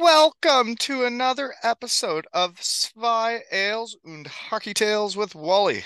Welcome 0.00 0.76
to 0.76 1.04
another 1.06 1.54
episode 1.64 2.28
of 2.32 2.62
Zwei 2.62 3.42
Ales 3.50 3.96
und 4.04 4.28
Hockey 4.28 4.72
Tales 4.72 5.16
with 5.16 5.34
Wally. 5.34 5.82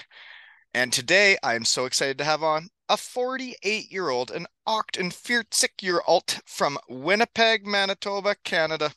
And 0.75 0.93
today 0.93 1.39
I'm 1.43 1.65
so 1.65 1.87
excited 1.87 2.19
to 2.19 2.25
have 2.25 2.43
on 2.43 2.69
a 2.91 2.99
48 2.99 3.91
year 3.91 4.11
old 4.11 4.31
and 4.31 4.47
oct 4.69 5.01
and 5.01 5.15
40 5.15 5.69
year 5.81 6.03
old 6.07 6.43
from 6.45 6.79
Winnipeg, 6.91 7.67
Manitoba, 7.67 8.37
Canada. 8.45 8.93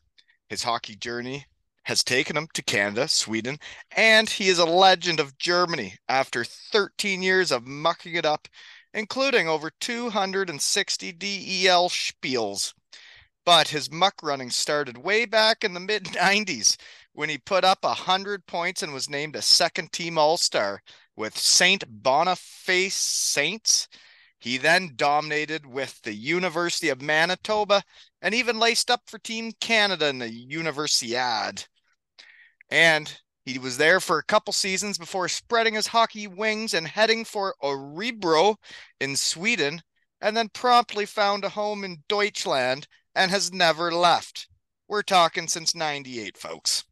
His 0.50 0.64
hockey 0.64 0.98
journey 0.98 1.46
has 1.84 2.04
taken 2.04 2.36
him 2.36 2.50
to 2.54 2.62
Canada, 2.62 3.08
Sweden, 3.08 3.58
and 3.96 4.30
he 4.30 4.50
is 4.50 4.60
a 4.60 4.66
legend 4.66 5.22
of 5.22 5.38
Germany 5.38 5.96
after 6.10 6.44
13 6.44 7.24
years 7.24 7.54
of 7.54 7.66
mucking 7.66 8.16
it 8.16 8.26
up, 8.26 8.50
including 8.94 9.48
over 9.48 9.72
260 9.80 11.14
DEL 11.14 11.88
spiels 11.88 12.74
but 13.46 13.68
his 13.68 13.92
muck 13.92 14.16
running 14.24 14.50
started 14.50 14.98
way 14.98 15.26
back 15.26 15.64
in 15.64 15.74
the 15.74 15.80
mid 15.80 16.04
90s 16.06 16.78
when 17.14 17.30
he 17.30 17.38
put 17.38 17.64
up 17.64 17.84
100 17.84 18.46
points 18.46 18.84
and 18.84 18.94
was 18.94 19.10
named 19.10 19.36
a 19.36 19.42
second 19.42 19.92
team 19.92 20.18
All 20.18 20.38
Star 20.38 20.82
with 21.16 21.38
St. 21.38 21.84
Boniface 21.88 22.96
Saints. 22.96 23.88
He 24.40 24.58
then 24.58 24.92
dominated 24.96 25.66
with 25.66 26.02
the 26.02 26.14
University 26.14 26.90
of 26.90 27.02
Manitoba 27.02 27.84
and 28.22 28.34
even 28.34 28.60
laced 28.60 28.92
up 28.92 29.02
for 29.08 29.18
Team 29.20 29.52
Canada 29.62 30.08
in 30.08 30.20
the 30.20 30.30
Universiade. 30.30 31.66
And 32.70 33.18
he 33.46 33.60
was 33.60 33.78
there 33.78 34.00
for 34.00 34.18
a 34.18 34.24
couple 34.24 34.54
seasons 34.54 34.98
before 34.98 35.30
spreading 35.30 35.76
his 35.76 35.88
hockey 35.88 36.28
wings 36.28 36.74
and 36.74 36.88
heading 36.88 37.24
for 37.24 37.56
Örebro 37.64 38.56
in 39.00 39.16
Sweden, 39.16 39.82
and 40.20 40.36
then 40.36 40.50
promptly 40.50 41.06
found 41.06 41.46
a 41.46 41.50
home 41.50 41.84
in 41.84 42.04
Deutschland 42.10 42.88
and 43.16 43.32
has 43.32 43.54
never 43.54 43.92
left. 43.92 44.48
We're 44.88 45.02
talking 45.02 45.48
since 45.48 45.74
98, 45.74 46.38
folks. 46.38 46.84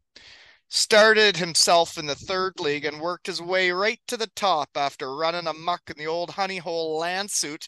Started 0.69 1.38
himself 1.38 1.97
in 1.97 2.07
the 2.07 2.16
third 2.16 2.59
league 2.59 2.85
and 2.85 2.99
worked 2.99 3.27
his 3.27 3.41
way 3.41 3.69
right 3.69 3.99
to 4.07 4.17
the 4.17 4.31
top 4.35 4.69
after 4.75 5.16
running 5.16 5.45
amuck 5.45 5.81
in 5.89 5.95
the 5.97 6.07
old 6.07 6.31
honey 6.31 6.57
hole 6.57 7.00
Landshut, 7.00 7.67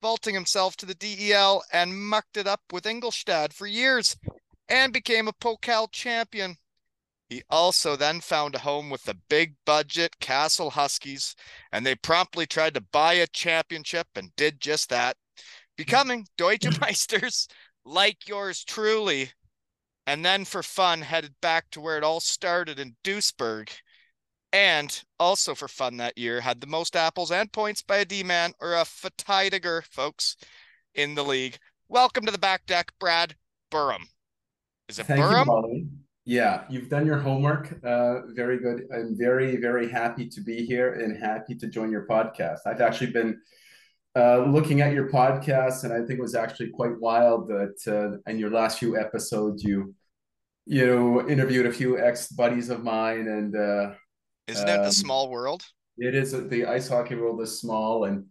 vaulting 0.00 0.34
himself 0.34 0.76
to 0.76 0.86
the 0.86 0.94
DEL 0.94 1.62
and 1.72 1.98
mucked 2.08 2.36
it 2.36 2.46
up 2.46 2.62
with 2.72 2.86
Ingolstadt 2.86 3.52
for 3.52 3.66
years 3.66 4.16
and 4.68 4.92
became 4.92 5.28
a 5.28 5.32
Pokal 5.32 5.90
champion. 5.92 6.56
He 7.28 7.42
also 7.50 7.96
then 7.96 8.20
found 8.20 8.54
a 8.54 8.60
home 8.60 8.88
with 8.88 9.02
the 9.02 9.18
big 9.28 9.56
budget 9.64 10.16
Kassel 10.20 10.72
Huskies, 10.72 11.34
and 11.72 11.84
they 11.84 11.96
promptly 11.96 12.46
tried 12.46 12.74
to 12.74 12.80
buy 12.80 13.14
a 13.14 13.26
championship 13.26 14.06
and 14.14 14.34
did 14.36 14.60
just 14.60 14.88
that, 14.90 15.16
becoming 15.76 16.26
Deutsche 16.36 16.60
Meisters 16.80 17.48
like 17.86 18.28
yours 18.28 18.64
truly, 18.64 19.30
and 20.06 20.24
then 20.24 20.44
for 20.44 20.62
fun 20.62 21.00
headed 21.00 21.34
back 21.40 21.70
to 21.70 21.80
where 21.80 21.96
it 21.96 22.04
all 22.04 22.20
started 22.20 22.78
in 22.78 22.96
Duisburg. 23.04 23.70
And 24.52 25.02
also 25.18 25.54
for 25.54 25.68
fun 25.68 25.96
that 25.98 26.18
year, 26.18 26.40
had 26.40 26.60
the 26.60 26.66
most 26.66 26.96
apples 26.96 27.30
and 27.30 27.52
points 27.52 27.82
by 27.82 27.98
a 27.98 28.04
D 28.04 28.22
man 28.22 28.52
or 28.60 28.74
a 28.74 28.84
Verteidiger, 28.84 29.82
folks, 29.84 30.36
in 30.94 31.14
the 31.14 31.24
league. 31.24 31.58
Welcome 31.88 32.24
to 32.26 32.32
the 32.32 32.38
back 32.38 32.66
deck, 32.66 32.92
Brad 32.98 33.34
Burym. 33.70 34.04
Is 34.88 34.98
it 34.98 35.06
Thank 35.06 35.20
you, 35.20 35.26
Burym? 35.26 35.46
Molly. 35.46 35.86
Yeah, 36.24 36.64
you've 36.68 36.88
done 36.88 37.06
your 37.06 37.18
homework. 37.18 37.78
Uh, 37.84 38.26
very 38.34 38.58
good. 38.58 38.88
I'm 38.92 39.16
very, 39.16 39.56
very 39.56 39.88
happy 39.88 40.28
to 40.28 40.40
be 40.40 40.66
here 40.66 40.94
and 40.94 41.16
happy 41.16 41.54
to 41.54 41.68
join 41.68 41.92
your 41.92 42.06
podcast. 42.06 42.60
I've 42.66 42.80
actually 42.80 43.12
been 43.12 43.40
uh, 44.16 44.38
looking 44.46 44.80
at 44.80 44.92
your 44.94 45.08
podcast, 45.10 45.84
and 45.84 45.92
I 45.92 45.98
think 45.98 46.18
it 46.18 46.22
was 46.22 46.34
actually 46.34 46.70
quite 46.70 46.98
wild 47.00 47.48
that 47.48 47.76
uh, 47.86 48.30
in 48.30 48.38
your 48.38 48.50
last 48.50 48.78
few 48.78 48.98
episodes 48.98 49.62
you 49.62 49.94
you 50.66 50.86
know 50.86 51.28
interviewed 51.28 51.66
a 51.66 51.72
few 51.72 51.98
ex 52.00 52.28
buddies 52.28 52.70
of 52.70 52.82
mine, 52.82 53.28
and 53.28 53.54
uh, 53.56 53.94
Isn't 54.48 54.68
it 54.68 54.80
um, 54.80 54.86
a 54.86 54.92
small 54.92 55.30
world? 55.30 55.64
it 55.98 56.14
is 56.14 56.32
the 56.32 56.66
ice 56.66 56.88
hockey 56.88 57.14
world 57.14 57.40
is 57.40 57.58
small 57.60 58.04
and 58.04 58.26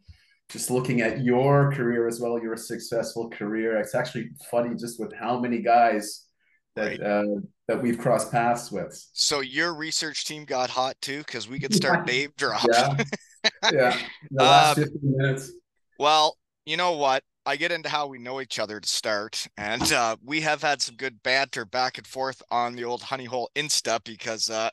just 0.50 0.70
looking 0.70 1.02
at 1.02 1.24
your 1.24 1.72
career 1.74 2.08
as 2.08 2.20
well 2.20 2.40
your 2.40 2.56
successful 2.56 3.28
career 3.30 3.80
it's 3.80 3.96
actually 3.96 4.30
funny 4.52 4.76
just 4.76 5.00
with 5.00 5.12
how 5.14 5.40
many 5.40 5.60
guys 5.60 6.28
that 6.76 7.00
Right. 7.00 7.02
uh, 7.02 7.24
that 7.68 7.82
we've 7.82 7.98
crossed 7.98 8.32
paths 8.32 8.72
with 8.72 8.94
So 9.14 9.40
your 9.40 9.74
research 9.74 10.26
team 10.26 10.46
got 10.46 10.70
hot 10.70 10.96
too, 11.02 11.20
because 11.20 11.48
we 11.48 11.60
could 11.60 11.74
start 11.74 12.06
name 12.06 12.32
drops. 12.38 12.68
yeah 12.72 12.98
yeah 13.74 13.98
the 14.32 14.44
last 14.44 14.78
Um, 14.78 14.84
15 14.84 15.18
minutes 15.18 15.52
Well, 15.98 16.38
you 16.66 16.78
know 16.78 16.94
what? 16.94 17.24
I 17.46 17.58
get 17.58 17.72
into 17.72 17.90
how 17.90 18.08
we 18.08 18.18
know 18.18 18.42
each 18.42 18.58
other 18.58 18.80
to 18.80 18.88
start, 18.90 19.48
and 19.58 19.92
uh, 19.94 20.18
we 20.24 20.42
have 20.42 20.62
had 20.64 20.82
some 20.82 20.96
good 20.96 21.22
banter 21.22 21.64
back 21.64 21.98
and 22.00 22.08
forth 22.08 22.42
on 22.50 22.76
the 22.76 22.84
old 22.84 23.04
Honey 23.04 23.26
Hole 23.26 23.52
Insta 23.56 24.04
because 24.04 24.50
uh, 24.50 24.70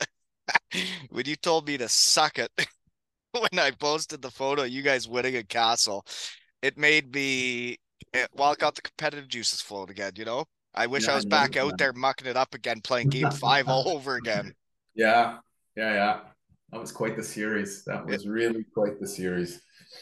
when 1.10 1.26
you 1.26 1.36
told 1.36 1.66
me 1.68 1.78
to 1.78 1.88
suck 1.88 2.38
it 2.38 2.50
when 3.32 3.58
I 3.60 3.72
posted 3.72 4.22
the 4.22 4.30
photo, 4.30 4.64
you 4.64 4.82
guys 4.82 5.08
winning 5.08 5.36
a 5.36 5.42
Kassel, 5.42 6.02
it 6.62 6.78
made 6.78 7.14
me 7.14 7.78
it, 8.12 8.28
well, 8.34 8.52
it 8.52 8.58
got 8.60 8.74
the 8.76 8.82
competitive 8.82 9.28
juices 9.28 9.60
flowing 9.62 9.90
again. 9.90 10.12
You 10.16 10.24
know, 10.26 10.46
I 10.74 10.86
wish 10.88 11.06
Yeah, 11.06 11.10
I 11.10 11.14
I 11.14 11.16
was 11.16 11.26
back 11.26 11.56
out 11.56 11.76
that. 11.76 11.78
there 11.78 11.92
mucking 11.94 12.28
it 12.28 12.36
up 12.36 12.54
again, 12.54 12.80
playing 12.82 13.08
Game 13.08 13.30
Five 13.30 13.68
all 13.68 13.88
over 13.88 14.16
again. 14.16 14.54
yeah 14.94 15.38
yeah 15.76 15.92
yeah 15.94 16.20
that 16.70 16.80
was 16.80 16.92
quite 16.92 17.16
the 17.16 17.22
series 17.22 17.84
that 17.84 18.06
was 18.06 18.26
really 18.26 18.64
quite 18.74 18.98
the 19.00 19.06
series 19.08 19.60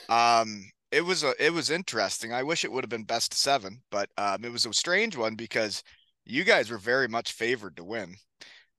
Um, 0.09 0.71
it 0.93 1.03
was 1.03 1.23
a 1.25 1.34
it 1.45 1.53
was 1.53 1.71
interesting. 1.71 2.33
I 2.33 2.43
wish 2.43 2.65
it 2.65 2.73
would 2.73 2.84
have 2.84 2.91
been 2.91 3.05
best 3.05 3.34
seven, 3.34 3.83
but 3.91 4.11
um, 4.19 4.45
it 4.45 4.53
was 4.53 4.67
a 4.67 4.73
strange 4.73 5.17
one 5.17 5.34
because 5.37 5.83
you 6.25 6.45
guys 6.45 6.71
were 6.71 6.78
very 6.78 7.09
much 7.09 7.33
favored 7.33 7.77
to 7.77 7.84
win. 7.84 8.17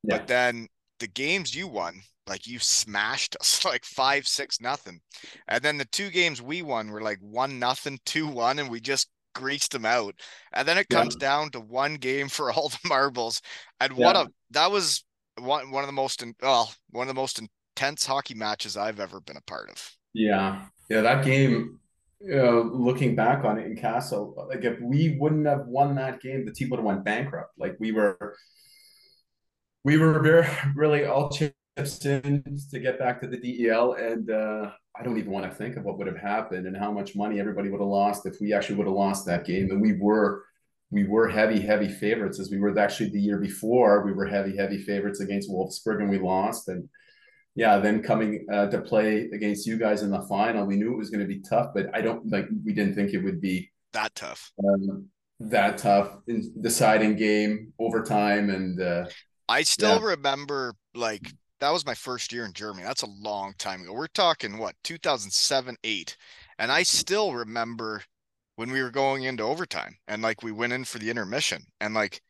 yeah 0.03 0.15
But 0.15 0.27
then 0.27 0.67
the 0.99 1.07
games 1.07 1.55
you 1.55 1.67
won, 1.67 2.01
like 2.27 2.47
you 2.47 2.59
smashed 2.59 3.35
us 3.39 3.65
like 3.65 3.85
five, 3.85 4.27
six, 4.27 4.61
nothing. 4.61 5.01
And 5.47 5.63
then 5.63 5.77
the 5.77 5.85
two 5.85 6.09
games 6.11 6.41
we 6.41 6.61
won 6.61 6.91
were 6.91 7.01
like 7.01 7.19
one 7.21 7.59
nothing, 7.59 7.99
two 8.05 8.27
one, 8.27 8.59
and 8.59 8.69
we 8.69 8.79
just 8.81 9.09
greased 9.33 9.71
them 9.71 9.85
out. 9.85 10.15
And 10.53 10.67
then 10.67 10.77
it 10.77 10.89
Yeah. 10.89 11.01
comes 11.01 11.15
down 11.15 11.51
to 11.51 11.59
one 11.59 11.95
game 11.95 12.29
for 12.29 12.51
all 12.53 12.69
the 12.69 12.79
marbles. 12.87 13.41
And 13.79 13.93
what 13.93 14.15
Yeah. 14.15 14.25
a 14.25 14.29
that 14.51 14.71
was 14.71 15.03
one 15.39 15.71
one 15.71 15.83
of 15.83 15.87
the 15.87 15.93
most 15.93 16.21
in, 16.23 16.35
well, 16.41 16.73
one 16.91 17.07
of 17.09 17.15
the 17.15 17.21
most 17.21 17.39
intense 17.39 18.05
hockey 18.05 18.35
matches 18.35 18.77
I've 18.77 18.99
ever 18.99 19.19
been 19.21 19.37
a 19.37 19.41
part 19.41 19.69
of. 19.69 19.91
Yeah, 20.13 20.65
yeah, 20.89 21.01
that 21.01 21.23
game, 21.25 21.79
know, 22.23 22.69
looking 22.73 23.15
back 23.15 23.43
on 23.43 23.57
it 23.57 23.65
in 23.65 23.75
Kassel, 23.75 24.35
like 24.47 24.63
if 24.63 24.79
we 24.79 25.17
wouldn't 25.19 25.47
have 25.47 25.67
won 25.67 25.95
that 25.95 26.21
game, 26.21 26.45
the 26.45 26.51
team 26.51 26.69
would 26.69 26.77
have 26.77 26.85
went 26.85 27.03
bankrupt. 27.03 27.53
Like 27.57 27.75
we 27.79 27.91
were, 27.91 28.35
we 29.83 29.97
were 29.97 30.19
very 30.19 30.47
really 30.75 31.05
all 31.05 31.29
chips 31.29 32.05
in 32.05 32.43
to 32.69 32.79
get 32.79 32.99
back 32.99 33.21
to 33.21 33.27
the 33.27 33.37
DEL, 33.37 33.93
and 33.93 34.29
uh, 34.29 34.71
I 34.95 35.03
don't 35.03 35.17
even 35.17 35.31
want 35.31 35.49
to 35.49 35.57
think 35.57 35.77
of 35.77 35.83
what 35.83 35.97
would 35.97 36.07
have 36.07 36.17
happened 36.17 36.67
and 36.67 36.75
how 36.75 36.91
much 36.91 37.15
money 37.15 37.39
everybody 37.39 37.69
would 37.69 37.81
have 37.81 37.87
lost 37.87 38.25
if 38.25 38.35
we 38.41 38.53
actually 38.53 38.75
would 38.75 38.87
have 38.87 38.95
lost 38.95 39.25
that 39.25 39.45
game. 39.45 39.71
And 39.71 39.81
we 39.81 39.93
were, 39.93 40.43
we 40.89 41.05
were 41.05 41.29
heavy, 41.29 41.59
heavy 41.59 41.87
favorites 41.87 42.39
as 42.39 42.51
we 42.51 42.59
were 42.59 42.77
actually 42.77 43.09
the 43.09 43.21
year 43.21 43.39
before. 43.39 44.05
We 44.05 44.13
were 44.13 44.27
heavy, 44.27 44.55
heavy 44.55 44.77
favorites 44.77 45.21
against 45.21 45.49
Wolfsburg, 45.49 46.01
and 46.01 46.09
we 46.09 46.19
lost. 46.19 46.67
And 46.67 46.89
yeah, 47.55 47.77
then 47.79 48.01
coming 48.01 48.45
uh, 48.51 48.67
to 48.67 48.81
play 48.81 49.29
against 49.33 49.67
you 49.67 49.77
guys 49.77 50.01
in 50.03 50.11
the 50.11 50.21
final, 50.23 50.65
we 50.65 50.77
knew 50.77 50.93
it 50.93 50.97
was 50.97 51.09
going 51.09 51.21
to 51.21 51.27
be 51.27 51.41
tough, 51.41 51.71
but 51.73 51.87
I 51.93 52.01
don't 52.01 52.29
like 52.31 52.47
we 52.65 52.73
didn't 52.73 52.95
think 52.95 53.13
it 53.13 53.19
would 53.23 53.41
be 53.41 53.71
That 53.93 54.15
tough. 54.15 54.51
um, 54.67 55.07
that 55.39 55.77
tough 55.79 56.17
in 56.27 56.53
deciding 56.61 57.15
game 57.15 57.73
overtime 57.79 58.49
and 58.49 58.79
uh, 58.81 59.05
I 59.47 59.63
still 59.63 59.99
Yeah. 59.99 60.01
remember 60.01 60.75
like 60.95 61.33
that 61.59 61.69
was 61.71 61.85
my 61.85 61.93
first 61.93 62.31
year 62.33 62.45
in 62.45 62.53
Germany. 62.53 62.83
That's 62.83 63.03
a 63.03 63.07
long 63.07 63.53
time 63.57 63.81
ago. 63.83 63.93
We're 63.93 64.07
talking 64.07 64.57
what 64.57 64.75
2007, 64.83 65.77
8. 65.83 66.17
And 66.57 66.71
I 66.71 66.83
still 66.83 67.33
remember 67.33 68.03
when 68.55 68.71
we 68.71 68.81
were 68.81 68.91
going 68.91 69.23
into 69.23 69.43
overtime 69.43 69.97
and 70.07 70.21
like 70.21 70.41
we 70.43 70.51
went 70.51 70.73
in 70.73 70.85
for 70.85 70.99
the 70.99 71.09
intermission 71.11 71.65
and 71.79 71.93
like 71.93 72.21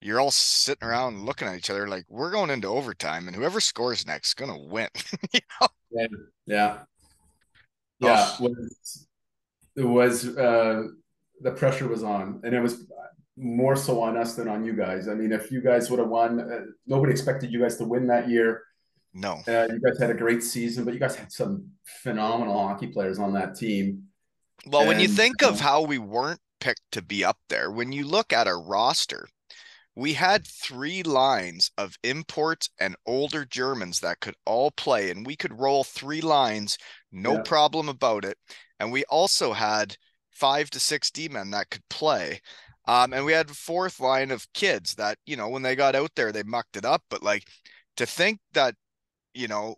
you're 0.00 0.20
all 0.20 0.30
sitting 0.30 0.86
around 0.86 1.24
looking 1.24 1.48
at 1.48 1.56
each 1.56 1.70
other 1.70 1.88
like 1.88 2.04
we're 2.08 2.30
going 2.30 2.50
into 2.50 2.68
overtime 2.68 3.26
and 3.26 3.36
whoever 3.36 3.60
scores 3.60 4.06
next 4.06 4.28
is 4.28 4.34
gonna 4.34 4.58
win. 4.58 4.88
you 5.32 5.40
know? 5.60 5.68
Yeah. 5.90 6.06
Yeah. 6.46 6.78
Yeah. 8.00 8.30
Oh. 8.38 8.48
Was, 8.48 9.06
it 9.76 9.84
was 9.84 10.36
uh 10.36 10.84
the 11.40 11.50
pressure 11.50 11.88
was 11.88 12.02
on 12.02 12.40
and 12.44 12.54
it 12.54 12.60
was 12.60 12.86
more 13.36 13.76
so 13.76 14.00
on 14.00 14.16
us 14.16 14.34
than 14.34 14.48
on 14.48 14.64
you 14.64 14.72
guys. 14.72 15.08
I 15.08 15.14
mean, 15.14 15.32
if 15.32 15.50
you 15.50 15.60
guys 15.60 15.90
would 15.90 15.98
have 15.98 16.08
won, 16.08 16.40
uh, 16.40 16.60
nobody 16.86 17.12
expected 17.12 17.52
you 17.52 17.60
guys 17.60 17.76
to 17.76 17.84
win 17.84 18.06
that 18.06 18.28
year. 18.28 18.62
No. 19.12 19.42
Uh, 19.46 19.68
you 19.70 19.80
guys 19.80 19.98
had 19.98 20.10
a 20.10 20.14
great 20.14 20.42
season, 20.42 20.84
but 20.84 20.94
you 20.94 21.00
guys 21.00 21.16
had 21.16 21.32
some 21.32 21.70
phenomenal 21.84 22.58
hockey 22.66 22.86
players 22.86 23.18
on 23.18 23.32
that 23.34 23.54
team. 23.54 24.04
Well, 24.66 24.86
when 24.86 24.98
you 25.00 25.06
And, 25.06 25.16
think 25.16 25.42
of 25.42 25.60
uh, 25.60 25.64
how 25.64 25.82
we 25.82 25.98
weren't 25.98 26.40
picked 26.60 26.92
to 26.92 27.02
be 27.02 27.24
up 27.24 27.38
there, 27.48 27.70
when 27.70 27.92
you 27.92 28.06
look 28.06 28.32
at 28.32 28.46
our 28.46 28.60
roster, 28.60 29.28
we 29.96 30.12
had 30.12 30.46
three 30.46 31.02
lines 31.02 31.70
of 31.78 31.98
imports 32.04 32.68
and 32.78 32.94
older 33.06 33.46
Germans 33.46 34.00
that 34.00 34.20
could 34.20 34.34
all 34.44 34.70
play, 34.70 35.10
and 35.10 35.26
we 35.26 35.36
could 35.36 35.58
roll 35.58 35.84
three 35.84 36.20
lines, 36.20 36.76
no 37.10 37.36
Yeah. 37.36 37.42
problem 37.42 37.88
about 37.88 38.24
it. 38.24 38.36
And 38.78 38.92
we 38.92 39.04
also 39.06 39.54
had 39.54 39.96
five 40.30 40.68
to 40.70 40.80
six 40.80 41.10
D 41.10 41.28
men 41.28 41.50
that 41.50 41.70
could 41.70 41.88
play. 41.88 42.40
Um, 42.86 43.12
and 43.14 43.24
we 43.24 43.32
had 43.32 43.50
a 43.50 43.54
fourth 43.54 43.98
line 43.98 44.30
of 44.30 44.46
kids 44.52 44.94
that, 44.96 45.18
you 45.26 45.36
know, 45.36 45.48
when 45.48 45.62
they 45.62 45.74
got 45.74 45.96
out 45.96 46.12
there, 46.14 46.30
they 46.30 46.42
mucked 46.42 46.76
it 46.76 46.84
up. 46.84 47.02
But 47.08 47.22
like 47.22 47.48
to 47.96 48.06
think 48.06 48.38
that, 48.52 48.74
you 49.34 49.48
know, 49.48 49.76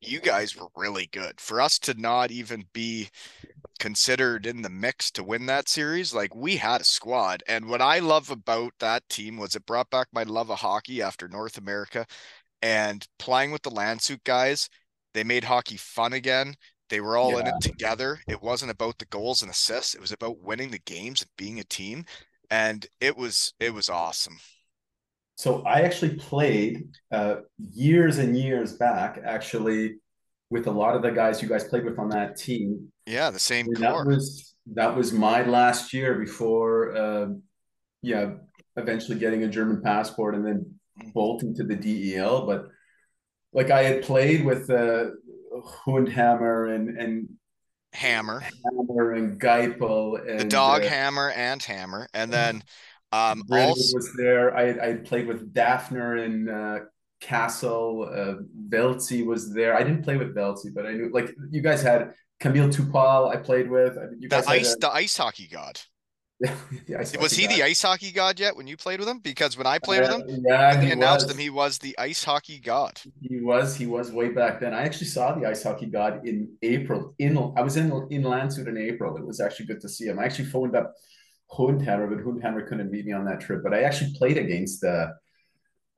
you 0.00 0.20
guys 0.20 0.56
were 0.56 0.68
really 0.76 1.08
good 1.12 1.40
for 1.40 1.60
us 1.60 1.78
to 1.80 1.94
not 1.94 2.30
even 2.30 2.64
be 2.72 3.10
considered 3.78 4.46
in 4.46 4.62
the 4.62 4.70
mix 4.70 5.10
to 5.12 5.24
win 5.24 5.46
that 5.46 5.68
series. 5.68 6.14
Like 6.14 6.34
we 6.34 6.56
had 6.56 6.80
a 6.80 6.84
squad. 6.84 7.42
And 7.48 7.68
what 7.68 7.82
I 7.82 7.98
love 7.98 8.30
about 8.30 8.72
that 8.80 9.08
team 9.08 9.36
was 9.36 9.54
it 9.54 9.66
brought 9.66 9.90
back 9.90 10.08
my 10.12 10.22
love 10.22 10.50
of 10.50 10.60
hockey 10.60 11.02
after 11.02 11.28
North 11.28 11.58
America 11.58 12.06
and 12.62 13.06
playing 13.18 13.52
with 13.52 13.62
the 13.62 13.70
Landshut 13.70 14.24
guys. 14.24 14.68
They 15.14 15.24
made 15.24 15.44
hockey 15.44 15.76
fun 15.76 16.12
again. 16.12 16.54
They 16.88 17.00
were 17.00 17.16
all 17.16 17.38
in 17.38 17.46
it 17.46 17.60
together. 17.60 18.20
It 18.28 18.42
wasn't 18.42 18.72
about 18.72 18.98
the 18.98 19.06
goals 19.06 19.42
and 19.42 19.50
assists. 19.50 19.94
It 19.94 20.00
was 20.00 20.12
about 20.12 20.40
winning 20.40 20.70
the 20.70 20.80
games 20.80 21.22
and 21.22 21.30
being 21.36 21.60
a 21.60 21.64
team. 21.64 22.04
And 22.50 22.86
it 23.00 23.16
was 23.16 23.54
it 23.60 23.72
was 23.72 23.88
awesome. 23.88 24.38
So 25.40 25.62
I 25.62 25.80
actually 25.80 26.16
played 26.16 26.90
uh, 27.10 27.36
years 27.72 28.18
and 28.18 28.36
years 28.36 28.74
back, 28.74 29.22
actually, 29.24 29.94
with 30.50 30.66
a 30.66 30.70
lot 30.70 30.94
of 30.94 31.00
the 31.00 31.12
guys 31.12 31.40
you 31.40 31.48
guys 31.48 31.64
played 31.64 31.86
with 31.86 31.98
on 31.98 32.10
that 32.10 32.36
team. 32.36 32.92
Yeah, 33.06 33.30
the 33.30 33.38
same 33.38 33.64
And 33.68 33.76
that 33.76 34.04
was 34.04 34.54
that 34.74 34.94
was 34.94 35.14
my 35.14 35.42
last 35.44 35.94
year 35.94 36.16
before, 36.16 36.94
uh, 36.94 37.26
yeah, 38.02 38.32
eventually 38.76 39.18
getting 39.18 39.44
a 39.44 39.48
German 39.48 39.80
passport 39.80 40.34
and 40.34 40.44
then 40.44 40.74
bolting 41.14 41.54
to 41.54 41.64
the 41.64 41.74
DEL. 41.74 42.44
But 42.44 42.66
like 43.54 43.70
I 43.70 43.82
had 43.84 44.02
played 44.02 44.44
with 44.44 44.68
uh, 44.68 45.06
Hundhammer 45.86 46.74
and 46.74 46.98
and 46.98 47.28
Hammer. 47.94 48.40
Hammer 48.40 49.12
and 49.14 49.40
Geipel 49.40 50.20
and 50.28 50.40
The 50.40 50.44
dog 50.44 50.82
uh, 50.82 50.88
hammer 50.88 51.30
and 51.30 51.62
hammer. 51.62 52.08
And 52.12 52.30
then 52.30 52.62
um 53.12 53.42
also 53.50 53.96
was 53.96 54.12
there. 54.16 54.56
I 54.56 54.90
I 54.90 54.94
played 54.94 55.26
with 55.26 55.52
Daphner 55.52 56.24
and 56.24 56.48
uh, 56.48 56.78
Castle. 57.20 58.08
Uh, 58.12 58.42
Veltzi 58.68 59.24
was 59.26 59.52
there. 59.52 59.74
I 59.76 59.82
didn't 59.82 60.02
play 60.02 60.16
with 60.16 60.34
Veltzi, 60.34 60.72
but 60.74 60.86
I 60.86 60.92
knew 60.92 61.10
like 61.12 61.34
you 61.50 61.62
guys 61.62 61.82
had 61.82 62.12
Camille 62.38 62.68
Tupal. 62.68 63.28
I 63.34 63.36
played 63.36 63.68
with. 63.70 63.98
I 63.98 64.06
mean, 64.10 64.20
you 64.22 64.28
the 64.28 64.44
ice 64.48 64.74
a- 64.74 64.78
the 64.78 64.90
ice 64.90 65.16
hockey 65.16 65.48
god. 65.48 65.80
Was 67.20 67.32
he 67.32 67.46
the 67.46 67.62
ice 67.62 67.82
hockey 67.82 68.12
god 68.12 68.40
yet 68.40 68.56
when 68.56 68.66
you 68.66 68.74
played 68.74 68.98
with 68.98 69.06
him? 69.06 69.18
Because 69.18 69.58
when 69.58 69.66
I 69.66 69.78
played 69.78 70.00
with 70.00 70.10
Uh, 70.10 70.18
him, 70.20 70.42
yeah, 70.48 70.70
when 70.70 70.80
they 70.80 70.86
he 70.86 70.92
announced 70.92 71.26
was. 71.26 71.34
him, 71.34 71.38
he 71.38 71.50
was 71.50 71.78
the 71.78 71.94
ice 71.98 72.24
hockey 72.24 72.58
god. 72.58 72.98
He 73.20 73.40
was. 73.42 73.76
He 73.76 73.84
was 73.86 74.10
way 74.10 74.30
back 74.30 74.58
then. 74.58 74.72
I 74.72 74.82
actually 74.84 75.08
saw 75.08 75.34
the 75.34 75.44
ice 75.46 75.62
hockey 75.62 75.84
god 75.84 76.26
in 76.26 76.48
April. 76.62 77.14
In 77.18 77.36
I 77.58 77.60
was 77.60 77.76
in 77.76 77.86
in 78.10 78.22
Landshut 78.22 78.66
in 78.68 78.78
April. 78.78 79.18
It 79.18 79.26
was 79.26 79.38
actually 79.38 79.66
good 79.66 79.82
to 79.82 79.88
see 79.90 80.06
him. 80.06 80.18
I 80.18 80.24
actually 80.24 80.46
phoned 80.46 80.74
up 80.74 80.94
Hundhammer, 81.52 82.08
but 82.08 82.24
Hundhammer 82.24 82.66
couldn't 82.68 82.90
meet 82.90 83.04
me 83.06 83.12
on 83.12 83.24
that 83.26 83.40
trip. 83.40 83.62
But 83.62 83.74
I 83.74 83.82
actually 83.82 84.14
played 84.16 84.38
against 84.38 84.84
uh, 84.84 85.08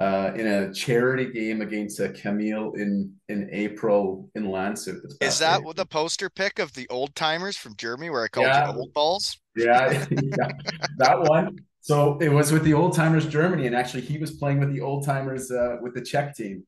uh, 0.01 0.33
in 0.35 0.47
a 0.47 0.73
charity 0.73 1.31
game 1.33 1.61
against 1.61 2.01
uh, 2.01 2.09
Camille 2.13 2.73
in 2.75 3.13
in 3.29 3.49
April 3.53 4.31
in 4.35 4.51
this 4.51 4.89
Is 5.21 5.39
that 5.39 5.59
April. 5.61 5.75
the 5.75 5.87
poster 5.87 6.29
pic 6.31 6.59
of 6.59 6.73
the 6.75 6.89
old 6.89 7.15
timers 7.15 7.57
from 7.57 7.77
Germany 7.77 8.11
where 8.11 8.25
I 8.25 8.29
called 8.29 8.47
Yeah. 8.49 8.73
you 8.73 8.79
old 8.79 8.93
balls? 8.95 9.39
Yeah, 9.55 10.07
yeah, 10.11 10.53
that 10.99 11.21
one. 11.21 11.59
So 11.83 12.17
it 12.21 12.29
was 12.31 12.53
with 12.53 12.65
the 12.65 12.75
old 12.75 12.95
timers 12.95 13.27
Germany, 13.27 13.67
and 13.67 13.77
actually 13.77 14.03
he 14.03 14.17
was 14.19 14.31
playing 14.33 14.61
with 14.61 14.73
the 14.73 14.81
old 14.81 15.05
timers 15.05 15.51
uh, 15.51 15.77
with 15.83 15.95
the 15.95 16.01
Czech 16.01 16.35
team. 16.35 16.65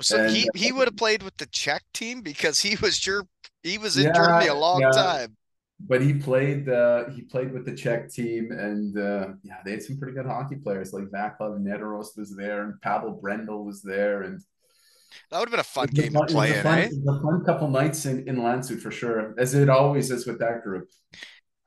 So 0.00 0.16
And- 0.18 0.30
he 0.34 0.48
he 0.54 0.72
would 0.72 0.86
have 0.86 0.96
played 0.96 1.22
with 1.22 1.36
the 1.36 1.46
Czech 1.46 1.82
team 1.92 2.22
because 2.22 2.60
he 2.60 2.76
was 2.76 2.96
sure 2.96 3.24
he 3.62 3.76
was 3.78 3.96
in 3.96 4.04
Yeah, 4.04 4.12
Germany 4.14 4.46
a 4.46 4.54
long 4.54 4.80
time. 4.92 5.36
But 5.86 6.02
he 6.02 6.14
played 6.14 6.68
uh, 6.68 7.08
he 7.10 7.22
played 7.22 7.52
with 7.52 7.64
the 7.64 7.74
Czech 7.74 8.12
team, 8.12 8.52
and 8.52 8.96
uh, 8.98 9.28
yeah, 9.42 9.56
they 9.64 9.72
had 9.72 9.82
some 9.82 9.98
pretty 9.98 10.14
good 10.14 10.26
hockey 10.26 10.56
players 10.56 10.92
like 10.92 11.04
Vaclav 11.04 11.58
Nedorost 11.60 12.16
was 12.16 12.34
there, 12.36 12.62
and 12.64 12.80
Pavel 12.80 13.20
Brendl 13.22 13.64
was 13.64 13.82
there, 13.82 14.22
and 14.22 14.40
That 15.30 15.38
would 15.40 15.48
have 15.48 15.52
been 15.52 15.60
a 15.60 15.64
fun 15.64 15.88
it 15.88 15.90
was 15.96 15.98
a 15.98 16.02
game 16.02 16.12
fun- 16.12 16.26
to 16.28 16.34
play 16.34 16.56
in, 16.56 16.62
fun- 16.62 16.78
eh? 16.78 16.88
a 17.08 17.22
fun 17.22 17.44
couple 17.44 17.68
nights 17.68 18.06
in 18.06 18.28
in 18.28 18.36
Landshut 18.36 18.80
for 18.80 18.90
sure, 18.90 19.34
as 19.38 19.54
it 19.54 19.68
always 19.68 20.10
is 20.10 20.26
with 20.26 20.38
that 20.40 20.62
group. 20.62 20.88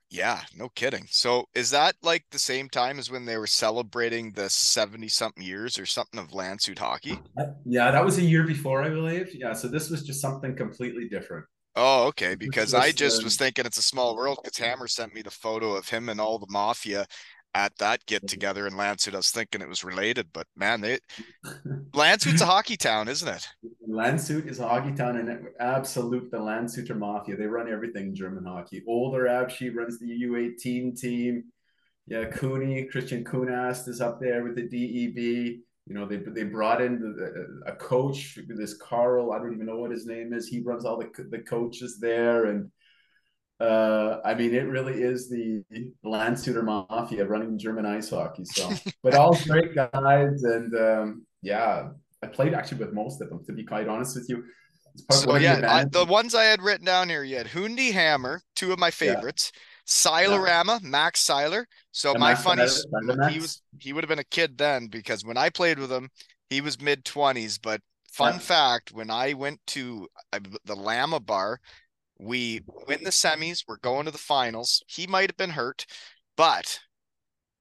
Yeah, 0.09 0.41
no 0.55 0.69
kidding. 0.69 1.07
So 1.09 1.45
is 1.55 1.71
that 1.71 1.95
like 2.03 2.23
the 2.29 2.37
same 2.37 2.69
time 2.69 2.99
as 2.99 3.09
when 3.09 3.25
they 3.25 3.35
were 3.37 3.47
celebrating 3.47 4.31
the 4.33 4.47
70 4.47 5.07
something 5.07 5.43
years 5.43 5.79
or 5.79 5.87
something 5.87 6.19
of 6.19 6.29
Landshut 6.29 6.77
hockey? 6.77 7.19
Yeah, 7.65 7.89
that 7.89 8.05
was 8.05 8.19
a 8.19 8.21
year 8.21 8.43
before, 8.45 8.83
I 8.83 8.89
believe. 8.89 9.33
Yeah, 9.33 9.53
so 9.53 9.67
this 9.67 9.89
was 9.89 10.03
just 10.03 10.21
something 10.21 10.55
completely 10.55 11.09
different. 11.09 11.45
Oh, 11.75 12.07
okay. 12.07 12.35
Because 12.35 12.73
I 12.73 12.91
just 12.91 13.21
uh, 13.21 13.25
was 13.25 13.35
thinking 13.35 13.65
it's 13.65 13.77
a 13.77 13.83
small 13.83 14.15
world 14.15 14.39
because 14.43 14.57
Hammer 14.57 14.87
sent 14.87 15.13
me 15.13 15.21
the 15.21 15.31
photo 15.31 15.75
of 15.75 15.89
him 15.89 16.09
and 16.09 16.21
all 16.21 16.37
the 16.37 16.47
mafia 16.49 17.05
at 17.55 17.75
that 17.77 18.05
get 18.05 18.27
together 18.27 18.65
in 18.67 18.73
Landshut. 18.73 19.13
I 19.13 19.17
was 19.17 19.31
thinking 19.31 19.61
it 19.61 19.69
was 19.69 19.83
related, 19.83 20.27
but 20.33 20.47
man, 20.55 20.81
they 20.81 20.99
Landshut's 21.93 22.41
a 22.41 22.45
hockey 22.45 22.77
town, 22.77 23.07
isn't 23.07 23.27
it? 23.27 23.47
Landshut 23.87 24.47
is 24.47 24.59
a 24.59 24.67
hockey 24.67 24.93
town 24.93 25.17
and 25.17 25.47
absolute 25.59 26.31
the 26.31 26.37
Landshuter 26.37 26.97
Mafia. 26.97 27.35
They 27.35 27.45
run 27.45 27.71
everything 27.71 28.07
in 28.07 28.15
German 28.15 28.45
hockey. 28.45 28.83
Older 28.87 29.25
Abschi 29.25 29.73
runs 29.73 29.99
the 29.99 30.07
U18 30.07 30.99
team. 30.99 31.43
Yeah, 32.07 32.25
Cooney, 32.25 32.85
Christian 32.85 33.23
Kunast 33.23 33.87
is 33.87 34.01
up 34.01 34.19
there 34.19 34.43
with 34.43 34.55
the 34.55 34.63
DEB. 34.67 35.61
You 35.85 35.95
know, 35.95 36.05
they 36.05 36.17
they 36.17 36.43
brought 36.43 36.81
in 36.81 36.99
the, 36.99 37.71
a 37.71 37.75
coach, 37.75 38.39
this 38.47 38.75
Carl, 38.75 39.33
I 39.33 39.37
don't 39.37 39.53
even 39.53 39.65
know 39.65 39.77
what 39.77 39.91
his 39.91 40.05
name 40.05 40.33
is. 40.33 40.47
He 40.47 40.61
runs 40.61 40.85
all 40.85 40.97
the 40.97 41.09
the 41.29 41.39
coaches 41.39 41.99
there. 41.99 42.45
And 42.45 42.71
uh, 43.59 44.19
I 44.23 44.33
mean, 44.33 44.53
it 44.53 44.67
really 44.67 45.01
is 45.01 45.29
the 45.29 45.63
Landshuter 46.05 46.63
Mafia 46.63 47.25
running 47.25 47.57
German 47.57 47.85
ice 47.85 48.09
hockey. 48.09 48.45
So, 48.45 48.69
but 49.03 49.13
all 49.13 49.37
great 49.43 49.75
guys. 49.75 50.43
And 50.43 50.73
um, 50.75 51.25
yeah, 51.41 51.89
I 52.21 52.27
played 52.27 52.53
actually 52.53 52.79
with 52.79 52.93
most 52.93 53.21
of 53.21 53.29
them, 53.29 53.43
to 53.45 53.51
be 53.51 53.65
quite 53.65 53.89
honest 53.89 54.15
with 54.15 54.29
you. 54.29 54.45
So 55.11 55.27
one 55.27 55.41
the 55.41 55.43
yeah, 55.43 55.73
I, 55.75 55.85
the 55.85 56.05
ones 56.05 56.35
I 56.35 56.43
had 56.43 56.61
written 56.61 56.85
down 56.85 57.09
here, 57.09 57.23
you 57.23 57.35
had 57.35 57.47
Hundi 57.47 57.91
Hammer, 57.91 58.41
two 58.55 58.71
of 58.71 58.79
my 58.79 58.91
favorites. 58.91 59.51
Silerama, 59.85 60.81
Max 60.81 61.19
Seiler. 61.19 61.67
So 61.91 62.13
Yeah, 62.13 62.19
my 62.19 62.29
Max 62.31 62.43
funny, 62.43 62.67
Seiler, 62.67 62.71
s- 62.71 62.85
Seiler 63.07 63.29
he 63.29 63.39
was 63.39 63.61
he 63.79 63.93
would 63.93 64.03
have 64.03 64.09
been 64.09 64.19
a 64.19 64.23
kid 64.23 64.57
then 64.57 64.87
because 64.87 65.25
when 65.25 65.37
I 65.37 65.49
played 65.49 65.79
with 65.79 65.91
him, 65.91 66.09
he 66.49 66.61
was 66.61 66.79
mid 66.81 67.03
twenties. 67.05 67.57
But 67.57 67.81
fun 68.11 68.35
Yeah. 68.35 68.39
fact, 68.39 68.91
when 68.91 69.09
I 69.09 69.33
went 69.33 69.59
to 69.67 70.07
the 70.65 70.75
Lama 70.75 71.19
bar, 71.19 71.59
we 72.19 72.61
win 72.87 73.03
the 73.03 73.09
semis. 73.09 73.63
We're 73.67 73.77
going 73.77 74.05
to 74.05 74.11
the 74.11 74.17
finals. 74.17 74.81
He 74.87 75.07
might 75.07 75.29
have 75.29 75.37
been 75.37 75.49
hurt, 75.51 75.85
but 76.37 76.79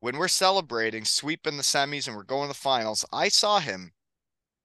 when 0.01 0.17
we're 0.17 0.29
celebrating, 0.29 1.05
sweeping 1.05 1.57
the 1.57 1.63
semis, 1.63 2.07
and 2.07 2.17
we're 2.17 2.25
going 2.25 2.49
to 2.49 2.55
the 2.55 2.55
finals, 2.55 3.05
I 3.13 3.29
saw 3.29 3.61
him 3.61 3.93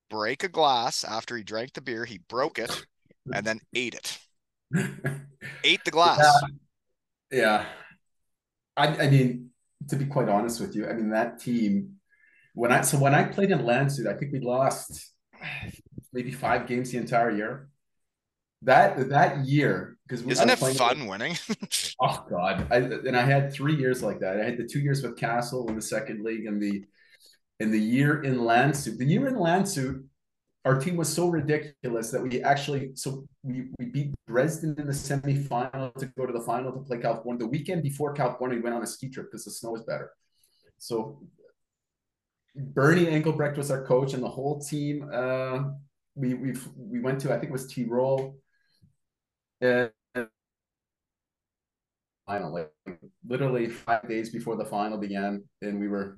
break 0.09 0.43
a 0.43 0.49
glass 0.49 1.03
after 1.03 1.37
he 1.37 1.43
drank 1.43 1.73
the 1.73 1.81
beer. 1.81 2.05
He 2.05 2.17
broke 2.17 2.59
it 2.59 2.85
and 3.33 3.45
then 3.45 3.59
ate 3.73 3.93
it. 3.95 4.19
Ate 5.63 5.83
the 5.83 5.91
glass. 5.91 6.19
Yeah. 6.19 6.47
I, 8.75 8.87
I 8.87 9.09
mean, 9.09 9.49
to 9.89 9.95
be 9.95 10.05
quite 10.05 10.29
honest 10.29 10.59
with 10.59 10.75
you, 10.75 10.87
I 10.87 10.93
mean 10.93 11.09
that 11.11 11.39
team 11.39 11.97
when 12.57 12.71
I 12.71 12.81
so 12.81 12.97
when 12.97 13.13
I 13.13 13.23
played 13.23 13.51
in 13.51 13.59
Landshut, 13.59 14.07
I 14.07 14.17
think 14.17 14.33
we 14.33 14.39
lost 14.39 15.13
maybe 16.11 16.31
five 16.31 16.65
games 16.65 16.91
the 16.91 16.97
entire 16.97 17.29
year. 17.29 17.69
That 18.63 19.09
that 19.09 19.45
year, 19.45 19.97
because 20.07 20.25
Isn't 20.25 20.49
it 20.49 20.57
fun 20.57 21.05
winning? 21.05 21.37
Oh 21.99 22.25
God! 22.29 22.67
I, 22.71 22.77
and 22.77 23.17
I 23.17 23.23
had 23.23 23.51
three 23.51 23.75
years 23.75 24.03
like 24.03 24.19
that. 24.19 24.39
I 24.39 24.43
had 24.43 24.57
the 24.57 24.67
two 24.67 24.79
years 24.79 25.01
with 25.01 25.17
Kassel 25.17 25.67
in 25.67 25.75
the 25.75 25.81
second 25.81 26.23
league, 26.23 26.45
and 26.45 26.61
the 26.61 26.83
and 27.59 27.73
the 27.73 27.79
year 27.79 28.21
in 28.21 28.37
Landshut. 28.37 28.97
The 28.97 29.05
year 29.05 29.27
in 29.27 29.35
Landshut, 29.35 30.03
our 30.67 30.77
team 30.79 30.97
was 30.97 31.11
so 31.19 31.29
ridiculous 31.29 32.11
that 32.11 32.21
we 32.21 32.43
actually 32.43 32.91
so 32.93 33.25
we, 33.43 33.69
we 33.79 33.85
beat 33.85 34.13
Dresden 34.27 34.75
in 34.77 34.85
the 34.85 34.91
semifinal 34.91 35.93
to 35.95 36.05
go 36.17 36.25
to 36.25 36.33
the 36.33 36.41
final 36.41 36.73
to 36.73 36.79
play 36.79 36.99
California. 36.99 37.39
The 37.39 37.47
weekend 37.47 37.83
before 37.83 38.13
California, 38.13 38.57
we 38.57 38.63
went 38.63 38.75
on 38.75 38.83
a 38.83 38.87
ski 38.87 39.07
trip 39.09 39.27
because 39.27 39.45
the 39.45 39.51
snow 39.51 39.71
was 39.71 39.83
better. 39.83 40.11
So 40.77 41.21
Bernie 42.53 43.07
Engelbrecht 43.07 43.57
was 43.57 43.71
our 43.71 43.85
coach, 43.85 44.13
and 44.13 44.21
the 44.21 44.33
whole 44.37 44.59
team. 44.59 45.09
Uh, 45.21 45.59
we 46.15 46.33
we 46.33 46.49
we 46.75 46.99
went 46.99 47.21
to 47.21 47.33
I 47.33 47.39
think 47.39 47.49
it 47.51 47.57
was 47.59 47.67
Tyrol. 47.73 48.35
And 49.61 49.91
final, 52.27 52.53
like 52.53 52.71
literally 53.25 53.69
five 53.69 54.07
days 54.07 54.29
before 54.29 54.57
the 54.57 54.65
final 54.65 54.97
began, 54.97 55.43
and 55.61 55.79
we 55.79 55.87
were, 55.87 56.17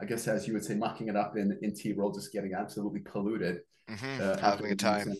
I 0.00 0.04
guess, 0.04 0.26
as 0.28 0.46
you 0.46 0.54
would 0.54 0.64
say, 0.64 0.74
mucking 0.74 1.08
it 1.08 1.16
up 1.16 1.36
in 1.36 1.58
in 1.62 1.74
Tyrol, 1.74 2.12
just 2.12 2.32
getting 2.32 2.54
absolutely 2.54 3.00
polluted. 3.00 3.60
Mm-hmm. 3.88 4.22
Uh, 4.22 4.36
Having 4.38 4.72
a 4.72 4.76
time. 4.76 5.14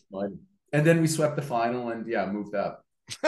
And 0.72 0.87
then 0.87 1.00
we 1.00 1.08
swept 1.08 1.37
the 1.37 1.42
final, 1.42 1.90
and 1.90 2.06
yeah, 2.06 2.26
moved 2.26 2.54
up. 2.54 2.84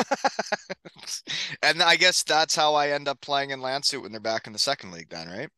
and 1.63 1.83
I 1.83 1.97
guess 1.97 2.23
that's 2.23 2.55
how 2.55 2.75
I 2.75 2.91
end 2.91 3.09
up 3.09 3.21
playing 3.21 3.51
in 3.51 3.61
Landshut 3.61 4.01
when 4.01 4.13
they're 4.13 4.21
back 4.21 4.47
in 4.47 4.53
the 4.53 4.59
second 4.59 4.93
league, 4.93 5.09
then, 5.11 5.29
right? 5.29 5.49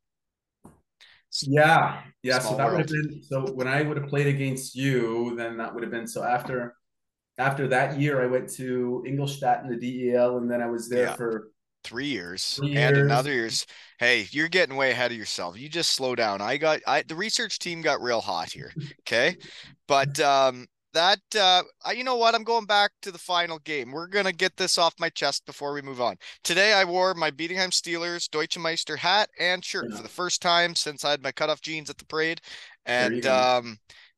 Yeah, 1.42 2.02
yeah. 2.22 2.38
Small 2.38 2.52
so 2.52 2.58
that 2.58 2.66
world. 2.66 2.78
would 2.78 2.90
have 2.90 3.10
been 3.10 3.22
so 3.22 3.52
when 3.52 3.68
I 3.68 3.82
would 3.82 3.96
have 3.96 4.08
played 4.08 4.28
against 4.28 4.74
you, 4.74 5.34
then 5.36 5.56
that 5.58 5.74
would 5.74 5.82
have 5.82 5.92
been 5.92 6.06
so 6.06 6.22
after 6.22 6.76
after 7.38 7.66
that 7.68 7.98
year 7.98 8.22
I 8.22 8.26
went 8.26 8.48
to 8.54 9.04
Ingolstadt 9.06 9.64
in 9.64 9.70
the 9.70 10.10
DEL 10.12 10.38
and 10.38 10.50
then 10.50 10.62
I 10.62 10.66
was 10.66 10.88
there 10.88 11.06
yeah. 11.06 11.14
for 11.16 11.50
three 11.82 12.06
years 12.06 12.54
three 12.54 12.76
and 12.76 12.96
years. 12.96 13.06
another 13.06 13.32
years. 13.32 13.66
Hey, 14.04 14.28
you're 14.32 14.48
getting 14.48 14.76
way 14.76 14.90
ahead 14.90 15.12
of 15.12 15.16
yourself. 15.16 15.58
You 15.58 15.66
just 15.66 15.94
slow 15.94 16.14
down. 16.14 16.42
I 16.42 16.58
got 16.58 16.80
I 16.86 17.04
the 17.04 17.14
research 17.14 17.58
team 17.58 17.80
got 17.80 18.02
real 18.02 18.20
hot 18.20 18.52
here. 18.52 18.70
Okay. 19.00 19.34
But 19.88 20.20
um 20.20 20.66
that 20.92 21.20
uh 21.36 21.62
you 21.92 22.04
know 22.04 22.14
what 22.14 22.36
i'm 22.36 22.44
going 22.44 22.66
back 22.66 22.92
to 23.02 23.10
the 23.10 23.18
final 23.18 23.58
game 23.58 23.90
we're 23.90 24.06
gonna 24.06 24.30
get 24.30 24.56
this 24.56 24.78
off 24.78 24.94
my 25.00 25.08
chest 25.08 25.44
before 25.44 25.72
we 25.72 25.82
move 25.82 26.00
on 26.00 26.14
today 26.44 26.72
i 26.72 26.84
wore 26.84 27.14
my 27.14 27.32
Bietigheim 27.32 27.70
steelers 27.70 28.30
deutsche 28.30 28.56
meister 28.58 28.96
hat 28.96 29.28
and 29.40 29.64
shirt 29.64 29.92
for 29.92 30.04
the 30.04 30.08
first 30.08 30.40
time 30.40 30.72
since 30.76 31.04
i 31.04 31.10
had 31.10 31.20
my 31.20 31.32
cutoff 31.32 31.60
jeans 31.60 31.90
at 31.90 31.98
the 31.98 32.04
parade 32.04 32.40
and 32.86 33.26
um 33.26 33.76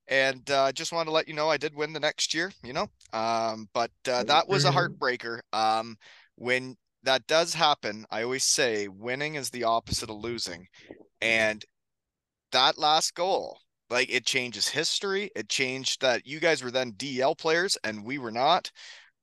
and 0.09 0.51
uh 0.51 0.71
just 0.73 0.93
wanted 0.93 1.07
to 1.07 1.13
let 1.13 1.27
you 1.27 1.33
know 1.33 1.49
i 1.49 1.57
did 1.57 1.75
win 1.75 1.95
the 1.95 1.99
next 1.99 2.35
year 2.35 2.53
you 2.63 2.75
know 2.75 2.91
um 3.15 3.67
but 3.73 3.91
uh, 4.11 4.23
that 4.25 4.47
was 4.47 4.67
a 4.67 4.71
heartbreaker 4.71 5.41
um 5.55 5.97
when 6.35 6.77
that 7.03 7.27
does 7.27 7.55
happen 7.55 8.05
i 8.11 8.23
always 8.23 8.45
say 8.45 8.89
winning 8.89 9.35
is 9.35 9.51
the 9.51 9.65
opposite 9.65 10.11
of 10.11 10.17
losing 10.17 10.67
and 11.21 11.65
that 12.53 12.79
last 12.79 13.15
goal 13.15 13.59
like 13.91 14.13
it 14.13 14.27
changes 14.27 14.69
history. 14.69 15.31
It 15.37 15.49
changed 15.49 16.01
that 16.01 16.27
you 16.27 16.41
guys 16.41 16.63
were 16.63 16.71
then 16.71 16.93
DL 16.93 17.37
players 17.39 17.79
and 17.85 18.05
we 18.05 18.19
were 18.19 18.31
not. 18.33 18.71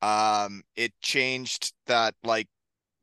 Um, 0.01 0.63
it 0.75 0.93
changed 1.01 1.73
that 1.87 2.15
like 2.23 2.47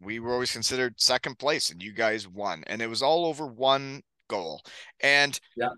we 0.00 0.18
were 0.20 0.32
always 0.32 0.52
considered 0.52 1.00
second 1.00 1.38
place 1.38 1.70
and 1.70 1.82
you 1.82 1.92
guys 1.92 2.26
won. 2.26 2.64
And 2.66 2.80
it 2.80 2.88
was 2.88 3.02
all 3.02 3.26
over 3.26 3.46
one 3.46 4.02
goal. 4.28 4.62
And 5.00 5.38
yeah. 5.56 5.68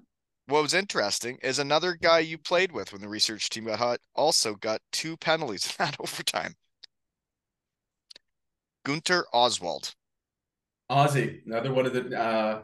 What 0.46 0.62
was 0.62 0.74
interesting 0.74 1.38
is 1.40 1.60
another 1.60 1.94
guy 1.94 2.18
you 2.18 2.36
played 2.36 2.72
with 2.72 2.92
when 2.92 3.00
the 3.00 3.08
research 3.08 3.48
team 3.48 3.64
got 3.66 3.78
hot 3.78 4.00
also 4.16 4.56
got 4.56 4.80
two 4.90 5.16
penalties 5.16 5.66
in 5.78 5.86
that 5.86 5.96
overtime. 6.00 6.54
Gunter 8.84 9.26
Oswald. 9.32 9.94
Ozzy, 10.90 11.40
another 11.46 11.72
one 11.72 11.86
of 11.86 11.92
the 11.92 12.18
uh, 12.18 12.62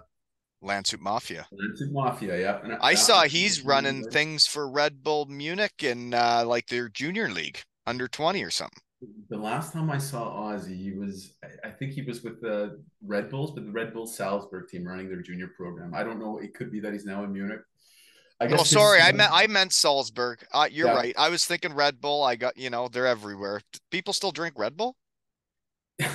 Landshut 0.63 1.01
Mafia. 1.01 1.47
Landshut 1.53 1.93
Mafia, 1.93 2.39
yeah. 2.39 2.61
And 2.63 2.75
I 2.81 2.95
saw 2.95 3.23
he's 3.23 3.63
running 3.63 4.05
things 4.11 4.47
for 4.47 4.69
Red 4.69 5.03
Bull 5.03 5.27
Munich 5.27 5.83
in 5.83 6.15
uh, 6.15 6.45
like 6.47 6.67
their 6.67 6.89
junior 6.89 7.29
league, 7.29 7.61
under 7.87 8.09
20 8.09 8.43
or 8.43 8.51
something. 8.51 8.83
The 9.31 9.37
last 9.37 9.73
time 9.73 9.91
I 9.91 9.99
saw 9.99 10.29
Ozzy, 10.43 10.77
he 10.77 10.91
was, 10.91 11.35
I 11.65 11.71
think 11.71 11.93
he 11.93 12.03
was 12.03 12.25
with 12.25 12.41
the 12.41 12.83
Red 13.07 13.31
Bulls, 13.31 13.53
but 13.53 13.65
the 13.65 13.71
Red 13.71 13.93
Bull 13.93 14.07
Salzburg 14.07 14.69
team 14.69 14.85
running 14.85 15.09
their 15.09 15.23
junior 15.23 15.49
program. 15.57 15.95
I 15.95 16.03
don't 16.03 16.19
know. 16.19 16.39
It 16.39 16.55
could 16.55 16.73
be 16.73 16.81
that 16.81 16.93
he's 16.93 17.05
now 17.05 17.23
in 17.23 17.33
Munich. 17.33 17.61
I 18.41 18.47
guess 18.47 18.61
oh, 18.61 18.65
sorry. 18.65 19.01
I 19.01 19.11
meant 19.13 19.33
I 19.33 19.47
meant 19.49 19.73
Salzburg. 19.73 20.45
Uh, 20.53 20.69
you're 20.71 20.87
yeah. 20.87 20.95
right. 20.95 21.15
I 21.19 21.29
was 21.29 21.45
thinking 21.45 21.75
Red 21.75 22.01
Bull. 22.01 22.23
I 22.23 22.37
got 22.37 22.57
you 22.57 22.71
know 22.71 22.87
they're 22.87 23.07
everywhere. 23.07 23.61
People 23.91 24.13
still 24.13 24.31
drink 24.31 24.55
Red 24.57 24.77
Bull. 24.77 24.95
I 26.01 26.07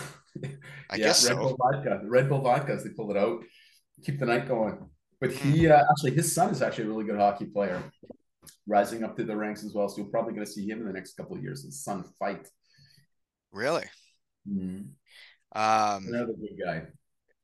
yeah, 0.96 0.98
guess 0.98 1.28
Red 1.28 1.36
so. 1.36 1.42
Bull 1.42 1.58
vodka. 1.58 2.00
The 2.04 2.10
Red 2.10 2.30
Bull 2.30 2.42
vodkas. 2.42 2.84
They 2.84 2.90
pull 2.90 3.12
it 3.12 3.18
out 3.18 3.44
keep 4.04 4.20
the 4.20 4.26
night 4.26 4.48
going. 4.48 4.78
But 5.20 5.32
he 5.32 5.68
uh, 5.70 5.84
actually, 5.90 6.12
his 6.12 6.34
son 6.34 6.50
is 6.50 6.62
actually 6.62 6.86
a 6.86 6.88
really 6.88 7.06
good 7.06 7.18
hockey 7.18 7.46
player, 7.46 7.82
rising 8.68 9.04
up 9.04 9.16
through 9.16 9.26
the 9.26 9.36
ranks 9.36 9.64
as 9.64 9.74
well. 9.74 9.88
So 9.88 9.98
you're 9.98 10.12
probably 10.12 10.34
going 10.34 10.46
to 10.46 10.52
see 10.52 10.68
him 10.68 10.80
in 10.80 10.88
the 10.88 10.94
next 10.94 11.16
couple 11.16 11.38
of 11.38 11.44
years. 11.44 11.64
His 11.64 11.84
son 11.84 12.04
fight. 12.20 12.48
Really? 13.52 13.86
Mm-hmm. 14.50 14.82
Um, 15.56 16.08
Another 16.08 16.34
good 16.34 16.60
guy. 16.64 16.84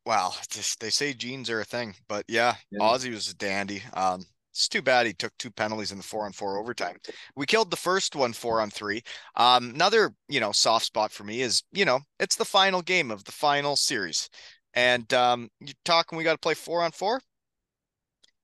Wow, 0.05 0.34
just 0.50 0.79
they 0.79 0.89
say 0.89 1.13
genes 1.13 1.50
are 1.50 1.62
a 1.62 1.65
thing, 1.65 1.93
but 2.08 2.25
yeah, 2.27 2.55
yeah. 2.72 2.79
Ozzy 2.79 3.12
was 3.12 3.29
a 3.29 3.36
dandy. 3.36 3.84
Um, 3.93 4.25
it's 4.51 4.68
too 4.68 4.82
bad 4.82 5.06
he 5.06 5.13
took 5.13 5.32
two 5.38 5.51
penalties 5.51 5.91
in 5.91 5.98
the 5.98 6.03
four 6.03 6.25
on 6.25 6.32
four 6.32 6.58
overtime. 6.58 6.98
We 7.36 7.46
killed 7.46 7.72
the 7.72 7.77
first 7.77 8.15
one 8.15 8.34
four 8.34 8.62
on 8.62 8.70
three. 8.70 9.03
Um, 9.36 9.72
another, 9.72 10.13
you 10.27 10.39
know, 10.39 10.51
soft 10.51 10.86
spot 10.86 11.12
for 11.12 11.24
me 11.24 11.41
is, 11.41 11.63
you 11.72 11.86
know, 11.86 12.00
it's 12.20 12.36
the 12.36 12.46
final 12.46 12.82
game 12.82 13.12
of 13.12 13.24
the 13.24 13.32
final 13.32 13.75
series. 13.75 14.29
And 14.74 15.12
um, 15.13 15.50
you're 15.60 15.74
talking 15.86 16.18
we 16.18 16.24
got 16.24 16.34
to 16.34 16.39
play 16.39 16.53
four 16.56 16.82
on 16.84 16.91
four. 16.91 17.22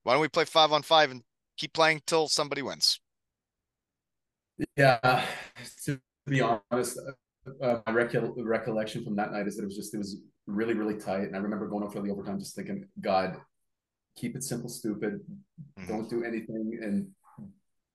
Why 0.03 0.13
don't 0.13 0.21
we 0.21 0.27
play 0.27 0.45
five 0.45 0.71
on 0.71 0.83
five 0.83 1.11
and 1.11 1.21
keep 1.57 1.73
playing 1.73 2.01
till 2.05 2.27
somebody 2.27 2.61
wins? 2.61 2.99
Yeah, 4.77 5.25
to 5.85 5.99
be 6.27 6.41
honest, 6.41 6.99
uh, 7.61 7.79
my 7.85 7.91
recol- 7.91 8.33
recollection 8.37 9.03
from 9.03 9.15
that 9.17 9.31
night 9.31 9.47
is 9.47 9.57
that 9.57 9.63
it 9.63 9.65
was 9.65 9.75
just 9.75 9.93
it 9.93 9.97
was 9.97 10.17
really 10.47 10.73
really 10.73 10.95
tight, 10.95 11.23
and 11.23 11.35
I 11.35 11.39
remember 11.39 11.67
going 11.67 11.83
up 11.83 11.91
for 11.91 12.01
the 12.01 12.11
overtime 12.11 12.39
just 12.39 12.55
thinking, 12.55 12.87
God, 13.01 13.35
keep 14.15 14.35
it 14.35 14.43
simple, 14.43 14.69
stupid, 14.69 15.21
mm-hmm. 15.79 15.87
don't 15.87 16.09
do 16.09 16.23
anything, 16.23 16.79
and 16.81 17.07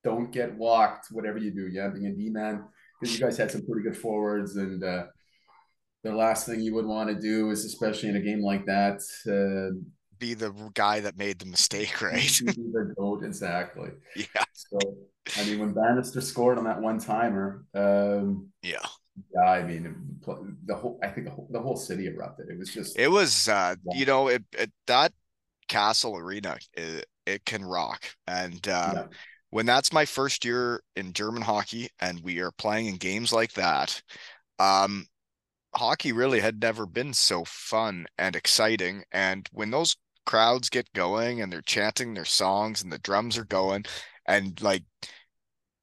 don't 0.03 0.31
get 0.31 0.55
walked, 0.55 1.07
whatever 1.11 1.37
you 1.37 1.51
do. 1.51 1.67
Yeah, 1.67 1.89
being 1.89 2.07
a 2.07 2.11
D 2.11 2.29
man 2.29 2.63
because 2.99 3.17
you 3.17 3.23
guys 3.23 3.37
had 3.37 3.51
some 3.51 3.65
pretty 3.65 3.83
good 3.83 3.97
forwards 3.97 4.55
and. 4.55 4.83
Uh, 4.83 5.05
the 6.03 6.11
last 6.11 6.47
thing 6.47 6.61
you 6.61 6.73
would 6.73 6.85
want 6.85 7.09
to 7.09 7.15
do 7.15 7.51
is, 7.51 7.63
especially 7.65 8.09
in 8.09 8.15
a 8.15 8.19
game 8.19 8.41
like 8.41 8.65
that, 8.65 9.01
uh, 9.27 9.77
be 10.21 10.33
the 10.33 10.53
guy 10.73 10.99
that 11.01 11.17
made 11.17 11.39
the 11.39 11.45
mistake, 11.45 12.01
right? 12.01 12.39
the 12.45 12.93
goat, 12.97 13.23
exactly. 13.23 13.89
Yeah. 14.15 14.43
So, 14.53 14.79
I 15.37 15.43
mean, 15.45 15.59
when 15.59 15.73
Bannister 15.73 16.21
scored 16.21 16.57
on 16.57 16.63
that 16.63 16.79
one 16.81 16.99
timer, 16.99 17.65
um, 17.73 18.47
yeah, 18.61 18.77
yeah, 19.33 19.49
I 19.49 19.63
mean, 19.63 19.95
the 20.65 20.75
whole, 20.75 20.99
I 21.03 21.07
think 21.07 21.27
the 21.27 21.33
whole, 21.33 21.47
the 21.51 21.59
whole 21.59 21.75
city 21.75 22.07
erupted. 22.07 22.49
It 22.49 22.57
was 22.57 22.69
just, 22.69 22.97
it 22.97 23.09
was, 23.09 23.49
uh, 23.49 23.75
yeah. 23.91 23.99
you 23.99 24.05
know, 24.05 24.29
it, 24.29 24.43
it 24.53 24.71
that 24.87 25.11
Kassel 25.71 26.19
Arena, 26.19 26.57
it, 26.73 27.05
it 27.25 27.45
can 27.45 27.63
rock, 27.63 28.03
and 28.27 28.67
um, 28.67 28.95
yeah. 28.95 29.05
when 29.51 29.65
that's 29.65 29.93
my 29.93 30.05
first 30.05 30.43
year 30.43 30.81
in 30.95 31.13
German 31.13 31.41
hockey, 31.41 31.87
and 31.99 32.19
we 32.21 32.39
are 32.39 32.51
playing 32.51 32.87
in 32.87 32.97
games 32.97 33.31
like 33.31 33.53
that, 33.53 34.01
um, 34.59 35.07
hockey 35.73 36.11
really 36.11 36.39
had 36.39 36.61
never 36.61 36.85
been 36.85 37.13
so 37.13 37.43
fun 37.45 38.05
and 38.17 38.35
exciting. 38.35 39.03
And 39.11 39.47
when 39.51 39.71
those 39.71 39.95
crowds 40.25 40.69
get 40.69 40.91
going 40.93 41.41
and 41.41 41.51
they're 41.51 41.61
chanting 41.61 42.13
their 42.13 42.25
songs 42.25 42.83
and 42.83 42.91
the 42.91 42.99
drums 42.99 43.37
are 43.37 43.45
going 43.45 43.85
and 44.27 44.61
like 44.61 44.83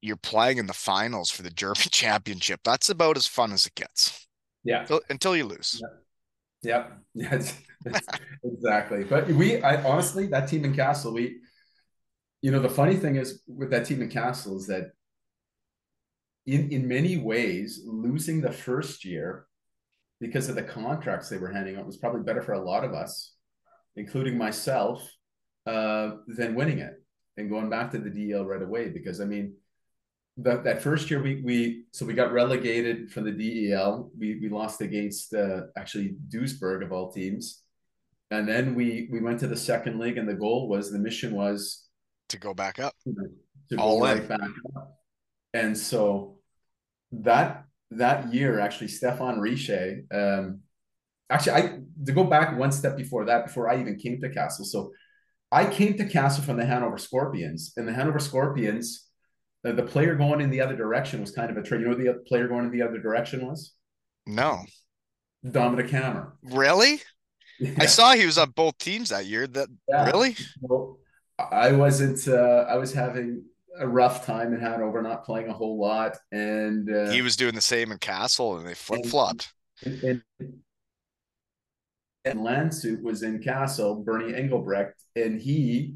you're 0.01 0.15
playing 0.15 0.57
in 0.57 0.67
the 0.67 0.73
finals 0.73 1.29
for 1.29 1.41
the 1.41 1.49
German 1.63 1.87
championship, 1.91 2.61
that's 2.63 2.89
about 2.89 3.17
as 3.17 3.27
fun 3.27 3.51
as 3.51 3.65
it 3.65 3.75
gets. 3.75 4.27
Yeah. 4.63 4.81
Until, 4.81 5.01
until 5.09 5.35
you 5.35 5.45
lose. 5.45 5.79
Yeah. 5.81 5.98
Yeah. 6.63 6.87
exactly. 8.43 9.03
But 9.03 9.27
we, 9.29 9.61
I 9.61 9.81
honestly, 9.83 10.27
that 10.27 10.47
team 10.47 10.65
in 10.65 10.73
Kassel, 10.73 11.13
we, 11.13 11.39
you 12.41 12.51
know, 12.51 12.59
the 12.59 12.69
funny 12.69 12.95
thing 12.95 13.15
is 13.15 13.41
with 13.47 13.69
that 13.71 13.85
team 13.85 14.01
in 14.01 14.09
Kassel 14.09 14.57
is 14.57 14.67
that 14.67 14.91
in, 16.45 16.71
in 16.71 16.87
many 16.87 17.17
ways, 17.17 17.81
losing 17.85 18.41
the 18.41 18.51
first 18.51 19.05
year 19.05 19.45
because 20.19 20.49
of 20.49 20.55
the 20.55 20.63
contracts 20.63 21.29
they 21.29 21.37
were 21.37 21.51
handing 21.51 21.77
out 21.77 21.85
was 21.85 21.97
probably 21.97 22.21
better 22.21 22.41
for 22.41 22.53
a 22.53 22.61
lot 22.61 22.83
of 22.83 22.93
us, 22.93 23.33
including 23.95 24.37
myself, 24.37 25.09
uh, 25.65 26.11
than 26.27 26.55
winning 26.55 26.79
it 26.79 26.95
and 27.37 27.49
going 27.49 27.69
back 27.69 27.91
to 27.91 27.97
the 27.99 28.09
DL 28.09 28.45
right 28.45 28.61
away. 28.61 28.89
Because 28.89 29.21
I 29.21 29.25
mean, 29.25 29.53
that 30.43 30.63
that 30.63 30.81
first 30.81 31.09
year 31.09 31.21
we 31.21 31.41
we 31.41 31.83
so 31.91 32.05
we 32.05 32.13
got 32.13 32.31
relegated 32.31 33.11
from 33.11 33.25
the 33.25 33.31
DEL. 33.31 34.11
We 34.17 34.39
we 34.41 34.49
lost 34.49 34.81
against 34.81 35.33
uh, 35.33 35.61
actually 35.77 36.15
Duisburg 36.29 36.83
of 36.83 36.91
all 36.91 37.11
teams, 37.11 37.63
and 38.31 38.47
then 38.47 38.75
we 38.75 39.09
we 39.11 39.21
went 39.21 39.39
to 39.41 39.47
the 39.47 39.57
second 39.57 39.99
league, 39.99 40.17
and 40.17 40.27
the 40.27 40.33
goal 40.33 40.67
was 40.67 40.91
the 40.91 40.99
mission 40.99 41.33
was 41.33 41.87
to 42.29 42.37
go 42.37 42.53
back 42.53 42.79
up, 42.79 42.95
to 43.05 43.77
all 43.77 43.99
go 43.99 44.05
right 44.05 44.27
back 44.27 44.39
up. 44.75 44.97
And 45.53 45.77
so 45.77 46.37
that 47.11 47.65
that 47.91 48.33
year, 48.33 48.59
actually, 48.59 48.87
Stéphane 48.87 49.41
Richer, 49.41 50.03
um, 50.13 50.61
actually, 51.29 51.53
I 51.53 51.79
to 52.05 52.11
go 52.11 52.23
back 52.23 52.57
one 52.57 52.71
step 52.71 52.95
before 52.95 53.25
that, 53.25 53.47
before 53.47 53.69
I 53.69 53.79
even 53.79 53.97
came 53.97 54.21
to 54.21 54.29
Kassel. 54.29 54.65
So 54.65 54.91
I 55.51 55.65
came 55.65 55.97
to 55.97 56.05
Kassel 56.05 56.43
from 56.43 56.57
the 56.57 56.65
Hanover 56.65 56.97
Scorpions, 56.97 57.73
and 57.75 57.87
the 57.87 57.93
Hanover 57.93 58.19
Scorpions 58.19 59.08
the, 59.63 59.73
the 59.73 59.83
player 59.83 60.15
going 60.15 60.41
in 60.41 60.49
the 60.49 60.61
other 60.61 60.75
direction 60.75 61.21
was 61.21 61.31
kind 61.31 61.49
of 61.51 61.57
a 61.57 61.61
trade. 61.63 61.81
You 61.81 61.87
know, 61.89 61.95
what 61.95 62.03
the 62.03 62.23
player 62.27 62.47
going 62.47 62.65
in 62.65 62.71
the 62.71 62.81
other 62.81 62.99
direction 62.99 63.45
was 63.45 63.73
No. 64.25 64.63
Dominic 65.49 65.89
Hammer. 65.89 66.33
Really? 66.43 67.01
Yeah. 67.59 67.73
I 67.79 67.85
saw 67.87 68.13
he 68.13 68.25
was 68.25 68.37
on 68.37 68.51
both 68.51 68.77
teams 68.77 69.09
that 69.09 69.25
year. 69.25 69.47
That 69.47 69.67
Yeah. 69.87 70.05
really? 70.05 70.35
Well, 70.61 70.97
I 71.37 71.71
wasn't. 71.71 72.27
Uh, 72.27 72.65
I 72.69 72.75
was 72.77 72.93
having 72.93 73.43
a 73.77 73.87
rough 73.87 74.25
time 74.25 74.53
in 74.53 74.59
Hanover, 74.59 75.01
not 75.01 75.23
playing 75.25 75.47
a 75.49 75.53
whole 75.53 75.79
lot, 75.79 76.17
and 76.31 76.93
uh, 76.93 77.11
He 77.11 77.21
was 77.21 77.35
doing 77.37 77.55
the 77.55 77.61
same 77.61 77.91
in 77.91 77.97
Kassel 77.97 78.57
and 78.57 78.67
they 78.67 78.73
flip 78.73 79.05
flopped. 79.05 79.53
and, 79.85 80.21
and 82.25 82.39
Landshut 82.39 83.01
was 83.01 83.23
in 83.23 83.39
Kassel, 83.39 84.03
Bernie 84.03 84.33
Engelbrecht, 84.35 85.01
and 85.15 85.39
he 85.39 85.95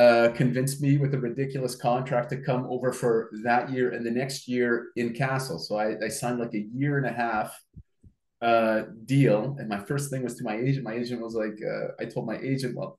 uh, 0.00 0.30
convinced 0.32 0.80
me 0.80 0.96
with 0.96 1.12
a 1.12 1.18
ridiculous 1.18 1.74
contract 1.74 2.30
to 2.30 2.38
come 2.38 2.64
over 2.70 2.90
for 2.90 3.30
that 3.44 3.68
year 3.68 3.90
and 3.90 4.04
the 4.06 4.10
next 4.10 4.48
year 4.48 4.92
in 4.96 5.12
Kassel. 5.12 5.60
So 5.60 5.76
I, 5.76 5.96
I 6.02 6.08
signed 6.08 6.38
like 6.38 6.54
a 6.54 6.66
year 6.72 6.96
and 6.96 7.06
a 7.06 7.12
half 7.12 7.54
uh, 8.40 8.84
deal. 9.04 9.56
And 9.58 9.68
my 9.68 9.78
first 9.78 10.10
thing 10.10 10.22
was 10.22 10.36
to 10.36 10.44
my 10.44 10.56
agent. 10.56 10.84
My 10.84 10.94
agent 10.94 11.20
was 11.20 11.34
like, 11.34 11.58
uh, 11.62 11.88
I 12.00 12.06
told 12.06 12.24
my 12.26 12.38
agent, 12.38 12.74
well, 12.76 12.98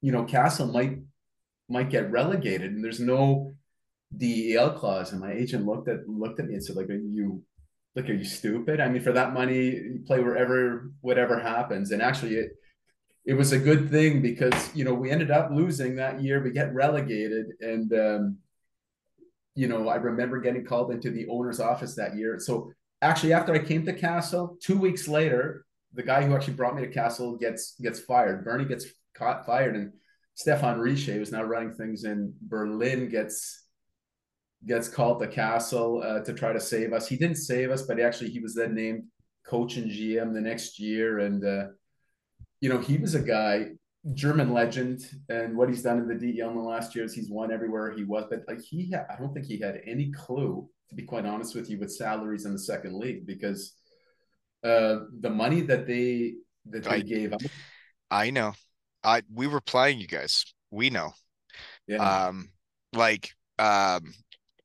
you 0.00 0.10
know, 0.10 0.24
Kassel 0.24 0.72
might 0.72 0.98
might 1.68 1.90
get 1.90 2.10
relegated, 2.10 2.72
and 2.72 2.82
there's 2.82 3.00
no 3.00 3.52
DEL 4.16 4.72
clause. 4.72 5.12
And 5.12 5.20
my 5.20 5.32
agent 5.32 5.66
looked 5.66 5.88
at 5.88 6.08
looked 6.08 6.40
at 6.40 6.46
me 6.46 6.54
and 6.54 6.64
said, 6.64 6.76
like, 6.76 6.88
are 6.88 6.94
you 6.94 7.42
like, 7.94 8.08
are 8.08 8.14
you 8.14 8.24
stupid? 8.24 8.80
I 8.80 8.88
mean, 8.88 9.02
for 9.02 9.12
that 9.12 9.34
money, 9.34 9.64
you 9.66 10.00
play 10.06 10.20
wherever 10.20 10.90
whatever 11.02 11.38
happens. 11.38 11.90
And 11.90 12.00
actually, 12.00 12.36
it 12.36 12.52
it 13.24 13.34
was 13.34 13.52
a 13.52 13.58
good 13.58 13.90
thing 13.90 14.20
because 14.20 14.74
you 14.74 14.84
know 14.84 14.94
we 14.94 15.10
ended 15.10 15.30
up 15.30 15.50
losing 15.52 15.96
that 15.96 16.22
year. 16.22 16.42
We 16.42 16.50
get 16.50 16.74
relegated, 16.74 17.46
and 17.60 17.92
um, 17.92 18.38
you 19.54 19.68
know 19.68 19.88
I 19.88 19.96
remember 19.96 20.40
getting 20.40 20.64
called 20.64 20.90
into 20.90 21.10
the 21.10 21.28
owner's 21.28 21.60
office 21.60 21.94
that 21.94 22.16
year. 22.16 22.38
So 22.40 22.72
actually, 23.00 23.32
after 23.32 23.54
I 23.54 23.60
came 23.60 23.86
to 23.86 23.92
Kassel, 23.92 24.60
two 24.60 24.76
weeks 24.76 25.06
later, 25.06 25.64
the 25.94 26.02
guy 26.02 26.24
who 26.24 26.34
actually 26.34 26.54
brought 26.54 26.74
me 26.74 26.82
to 26.82 26.92
Kassel 26.92 27.38
gets 27.38 27.76
gets 27.80 28.00
fired. 28.00 28.44
Bernie 28.44 28.64
gets 28.64 28.86
caught 29.14 29.46
fired, 29.46 29.76
and 29.76 29.92
Stéphane 30.36 30.80
Richer, 30.80 31.12
who's 31.12 31.32
now 31.32 31.44
running 31.44 31.74
things 31.74 32.04
in 32.04 32.34
Berlin, 32.42 33.08
gets 33.08 33.66
gets 34.66 34.88
called 34.88 35.20
to 35.20 35.28
Kassel 35.28 36.04
uh, 36.04 36.24
to 36.24 36.32
try 36.32 36.52
to 36.52 36.60
save 36.60 36.92
us. 36.92 37.08
He 37.08 37.16
didn't 37.16 37.36
save 37.36 37.70
us, 37.70 37.82
but 37.82 38.00
actually 38.00 38.30
he 38.30 38.40
was 38.40 38.54
then 38.54 38.74
named 38.74 39.04
coach 39.44 39.76
and 39.76 39.90
GM 39.90 40.32
the 40.32 40.40
next 40.40 40.80
year, 40.80 41.20
and 41.20 41.44
uh, 41.44 41.66
you 42.62 42.68
know 42.68 42.78
he 42.78 42.96
was 42.96 43.14
a 43.14 43.20
guy, 43.20 43.66
German 44.14 44.54
legend, 44.54 45.02
and 45.28 45.56
what 45.56 45.68
he's 45.68 45.82
done 45.82 45.98
in 45.98 46.08
the 46.08 46.14
DEL 46.14 46.50
in 46.50 46.56
the 46.56 46.62
last 46.62 46.94
years, 46.94 47.12
he's 47.12 47.28
won 47.28 47.52
everywhere 47.52 47.90
he 47.90 48.04
was. 48.04 48.24
But 48.30 48.44
like 48.48 48.62
he, 48.62 48.90
had, 48.92 49.06
I 49.10 49.16
don't 49.16 49.34
think 49.34 49.46
he 49.46 49.58
had 49.58 49.80
any 49.86 50.12
clue, 50.12 50.68
to 50.88 50.94
be 50.94 51.02
quite 51.02 51.26
honest 51.26 51.54
with 51.54 51.68
you, 51.68 51.78
with 51.78 51.92
salaries 51.92 52.46
in 52.46 52.52
the 52.52 52.58
second 52.58 52.96
league 52.98 53.26
because 53.26 53.74
uh, 54.64 55.00
the 55.20 55.28
money 55.30 55.60
that 55.62 55.86
they 55.86 56.34
that 56.70 56.84
they 56.84 56.90
I- 56.90 57.00
gave, 57.00 57.34
I 58.10 58.30
know. 58.30 58.52
I 59.02 59.22
we 59.34 59.48
were 59.48 59.60
playing 59.60 59.98
you 59.98 60.06
guys. 60.06 60.44
We 60.70 60.88
know. 60.88 61.12
yeah, 61.88 61.98
Um 62.28 62.50
like 62.92 63.30
um 63.58 64.14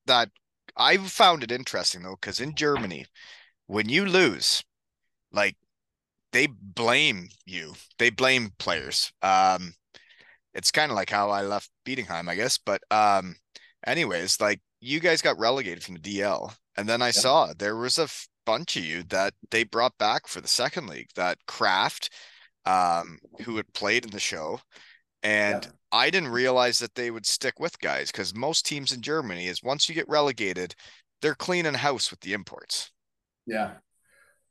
that 0.06 0.30
I 0.78 0.98
found 0.98 1.44
it 1.44 1.52
interesting 1.52 2.04
though, 2.04 2.18
because 2.22 2.40
in 2.40 2.54
Germany, 2.54 3.08
when 3.66 3.90
you 3.90 4.06
lose, 4.06 4.64
like 5.32 5.56
they 6.38 6.48
blame 6.48 7.30
you. 7.46 7.74
They 8.00 8.10
blame 8.12 8.52
players. 8.60 9.12
Um 9.22 9.74
it's 10.54 10.72
kind 10.72 10.92
of 10.92 10.96
like 10.96 11.10
how 11.10 11.30
I 11.30 11.42
left 11.44 11.70
Bietigheim, 11.86 12.30
I 12.30 12.36
guess. 12.36 12.58
But 12.58 12.82
um 12.92 13.36
anyways, 13.86 14.40
like 14.42 14.62
you 14.82 15.00
guys 15.00 15.22
got 15.22 15.40
relegated 15.40 15.84
from 15.84 15.96
the 15.96 16.02
DL. 16.02 16.54
And 16.78 16.88
then 16.88 17.02
I 17.02 17.12
saw 17.12 17.54
there 17.54 17.76
was 17.76 17.98
a 17.98 18.04
f- 18.04 18.28
bunch 18.46 18.78
of 18.78 18.86
you 18.86 19.04
that 19.06 19.34
they 19.52 19.64
brought 19.64 19.98
back 19.98 20.28
for 20.28 20.42
the 20.42 20.48
second 20.48 20.88
league, 20.88 21.10
that 21.16 21.38
Kraft, 21.48 22.12
um, 22.66 23.20
who 23.44 23.58
had 23.58 23.74
played 23.74 24.06
in 24.06 24.12
the 24.12 24.20
show. 24.20 24.60
And 25.24 25.64
Yeah. 25.66 25.72
I 25.92 26.10
didn't 26.12 26.30
realize 26.30 26.80
that 26.80 26.96
they 26.96 27.12
would 27.12 27.26
stick 27.26 27.60
with 27.60 27.80
guys 27.80 28.12
because 28.12 28.36
most 28.36 28.66
teams 28.66 28.92
in 28.92 29.02
Germany 29.02 29.48
is 29.48 29.64
once 29.64 29.90
you 29.90 29.96
get 29.96 30.08
relegated, 30.10 30.76
they're 31.22 31.36
cleaning 31.36 31.74
house 31.74 32.12
with 32.12 32.20
the 32.22 32.34
imports. 32.34 32.92
Yeah. 33.48 33.80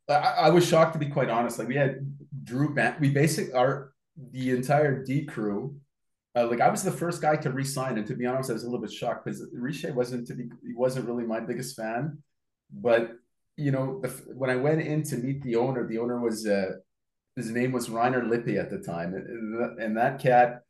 I, 0.09 0.15
I 0.15 0.51
was 0.51 0.67
shocked 0.67 0.93
to 0.95 0.99
be 0.99 1.09
quite 1.09 1.31
honest. 1.31 1.59
Like 1.59 1.69
we 1.69 1.77
had 1.77 2.17
Drew 2.45 2.75
we 3.01 3.11
basically 3.11 3.53
our 3.53 3.93
the 4.33 4.51
entire 4.51 5.05
D 5.05 5.25
crew. 5.25 5.77
Uh, 6.35 6.47
like 6.49 6.61
I 6.61 6.69
was 6.69 6.83
the 6.83 6.93
first 6.93 7.23
guy 7.23 7.37
to 7.37 7.51
resign, 7.51 7.97
and 7.97 8.07
to 8.07 8.15
be 8.15 8.27
honest, 8.27 8.51
I 8.51 8.55
was 8.55 8.63
a 8.63 8.67
little 8.67 8.81
bit 8.81 8.93
shocked 8.93 9.25
because 9.25 9.47
Richer 9.53 9.93
wasn't 9.93 10.27
to 10.29 10.35
be 10.35 10.45
he 10.65 10.75
wasn't 10.75 11.07
really 11.07 11.25
my 11.25 11.41
biggest 11.41 11.77
fan. 11.77 12.23
But 12.71 13.13
you 13.57 13.71
know, 13.71 14.01
the, 14.03 14.09
when 14.35 14.51
I 14.51 14.57
went 14.57 14.83
in 14.83 15.03
to 15.05 15.17
meet 15.17 15.43
the 15.43 15.57
owner, 15.57 15.87
the 15.87 15.99
owner 15.99 16.21
was 16.21 16.47
uh, 16.47 16.73
his 17.37 17.51
name 17.51 17.73
was 17.73 17.89
Reiner 17.89 18.29
Lippi 18.29 18.59
at 18.59 18.71
the 18.71 18.79
time, 18.79 19.15
and 19.15 19.97
that 19.97 20.21
cat, 20.21 20.61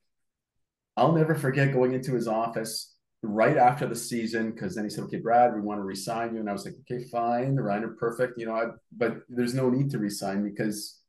I'll 0.97 1.13
never 1.13 1.35
forget 1.35 1.73
going 1.73 1.95
into 1.95 2.15
his 2.15 2.29
office 2.29 2.96
right 3.29 3.57
after 3.57 3.87
the 3.87 3.97
season 3.97 4.51
because 4.51 4.75
then 4.75 4.85
he 4.85 4.91
said, 4.91 5.05
"Okay, 5.05 5.19
Brad, 5.19 5.55
we 5.55 5.61
want 5.61 5.79
to 5.79 5.85
resign 5.85 6.35
you," 6.35 6.41
and 6.41 6.49
I 6.49 6.53
was 6.53 6.65
like, 6.65 6.75
"Okay, 6.81 7.05
fine, 7.05 7.55
the 7.55 7.63
Reiner, 7.63 7.97
perfect." 7.97 8.39
You 8.39 8.47
know, 8.47 8.55
I, 8.55 8.67
but 8.97 9.19
there's 9.29 9.55
no 9.55 9.71
need 9.71 9.91
to 9.91 9.99
resign 9.99 10.43
because 10.45 11.01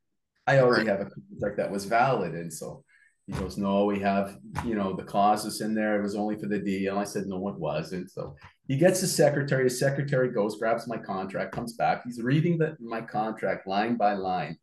I 0.45 0.59
already 0.59 0.87
have 0.87 1.01
a 1.01 1.05
contract 1.05 1.57
that 1.57 1.71
was 1.71 1.85
valid, 1.85 2.33
and 2.33 2.51
so 2.51 2.83
he 3.25 3.33
goes, 3.33 3.57
"No, 3.57 3.85
we 3.85 3.99
have 3.99 4.37
you 4.65 4.75
know 4.75 4.95
the 4.95 5.03
clauses 5.03 5.61
in 5.61 5.73
there. 5.73 5.99
It 5.99 6.03
was 6.03 6.15
only 6.15 6.37
for 6.37 6.47
the 6.47 6.59
deal." 6.59 6.97
I 6.97 7.03
said, 7.03 7.27
"No, 7.27 7.47
it 7.49 7.59
wasn't." 7.59 8.11
So 8.11 8.35
he 8.67 8.77
gets 8.77 8.99
his 9.01 9.15
secretary. 9.15 9.63
His 9.65 9.79
secretary 9.79 10.29
goes, 10.31 10.57
grabs 10.57 10.87
my 10.87 10.97
contract, 10.97 11.53
comes 11.53 11.73
back. 11.73 12.03
He's 12.03 12.21
reading 12.21 12.57
the, 12.57 12.75
my 12.79 13.01
contract 13.01 13.67
line 13.67 13.95
by 13.95 14.13
line, 14.13 14.57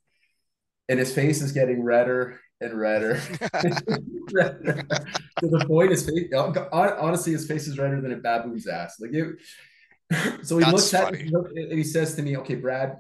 and 0.89 0.99
his 0.99 1.13
face 1.15 1.41
is 1.41 1.53
getting 1.53 1.83
redder 1.83 2.41
and 2.61 2.79
redder. 2.79 3.21
redder. 4.33 4.83
to 5.41 5.49
the 5.49 5.65
point 5.67 5.91
his 5.91 6.07
face 6.09 6.29
honestly 6.73 7.33
his 7.33 7.47
face 7.47 7.67
is 7.67 7.79
redder 7.79 8.01
than 8.01 8.13
a 8.13 8.17
baboon's 8.17 8.67
ass 8.67 8.97
like 9.01 9.13
it 9.13 9.37
so 10.47 10.59
he 10.59 10.65
That's 10.65 10.73
looks 10.73 10.95
at 10.95 11.05
funny. 11.05 11.25
me 11.25 11.63
and 11.63 11.73
he 11.73 11.85
says 11.85 12.15
to 12.17 12.23
me 12.23 12.37
okay 12.39 12.55
brad 12.55 12.99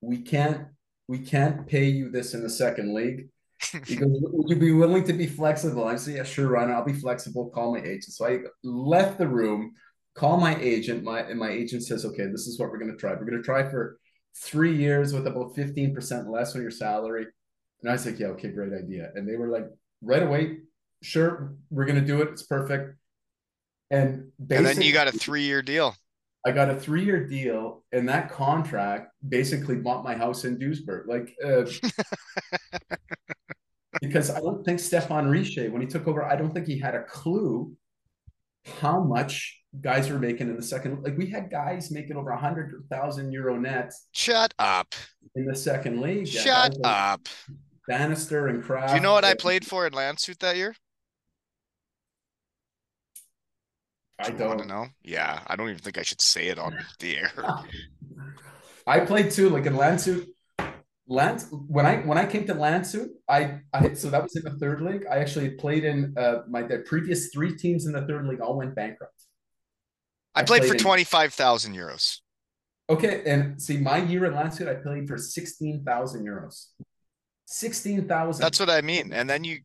we 0.00 0.18
can't 0.18 0.66
we 1.08 1.18
can't 1.18 1.66
pay 1.66 1.84
you 1.86 2.10
this 2.10 2.34
in 2.34 2.42
the 2.42 2.50
second 2.50 2.94
league 2.94 3.28
he 3.86 3.96
goes 3.96 4.10
would 4.10 4.48
you 4.50 4.56
be 4.56 4.72
willing 4.72 5.04
to 5.04 5.12
be 5.12 5.26
flexible 5.26 5.86
i 5.86 5.96
say 5.96 6.16
yeah 6.16 6.22
sure 6.24 6.48
Ron, 6.48 6.70
i'll 6.70 6.84
be 6.84 6.92
flexible 6.92 7.50
call 7.50 7.74
my 7.74 7.80
agent 7.80 8.04
so 8.04 8.26
i 8.26 8.38
left 8.62 9.18
the 9.18 9.28
room 9.28 9.72
call 10.14 10.38
my 10.38 10.56
agent 10.56 11.02
my 11.02 11.20
and 11.20 11.38
my 11.38 11.50
agent 11.50 11.84
says 11.84 12.04
okay 12.04 12.26
this 12.26 12.46
is 12.46 12.58
what 12.58 12.70
we're 12.70 12.78
going 12.78 12.90
to 12.90 12.96
try 12.96 13.12
we're 13.12 13.24
going 13.24 13.38
to 13.38 13.42
try 13.42 13.68
for 13.68 13.98
three 14.36 14.76
years 14.76 15.12
with 15.12 15.26
about 15.28 15.54
15% 15.54 16.28
less 16.28 16.56
on 16.56 16.62
your 16.62 16.70
salary 16.70 17.26
and 17.84 17.90
I 17.90 17.92
was 17.92 18.06
like, 18.06 18.18
yeah, 18.18 18.28
okay, 18.28 18.48
great 18.48 18.72
idea. 18.72 19.10
And 19.14 19.28
they 19.28 19.36
were 19.36 19.48
like, 19.48 19.66
right 20.00 20.22
away, 20.22 20.60
sure, 21.02 21.52
we're 21.68 21.84
gonna 21.84 22.00
do 22.00 22.22
it. 22.22 22.30
It's 22.30 22.42
perfect. 22.42 22.96
And 23.90 24.32
And 24.48 24.64
then 24.64 24.80
you 24.80 24.94
got 24.94 25.06
a 25.06 25.12
three-year 25.12 25.60
deal. 25.60 25.94
I 26.46 26.52
got 26.52 26.70
a 26.70 26.76
three-year 26.80 27.26
deal, 27.26 27.84
and 27.92 28.08
that 28.08 28.30
contract 28.30 29.12
basically 29.28 29.76
bought 29.76 30.02
my 30.02 30.14
house 30.14 30.46
in 30.46 30.58
Duisburg. 30.58 31.06
Like, 31.06 31.34
uh, 31.44 31.64
because 34.00 34.30
I 34.30 34.40
don't 34.40 34.64
think 34.64 34.78
Stéphane 34.78 35.30
Richer, 35.30 35.70
when 35.70 35.82
he 35.82 35.86
took 35.86 36.08
over, 36.08 36.24
I 36.24 36.36
don't 36.36 36.54
think 36.54 36.66
he 36.66 36.78
had 36.78 36.94
a 36.94 37.02
clue 37.04 37.70
how 38.80 39.04
much 39.04 39.60
guys 39.82 40.08
were 40.08 40.18
making 40.18 40.48
in 40.48 40.56
the 40.56 40.62
second. 40.62 41.02
Like, 41.02 41.18
we 41.18 41.26
had 41.26 41.50
guys 41.50 41.90
making 41.90 42.16
over 42.16 42.30
a 42.30 42.40
hundred 42.40 42.82
thousand 42.90 43.30
euro 43.30 43.58
nets. 43.58 44.06
Shut 44.12 44.54
up. 44.58 44.94
in 45.34 45.44
the 45.44 45.56
second 45.56 46.00
league. 46.00 46.28
Shut 46.28 46.78
like 46.78 46.80
up. 46.82 47.28
Bannister 47.86 48.48
and 48.48 48.62
Kraft. 48.62 48.88
Do 48.90 48.94
you 48.96 49.00
know 49.00 49.12
what 49.12 49.24
I 49.24 49.34
played 49.34 49.64
for 49.66 49.86
in 49.86 49.92
Landshut 49.92 50.38
that 50.38 50.56
year? 50.56 50.74
I 54.18 54.30
Do 54.30 54.36
you 54.36 54.48
want 54.48 54.60
to 54.60 54.68
don't. 54.68 54.68
know? 54.68 54.86
Yeah, 55.02 55.42
I 55.46 55.56
don't 55.56 55.68
even 55.68 55.80
think 55.80 55.98
I 55.98 56.02
should 56.02 56.20
say 56.20 56.48
it 56.48 56.58
on 56.58 56.76
the 57.00 57.16
air. 57.18 57.32
I 58.86 59.00
played 59.00 59.30
too, 59.30 59.48
like 59.50 59.66
in 59.66 59.74
Landshut. 59.74 60.26
Land 61.06 61.44
when 61.50 61.84
I 61.84 61.96
when 61.98 62.16
I 62.16 62.24
came 62.24 62.46
to 62.46 62.54
Landshut, 62.54 63.08
I 63.28 63.60
I 63.74 63.92
so 63.92 64.08
that 64.08 64.22
was 64.22 64.34
in 64.36 64.44
the 64.44 64.58
third 64.58 64.80
league. 64.80 65.04
I 65.10 65.16
actually 65.18 65.50
played 65.50 65.84
in 65.84 66.14
uh 66.16 66.42
my 66.48 66.62
the 66.62 66.78
previous 66.78 67.28
three 67.28 67.54
teams 67.58 67.84
in 67.84 67.92
the 67.92 68.06
third 68.06 68.26
league 68.26 68.40
all 68.40 68.56
went 68.56 68.74
bankrupt. 68.74 69.12
I 70.34 70.40
I 70.40 70.44
played 70.44 70.62
for 70.62 70.68
played 70.68 70.80
in- 70.80 70.84
25,000 70.84 71.74
euros. 71.76 72.20
Okay, 72.88 73.22
and 73.26 73.60
see 73.60 73.76
my 73.76 73.98
year 73.98 74.24
in 74.24 74.32
Landshut, 74.32 74.66
I 74.66 74.74
played 74.82 75.06
for 75.06 75.18
sixteen 75.18 75.84
thousand 75.84 76.24
euros. 76.24 76.68
Sixteen 77.46 78.06
thousand. 78.06 78.42
That's 78.42 78.60
what 78.60 78.70
I 78.70 78.80
mean. 78.80 79.12
And 79.12 79.28
then 79.28 79.44
you 79.44 79.60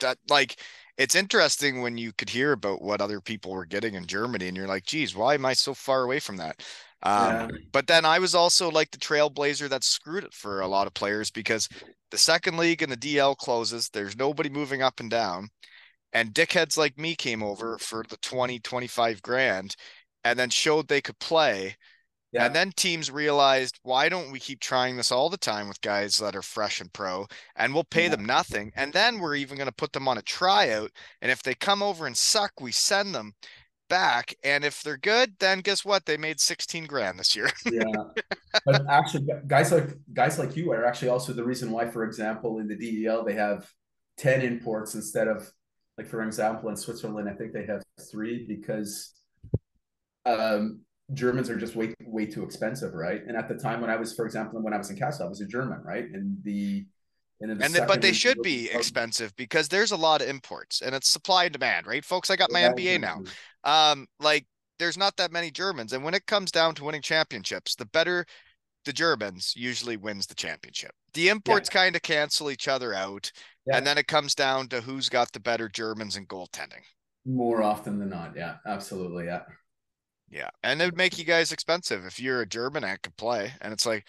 that 0.00 0.18
like 0.28 0.60
it's 0.98 1.16
interesting 1.16 1.82
when 1.82 1.98
you 1.98 2.12
could 2.12 2.30
hear 2.30 2.52
about 2.52 2.82
what 2.82 3.00
other 3.00 3.20
people 3.20 3.52
were 3.52 3.66
getting 3.66 3.94
in 3.94 4.06
Germany 4.06 4.48
and 4.48 4.56
you're 4.56 4.68
like, 4.68 4.84
geez, 4.86 5.16
why 5.16 5.34
am 5.34 5.46
I 5.46 5.54
so 5.54 5.74
far 5.74 6.04
away 6.04 6.20
from 6.20 6.36
that? 6.38 6.62
Um, 7.04 7.40
Yeah. 7.40 7.48
but 7.72 7.86
then 7.88 8.04
I 8.04 8.18
was 8.20 8.34
also 8.34 8.70
like 8.70 8.90
the 8.92 8.98
trailblazer 8.98 9.68
that 9.70 9.84
screwed 9.84 10.24
it 10.24 10.34
for 10.34 10.60
a 10.60 10.68
lot 10.68 10.86
of 10.88 10.94
players 10.94 11.30
because 11.30 11.68
the 12.10 12.18
second 12.18 12.58
league 12.58 12.82
and 12.82 12.92
the 12.92 12.96
DL 12.96 13.36
closes, 13.36 13.88
there's 13.90 14.16
nobody 14.16 14.50
moving 14.50 14.82
up 14.82 15.00
and 15.00 15.10
down. 15.10 15.48
and 16.12 16.34
dickheads 16.34 16.76
like 16.76 16.98
me 16.98 17.14
came 17.14 17.42
over 17.42 17.78
for 17.78 18.04
the 18.08 18.16
20, 18.18 18.58
25 18.60 19.22
grand 19.22 19.76
and 20.24 20.38
then 20.38 20.50
showed 20.50 20.88
they 20.88 21.00
could 21.00 21.18
play. 21.18 21.76
Yeah. 22.32 22.44
And 22.44 22.54
then 22.54 22.72
teams 22.76 23.10
realized, 23.10 23.78
why 23.82 24.08
don't 24.10 24.30
we 24.30 24.38
keep 24.38 24.60
trying 24.60 24.96
this 24.96 25.10
all 25.10 25.30
the 25.30 25.38
time 25.38 25.66
with 25.66 25.80
guys 25.80 26.18
that 26.18 26.36
are 26.36 26.42
fresh 26.42 26.80
and 26.80 26.92
pro 26.92 27.26
and 27.56 27.72
we'll 27.72 27.84
pay 27.84 28.04
Yeah. 28.04 28.10
them 28.10 28.26
nothing. 28.26 28.70
And 28.76 28.92
then 28.92 29.18
we're 29.18 29.34
even 29.36 29.56
going 29.56 29.68
to 29.68 29.74
put 29.74 29.92
them 29.92 30.06
on 30.08 30.18
a 30.18 30.22
tryout. 30.22 30.90
And 31.22 31.30
if 31.32 31.42
they 31.42 31.54
come 31.54 31.82
over 31.82 32.06
and 32.06 32.16
suck, 32.16 32.52
we 32.60 32.70
send 32.72 33.14
them 33.14 33.32
back. 33.88 34.34
And 34.44 34.62
if 34.62 34.82
they're 34.82 34.98
good, 34.98 35.36
then 35.40 35.60
guess 35.60 35.84
what? 35.86 36.04
They 36.04 36.18
made 36.18 36.38
16 36.38 36.84
grand 36.84 37.18
this 37.18 37.34
year. 37.34 37.48
Yeah, 37.64 37.82
but 38.66 38.82
actually, 38.90 39.26
guys 39.46 39.72
like 39.72 39.88
guys 40.12 40.38
like 40.38 40.54
you 40.54 40.70
are 40.72 40.84
actually 40.84 41.08
also 41.08 41.32
the 41.32 41.44
reason 41.44 41.70
why, 41.70 41.86
for 41.86 42.04
example, 42.04 42.58
in 42.58 42.68
the 42.68 42.76
DEL 42.76 43.24
they 43.24 43.32
have 43.34 43.66
ten 44.18 44.42
imports 44.42 44.94
instead 44.94 45.28
of, 45.28 45.50
like 45.96 46.06
for 46.06 46.22
example, 46.22 46.68
in 46.68 46.76
Switzerland 46.76 47.26
I 47.30 47.32
think 47.32 47.54
they 47.54 47.64
have 47.64 47.82
three 48.10 48.44
because, 48.46 49.14
um, 50.26 50.80
Germans 51.14 51.48
are 51.48 51.56
just 51.56 51.74
way 51.74 51.94
way 52.04 52.26
too 52.26 52.44
expensive, 52.44 52.94
right? 52.94 53.22
And 53.26 53.36
at 53.36 53.48
the 53.48 53.54
time 53.54 53.80
when 53.80 53.90
I 53.90 53.96
was, 53.96 54.14
for 54.14 54.26
example, 54.26 54.60
when 54.60 54.74
I 54.74 54.78
was 54.78 54.90
in 54.90 54.96
Kassel, 54.96 55.22
I 55.22 55.28
was 55.28 55.40
a 55.40 55.46
German, 55.46 55.80
right? 55.82 56.04
And 56.04 56.36
the 56.42 56.86
and, 57.40 57.50
in 57.50 57.58
the 57.58 57.64
and 57.64 57.86
but 57.86 58.02
they 58.02 58.12
should 58.12 58.42
be 58.42 58.70
expensive 58.70 59.34
because 59.36 59.68
there's 59.68 59.92
a 59.92 59.96
lot 59.96 60.20
of 60.20 60.28
imports 60.28 60.82
and 60.82 60.94
it's 60.94 61.08
supply 61.08 61.44
and 61.44 61.52
demand, 61.52 61.86
right? 61.86 62.04
Folks, 62.04 62.30
I 62.30 62.36
got 62.36 62.50
my 62.50 62.60
MBA 62.60 63.00
now. 63.00 63.22
Um, 63.64 64.06
like 64.20 64.46
there's 64.78 64.98
not 64.98 65.16
that 65.16 65.32
many 65.32 65.50
Germans, 65.50 65.92
and 65.92 66.04
when 66.04 66.14
it 66.14 66.26
comes 66.26 66.50
down 66.50 66.74
to 66.76 66.84
winning 66.84 67.02
championships, 67.02 67.74
the 67.74 67.86
better 67.86 68.26
the 68.84 68.92
Germans 68.92 69.54
usually 69.56 69.96
wins 69.96 70.26
the 70.26 70.34
championship. 70.34 70.92
The 71.14 71.28
imports 71.28 71.68
kind 71.68 71.96
of 71.96 72.02
cancel 72.02 72.50
each 72.50 72.68
other 72.68 72.94
out, 72.94 73.30
Yeah. 73.66 73.76
and 73.76 73.86
then 73.86 73.98
it 73.98 74.06
comes 74.06 74.34
down 74.34 74.68
to 74.68 74.80
who's 74.80 75.08
got 75.08 75.32
the 75.32 75.40
better 75.40 75.68
Germans 75.68 76.16
in 76.16 76.26
goaltending. 76.26 76.82
More 77.24 77.62
often 77.62 77.98
than 77.98 78.10
not, 78.10 78.34
yeah, 78.36 78.56
absolutely, 78.66 79.26
yeah. 79.26 79.42
Yeah, 80.30 80.48
and 80.62 80.80
it 80.80 80.84
would 80.84 80.96
make 80.96 81.18
you 81.18 81.24
guys 81.24 81.52
expensive 81.52 82.04
if 82.04 82.20
you're 82.20 82.42
a 82.42 82.46
German 82.46 82.84
and 82.84 83.00
could 83.00 83.16
play, 83.16 83.52
and 83.60 83.72
it's 83.72 83.86
like, 83.86 84.06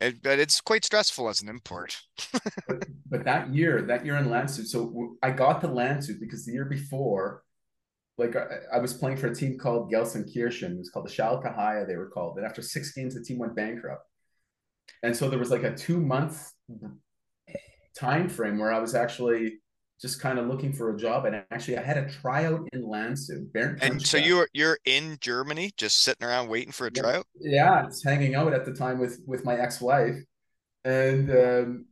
it, 0.00 0.22
but 0.22 0.38
it's 0.38 0.60
quite 0.60 0.84
stressful 0.84 1.28
as 1.28 1.40
an 1.40 1.48
import. 1.48 1.96
but, 2.68 2.84
but 3.08 3.24
that 3.24 3.54
year, 3.54 3.82
that 3.82 4.04
year 4.04 4.16
in 4.16 4.26
Landshut, 4.26 4.66
so 4.66 5.16
I 5.22 5.30
got 5.30 5.60
to 5.60 5.68
Landshut 5.68 6.20
because 6.20 6.44
the 6.44 6.52
year 6.52 6.64
before, 6.64 7.42
like 8.18 8.34
I, 8.36 8.76
I 8.76 8.78
was 8.78 8.92
playing 8.92 9.16
for 9.16 9.28
a 9.28 9.34
team 9.34 9.58
called 9.58 9.90
Gelsenkirchen. 9.90 10.72
It 10.72 10.78
was 10.78 10.90
called 10.90 11.06
the 11.06 11.12
Schalke 11.12 11.86
they 11.86 11.96
were 11.96 12.10
called. 12.10 12.36
And 12.36 12.46
after 12.46 12.62
six 12.62 12.92
games, 12.92 13.14
the 13.14 13.22
team 13.22 13.38
went 13.38 13.56
bankrupt. 13.56 14.06
And 15.02 15.16
so 15.16 15.28
there 15.28 15.38
was 15.38 15.50
like 15.50 15.62
a 15.62 15.74
two 15.74 16.00
month 16.00 16.52
time 17.96 18.28
frame 18.28 18.58
where 18.58 18.72
I 18.72 18.78
was 18.78 18.94
actually 18.94 19.60
just 20.00 20.20
kind 20.20 20.38
of 20.38 20.46
looking 20.46 20.72
for 20.72 20.94
a 20.94 20.98
job. 20.98 21.24
And 21.24 21.36
actually, 21.50 21.78
I 21.78 21.82
had 21.82 21.96
a 21.98 22.08
tryout 22.08 22.68
in. 22.72 22.82
Bernd 23.52 23.82
And 23.82 24.06
so 24.06 24.16
you're 24.16 24.48
you're 24.52 24.78
in 24.84 25.18
Germany, 25.20 25.72
just 25.76 26.02
sitting 26.02 26.26
around 26.26 26.48
waiting 26.48 26.72
for 26.72 26.86
a 26.86 26.90
Yeah. 26.94 27.02
tryout. 27.02 27.26
yeah, 27.40 27.72
I 27.72 27.86
was 27.86 28.02
hanging 28.02 28.34
out 28.34 28.52
at 28.52 28.64
the 28.64 28.72
time 28.72 28.98
with 28.98 29.20
with 29.26 29.44
my 29.44 29.56
ex-wife, 29.56 30.16
and 30.84 31.30
um, 31.30 31.86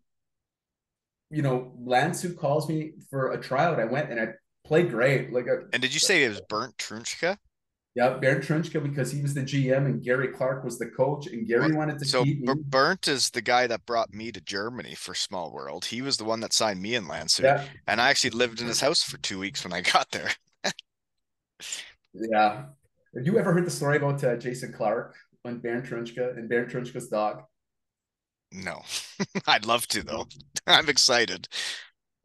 you 1.30 1.42
know, 1.42 1.72
Landshut 1.84 2.36
calls 2.36 2.68
me 2.68 2.92
for 3.10 3.32
a 3.32 3.40
tryout. 3.40 3.80
I 3.80 3.84
went 3.84 4.10
and 4.10 4.20
I 4.20 4.28
played 4.64 4.90
great. 4.90 5.32
Like, 5.32 5.46
a, 5.46 5.64
And 5.72 5.82
did 5.82 5.92
you 5.92 6.00
say 6.00 6.24
it 6.24 6.28
was 6.28 6.40
Bernd 6.48 6.76
Truntschka? 6.78 7.38
Yeah, 7.94 8.18
Bernd 8.20 8.42
Truntschka 8.42 8.82
because 8.82 9.12
he 9.12 9.22
was 9.22 9.34
the 9.34 9.42
GM 9.42 9.86
and 9.86 10.02
Gary 10.02 10.28
Clark 10.28 10.64
was 10.64 10.78
the 10.78 10.86
coach, 10.86 11.28
and 11.28 11.46
Gary 11.46 11.72
wanted 11.72 11.98
to 12.00 12.04
So 12.04 12.24
keep 12.24 12.40
me. 12.40 12.48
B- 12.48 12.60
Bernd 12.68 13.08
is 13.08 13.30
the 13.30 13.40
guy 13.42 13.66
that 13.66 13.86
brought 13.86 14.12
me 14.12 14.30
to 14.32 14.40
Germany 14.40 14.94
for 14.94 15.14
Small 15.14 15.52
World. 15.52 15.86
He 15.86 16.02
was 16.02 16.16
the 16.16 16.24
one 16.24 16.40
that 16.40 16.52
signed 16.52 16.82
me 16.82 16.94
in 16.94 17.06
Landshut, 17.06 17.44
Yeah, 17.44 17.64
and 17.86 18.00
I 18.00 18.10
actually 18.10 18.30
lived 18.30 18.60
in 18.60 18.66
his 18.66 18.80
house 18.80 19.02
for 19.02 19.18
two 19.18 19.38
weeks 19.38 19.64
when 19.64 19.72
I 19.72 19.80
got 19.80 20.10
there. 20.10 20.30
yeah. 22.12 22.64
Have 23.16 23.26
you 23.26 23.38
ever 23.38 23.52
heard 23.52 23.66
the 23.66 23.70
story 23.70 23.96
about 23.96 24.22
uh, 24.24 24.36
Jason 24.36 24.72
Clark 24.72 25.16
and 25.44 25.62
Bernd 25.62 25.84
Truntschka 25.86 26.36
and 26.36 26.48
Bernd 26.48 26.70
Truntschka's 26.70 27.08
dog? 27.08 27.42
No, 28.52 28.82
I'd 29.46 29.66
love 29.66 29.86
to 29.88 30.02
though. 30.02 30.26
I'm 30.66 30.88
excited. 30.88 31.48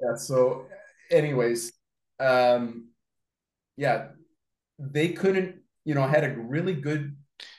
Yeah. 0.01 0.15
So, 0.15 0.65
anyways, 1.11 1.73
um, 2.19 2.89
yeah, 3.77 4.09
they 4.79 5.09
couldn't. 5.09 5.55
You 5.85 5.95
know, 5.95 6.03
I 6.03 6.07
had 6.09 6.23
a 6.23 6.35
really 6.37 6.73
good 6.73 7.15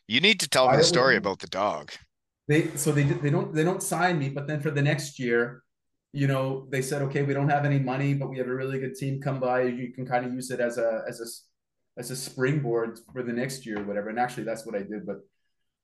You 0.09 0.20
need 0.20 0.40
to 0.40 0.48
tell 0.48 0.70
me 0.70 0.76
the 0.76 0.85
story 0.85 1.16
about 1.16 1.38
the 1.40 1.46
dog. 1.48 1.92
they 2.48 2.68
so 2.76 2.92
they 2.92 3.04
they 3.04 3.30
don't 3.30 3.54
they 3.54 3.64
don't 3.64 3.83
sign 3.83 4.18
me 4.18 4.28
but 4.28 4.46
then 4.46 4.61
for 4.61 4.70
the 4.70 4.83
next 4.83 5.18
year 5.18 5.62
you 6.12 6.26
know 6.26 6.66
they 6.70 6.83
said 6.83 7.02
okay 7.02 7.22
we 7.22 7.35
don't 7.35 7.48
have 7.48 7.64
any 7.64 7.78
money 7.78 8.14
but 8.14 8.28
we 8.28 8.38
have 8.38 8.48
a 8.48 8.54
really 8.54 8.78
good 8.80 8.94
team 8.96 9.20
come 9.20 9.38
by 9.40 9.62
you 9.62 9.92
can 9.92 10.04
kind 10.06 10.26
of 10.26 10.33
use 10.33 10.50
it 10.50 10.61
as 10.61 10.78
a 10.78 11.02
as 11.09 11.20
a 11.20 11.28
as 12.00 12.11
a 12.11 12.16
springboard 12.16 12.98
for 13.12 13.22
the 13.22 13.33
next 13.33 13.64
year 13.66 13.78
or 13.80 13.85
whatever 13.85 14.09
and 14.09 14.18
actually 14.18 14.42
that's 14.44 14.66
what 14.66 14.74
i 14.74 14.83
did 14.83 15.06
but 15.06 15.18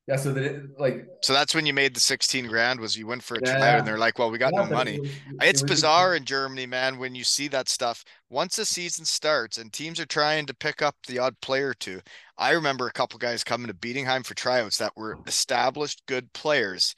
yeah 0.07 0.15
so 0.15 0.31
that 0.33 0.43
it, 0.43 0.63
like 0.79 1.05
So 1.21 1.33
that's 1.33 1.53
when 1.55 1.65
you 1.65 1.73
made 1.73 1.93
the 1.95 1.99
16 1.99 2.47
grand. 2.47 2.79
Was 2.79 2.95
you 2.97 3.07
went 3.07 3.23
for 3.23 3.35
a 3.37 3.41
Yeah. 3.41 3.51
tryout, 3.57 3.79
and 3.79 3.87
they're 3.87 3.97
like, 3.97 4.17
"Well, 4.19 4.29
we 4.31 4.37
got 4.37 4.53
yeah, 4.53 4.61
no 4.61 4.67
money." 4.67 4.95
it 4.95 5.01
was- 5.01 5.09
it 5.41 5.49
It's 5.49 5.61
bizarre 5.63 6.15
in 6.15 6.25
Germany, 6.25 6.65
man, 6.65 6.97
when 6.97 7.15
you 7.15 7.23
see 7.23 7.47
that 7.49 7.69
stuff. 7.69 8.03
Once 8.29 8.55
the 8.55 8.65
season 8.65 9.05
starts 9.05 9.57
and 9.57 9.71
teams 9.73 9.99
are 9.99 10.05
trying 10.05 10.45
to 10.47 10.53
pick 10.53 10.81
up 10.81 10.95
the 11.07 11.19
odd 11.19 11.39
player 11.41 11.69
or 11.69 11.73
two. 11.73 12.01
I 12.37 12.51
remember 12.51 12.87
a 12.87 12.91
couple 12.93 13.17
guys 13.19 13.43
coming 13.43 13.67
to 13.67 13.73
Bietigheim 13.73 14.25
for 14.25 14.35
tryouts 14.35 14.77
that 14.77 14.95
were 14.95 15.19
established 15.25 16.03
good 16.07 16.31
players. 16.33 16.95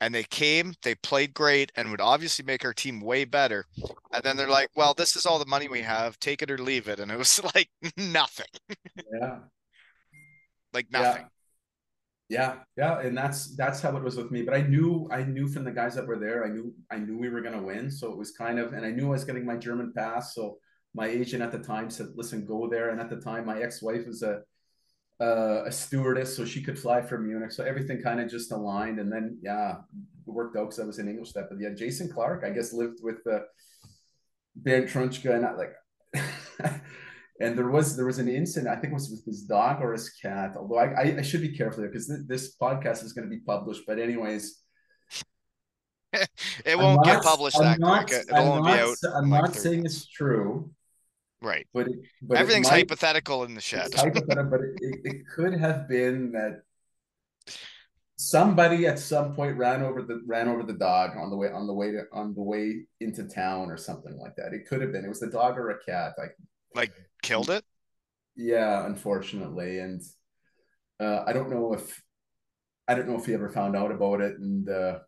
And 0.00 0.14
they 0.14 0.24
came, 0.24 0.74
they 0.82 0.94
played 0.96 1.34
great, 1.34 1.72
and 1.76 1.90
would 1.90 2.00
obviously 2.00 2.44
make 2.44 2.64
our 2.64 2.74
team 2.74 3.00
way 3.00 3.24
better. 3.24 3.66
And 4.12 4.22
then 4.24 4.36
they're 4.36 4.48
like, 4.48 4.70
well, 4.76 4.94
this 4.94 5.16
is 5.16 5.26
all 5.26 5.38
the 5.38 5.46
money 5.46 5.68
we 5.68 5.82
have, 5.82 6.18
take 6.20 6.42
it 6.42 6.50
or 6.50 6.58
leave 6.58 6.88
it. 6.88 7.00
And 7.00 7.10
it 7.12 7.18
was 7.18 7.40
like 7.54 7.70
nothing, 7.96 8.46
yeah 9.12 9.38
like 10.72 10.90
nothing. 10.90 11.22
Yeah, 11.22 11.41
yeah, 12.32 12.54
yeah, 12.78 13.00
and 13.00 13.16
that's 13.16 13.54
that's 13.56 13.82
how 13.82 13.94
it 13.94 14.02
was 14.02 14.16
with 14.16 14.30
me. 14.30 14.40
But 14.40 14.54
I 14.54 14.62
knew 14.62 15.06
I 15.12 15.22
knew 15.22 15.46
from 15.46 15.64
the 15.64 15.70
guys 15.70 15.94
that 15.96 16.06
were 16.06 16.18
there, 16.18 16.46
I 16.46 16.48
knew 16.48 16.74
I 16.90 16.96
knew 16.96 17.18
we 17.18 17.28
were 17.28 17.42
gonna 17.42 17.62
win. 17.62 17.90
So 17.90 18.10
it 18.10 18.16
was 18.16 18.30
kind 18.30 18.58
of, 18.58 18.72
and 18.72 18.86
I 18.86 18.90
knew 18.90 19.08
I 19.08 19.10
was 19.10 19.24
getting 19.24 19.44
my 19.44 19.56
German 19.56 19.92
pass. 19.94 20.34
So 20.34 20.56
my 20.94 21.08
agent 21.08 21.42
at 21.42 21.52
the 21.52 21.58
time 21.58 21.90
said, 21.90 22.06
"Listen, 22.14 22.46
go 22.46 22.70
there." 22.70 22.88
And 22.88 22.98
at 23.02 23.10
the 23.10 23.20
time, 23.20 23.44
my 23.44 23.60
ex-wife 23.60 24.06
was 24.06 24.22
a 24.22 24.40
uh, 25.20 25.64
a 25.66 25.70
stewardess, 25.70 26.34
so 26.34 26.46
she 26.46 26.62
could 26.62 26.78
fly 26.78 27.02
from 27.02 27.26
Munich. 27.26 27.52
So 27.52 27.64
everything 27.64 28.00
kind 28.00 28.18
of 28.18 28.30
just 28.30 28.50
aligned. 28.50 28.98
And 28.98 29.12
then 29.12 29.38
yeah, 29.42 29.72
it 30.26 30.30
worked 30.30 30.56
out 30.56 30.70
because 30.70 30.80
I 30.80 30.86
was 30.86 30.98
in 30.98 31.10
English 31.10 31.32
that. 31.32 31.50
But 31.50 31.60
yeah, 31.60 31.74
Jason 31.74 32.08
Clark, 32.08 32.44
I 32.46 32.50
guess, 32.50 32.72
lived 32.72 33.00
with 33.02 33.20
uh, 33.30 33.40
Bernd 34.56 34.88
Truntschka, 34.88 35.34
and 35.34 35.44
I, 35.44 35.52
like. 35.52 35.74
And 37.42 37.58
there 37.58 37.68
was 37.68 37.96
there 37.96 38.06
was 38.06 38.18
an 38.18 38.28
incident. 38.28 38.68
I 38.72 38.76
think 38.80 38.92
it 38.92 38.94
was 39.00 39.10
with 39.10 39.24
his 39.24 39.42
dog 39.42 39.82
or 39.82 39.92
his 39.92 40.08
cat. 40.10 40.50
Although 40.58 40.78
I 40.78 40.86
I, 41.02 41.04
I 41.18 41.22
should 41.22 41.40
be 41.48 41.56
careful 41.60 41.80
there 41.82 41.90
because 41.90 42.06
th- 42.08 42.26
this 42.32 42.56
podcast 42.56 43.02
is 43.06 43.12
going 43.14 43.26
to 43.28 43.34
be 43.36 43.40
published. 43.52 43.82
But 43.86 43.98
anyways, 43.98 44.60
It 46.64 46.76
won't 46.78 47.04
get 47.04 47.22
published 47.22 47.56
I'm 47.58 47.64
that 47.64 47.80
not- 47.80 48.06
quick. 48.06 48.22
It'll 48.28 48.36
I'm 48.36 48.48
only 48.58 48.72
be 48.72 48.78
out. 48.78 48.96
I'm 49.16 49.30
like 49.30 49.42
not 49.42 49.50
30 49.54 49.58
saying 49.58 49.84
it's 49.86 50.06
true, 50.06 50.70
Right. 51.40 51.66
but 51.74 51.88
it, 51.88 51.96
but 52.22 52.36
it 52.36 52.40
Everything's 52.40 52.70
might- 52.70 52.88
hypothetical 52.88 53.44
in 53.44 53.54
the 53.54 53.60
shed. 53.60 53.92
hypothetical, 53.94 54.44
but 54.50 54.60
it, 54.60 54.74
it, 54.80 55.00
it 55.04 55.16
could 55.34 55.54
have 55.54 55.88
been 55.88 56.32
that 56.32 56.62
somebody 58.16 58.86
at 58.86 58.98
some 58.98 59.34
point 59.34 59.56
ran 59.56 59.82
over 59.82 60.02
the 60.02 60.20
ran 60.26 60.48
over 60.48 60.62
the 60.62 60.74
dog 60.74 61.16
on 61.16 61.30
the 61.30 61.36
way 61.36 61.50
on 61.50 61.66
the 61.66 61.72
way 61.72 61.90
to 61.92 62.02
on 62.12 62.34
the 62.34 62.42
way 62.42 62.86
into 63.00 63.24
town 63.24 63.70
or 63.70 63.76
something 63.76 64.16
like 64.18 64.36
that. 64.36 64.52
It 64.52 64.68
could 64.68 64.80
have 64.82 64.92
been. 64.92 65.04
It 65.04 65.08
was 65.08 65.20
the 65.20 65.30
dog 65.30 65.58
or 65.58 65.70
a 65.70 65.78
cat. 65.82 66.12
like 66.18 66.36
Like 66.74 66.92
Killed 67.22 67.50
it. 67.50 67.64
yeah, 68.36 68.84
unfortunately, 68.86 69.78
and 69.78 70.02
uh, 71.00 71.24
I 71.26 71.32
don't 71.32 71.50
know 71.50 71.72
if 71.74 72.02
I 72.88 72.94
don't 72.94 73.08
know 73.08 73.18
if 73.18 73.26
he 73.26 73.34
ever 73.34 73.48
found 73.50 73.76
out 73.76 73.92
about 73.92 74.20
it, 74.20 74.38
and 74.38 74.68
uh, 74.68 74.98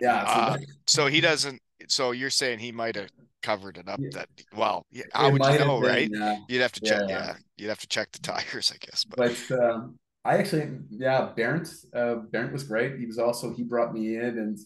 yeah, 0.00 0.24
so 0.26 0.32
Uh, 0.32 0.50
that- 0.56 0.66
So 0.86 1.06
he 1.06 1.20
doesn't. 1.20 1.60
So 1.88 2.12
you're 2.12 2.30
saying 2.30 2.58
he 2.60 2.72
might 2.72 2.94
have 2.96 3.10
covered 3.42 3.76
it 3.78 3.88
up. 3.88 4.00
Yeah. 4.00 4.10
That 4.12 4.28
well, 4.54 4.86
yeah, 4.90 5.04
how 5.12 5.30
would 5.30 5.44
you 5.44 5.58
know, 5.58 5.80
been, 5.80 5.90
right? 5.90 6.10
yeah. 6.12 6.36
You'd 6.48 6.62
have 6.62 6.72
to 6.72 6.80
check. 6.80 7.02
Yeah. 7.08 7.08
Yeah, 7.08 7.34
you'd 7.56 7.68
have 7.68 7.80
to 7.80 7.88
check 7.88 8.12
the 8.12 8.18
tires, 8.22 8.72
I 8.74 8.78
guess. 8.84 9.04
But 9.04 9.36
But 9.48 9.60
um, 9.62 9.98
I 10.24 10.38
actually, 10.38 10.78
yeah, 10.90 11.32
Bernd, 11.36 11.70
uh, 11.94 12.16
Bernd 12.32 12.52
was 12.52 12.64
great. 12.64 12.98
He 12.98 13.06
was 13.06 13.18
also 13.18 13.52
he 13.52 13.62
brought 13.62 13.92
me 13.92 14.16
in, 14.16 14.38
and 14.38 14.58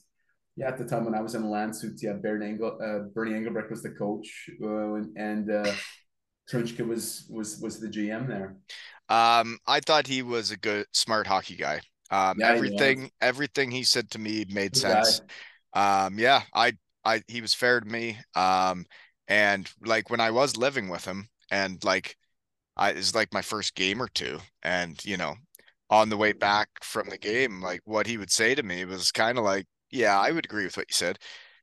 yeah, 0.60 0.68
at 0.68 0.78
the 0.78 0.84
time 0.84 1.04
when 1.06 1.14
I 1.14 1.22
was 1.22 1.34
in 1.34 1.42
Landshut, 1.44 2.02
yeah, 2.02 2.14
Bernd 2.14 2.44
Engel, 2.44 2.78
uh, 2.82 3.08
Bernie 3.14 3.34
Engelbrecht 3.34 3.70
was 3.70 3.82
the 3.82 3.90
coach, 3.90 4.50
uh, 4.62 4.94
and, 4.94 5.16
and 5.18 5.50
uh, 5.50 5.72
Truntschka 6.50 6.86
was 6.86 7.26
was 7.30 7.60
was 7.60 7.80
the 7.80 7.88
GM 7.88 8.28
there. 8.28 8.56
um, 9.08 9.58
I 9.66 9.80
thought 9.80 10.06
he 10.06 10.22
was 10.22 10.50
a 10.50 10.56
good, 10.56 10.86
smart 10.92 11.26
hockey 11.26 11.56
guy. 11.56 11.80
Um, 12.10 12.38
Yeah, 12.38 12.56
he 12.56 12.70
was. 12.70 12.94
everything, 12.94 13.10
everything 13.20 13.70
he 13.70 13.84
said 13.84 14.10
to 14.12 14.18
me 14.18 14.44
made 14.50 14.74
Good 14.74 14.86
guy. 14.86 15.12
sense. 15.12 15.22
Um, 15.74 16.18
yeah, 16.18 16.42
I, 16.54 16.74
I, 17.04 17.22
he 17.28 17.40
was 17.40 17.54
fair 17.54 17.80
to 17.80 17.86
me. 17.86 18.18
Um, 18.34 18.86
and 19.28 19.70
like 19.84 20.10
when 20.10 20.20
I 20.20 20.30
was 20.32 20.56
living 20.56 20.88
with 20.88 21.04
him, 21.04 21.28
and 21.50 21.82
like, 21.84 22.16
I 22.76 22.90
it 22.92 22.96
was 22.96 23.14
like 23.14 23.34
my 23.34 23.42
first 23.42 23.74
game 23.76 24.02
or 24.02 24.08
two, 24.08 24.40
and 24.62 25.04
you 25.04 25.16
know, 25.18 25.36
on 25.90 26.10
the 26.10 26.18
way 26.18 26.32
back 26.32 26.68
from 26.82 27.08
the 27.10 27.18
game, 27.18 27.62
like 27.62 27.82
what 27.86 28.06
he 28.08 28.18
would 28.18 28.32
say 28.32 28.54
to 28.56 28.62
me 28.62 28.84
was 28.86 29.12
kind 29.12 29.38
of 29.38 29.44
like, 29.44 29.66
yeah, 29.90 30.18
I 30.18 30.30
would 30.30 30.44
agree 30.44 30.64
with 30.64 30.76
what 30.76 30.88
you 30.90 30.94
said. 30.94 31.18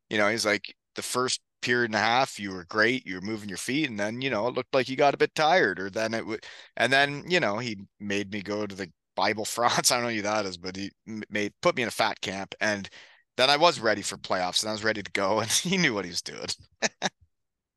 You 0.10 0.18
know, 0.18 0.30
he's 0.30 0.46
like, 0.46 0.76
the 0.96 1.02
first 1.02 1.42
period 1.62 1.90
and 1.92 1.96
a 1.96 2.00
half, 2.00 2.40
you 2.40 2.52
were 2.52 2.66
great. 2.66 3.06
You 3.06 3.16
were 3.16 3.22
moving 3.22 3.50
your 3.50 3.58
feet, 3.58 3.90
and 3.90 4.00
then 4.00 4.22
you 4.22 4.30
know 4.30 4.48
it 4.48 4.56
looked 4.56 4.74
like 4.74 4.90
you 4.90 4.96
got 4.96 5.14
a 5.14 5.18
bit 5.18 5.36
tired, 5.36 5.80
or 5.80 5.90
then 5.90 6.14
it 6.14 6.26
would, 6.26 6.46
and 6.78 6.92
then 6.94 7.26
you 7.30 7.40
know 7.40 7.58
he 7.60 7.78
made 8.00 8.32
me 8.32 8.42
go 8.42 8.66
to 8.68 8.76
the 8.76 8.92
Bible 9.16 9.46
France. 9.46 9.92
I 9.92 9.96
don't 9.98 10.06
know 10.06 10.16
who 10.16 10.22
that 10.24 10.46
is, 10.46 10.58
but 10.58 10.76
he 10.76 10.92
made 11.30 11.54
put 11.62 11.76
me 11.76 11.84
in 11.84 11.88
a 11.90 11.92
fat 11.92 12.22
camp, 12.22 12.56
and 12.62 12.90
then 13.38 13.50
I 13.50 13.58
was 13.58 13.80
ready 13.80 14.02
for 14.02 14.18
playoffs, 14.18 14.64
and 14.64 14.70
I 14.70 14.74
was 14.74 14.84
ready 14.84 15.04
to 15.04 15.12
go, 15.12 15.40
and 15.42 15.50
he 15.50 15.78
knew 15.78 15.94
what 15.94 16.06
he 16.06 16.12
was 16.12 16.22
doing. 16.22 16.48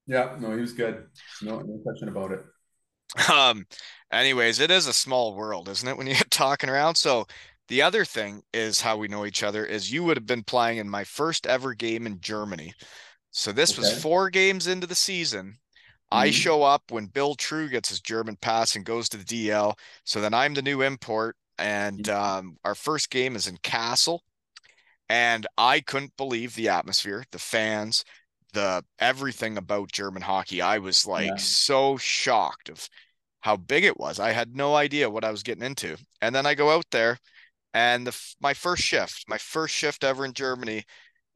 yeah, 0.07 0.37
no, 0.41 0.53
he 0.55 0.61
was 0.61 0.73
good. 0.73 1.07
No, 1.43 1.61
no 1.61 1.79
question 1.83 2.09
about 2.09 2.33
it. 2.33 2.41
Um, 3.29 3.67
anyways, 4.13 4.61
it 4.61 4.71
is 4.71 4.87
a 4.87 4.93
small 4.93 5.35
world, 5.35 5.69
isn't 5.69 5.89
it? 5.89 5.97
When 5.97 6.07
you 6.07 6.15
get 6.15 6.31
talking 6.31 6.71
around, 6.71 6.95
so 6.95 7.27
the 7.71 7.83
other 7.83 8.05
thing 8.05 8.43
is 8.53 8.81
how 8.81 8.97
we 8.97 9.07
know 9.07 9.25
each 9.25 9.45
other 9.45 9.65
is 9.65 9.93
you 9.93 10.03
would 10.03 10.17
have 10.17 10.27
been 10.27 10.43
playing 10.43 10.79
in 10.79 10.91
my 10.91 11.05
first 11.05 11.47
ever 11.47 11.73
game 11.73 12.05
in 12.05 12.21
Germany. 12.21 12.75
So 13.31 13.53
this 13.53 13.73
okay. 13.73 13.83
was 13.83 14.03
four 14.03 14.29
games 14.29 14.67
into 14.67 14.89
the 14.89 14.97
season. 14.97 15.47
Mm-hmm. 15.47 16.19
I 16.19 16.31
show 16.33 16.65
up 16.65 16.83
when 16.91 17.07
Bill 17.07 17.37
True 17.37 17.69
gets 17.69 17.89
his 17.89 18.01
German 18.01 18.35
pass 18.35 18.75
and 18.75 18.85
goes 18.85 19.09
to 19.11 19.17
the 19.17 19.25
DL. 19.25 19.79
So 20.05 20.21
then 20.21 20.35
I'm 20.35 20.53
the 20.53 20.63
new 20.63 20.83
import, 20.83 21.37
and 21.59 22.03
mm-hmm. 22.03 22.39
um, 22.39 22.57
our 22.65 22.75
first 22.75 23.09
game 23.09 23.37
is 23.37 23.47
in 23.47 23.57
Kassel. 23.59 24.19
and 25.09 25.47
I 25.57 25.79
couldn't 25.79 26.17
believe 26.17 26.57
the 26.57 26.71
atmosphere, 26.71 27.25
the 27.31 27.39
fans, 27.39 28.05
the 28.53 28.85
everything 28.99 29.59
about 29.59 29.93
German 29.93 30.23
hockey. 30.23 30.61
I 30.61 30.79
was 30.79 31.07
like 31.07 31.29
yeah. 31.29 31.37
so 31.37 31.97
shocked 31.99 32.69
of 32.69 32.89
how 33.43 33.57
big 33.57 33.85
it 33.85 33.97
was. 34.01 34.19
I 34.19 34.33
had 34.33 34.57
no 34.57 34.75
idea 34.75 35.09
what 35.09 35.25
I 35.25 35.31
was 35.31 35.45
getting 35.45 35.63
into, 35.63 35.97
and 36.21 36.35
then 36.35 36.47
I 36.47 36.55
go 36.55 36.71
out 36.71 36.87
there 36.91 37.17
and 37.75 38.07
the, 38.07 38.35
my 38.41 38.55
first 38.55 38.83
shift, 38.83 39.25
my 39.29 39.39
first 39.39 39.75
shift 39.75 40.05
ever 40.05 40.25
in 40.25 40.33
Germany, 40.33 40.85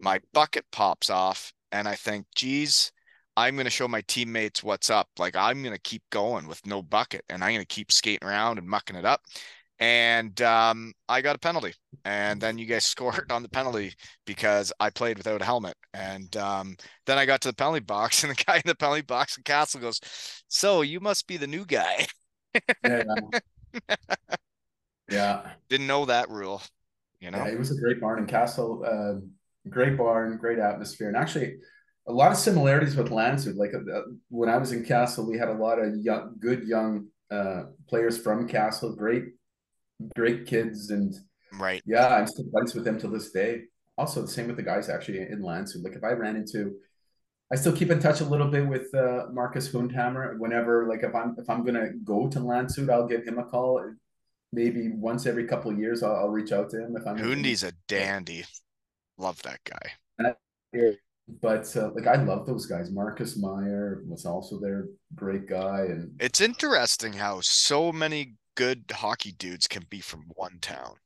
my 0.01 0.21
bucket 0.33 0.65
pops 0.73 1.11
off. 1.11 1.53
And 1.73 1.89
I 1.89 1.95
think, 1.95 2.27
geez, 2.35 2.93
I'm 3.37 3.55
going 3.57 3.65
to 3.65 3.71
show 3.71 3.89
my 3.89 4.03
teammates 4.03 4.63
what's 4.63 4.91
up. 4.91 5.09
Like, 5.19 5.37
I'm 5.37 5.63
going 5.63 5.75
to 5.75 5.81
keep 5.81 6.03
going 6.11 6.47
with 6.47 6.65
no 6.67 6.83
bucket 6.83 7.25
and 7.29 7.43
I'm 7.43 7.51
going 7.51 7.61
to 7.61 7.67
keep 7.67 7.91
skating 7.93 8.27
around 8.27 8.59
and 8.59 8.69
mucking 8.69 8.97
it 8.97 9.05
up. 9.05 9.23
And 9.81 10.41
um, 10.43 10.93
I 11.09 11.21
got 11.21 11.37
a 11.37 11.39
penalty. 11.39 11.75
And 12.05 12.41
then 12.41 12.59
you 12.59 12.67
guys 12.67 12.85
scored 12.87 13.31
on 13.33 13.43
the 13.43 13.49
penalty 13.49 13.95
because 14.25 14.73
I 14.81 14.91
played 14.91 15.19
without 15.19 15.43
a 15.43 15.45
helmet. 15.45 15.77
And 15.93 16.37
um, 16.37 16.77
then 17.07 17.19
I 17.19 17.27
got 17.27 17.41
to 17.43 17.49
the 17.49 17.55
penalty 17.55 17.81
box, 17.81 18.23
and 18.25 18.37
the 18.37 18.45
guy 18.45 18.57
in 18.57 18.63
the 18.65 18.75
penalty 18.75 19.03
box 19.03 19.37
in 19.37 19.43
Kassel 19.45 19.81
goes, 19.81 20.01
So 20.49 20.83
you 20.83 21.01
must 21.01 21.27
be 21.27 21.37
the 21.37 21.47
new 21.47 21.65
guy. 21.65 22.07
yeah. 22.85 23.05
Yeah. 25.11 25.51
Didn't 25.69 25.87
know 25.87 26.05
that 26.07 26.31
rule. 26.31 26.63
You 27.21 27.31
know, 27.31 27.39
yeah, 27.39 27.53
it 27.53 27.59
was 27.59 27.71
a 27.71 27.81
great 27.81 28.01
barn 28.01 28.19
in 28.19 28.27
Kassel. 28.27 28.85
Uh, 28.87 29.21
great 29.69 29.97
barn, 29.97 30.37
great 30.37 30.59
atmosphere, 30.59 31.09
and 31.09 31.17
actually 31.17 31.57
a 32.07 32.13
lot 32.13 32.33
of 32.33 32.37
similarities 32.37 32.97
with 32.97 33.09
Landshut. 33.09 33.57
Like 33.57 33.73
uh, 33.75 34.01
when 34.29 34.51
I 34.51 34.59
was 34.59 34.73
in 34.73 34.85
Kassel, 34.85 35.27
we 35.27 35.39
had 35.39 35.49
a 35.49 35.55
lot 35.55 35.79
of 35.79 35.97
young, 35.97 36.35
good 36.39 36.65
young 36.65 37.07
uh, 37.31 37.65
players 37.89 38.19
from 38.19 38.47
Kassel. 38.47 38.95
Great, 38.97 39.25
great 40.15 40.47
kids, 40.47 40.91
and 40.91 41.15
right. 41.55 41.83
Yeah, 41.87 42.09
I'm 42.09 42.27
still 42.27 42.45
friends 42.53 42.75
with 42.75 42.85
them 42.85 42.99
to 43.01 43.09
this 43.09 43.31
day. 43.31 43.63
Also, 43.97 44.21
the 44.21 44.29
same 44.29 44.49
with 44.49 44.57
the 44.57 44.63
guys 44.63 44.91
actually 44.91 45.21
in 45.21 45.41
Landshut. 45.41 45.83
Like 45.83 45.95
if 45.95 46.05
I 46.05 46.13
ran 46.13 46.37
into 46.37 46.75
I 47.53 47.57
still 47.57 47.73
keep 47.73 47.91
in 47.91 48.01
touch 48.01 48.21
a 48.21 48.25
little 48.25 48.49
bit 48.49 48.67
with 48.67 48.93
uh, 48.95 49.27
Marcus 49.33 49.71
Hundhammer. 49.71 50.39
Whenever, 50.39 50.89
like, 50.89 51.03
if 51.03 51.15
I'm 51.15 51.37
if 51.39 51.49
I'm 51.49 51.65
gonna 51.65 51.91
go 52.03 52.29
to 52.29 52.41
Landshut, 52.41 52.91
I'll 52.91 53.07
give 53.07 53.25
him 53.25 53.39
a 53.39 53.45
call 53.45 53.79
maybe 54.55 54.91
once 54.91 55.27
every 55.27 55.47
couple 55.47 55.71
of 55.71 55.79
years 55.79 56.03
I'll, 56.03 56.17
I'll 56.17 56.29
reach 56.31 56.53
out 56.53 56.71
to 56.71 56.85
him 56.85 56.97
if 56.97 57.07
I'm 57.07 57.19
Hundy's 57.19 57.63
a 57.63 57.73
dandy. 57.89 58.45
Love 59.19 59.43
that 59.43 59.61
guy. 59.65 60.37
But 61.41 61.75
uh, 61.77 61.91
like 61.95 62.07
I 62.07 62.17
love 62.23 62.47
those 62.47 62.67
guys. 62.67 62.91
Marcus 62.91 63.37
Meyer 63.37 64.03
was 64.07 64.27
also 64.27 64.61
there, 64.61 64.87
great 65.15 65.49
guy. 65.49 65.87
And 65.89 66.13
it's 66.21 66.41
interesting 66.41 67.15
how 67.15 67.41
so 67.41 67.93
many 67.93 68.35
good 68.57 68.85
hockey 68.93 69.33
dudes 69.33 69.67
can 69.67 69.85
be 69.89 70.01
from 70.01 70.27
one 70.35 70.59
town. 70.61 70.97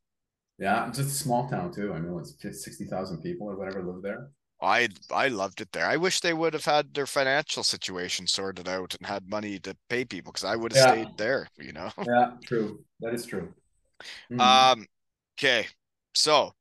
Yeah, 0.59 0.87
just 0.89 1.01
a 1.01 1.05
small 1.11 1.49
town 1.49 1.73
too. 1.73 1.93
I 1.95 2.01
know 2.01 2.19
it's 2.19 2.35
sixty 2.41 2.85
thousand 2.87 3.23
people 3.23 3.49
or 3.49 3.57
whatever 3.57 3.83
live 3.83 4.03
there. 4.03 4.31
I 4.61 4.89
I 5.13 5.29
loved 5.29 5.61
it 5.61 5.71
there. 5.73 5.87
I 5.87 5.97
wish 5.97 6.21
they 6.21 6.33
would 6.33 6.53
have 6.53 6.65
had 6.65 6.93
their 6.93 7.07
financial 7.07 7.63
situation 7.63 8.27
sorted 8.27 8.69
out 8.69 8.95
and 8.97 9.07
had 9.07 9.29
money 9.29 9.59
to 9.61 9.77
pay 9.89 10.05
people 10.05 10.33
because 10.33 10.45
I 10.45 10.57
would 10.57 10.73
have 10.73 10.97
yeah. 10.97 11.05
stayed 11.05 11.19
there. 11.19 11.49
You 11.59 11.73
know. 11.73 11.91
Yeah, 12.07 12.33
true. 12.45 12.85
That 13.01 13.15
is 13.15 13.25
true. 13.25 13.55
Mm-hmm. 14.31 14.41
Um. 14.41 14.87
Okay. 15.39 15.67
So, 16.15 16.53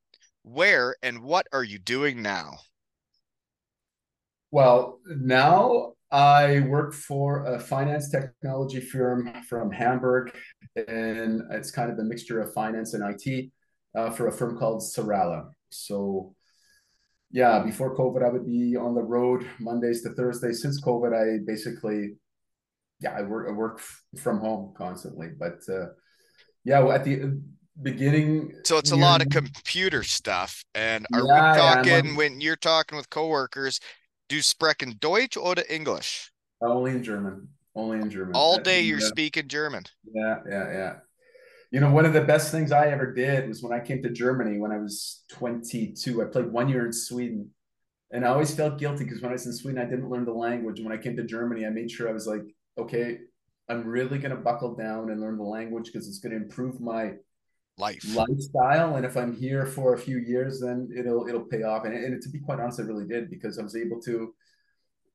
where 0.44 0.96
and 1.02 1.24
what 1.24 1.48
are 1.52 1.64
you 1.64 1.80
doing 1.80 2.22
now? 2.22 2.58
Well, 4.52 5.00
now 5.08 5.94
I 6.12 6.62
work 6.62 6.94
for 6.94 7.46
a 7.46 7.60
finance 7.60 8.10
technology 8.10 8.80
firm 8.80 9.34
from 9.50 9.72
Hamburg, 9.72 10.36
and 10.76 11.42
it's 11.52 11.72
kind 11.72 11.92
of 11.92 11.98
a 12.00 12.04
mixture 12.04 12.42
of 12.42 12.54
finance 12.54 12.94
and 12.94 13.04
IT 13.04 13.52
uh, 13.96 14.12
for 14.12 14.28
a 14.28 14.32
firm 14.32 14.58
called 14.58 14.82
Sarala. 14.82 15.50
So 15.70 16.36
yeah, 17.32 17.60
before 17.64 17.96
COVID, 17.96 18.24
I 18.24 18.30
would 18.30 18.46
be 18.46 18.76
on 18.76 18.96
the 18.96 19.02
road 19.02 19.46
Mondays 19.60 20.02
to 20.04 20.10
Thursdays. 20.10 20.62
Since 20.62 20.82
COVID, 20.82 21.14
I 21.14 21.44
basically, 21.46 22.16
yeah, 23.00 23.16
I 23.18 23.24
work 23.24 23.50
I 23.50 23.52
work 23.52 23.82
from 24.18 24.40
home 24.40 24.74
constantly. 24.78 25.30
But 25.38 25.60
uh, 25.70 25.88
yeah, 26.64 26.86
at 26.88 27.04
the 27.04 27.42
beginning, 27.82 28.54
so 28.64 28.78
it's 28.78 28.92
a 28.92 28.96
lot 28.96 29.22
of 29.22 29.30
computer 29.30 30.04
stuff. 30.04 30.64
And 30.74 31.06
are 31.14 31.26
yeah, 31.26 31.52
we 31.52 31.58
talking 31.58 32.06
yeah, 32.12 32.18
when 32.18 32.42
you're 32.42 32.56
talking 32.56 32.98
with 32.98 33.10
coworkers? 33.10 33.80
Do 34.30 34.42
sprechen 34.42 34.96
Deutsch 35.00 35.38
or 35.38 35.56
English? 35.70 36.32
Only 36.62 36.92
in 36.92 37.04
German. 37.04 37.48
Only 37.76 38.00
in 38.00 38.10
German. 38.10 38.36
All 38.36 38.58
day 38.58 38.82
you're 38.82 39.00
yeah. 39.00 39.08
speaking 39.08 39.48
German. 39.48 39.84
Yeah, 40.12 40.40
yeah, 40.50 40.72
yeah 40.72 40.94
you 41.72 41.80
know, 41.80 41.92
one 41.92 42.06
of 42.06 42.14
the 42.14 42.22
best 42.22 42.52
things 42.52 42.72
I 42.72 42.88
ever 42.88 43.14
did 43.14 43.48
was 43.48 43.62
when 43.62 43.74
I 43.74 43.84
came 43.84 44.02
to 44.04 44.10
Germany 44.10 44.58
when 44.58 44.72
I 44.72 44.78
was 44.78 45.24
22. 45.30 46.22
I 46.22 46.26
played 46.26 46.52
one 46.52 46.70
year 46.70 46.86
in 46.86 46.94
Sweden. 46.94 47.52
And 48.12 48.24
I 48.24 48.30
always 48.30 48.56
felt 48.56 48.80
guilty 48.80 49.04
because 49.04 49.22
when 49.22 49.32
I 49.32 49.34
was 49.34 49.46
in 49.46 49.54
Sweden, 49.54 49.82
I 49.82 49.86
didn't 49.86 50.10
learn 50.10 50.24
the 50.24 50.32
language. 50.32 50.80
And 50.80 50.88
when 50.88 50.98
I 50.98 51.02
came 51.02 51.18
to 51.18 51.24
Germany, 51.24 51.66
I 51.66 51.70
made 51.70 51.92
sure 51.92 52.08
I 52.08 52.14
was 52.14 52.26
like, 52.26 52.44
okay, 52.78 53.18
I'm 53.68 53.86
really 53.86 54.18
going 54.18 54.34
to 54.34 54.42
buckle 54.42 54.76
down 54.76 55.10
and 55.10 55.20
learn 55.20 55.38
the 55.38 55.44
language 55.44 55.88
because 55.88 56.08
it's 56.08 56.20
going 56.20 56.32
to 56.32 56.38
improve 56.38 56.80
my 56.80 57.16
life 57.78 58.16
lifestyle. 58.16 58.96
And 58.96 59.06
if 59.06 59.18
I'm 59.18 59.36
here 59.36 59.66
for 59.66 59.94
a 59.94 59.98
few 59.98 60.20
years, 60.20 60.62
then 60.62 60.90
it'll 60.98 61.28
it'll 61.28 61.46
pay 61.46 61.64
off. 61.64 61.84
And, 61.84 61.94
and 61.94 62.22
to 62.22 62.30
be 62.30 62.40
quite 62.40 62.62
honest, 62.62 62.80
I 62.80 62.84
really 62.84 63.06
did 63.06 63.30
because 63.30 63.60
I 63.60 63.64
was 63.64 63.76
able 63.76 64.02
to 64.04 64.34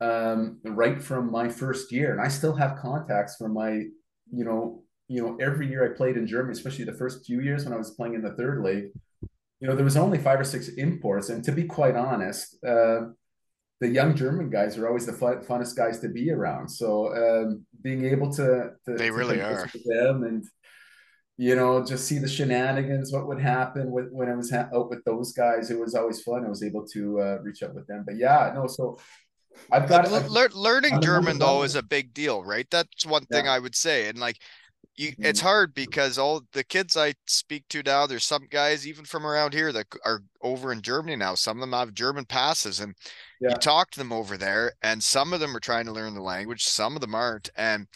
um, 0.03 0.59
right 0.65 1.03
from 1.03 1.31
my 1.31 1.49
first 1.49 1.93
year, 1.93 2.13
and 2.13 2.21
I 2.21 2.29
still 2.29 2.55
have 2.55 2.79
contacts 2.79 3.37
from 3.37 3.55
my 3.55 3.71
you 4.31 4.45
know 4.45 4.83
you 5.13 5.23
know, 5.23 5.37
every 5.41 5.69
year 5.69 5.85
I 5.85 5.95
played 5.95 6.17
in 6.17 6.27
Germany, 6.27 6.53
especially 6.53 6.87
the 6.87 6.95
first 6.95 7.27
few 7.27 7.41
years 7.41 7.65
when 7.65 7.75
I 7.75 7.77
was 7.77 7.91
playing 7.91 8.15
in 8.15 8.23
the 8.23 8.33
third 8.33 8.65
league, 8.65 8.89
you 9.61 9.69
know, 9.69 9.77
there 9.77 9.85
was 9.85 9.97
only 9.97 10.19
five 10.19 10.41
or 10.41 10.45
six 10.45 10.69
imports. 10.69 11.29
And 11.29 11.45
to 11.45 11.53
be 11.53 11.65
quite 11.65 11.95
honest, 11.95 12.57
uh, 12.65 13.09
the 13.81 13.89
young 13.89 14.17
German 14.17 14.49
guys 14.49 14.79
are 14.79 14.89
always 14.89 15.05
the 15.05 15.13
fun, 15.13 15.43
funnest 15.43 15.77
guys 15.77 15.99
to 16.01 16.09
be 16.09 16.33
around. 16.33 16.69
So 16.69 17.15
um, 17.15 17.67
being 17.83 18.07
able 18.07 18.33
to, 18.33 18.71
to 18.87 18.95
they 18.95 19.09
to 19.09 19.13
really 19.13 19.43
are 19.43 19.69
them 19.85 20.25
and 20.25 20.45
you 21.37 21.57
know 21.57 21.85
just 21.85 22.07
see 22.07 22.19
the 22.19 22.29
shenanigans, 22.29 23.13
what 23.13 23.27
would 23.27 23.41
happen 23.41 23.91
with, 23.91 24.09
when 24.11 24.31
I 24.31 24.35
was 24.35 24.51
ha- 24.51 24.71
out 24.75 24.89
with 24.89 25.05
those 25.05 25.33
guys. 25.33 25.71
It 25.71 25.79
was 25.79 25.95
always 25.95 26.23
fun. 26.23 26.47
I 26.47 26.49
was 26.49 26.63
able 26.63 26.87
to 26.89 27.21
uh, 27.21 27.39
reach 27.43 27.63
out 27.63 27.75
with 27.75 27.87
them. 27.87 28.05
But 28.07 28.17
yeah, 28.17 28.53
no, 28.55 28.67
so 28.67 28.99
I've 29.71 29.89
got 29.89 30.11
Le- 30.11 30.49
learning 30.55 31.01
German 31.03 31.39
though 31.39 31.63
is 31.63 31.75
a 31.75 31.83
big 31.83 32.15
deal, 32.15 32.43
right? 32.43 32.67
That's 32.71 33.05
one 33.05 33.27
thing. 33.27 33.49
I 33.49 33.59
would 33.59 33.75
say, 33.75 34.09
and 34.09 34.19
like 34.19 34.39
you 34.97 35.13
it's 35.19 35.41
mm-hmm. 35.41 35.49
hard 35.49 35.75
because 35.75 36.19
all 36.19 36.43
the 36.53 36.65
kids 36.65 36.97
I 36.97 37.15
speak 37.27 37.65
to 37.71 37.83
now, 37.83 38.07
there's 38.07 38.25
some 38.25 38.47
guys 38.51 38.87
even 38.87 39.05
from 39.05 39.27
around 39.27 39.55
here 39.55 39.73
that 39.73 39.87
are 40.05 40.23
over 40.43 40.73
in 40.73 40.83
Germany 40.83 41.17
now. 41.17 41.35
Some 41.35 41.57
of 41.57 41.61
them 41.63 41.73
have 41.73 41.95
German 41.95 42.27
passes, 42.27 42.81
and 42.81 42.95
yeah. 43.41 43.51
you 43.51 43.57
talk 43.57 43.91
to 43.93 43.99
them 43.99 44.13
over 44.13 44.37
there, 44.37 44.73
and 44.83 45.03
some 45.03 45.33
of 45.33 45.41
them 45.41 45.57
are 45.57 45.61
trying 45.61 45.87
to 45.87 45.93
learn 45.93 46.15
the 46.15 46.23
language, 46.23 46.65
some 46.65 46.95
of 46.95 47.01
them 47.01 47.15
aren't. 47.15 47.49
And 47.57 47.87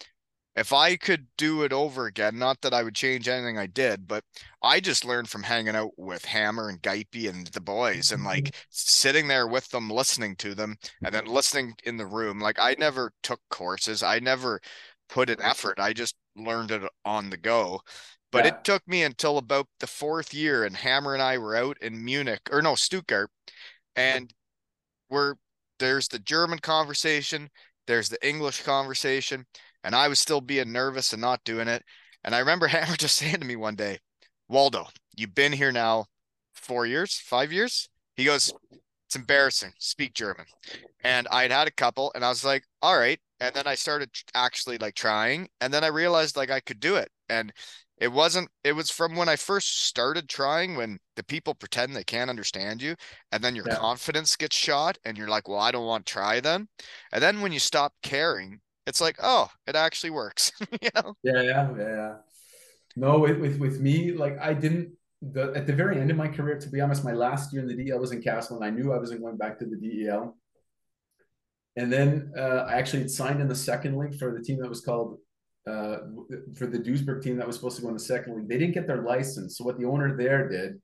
if 0.56 0.72
I 0.72 0.96
could 0.96 1.26
do 1.36 1.64
it 1.64 1.72
over 1.72 2.06
again, 2.06 2.38
not 2.38 2.62
that 2.62 2.72
I 2.72 2.82
would 2.82 2.94
change 2.94 3.28
anything 3.28 3.58
I 3.58 3.66
did, 3.66 4.08
but 4.08 4.24
I 4.62 4.80
just 4.80 5.04
learned 5.04 5.28
from 5.28 5.42
hanging 5.42 5.76
out 5.76 5.90
with 5.98 6.24
Hammer 6.24 6.70
and 6.70 6.80
Geipe 6.80 7.28
and 7.28 7.46
the 7.48 7.60
boys 7.60 8.10
and 8.10 8.24
like 8.24 8.44
mm-hmm. 8.44 8.60
sitting 8.70 9.28
there 9.28 9.46
with 9.46 9.68
them, 9.68 9.90
listening 9.90 10.34
to 10.36 10.54
them, 10.54 10.76
and 11.04 11.14
then 11.14 11.26
listening 11.26 11.74
in 11.84 11.98
the 11.98 12.06
room. 12.06 12.40
Like 12.40 12.58
I 12.58 12.74
never 12.78 13.12
took 13.22 13.40
courses. 13.50 14.02
I 14.02 14.18
never 14.18 14.60
put 15.10 15.28
an 15.28 15.42
effort. 15.42 15.78
I 15.78 15.92
just 15.92 16.16
learned 16.36 16.70
it 16.70 16.82
on 17.04 17.30
the 17.30 17.36
go. 17.36 17.80
But 18.32 18.44
yeah. 18.44 18.52
it 18.54 18.64
took 18.64 18.86
me 18.86 19.02
until 19.02 19.38
about 19.38 19.66
the 19.80 19.86
fourth 19.86 20.34
year, 20.34 20.64
and 20.64 20.76
Hammer 20.76 21.14
and 21.14 21.22
I 21.22 21.38
were 21.38 21.56
out 21.56 21.78
in 21.80 22.04
Munich 22.04 22.40
or 22.50 22.60
no 22.60 22.74
Stuttgart, 22.74 23.30
and 23.94 24.32
we're 25.08 25.34
there's 25.78 26.08
the 26.08 26.18
German 26.18 26.58
conversation, 26.58 27.50
there's 27.86 28.08
the 28.08 28.26
English 28.26 28.62
conversation, 28.62 29.46
and 29.84 29.94
I 29.94 30.08
was 30.08 30.18
still 30.18 30.40
being 30.40 30.72
nervous 30.72 31.12
and 31.12 31.22
not 31.22 31.44
doing 31.44 31.68
it. 31.68 31.82
And 32.24 32.34
I 32.34 32.40
remember 32.40 32.66
Hammer 32.68 32.96
just 32.96 33.16
saying 33.16 33.40
to 33.40 33.46
me 33.46 33.56
one 33.56 33.76
day, 33.76 33.98
Waldo, 34.48 34.88
you've 35.16 35.34
been 35.34 35.52
here 35.52 35.72
now 35.72 36.06
four 36.54 36.86
years, 36.86 37.18
five 37.18 37.52
years. 37.52 37.88
He 38.16 38.24
goes, 38.24 38.52
it's 39.06 39.16
embarrassing. 39.16 39.72
Speak 39.78 40.14
German. 40.14 40.46
And 41.04 41.28
I'd 41.30 41.52
had 41.52 41.68
a 41.68 41.72
couple 41.72 42.12
and 42.14 42.24
I 42.24 42.28
was 42.28 42.44
like, 42.44 42.64
all 42.82 42.98
right. 42.98 43.20
And 43.40 43.54
then 43.54 43.66
I 43.66 43.74
started 43.74 44.10
actually 44.34 44.78
like 44.78 44.94
trying. 44.94 45.48
And 45.60 45.72
then 45.72 45.84
I 45.84 45.88
realized 45.88 46.36
like 46.36 46.50
I 46.50 46.60
could 46.60 46.80
do 46.80 46.96
it. 46.96 47.10
And 47.28 47.52
it 47.98 48.12
wasn't, 48.12 48.48
it 48.62 48.72
was 48.72 48.90
from 48.90 49.16
when 49.16 49.28
I 49.28 49.36
first 49.36 49.86
started 49.86 50.28
trying 50.28 50.76
when 50.76 50.98
the 51.16 51.24
people 51.24 51.54
pretend 51.54 51.94
they 51.94 52.04
can't 52.04 52.30
understand 52.30 52.82
you. 52.82 52.94
And 53.32 53.42
then 53.42 53.56
your 53.56 53.66
yeah. 53.68 53.76
confidence 53.76 54.36
gets 54.36 54.56
shot 54.56 54.98
and 55.04 55.16
you're 55.16 55.28
like, 55.28 55.48
well, 55.48 55.60
I 55.60 55.70
don't 55.70 55.86
want 55.86 56.06
to 56.06 56.12
try 56.12 56.40
then. 56.40 56.68
And 57.12 57.22
then 57.22 57.40
when 57.40 57.52
you 57.52 57.58
stop 57.58 57.92
caring, 58.02 58.60
it's 58.86 59.00
like, 59.00 59.16
oh, 59.22 59.48
it 59.66 59.76
actually 59.76 60.10
works. 60.10 60.52
you 60.80 60.90
know? 60.94 61.14
Yeah, 61.22 61.42
yeah, 61.42 61.70
yeah. 61.76 62.14
No, 62.96 63.18
with, 63.18 63.38
with 63.38 63.58
with 63.58 63.80
me, 63.80 64.12
like 64.12 64.38
I 64.40 64.54
didn't 64.54 64.92
the 65.20 65.52
at 65.54 65.66
the 65.66 65.72
very 65.72 66.00
end 66.00 66.10
of 66.10 66.16
my 66.16 66.28
career, 66.28 66.58
to 66.58 66.68
be 66.68 66.80
honest, 66.80 67.04
my 67.04 67.12
last 67.12 67.52
year 67.52 67.62
in 67.62 67.68
the 67.68 67.84
DEL 67.84 67.98
was 67.98 68.12
in 68.12 68.22
Kassel, 68.22 68.56
and 68.56 68.64
I 68.64 68.70
knew 68.70 68.92
I 68.92 68.98
wasn't 68.98 69.20
going 69.20 69.36
back 69.36 69.58
to 69.58 69.66
the 69.66 69.76
DEL. 69.76 70.34
And 71.76 71.92
then 71.92 72.32
uh, 72.36 72.64
I 72.68 72.74
actually 72.74 73.06
signed 73.08 73.40
in 73.40 73.48
the 73.48 73.54
second 73.54 73.98
league 73.98 74.18
for 74.18 74.32
the 74.32 74.42
team 74.42 74.60
that 74.60 74.68
was 74.68 74.80
called 74.80 75.18
uh, 75.66 75.98
for 76.56 76.66
the 76.66 76.78
Duisburg 76.78 77.22
team 77.22 77.36
that 77.36 77.46
was 77.46 77.56
supposed 77.56 77.76
to 77.76 77.82
go 77.82 77.88
in 77.88 77.94
the 77.94 78.00
second 78.00 78.36
league. 78.36 78.48
They 78.48 78.58
didn't 78.58 78.74
get 78.74 78.86
their 78.86 79.02
license, 79.02 79.58
so 79.58 79.64
what 79.64 79.78
the 79.78 79.84
owner 79.84 80.16
there 80.16 80.48
did, 80.48 80.80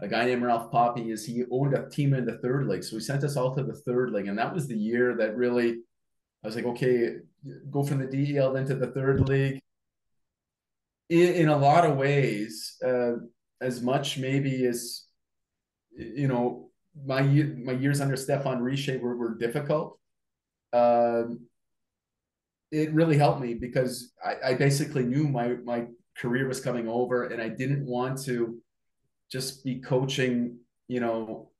a 0.00 0.08
guy 0.08 0.24
named 0.24 0.42
Ralph 0.42 0.72
Poppy, 0.72 1.10
is 1.10 1.24
he 1.24 1.44
owned 1.50 1.74
a 1.74 1.88
team 1.90 2.14
in 2.14 2.24
the 2.24 2.38
third 2.38 2.66
league, 2.66 2.82
so 2.82 2.96
he 2.96 3.00
sent 3.00 3.24
us 3.24 3.36
all 3.36 3.54
to 3.54 3.62
the 3.62 3.74
third 3.74 4.10
league, 4.10 4.26
and 4.26 4.38
that 4.38 4.54
was 4.54 4.66
the 4.66 4.76
year 4.76 5.16
that 5.16 5.36
really 5.36 5.76
I 6.42 6.48
was 6.48 6.56
like, 6.56 6.64
okay, 6.64 7.16
go 7.70 7.82
from 7.82 7.98
the 7.98 8.06
DEL 8.06 8.52
then 8.52 8.66
to 8.66 8.74
the 8.74 8.86
third 8.88 9.28
league. 9.28 9.60
In, 11.08 11.34
in 11.34 11.48
a 11.48 11.56
lot 11.56 11.84
of 11.84 11.96
ways, 11.96 12.76
uh, 12.84 13.14
as 13.60 13.82
much 13.82 14.18
maybe 14.18 14.64
as 14.66 15.06
you 15.96 16.28
know 16.28 16.70
my 17.04 17.22
my 17.22 17.72
years 17.72 18.00
under 18.00 18.16
Stéphane 18.16 18.62
Richer 18.62 18.98
were, 18.98 19.16
were 19.16 19.34
difficult. 19.36 19.98
Um, 20.72 21.46
it 22.72 22.92
really 22.92 23.16
helped 23.16 23.40
me 23.40 23.54
because 23.54 24.12
I, 24.24 24.50
I 24.50 24.54
basically 24.54 25.04
knew 25.04 25.28
my 25.28 25.56
my 25.64 25.86
career 26.18 26.48
was 26.48 26.60
coming 26.60 26.88
over, 26.88 27.26
and 27.28 27.40
I 27.40 27.48
didn't 27.48 27.86
want 27.86 28.22
to 28.24 28.58
just 29.30 29.64
be 29.64 29.80
coaching, 29.80 30.58
you 30.88 31.00
know, 31.00 31.50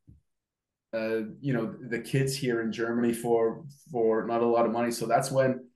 uh, 0.92 1.23
you 1.40 1.53
know, 1.53 1.75
the 1.88 1.99
kids 1.99 2.37
here 2.37 2.61
in 2.62 2.73
Germany 2.73 3.12
for 3.12 3.64
for 3.90 4.27
not 4.27 4.42
a 4.42 4.47
lot 4.47 4.66
of 4.66 4.73
money. 4.73 4.90
So 4.90 5.07
that's 5.07 5.31
when, 5.31 5.66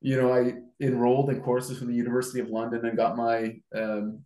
you 0.00 0.20
know, 0.20 0.32
I 0.32 0.54
enrolled 0.80 1.30
in 1.30 1.40
courses 1.40 1.78
from 1.78 1.88
the 1.88 1.94
University 1.94 2.40
of 2.40 2.48
London 2.48 2.84
and 2.84 2.96
got 2.96 3.16
my 3.16 3.56
um, 3.74 4.20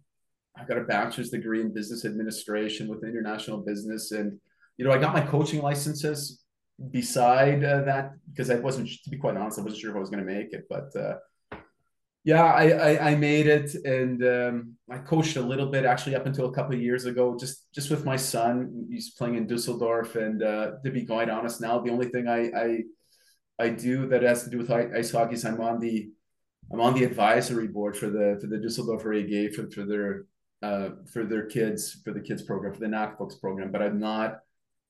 I 0.57 0.65
got 0.65 0.79
a 0.79 0.85
bachelor's 0.85 1.31
degree 1.31 1.61
in 1.61 1.73
business 1.73 2.05
administration 2.05 2.89
with 2.89 3.05
international 3.05 3.59
business, 3.59 4.13
and 4.13 4.39
you 4.77 4.85
know, 4.85 4.93
I 4.93 4.99
got 4.99 5.15
my 5.15 5.21
coaching 5.21 5.63
licenses 5.63 6.40
beside 6.91 7.65
uh, 7.65 7.83
that 7.83 8.13
because 8.31 8.51
I 8.51 8.57
wasn't, 8.57 8.89
to 9.05 9.11
be 9.11 9.19
quite 9.19 9.37
honest, 9.37 9.59
I 9.59 9.63
wasn't 9.63 9.81
sure 9.81 9.91
if 9.91 9.97
I 9.97 10.01
was 10.01 10.11
going 10.11 10.25
to 10.25 10.33
make 10.33 10.53
it, 10.53 10.67
but 10.69 10.95
uh, 10.97 11.17
yeah, 12.23 12.45
I, 12.45 12.69
I, 12.69 13.11
I 13.11 13.15
made 13.15 13.47
it, 13.47 13.75
and 13.87 14.23
um, 14.25 14.77
I 14.91 14.99
coached 14.99 15.37
a 15.37 15.41
little 15.41 15.67
bit 15.67 15.87
actually 15.87 16.17
up 16.17 16.27
until 16.27 16.47
a 16.47 16.53
couple 16.53 16.75
of 16.75 16.83
years 16.83 17.07
ago, 17.07 17.35
just 17.39 17.73
just 17.73 17.91
with 17.91 18.05
my 18.05 18.17
son. 18.17 18.87
He's 18.91 19.11
playing 19.11 19.37
in 19.37 19.47
Dusseldorf, 19.47 20.17
and 20.17 20.43
uh, 20.43 20.73
to 20.85 20.91
be 20.91 21.07
quite 21.07 21.31
honest, 21.31 21.63
now 21.63 21.79
the 21.81 21.91
only 21.91 22.09
thing 22.09 22.29
I 22.29 22.51
I 22.55 22.83
I 23.59 23.69
do 23.71 24.07
that 24.09 24.23
has 24.23 24.45
to 24.45 24.51
do 24.51 24.59
with 24.59 24.71
ice 24.71 25.13
hockey 25.13 25.35
is 25.35 25.47
I'm 25.47 25.63
on 25.63 25.81
the 25.81 26.11
I'm 26.71 26.81
on 26.81 26.93
the 26.93 27.05
advisory 27.05 27.69
board 27.69 27.97
for 27.97 28.11
the 28.11 28.37
for 28.39 28.49
the 28.49 28.59
Dusseldorf 28.59 29.07
AG 29.07 29.53
for 29.53 29.71
for 29.71 29.87
their 29.87 30.27
uh, 30.63 30.91
for 31.11 31.25
their 31.25 31.47
kids 31.47 32.03
for 32.05 32.13
the 32.13 32.21
kids 32.21 32.43
program 32.43 32.75
for 32.75 32.81
the 32.81 32.87
Nachwuchs 32.87 33.41
program, 33.41 33.73
but 33.73 33.81
I'm 33.81 33.99
not 33.99 34.41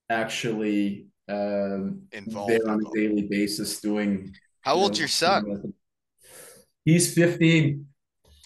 actually 0.09 1.07
um, 1.31 2.03
involved 2.13 2.51
there 2.51 2.69
on 2.69 2.81
a 2.85 2.91
daily 2.95 3.27
basis 3.29 3.81
doing. 3.81 4.35
How 4.63 4.75
old's 4.75 4.99
know, 4.99 5.03
your 5.03 5.09
son? 5.09 5.75
He's 6.85 7.15
15. 7.15 7.87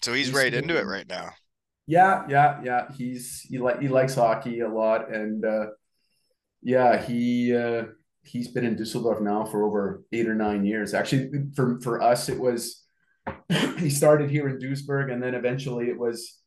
So 0.03 0.13
he's, 0.13 0.27
he's 0.27 0.35
right 0.35 0.53
15. 0.53 0.63
into 0.63 0.79
it 0.79 0.85
right 0.85 1.07
now. 1.07 1.31
Yeah, 1.87 2.23
yeah, 2.29 2.61
yeah. 2.63 2.87
He's 2.97 3.41
he 3.41 3.59
like 3.59 3.79
he 3.79 3.87
likes 3.87 4.15
hockey 4.15 4.61
a 4.61 4.67
lot, 4.67 5.13
and 5.13 5.45
uh, 5.45 5.67
yeah, 6.63 6.99
he 6.99 7.55
uh, 7.55 7.83
he's 8.23 8.47
been 8.47 8.65
in 8.65 8.75
Dusseldorf 8.75 9.21
now 9.21 9.45
for 9.45 9.63
over 9.63 10.03
eight 10.11 10.27
or 10.27 10.33
nine 10.33 10.65
years. 10.65 10.95
Actually, 10.95 11.29
for 11.55 11.79
for 11.81 12.01
us, 12.01 12.27
it 12.27 12.39
was 12.39 12.83
he 13.77 13.91
started 13.91 14.31
here 14.31 14.49
in 14.49 14.57
Duisburg, 14.57 15.11
and 15.13 15.21
then 15.21 15.35
eventually 15.35 15.85
it 15.85 15.99
was 15.99 16.41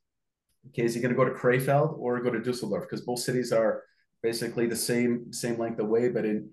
Okay, 0.68 0.84
is 0.84 0.94
he 0.94 1.00
going 1.00 1.14
to 1.14 1.16
go 1.16 1.24
to 1.24 1.30
Krefeld 1.30 1.98
or 1.98 2.20
go 2.20 2.30
to 2.30 2.40
Dusseldorf? 2.40 2.84
Because 2.84 3.02
both 3.02 3.20
cities 3.20 3.52
are 3.52 3.82
basically 4.22 4.66
the 4.66 4.76
same 4.76 5.32
same 5.32 5.58
length 5.58 5.80
away. 5.80 6.08
But 6.08 6.24
in 6.24 6.50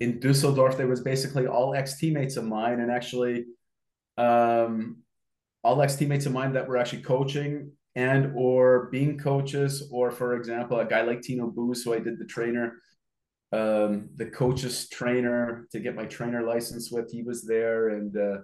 in 0.00 0.20
Dusseldorf, 0.20 0.76
there 0.76 0.86
was 0.86 1.00
basically 1.00 1.46
all 1.46 1.74
ex 1.74 1.98
teammates 1.98 2.36
of 2.36 2.44
mine, 2.44 2.80
and 2.80 2.90
actually, 2.90 3.46
um, 4.16 4.98
all 5.64 5.82
ex 5.82 5.96
teammates 5.96 6.26
of 6.26 6.32
mine 6.32 6.52
that 6.52 6.68
were 6.68 6.76
actually 6.76 7.02
coaching 7.02 7.72
and 7.96 8.32
or 8.36 8.88
being 8.92 9.18
coaches, 9.18 9.88
or 9.92 10.10
for 10.10 10.36
example, 10.36 10.78
a 10.78 10.84
guy 10.84 11.02
like 11.02 11.20
Tino 11.20 11.48
Boos, 11.48 11.82
who 11.82 11.94
I 11.94 11.98
did 11.98 12.18
the 12.18 12.24
trainer 12.24 12.74
um 13.50 14.10
the 14.16 14.26
coach's 14.26 14.90
trainer 14.90 15.66
to 15.72 15.80
get 15.80 15.94
my 15.94 16.04
trainer 16.04 16.42
license 16.42 16.90
with 16.92 17.10
he 17.10 17.22
was 17.22 17.42
there 17.42 17.90
and 17.90 18.14
uh 18.14 18.36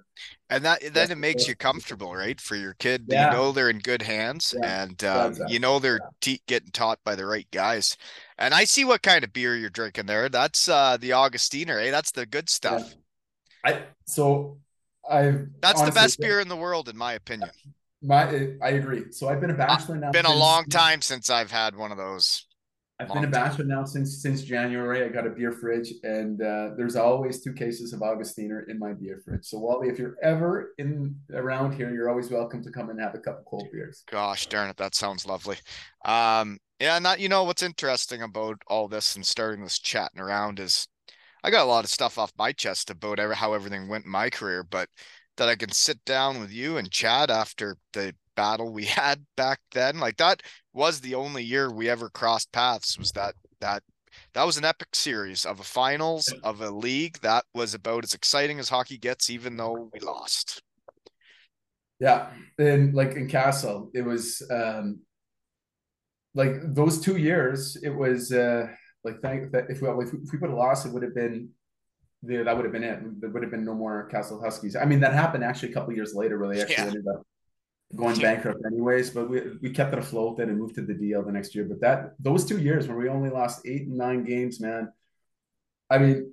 and 0.48 0.64
that 0.64 0.80
then 0.94 1.10
it 1.10 1.18
makes 1.18 1.46
you 1.46 1.54
comfortable 1.54 2.14
right 2.14 2.40
for 2.40 2.56
your 2.56 2.72
kid? 2.74 3.04
Yeah. 3.08 3.26
you 3.26 3.36
know 3.36 3.52
they're 3.52 3.68
in 3.68 3.80
good 3.80 4.00
hands 4.00 4.54
yeah. 4.58 4.82
and 4.82 5.04
um, 5.04 5.32
exactly. 5.32 5.52
you 5.52 5.60
know 5.60 5.78
they're 5.78 6.00
te- 6.22 6.40
getting 6.46 6.70
taught 6.70 7.00
by 7.04 7.14
the 7.16 7.26
right 7.26 7.46
guys. 7.50 7.98
And 8.38 8.54
i 8.54 8.64
see 8.64 8.86
what 8.86 9.02
kind 9.02 9.24
of 9.24 9.32
beer 9.34 9.54
you're 9.56 9.68
drinking 9.68 10.06
there. 10.06 10.30
That's 10.30 10.68
uh 10.68 10.96
the 10.98 11.10
augustiner 11.10 11.84
eh? 11.84 11.90
That's 11.90 12.12
the 12.12 12.24
good 12.24 12.48
stuff. 12.48 12.94
Yeah. 13.66 13.72
i 13.72 13.82
so 14.06 14.56
i 15.08 15.36
that's 15.60 15.82
the 15.82 15.92
best 15.92 16.18
beer 16.18 16.40
in 16.40 16.48
the 16.48 16.56
world 16.56 16.88
in 16.88 16.96
my 16.96 17.12
opinion. 17.12 17.50
My 18.00 18.52
i 18.62 18.70
agree. 18.70 19.12
So 19.12 19.28
i've 19.28 19.42
been 19.42 19.50
a 19.50 19.54
bachelor 19.54 19.98
now 19.98 20.12
been 20.12 20.24
a 20.24 20.34
long 20.34 20.64
time 20.64 21.02
since 21.02 21.28
i've 21.28 21.50
had 21.50 21.76
one 21.76 21.92
of 21.92 21.98
those 21.98 22.46
I've 23.00 23.12
been 23.12 23.24
a 23.24 23.28
bachelor 23.28 23.64
now 23.64 23.84
since 23.84 24.22
since 24.22 24.42
January. 24.42 25.02
I 25.04 25.08
got 25.08 25.26
a 25.26 25.30
beer 25.30 25.50
fridge, 25.50 25.92
and 26.04 26.40
uh, 26.40 26.70
there's 26.76 26.94
always 26.94 27.42
two 27.42 27.52
cases 27.52 27.92
of 27.92 28.00
Augustiner 28.00 28.68
in 28.68 28.78
my 28.78 28.92
beer 28.92 29.20
fridge. 29.24 29.44
So 29.44 29.58
Wally, 29.58 29.88
if 29.88 29.98
you're 29.98 30.16
ever 30.22 30.74
in 30.78 31.16
around 31.32 31.72
here, 31.72 31.92
you're 31.92 32.08
always 32.08 32.30
welcome 32.30 32.62
to 32.62 32.70
come 32.70 32.90
and 32.90 33.00
have 33.00 33.14
a 33.16 33.18
cup 33.18 33.40
of 33.40 33.44
cold 33.46 33.66
beers. 33.72 34.04
Gosh 34.08 34.46
darn 34.46 34.70
it, 34.70 34.76
that 34.76 34.94
sounds 34.94 35.26
lovely. 35.26 35.56
Um, 36.04 36.58
yeah, 36.78 37.00
not 37.00 37.18
you 37.18 37.28
know 37.28 37.42
what's 37.42 37.64
interesting 37.64 38.22
about 38.22 38.62
all 38.68 38.86
this 38.86 39.16
and 39.16 39.26
starting 39.26 39.64
this 39.64 39.80
chatting 39.80 40.20
around 40.20 40.60
is 40.60 40.86
I 41.42 41.50
got 41.50 41.64
a 41.64 41.68
lot 41.68 41.84
of 41.84 41.90
stuff 41.90 42.16
off 42.16 42.32
my 42.38 42.52
chest 42.52 42.90
about 42.90 43.18
how 43.18 43.54
everything 43.54 43.88
went 43.88 44.04
in 44.04 44.10
my 44.10 44.30
career, 44.30 44.62
but 44.62 44.88
that 45.36 45.48
I 45.48 45.56
can 45.56 45.72
sit 45.72 46.04
down 46.04 46.38
with 46.38 46.52
you 46.52 46.76
and 46.76 46.88
chat 46.90 47.28
after 47.28 47.76
the 47.92 48.14
battle 48.34 48.72
we 48.72 48.84
had 49.00 49.24
back 49.36 49.60
then. 49.72 49.98
Like 49.98 50.16
that 50.18 50.42
was 50.72 51.00
the 51.00 51.14
only 51.14 51.44
year 51.44 51.70
we 51.70 51.88
ever 51.88 52.08
crossed 52.08 52.52
paths. 52.52 52.98
Was 52.98 53.12
that 53.12 53.34
that 53.60 53.82
that 54.34 54.44
was 54.44 54.56
an 54.56 54.64
epic 54.64 54.94
series 54.94 55.44
of 55.44 55.60
a 55.60 55.64
finals 55.64 56.32
of 56.42 56.60
a 56.60 56.70
league 56.70 57.18
that 57.20 57.44
was 57.54 57.74
about 57.74 58.04
as 58.04 58.14
exciting 58.14 58.58
as 58.58 58.68
hockey 58.68 58.98
gets, 58.98 59.30
even 59.30 59.56
though 59.56 59.90
we 59.92 60.00
lost. 60.00 60.62
Yeah, 62.00 62.30
and 62.58 62.94
like 62.94 63.12
in 63.12 63.28
Kassel, 63.28 63.90
it 63.94 64.02
was 64.02 64.42
um 64.50 65.00
like 66.34 66.54
those 66.74 67.00
two 67.00 67.16
years. 67.16 67.76
It 67.82 67.90
was 67.90 68.32
uh 68.32 68.66
like 69.04 69.20
thank 69.20 69.52
that 69.52 69.70
if 69.70 69.80
we 69.80 69.88
if 69.88 70.32
we 70.32 70.38
put 70.38 70.50
a 70.50 70.56
loss, 70.56 70.84
it 70.84 70.92
would 70.92 71.02
have 71.02 71.14
been 71.14 71.50
there. 72.22 72.44
That 72.44 72.56
would 72.56 72.64
have 72.64 72.72
been 72.72 72.84
it. 72.84 73.20
There 73.20 73.30
would 73.30 73.42
have 73.42 73.52
been 73.52 73.64
no 73.64 73.74
more 73.74 74.08
Kassel 74.12 74.42
Huskies. 74.42 74.76
I 74.76 74.84
mean, 74.84 75.00
that 75.00 75.12
happened 75.12 75.44
actually 75.44 75.70
a 75.70 75.74
couple 75.74 75.94
years 75.94 76.14
later, 76.14 76.38
where 76.38 76.48
they 76.52 76.60
actually 76.60 76.76
yeah. 76.76 76.86
ended 76.86 77.06
up 77.06 77.22
going 77.94 78.18
bankrupt 78.18 78.60
anyways, 78.66 79.10
but 79.10 79.28
we, 79.28 79.42
we 79.62 79.70
kept 79.70 79.92
it 79.92 79.98
afloat 79.98 80.38
then 80.38 80.48
and 80.48 80.58
moved 80.58 80.74
to 80.76 80.82
the 80.82 80.94
DEL 80.94 81.22
the 81.22 81.32
next 81.32 81.54
year. 81.54 81.64
But 81.64 81.80
that 81.80 82.14
those 82.18 82.44
two 82.44 82.58
years 82.58 82.88
where 82.88 82.96
we 82.96 83.08
only 83.08 83.30
lost 83.30 83.66
eight 83.66 83.82
and 83.82 83.96
nine 83.96 84.24
games, 84.24 84.60
man. 84.60 84.92
I 85.90 85.98
mean, 85.98 86.32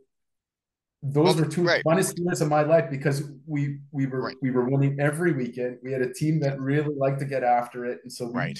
those 1.03 1.35
well, 1.35 1.45
were 1.45 1.51
two 1.51 1.63
right. 1.63 1.83
funnest 1.83 2.17
years 2.17 2.41
of 2.41 2.47
my 2.47 2.61
life 2.61 2.89
because 2.89 3.23
we 3.45 3.79
we 3.91 4.05
were 4.05 4.21
right. 4.21 4.35
we 4.41 4.51
were 4.51 4.69
winning 4.69 4.99
every 4.99 5.33
weekend. 5.33 5.79
We 5.83 5.91
had 5.91 6.01
a 6.01 6.13
team 6.13 6.39
that 6.41 6.59
really 6.59 6.95
liked 6.95 7.19
to 7.19 7.25
get 7.25 7.43
after 7.43 7.85
it, 7.85 7.99
and 8.03 8.11
so 8.11 8.27
we 8.27 8.33
right. 8.33 8.59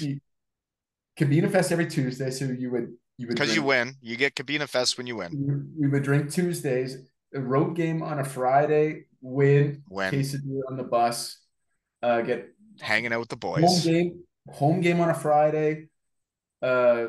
Kabinenfest 1.20 1.72
every 1.72 1.88
Tuesday. 1.88 2.32
So 2.32 2.46
you 2.46 2.72
would 2.72 2.94
you 3.18 3.28
would 3.28 3.36
because 3.36 3.56
you 3.56 3.64
win, 3.64 3.96
you 4.02 4.16
get 4.18 4.36
Kabinenfest 4.36 4.98
when 4.98 5.06
you 5.08 5.18
win. 5.18 5.32
We, 5.78 5.86
we 5.86 5.92
would 5.92 6.04
drink 6.04 6.32
Tuesdays. 6.32 6.98
A 7.34 7.40
road 7.40 7.76
game 7.78 8.04
on 8.04 8.20
a 8.20 8.26
Friday, 8.26 9.06
win, 9.22 9.84
win. 9.90 10.14
quesadilla 10.14 10.64
on 10.68 10.76
the 10.76 10.84
bus, 10.84 11.38
uh, 12.04 12.22
get 12.22 12.50
hanging 12.80 13.14
out 13.14 13.20
with 13.20 13.30
the 13.30 13.38
boys. 13.38 13.64
Home 13.64 13.82
game, 13.82 14.24
home 14.50 14.82
game 14.82 15.00
on 15.00 15.10
a 15.10 15.14
Friday. 15.14 15.88
Uh, 16.62 17.08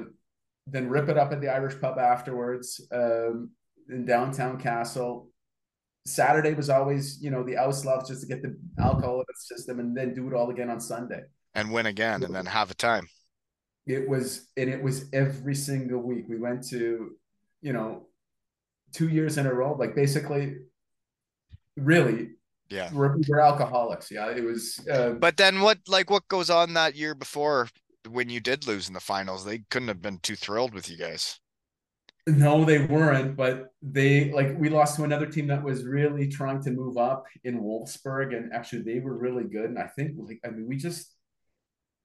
then 0.66 0.88
rip 0.88 1.08
it 1.08 1.18
up 1.18 1.32
at 1.32 1.40
the 1.40 1.48
Irish 1.48 1.80
pub 1.80 1.98
afterwards 1.98 2.80
um, 2.92 3.50
in 3.88 4.04
downtown 4.04 4.60
Kassel. 4.60 5.26
Saturday 6.06 6.54
was 6.54 6.70
always, 6.70 7.22
you 7.22 7.30
know, 7.30 7.42
the 7.42 7.54
Auslauf 7.54 8.06
just 8.06 8.22
to 8.22 8.26
get 8.26 8.42
the 8.42 8.56
alcohol 8.78 9.16
out 9.16 9.20
of 9.20 9.26
the 9.28 9.56
system 9.56 9.78
and 9.78 9.96
then 9.96 10.14
do 10.14 10.26
it 10.28 10.34
all 10.34 10.50
again 10.50 10.70
on 10.70 10.80
Sunday. 10.80 11.22
And 11.54 11.72
win 11.72 11.86
again 11.86 12.22
and 12.22 12.34
then 12.34 12.46
have 12.46 12.70
a 12.70 12.74
time. 12.74 13.06
It 13.86 14.08
was, 14.08 14.48
and 14.56 14.70
it 14.70 14.82
was 14.82 15.06
every 15.12 15.54
single 15.54 16.00
week. 16.00 16.24
We 16.28 16.38
went 16.38 16.66
to 16.68 17.12
you 17.62 17.72
know, 17.72 18.08
two 18.92 19.08
years 19.08 19.38
in 19.38 19.46
a 19.46 19.54
row. 19.54 19.74
Like 19.74 19.94
basically, 19.94 20.56
really, 21.76 22.32
Yeah. 22.72 22.90
we're, 22.92 23.16
we're 23.28 23.40
alcoholics. 23.40 24.10
Yeah, 24.10 24.30
it 24.30 24.42
was. 24.42 24.80
Uh, 24.90 25.10
But 25.10 25.36
then 25.36 25.60
what 25.60 25.78
like 25.86 26.10
what 26.10 26.26
goes 26.28 26.48
on 26.50 26.72
that 26.74 26.94
year 26.96 27.14
before 27.14 27.68
when 28.08 28.28
you 28.30 28.40
did 28.40 28.66
lose 28.66 28.88
in 28.88 28.94
the 28.94 29.00
finals? 29.00 29.44
They 29.44 29.58
couldn't 29.70 29.88
have 29.88 30.00
been 30.02 30.18
too 30.18 30.36
thrilled 30.36 30.72
with 30.74 30.88
you 30.90 30.96
guys. 30.96 31.38
No, 32.26 32.64
they 32.64 32.86
weren't, 32.86 33.36
but 33.36 33.68
they 33.82 34.30
like 34.30 34.56
we 34.56 34.68
lost 34.68 34.96
to 34.96 35.04
another 35.04 35.26
team 35.26 35.48
that 35.48 35.62
was 35.62 35.84
really 35.84 36.28
trying 36.28 36.62
to 36.62 36.70
move 36.70 36.96
up 36.96 37.24
in 37.44 37.60
Wolfsburg, 37.60 38.34
and 38.36 38.52
actually 38.52 38.82
they 38.82 39.00
were 39.00 39.16
really 39.18 39.44
good. 39.44 39.66
And 39.66 39.78
I 39.78 39.88
think 39.88 40.12
like 40.16 40.40
I 40.44 40.50
mean 40.50 40.66
we 40.68 40.76
just 40.76 41.12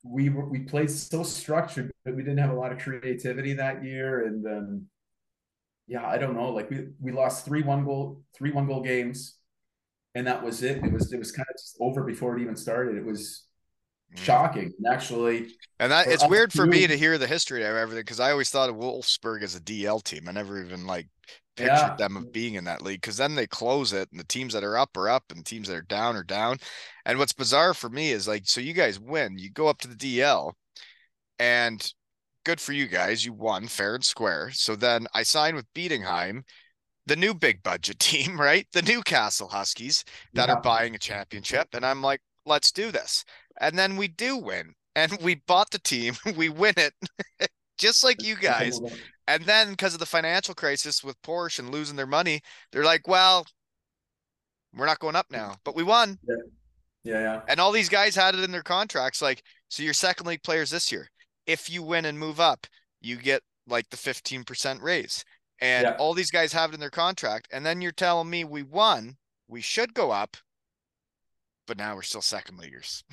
we 0.03 0.29
were 0.29 0.49
we 0.49 0.59
played 0.61 0.89
so 0.89 1.23
structured, 1.23 1.91
but 2.03 2.15
we 2.15 2.23
didn't 2.23 2.39
have 2.39 2.49
a 2.51 2.55
lot 2.59 2.71
of 2.71 2.79
creativity 2.79 3.53
that 3.53 3.83
year. 3.83 4.25
And 4.25 4.45
um 4.47 4.85
yeah, 5.87 6.05
I 6.05 6.17
don't 6.17 6.35
know. 6.35 6.49
Like 6.49 6.69
we 6.69 6.87
we 6.99 7.11
lost 7.11 7.45
three 7.45 7.61
one 7.63 7.85
goal, 7.85 8.23
three 8.35 8.51
one 8.51 8.67
goal 8.67 8.81
games, 8.81 9.37
and 10.17 10.25
that 10.27 10.43
was 10.43 10.63
it. 10.63 10.83
It 10.83 10.91
was 10.91 11.13
it 11.13 11.19
was 11.19 11.31
kind 11.31 11.45
of 11.49 11.55
just 11.55 11.77
over 11.79 12.03
before 12.03 12.37
it 12.37 12.41
even 12.41 12.55
started. 12.55 12.97
It 12.97 13.05
was 13.05 13.43
Mm. 14.15 14.23
shocking. 14.23 14.71
And 14.77 14.93
actually, 14.93 15.49
And 15.79 15.91
that 15.91 16.07
it's 16.07 16.25
weird 16.25 16.53
for 16.53 16.65
me 16.65 16.87
to 16.87 16.97
hear 16.97 17.17
the 17.17 17.27
history 17.27 17.61
of 17.63 17.75
everything 17.75 18.03
because 18.03 18.21
I 18.21 18.31
always 18.31 18.49
thought 18.49 18.69
of 18.69 18.77
Wolfsburg 18.77 19.43
as 19.43 19.53
a 19.53 19.59
DL 19.59 19.99
team. 19.99 20.29
I 20.29 20.31
never 20.31 20.63
even 20.63 20.87
like 20.87 21.07
pictured 21.57 21.75
Yeah. 21.75 21.95
them 21.97 22.15
of 22.15 22.31
being 22.31 22.53
in 22.53 22.63
that 22.63 22.81
league 22.81 23.01
because 23.01 23.17
then 23.17 23.35
they 23.35 23.47
close 23.47 23.91
it 23.91 24.07
and 24.11 24.19
the 24.19 24.23
teams 24.25 24.53
that 24.53 24.63
are 24.63 24.77
up 24.77 24.95
are 24.95 25.09
up 25.09 25.25
and 25.29 25.45
teams 25.45 25.67
that 25.67 25.75
are 25.75 25.81
down 25.81 26.15
are 26.15 26.23
down. 26.23 26.59
And 27.05 27.19
what's 27.19 27.33
bizarre 27.33 27.73
for 27.73 27.89
me 27.89 28.11
is 28.11 28.27
like, 28.29 28.47
so 28.47 28.61
you 28.61 28.73
guys 28.73 28.97
win, 28.99 29.37
you 29.37 29.51
go 29.51 29.67
up 29.67 29.79
to 29.79 29.89
the 29.89 29.95
DL 29.95 30.53
and 31.37 31.93
good 32.45 32.61
for 32.61 32.71
you 32.71 32.87
guys. 32.87 33.25
You 33.25 33.33
won 33.33 33.67
fair 33.67 33.95
and 33.95 34.05
square. 34.05 34.51
So 34.53 34.75
then 34.75 35.05
I 35.13 35.23
signed 35.23 35.57
with 35.57 35.71
Bietigheim, 35.73 36.43
the 37.07 37.15
new 37.15 37.33
big 37.33 37.63
budget 37.63 37.99
team, 38.09 38.39
right? 38.39 38.67
The 38.73 38.81
new 38.83 39.01
Kassel 39.01 39.49
Huskies 39.49 40.03
that 40.33 40.49
Yeah. 40.49 40.55
are 40.55 40.61
buying 40.61 40.93
a 40.93 40.99
championship. 40.99 41.69
And 41.73 41.85
I'm 41.85 42.01
like, 42.01 42.21
let's 42.45 42.71
do 42.71 42.91
this. 42.91 43.25
And 43.59 43.77
then 43.77 43.97
we 43.97 44.07
do 44.07 44.37
win. 44.37 44.73
And 44.95 45.17
we 45.21 45.35
bought 45.47 45.71
the 45.71 45.79
team, 45.79 46.15
we 46.37 46.49
win 46.49 46.73
it, 46.77 46.93
just 47.77 48.03
like 48.03 48.23
you 48.23 48.35
guys. 48.35 48.79
And 49.27 49.43
then 49.43 49.71
because 49.71 49.93
of 49.93 49.99
the 49.99 50.05
financial 50.05 50.55
crisis 50.55 51.03
with 51.03 51.21
Porsche 51.21 51.59
and 51.59 51.71
losing 51.71 51.95
their 51.95 52.07
money, 52.07 52.41
they're 52.71 52.83
like, 52.83 53.07
well, 53.07 53.45
we're 54.75 54.85
not 54.85 54.99
going 54.99 55.15
up 55.15 55.27
now, 55.29 55.55
but 55.63 55.75
we 55.75 55.83
won. 55.83 56.17
Yeah, 56.27 56.35
yeah. 57.03 57.19
yeah. 57.21 57.41
And 57.47 57.59
all 57.59 57.71
these 57.71 57.89
guys 57.89 58.15
had 58.15 58.35
it 58.35 58.43
in 58.43 58.51
their 58.51 58.63
contracts. 58.63 59.21
Like, 59.21 59.43
so 59.69 59.83
your 59.83 59.93
second 59.93 60.27
league 60.27 60.43
players 60.43 60.69
this 60.71 60.91
year, 60.91 61.07
if 61.45 61.69
you 61.69 61.83
win 61.83 62.05
and 62.05 62.17
move 62.17 62.39
up, 62.39 62.65
you 63.01 63.17
get 63.17 63.41
like 63.67 63.89
the 63.89 63.97
15% 63.97 64.81
raise. 64.81 65.23
And 65.59 65.85
Yeah. 65.85 65.95
all 65.97 66.13
these 66.13 66.31
guys 66.31 66.53
have 66.53 66.71
it 66.71 66.73
in 66.75 66.79
their 66.79 66.89
contract. 66.89 67.47
And 67.51 67.65
then 67.65 67.81
you're 67.81 67.91
telling 67.91 68.29
me 68.29 68.43
we 68.43 68.63
won, 68.63 69.17
we 69.47 69.61
should 69.61 69.93
go 69.93 70.11
up, 70.11 70.37
but 71.65 71.77
now 71.77 71.95
we're 71.95 72.01
still 72.03 72.21
second 72.21 72.57
leaguers. 72.57 73.03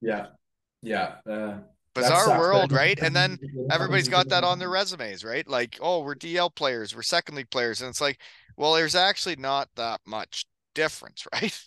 Yeah, 0.00 0.28
yeah. 0.82 1.16
Uh, 1.28 1.58
Bizarre 1.94 2.38
world, 2.38 2.72
right? 2.72 2.98
And 3.00 3.14
then 3.14 3.38
everybody's 3.70 4.08
got 4.08 4.28
that 4.30 4.44
on 4.44 4.58
their 4.58 4.70
resumes, 4.70 5.24
right? 5.24 5.46
Like, 5.46 5.78
oh, 5.80 6.02
we're 6.02 6.14
DL 6.14 6.54
players, 6.54 6.96
we're 6.96 7.02
second 7.02 7.34
league 7.36 7.50
players. 7.50 7.82
And 7.82 7.90
it's 7.90 8.00
like, 8.00 8.18
well, 8.56 8.72
there's 8.72 8.94
actually 8.94 9.36
not 9.36 9.68
that 9.76 10.00
much 10.06 10.46
difference, 10.74 11.26
right? 11.32 11.58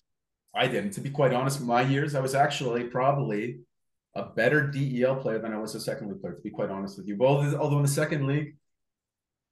I 0.53 0.67
didn't. 0.67 0.91
To 0.91 1.01
be 1.01 1.09
quite 1.11 1.33
honest, 1.33 1.61
my 1.61 1.81
years, 1.81 2.15
I 2.15 2.21
was 2.21 2.33
actually 2.33 2.85
probably 2.85 3.59
a 4.15 4.23
better 4.23 4.65
DEL 4.65 5.17
player 5.17 5.39
than 5.39 5.53
I 5.53 5.57
was 5.57 5.75
a 5.75 5.79
second 5.79 6.09
league 6.09 6.21
player. 6.21 6.33
To 6.33 6.41
be 6.41 6.49
quite 6.49 6.69
honest 6.69 6.97
with 6.97 7.07
you, 7.07 7.17
well, 7.17 7.37
although 7.57 7.77
in 7.77 7.83
the 7.83 7.87
second 7.87 8.25
league, 8.25 8.55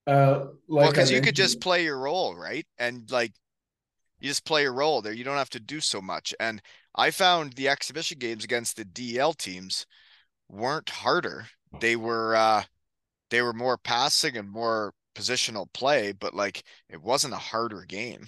uh, 0.08 0.46
like 0.68 0.84
well, 0.84 0.92
because 0.92 1.12
I 1.12 1.16
you 1.16 1.22
could 1.22 1.36
just 1.36 1.62
play 1.62 1.84
your 1.84 1.98
role, 1.98 2.36
right? 2.36 2.66
And 2.78 3.10
like, 3.12 3.34
you 4.20 4.30
just 4.30 4.46
play 4.46 4.64
your 4.64 4.74
role 4.74 5.02
there. 5.02 5.14
You 5.14 5.24
don't 5.24 5.38
have 5.38 5.50
to 5.52 5.60
do 5.60 5.80
so 5.80 6.02
much. 6.02 6.34
And 6.40 6.62
I 6.96 7.12
found 7.12 7.54
the 7.54 7.70
exhibition 7.70 8.20
games 8.20 8.44
against 8.44 8.78
the 8.78 8.86
DL 8.86 9.34
teams 9.34 9.86
weren't 10.50 10.90
harder. 10.90 11.48
They 11.80 11.96
were, 11.96 12.36
uh, 12.36 12.64
they 13.30 13.42
were 13.42 13.54
more 13.54 13.78
passing 13.78 14.38
and 14.38 14.50
more 14.50 14.94
positional 15.16 15.72
play, 15.74 16.12
but 16.12 16.34
like, 16.34 16.64
it 16.90 17.02
wasn't 17.02 17.34
a 17.34 17.38
harder 17.38 17.86
game. 17.86 18.26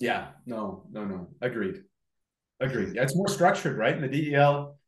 Yeah, 0.00 0.28
no, 0.46 0.84
no, 0.90 1.04
no. 1.04 1.28
Agreed. 1.40 1.82
Agreed. 2.60 2.94
Yeah, 2.94 3.02
it's 3.02 3.16
more 3.16 3.28
structured, 3.28 3.78
right? 3.78 3.94
In 3.94 4.02
the 4.02 4.08
DEL, 4.08 4.78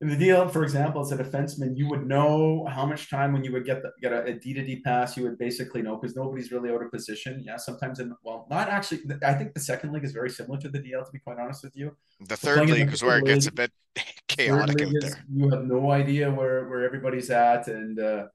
in 0.00 0.08
the 0.08 0.16
DL, 0.16 0.48
for 0.52 0.62
example, 0.62 1.00
as 1.00 1.10
a 1.10 1.16
defenseman, 1.16 1.76
you 1.76 1.88
would 1.88 2.06
know 2.06 2.64
how 2.70 2.86
much 2.86 3.10
time 3.10 3.32
when 3.32 3.42
you 3.42 3.50
would 3.52 3.64
get 3.64 3.82
the, 3.82 3.90
get 4.00 4.12
a, 4.12 4.24
a 4.26 4.32
D 4.34 4.54
to 4.54 4.64
D 4.64 4.80
pass, 4.80 5.16
you 5.16 5.24
would 5.24 5.38
basically 5.38 5.82
know 5.82 5.96
because 5.96 6.14
nobody's 6.14 6.52
really 6.52 6.70
out 6.70 6.82
of 6.82 6.92
position. 6.92 7.42
Yeah, 7.44 7.56
sometimes 7.56 7.98
in 7.98 8.14
well, 8.22 8.46
not 8.48 8.68
actually. 8.68 9.00
I 9.24 9.34
think 9.34 9.54
the 9.54 9.60
second 9.60 9.92
league 9.92 10.04
is 10.04 10.12
very 10.12 10.30
similar 10.30 10.60
to 10.60 10.68
the 10.68 10.78
DL. 10.78 11.04
To 11.04 11.10
be 11.12 11.18
quite 11.18 11.38
honest 11.38 11.64
with 11.64 11.76
you, 11.76 11.96
The 12.20 12.36
third 12.36 12.70
league 12.70 12.86
the 12.86 12.92
is 12.92 13.02
where 13.02 13.18
it 13.18 13.24
gets 13.24 13.48
a 13.48 13.52
bit 13.52 13.72
chaotic 14.28 14.80
out 14.82 14.92
there. 15.00 15.24
You 15.34 15.50
have 15.50 15.64
no 15.64 15.90
idea 15.90 16.30
where 16.30 16.68
where 16.68 16.84
everybody's 16.84 17.30
at, 17.30 17.66
and 17.66 17.98
uh, 17.98 18.26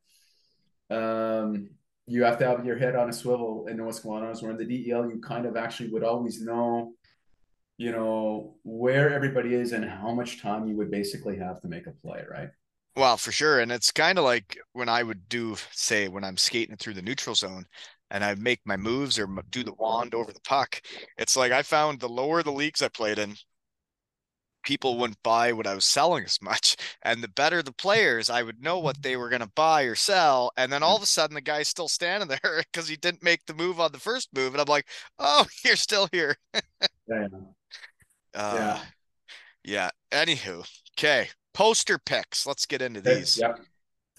um, 0.90 1.70
you 2.08 2.26
have 2.26 2.38
to 2.40 2.46
have 2.46 2.66
your 2.66 2.78
head 2.78 2.98
on 2.98 3.10
a 3.10 3.14
swivel 3.14 3.68
and 3.70 3.78
know 3.78 3.86
what's 3.86 4.02
going 4.02 4.26
on. 4.26 4.36
Where 4.36 4.52
in 4.52 4.58
the 4.58 4.66
DEL, 4.66 5.10
you 5.10 5.22
kind 5.22 5.46
of 5.46 5.56
actually 5.56 5.92
would 5.92 6.04
always 6.04 6.42
know, 6.42 6.92
you 7.78 7.92
know, 7.92 8.56
where 8.64 9.14
everybody 9.14 9.54
is 9.54 9.72
and 9.72 9.84
how 9.86 10.14
much 10.14 10.42
time 10.42 10.68
you 10.68 10.76
would 10.78 10.92
basically 10.92 11.38
have 11.38 11.62
to 11.62 11.68
make 11.68 11.88
a 11.88 11.92
play, 11.92 12.24
right? 12.30 12.50
Well, 12.96 13.18
for 13.18 13.32
sure. 13.32 13.60
And 13.60 13.72
it's 13.72 13.92
kind 13.92 14.20
of 14.20 14.24
like 14.24 14.58
when 14.74 14.88
I 14.88 15.02
would 15.02 15.28
do, 15.28 15.56
say, 15.72 16.08
when 16.08 16.24
I'm 16.24 16.38
skating 16.38 16.78
through 16.78 16.94
the 16.94 17.02
neutral 17.02 17.36
zone 17.36 17.66
and 18.12 18.24
I 18.24 18.36
make 18.36 18.62
my 18.66 18.78
moves 18.78 19.18
or 19.18 19.28
do 19.50 19.64
the 19.64 19.74
wand 19.74 20.14
over 20.14 20.32
the 20.32 20.40
puck. 20.42 20.80
It's 21.18 21.36
like 21.36 21.52
I 21.52 21.64
found 21.64 22.00
the 22.00 22.10
lower 22.10 22.44
the 22.44 22.52
leagues 22.52 22.84
I 22.84 22.90
played 22.90 23.18
in, 23.18 23.36
people 24.64 24.98
wouldn't 24.98 25.22
buy 25.24 25.52
what 25.54 25.68
I 25.68 25.76
was 25.76 25.86
selling 25.86 26.24
as 26.24 26.42
much. 26.42 26.76
And 27.04 27.22
the 27.22 27.28
better 27.28 27.62
the 27.62 27.74
players, 27.74 28.30
I 28.30 28.44
would 28.44 28.62
know 28.62 28.80
what 28.80 29.02
they 29.02 29.18
were 29.18 29.30
going 29.30 29.42
to 29.42 29.52
buy 29.56 29.84
or 29.84 29.96
sell. 29.96 30.52
And 30.58 30.72
then 30.72 30.84
all 30.84 30.96
of 30.96 31.04
a 31.04 31.08
sudden, 31.08 31.36
the 31.36 31.42
guy's 31.42 31.68
still 31.68 31.88
standing 31.88 32.30
there 32.30 32.64
because 32.72 32.88
he 32.88 32.96
didn't 32.96 33.24
make 33.24 33.46
the 33.46 33.54
move 33.54 33.80
on 33.80 33.92
the 33.92 34.00
first 34.00 34.30
move. 34.36 34.54
And 34.54 34.62
I'm 34.62 34.68
like, 34.68 34.88
oh, 35.20 35.46
you're 35.66 35.76
still 35.76 36.08
here. 36.12 36.36
Yeah, 37.08 37.28
Uh, 38.36 38.80
yeah. 39.64 39.90
Anywho, 40.12 40.68
okay. 40.98 41.30
Poster 41.54 41.98
picks. 41.98 42.46
Let's 42.46 42.66
get 42.66 42.82
into 42.82 43.02
these. 43.02 43.38
Yep. 43.38 43.60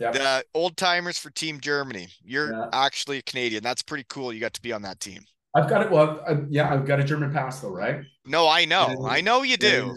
Yep. 0.01 0.13
The 0.15 0.45
old 0.55 0.77
timers 0.77 1.19
for 1.19 1.31
Team 1.31 1.61
Germany. 1.61 2.09
You're 2.25 2.53
Yeah. 2.53 2.69
actually 2.73 3.19
a 3.19 3.23
Canadian. 3.23 3.63
That's 3.63 3.83
pretty 3.83 4.05
cool. 4.09 4.33
You 4.33 4.41
got 4.41 4.55
to 4.55 4.63
be 4.63 4.73
on 4.73 4.83
that 4.83 5.01
team. 5.01 5.23
I've 5.57 5.69
got 5.69 5.83
it. 5.83 5.91
Well, 5.91 6.21
I, 6.29 6.39
yeah, 6.49 6.73
I've 6.73 6.85
got 6.85 6.99
a 6.99 7.05
German 7.05 7.33
pass 7.33 7.61
though, 7.61 7.71
right? 7.71 8.01
No, 8.27 8.49
I 8.49 8.65
know. 8.65 8.87
And- 8.89 9.07
I 9.07 9.21
know 9.21 9.43
you 9.43 9.57
do. 9.57 9.95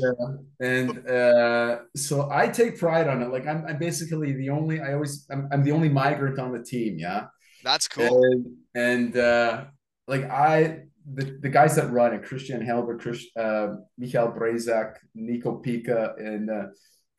And, 0.59 0.91
uh, 0.91 0.99
and 0.99 1.09
uh, 1.09 1.80
so 1.95 2.30
I 2.30 2.47
take 2.47 2.78
pride 2.78 3.07
on 3.07 3.24
it. 3.24 3.30
Like 3.30 3.47
I'm, 3.47 3.65
I'm 3.65 3.80
basically 3.80 4.34
the 4.34 4.51
only. 4.51 4.82
I 4.82 4.93
always, 4.93 5.26
I'm, 5.32 5.49
I'm 5.51 5.63
the 5.63 5.72
only 5.72 5.89
migrant 5.89 6.38
on 6.38 6.51
the 6.51 6.63
team. 6.63 6.99
Yeah. 6.99 7.26
That's 7.63 7.88
cool. 7.88 8.24
And, 8.24 8.45
and 8.76 9.18
uh, 9.18 9.65
like 10.07 10.26
I, 10.26 10.84
the, 11.13 11.37
the 11.41 11.49
guys 11.49 11.75
that 11.75 11.89
run 11.91 12.13
it, 12.13 12.23
Christian 12.23 12.61
Helber, 12.61 12.99
Chris, 12.99 13.25
uh, 13.37 13.75
Michael 13.97 14.33
Bresagk, 14.33 14.95
Nico 15.15 15.61
Pyka, 15.61 16.17
and 16.19 16.49
uh, 16.49 16.63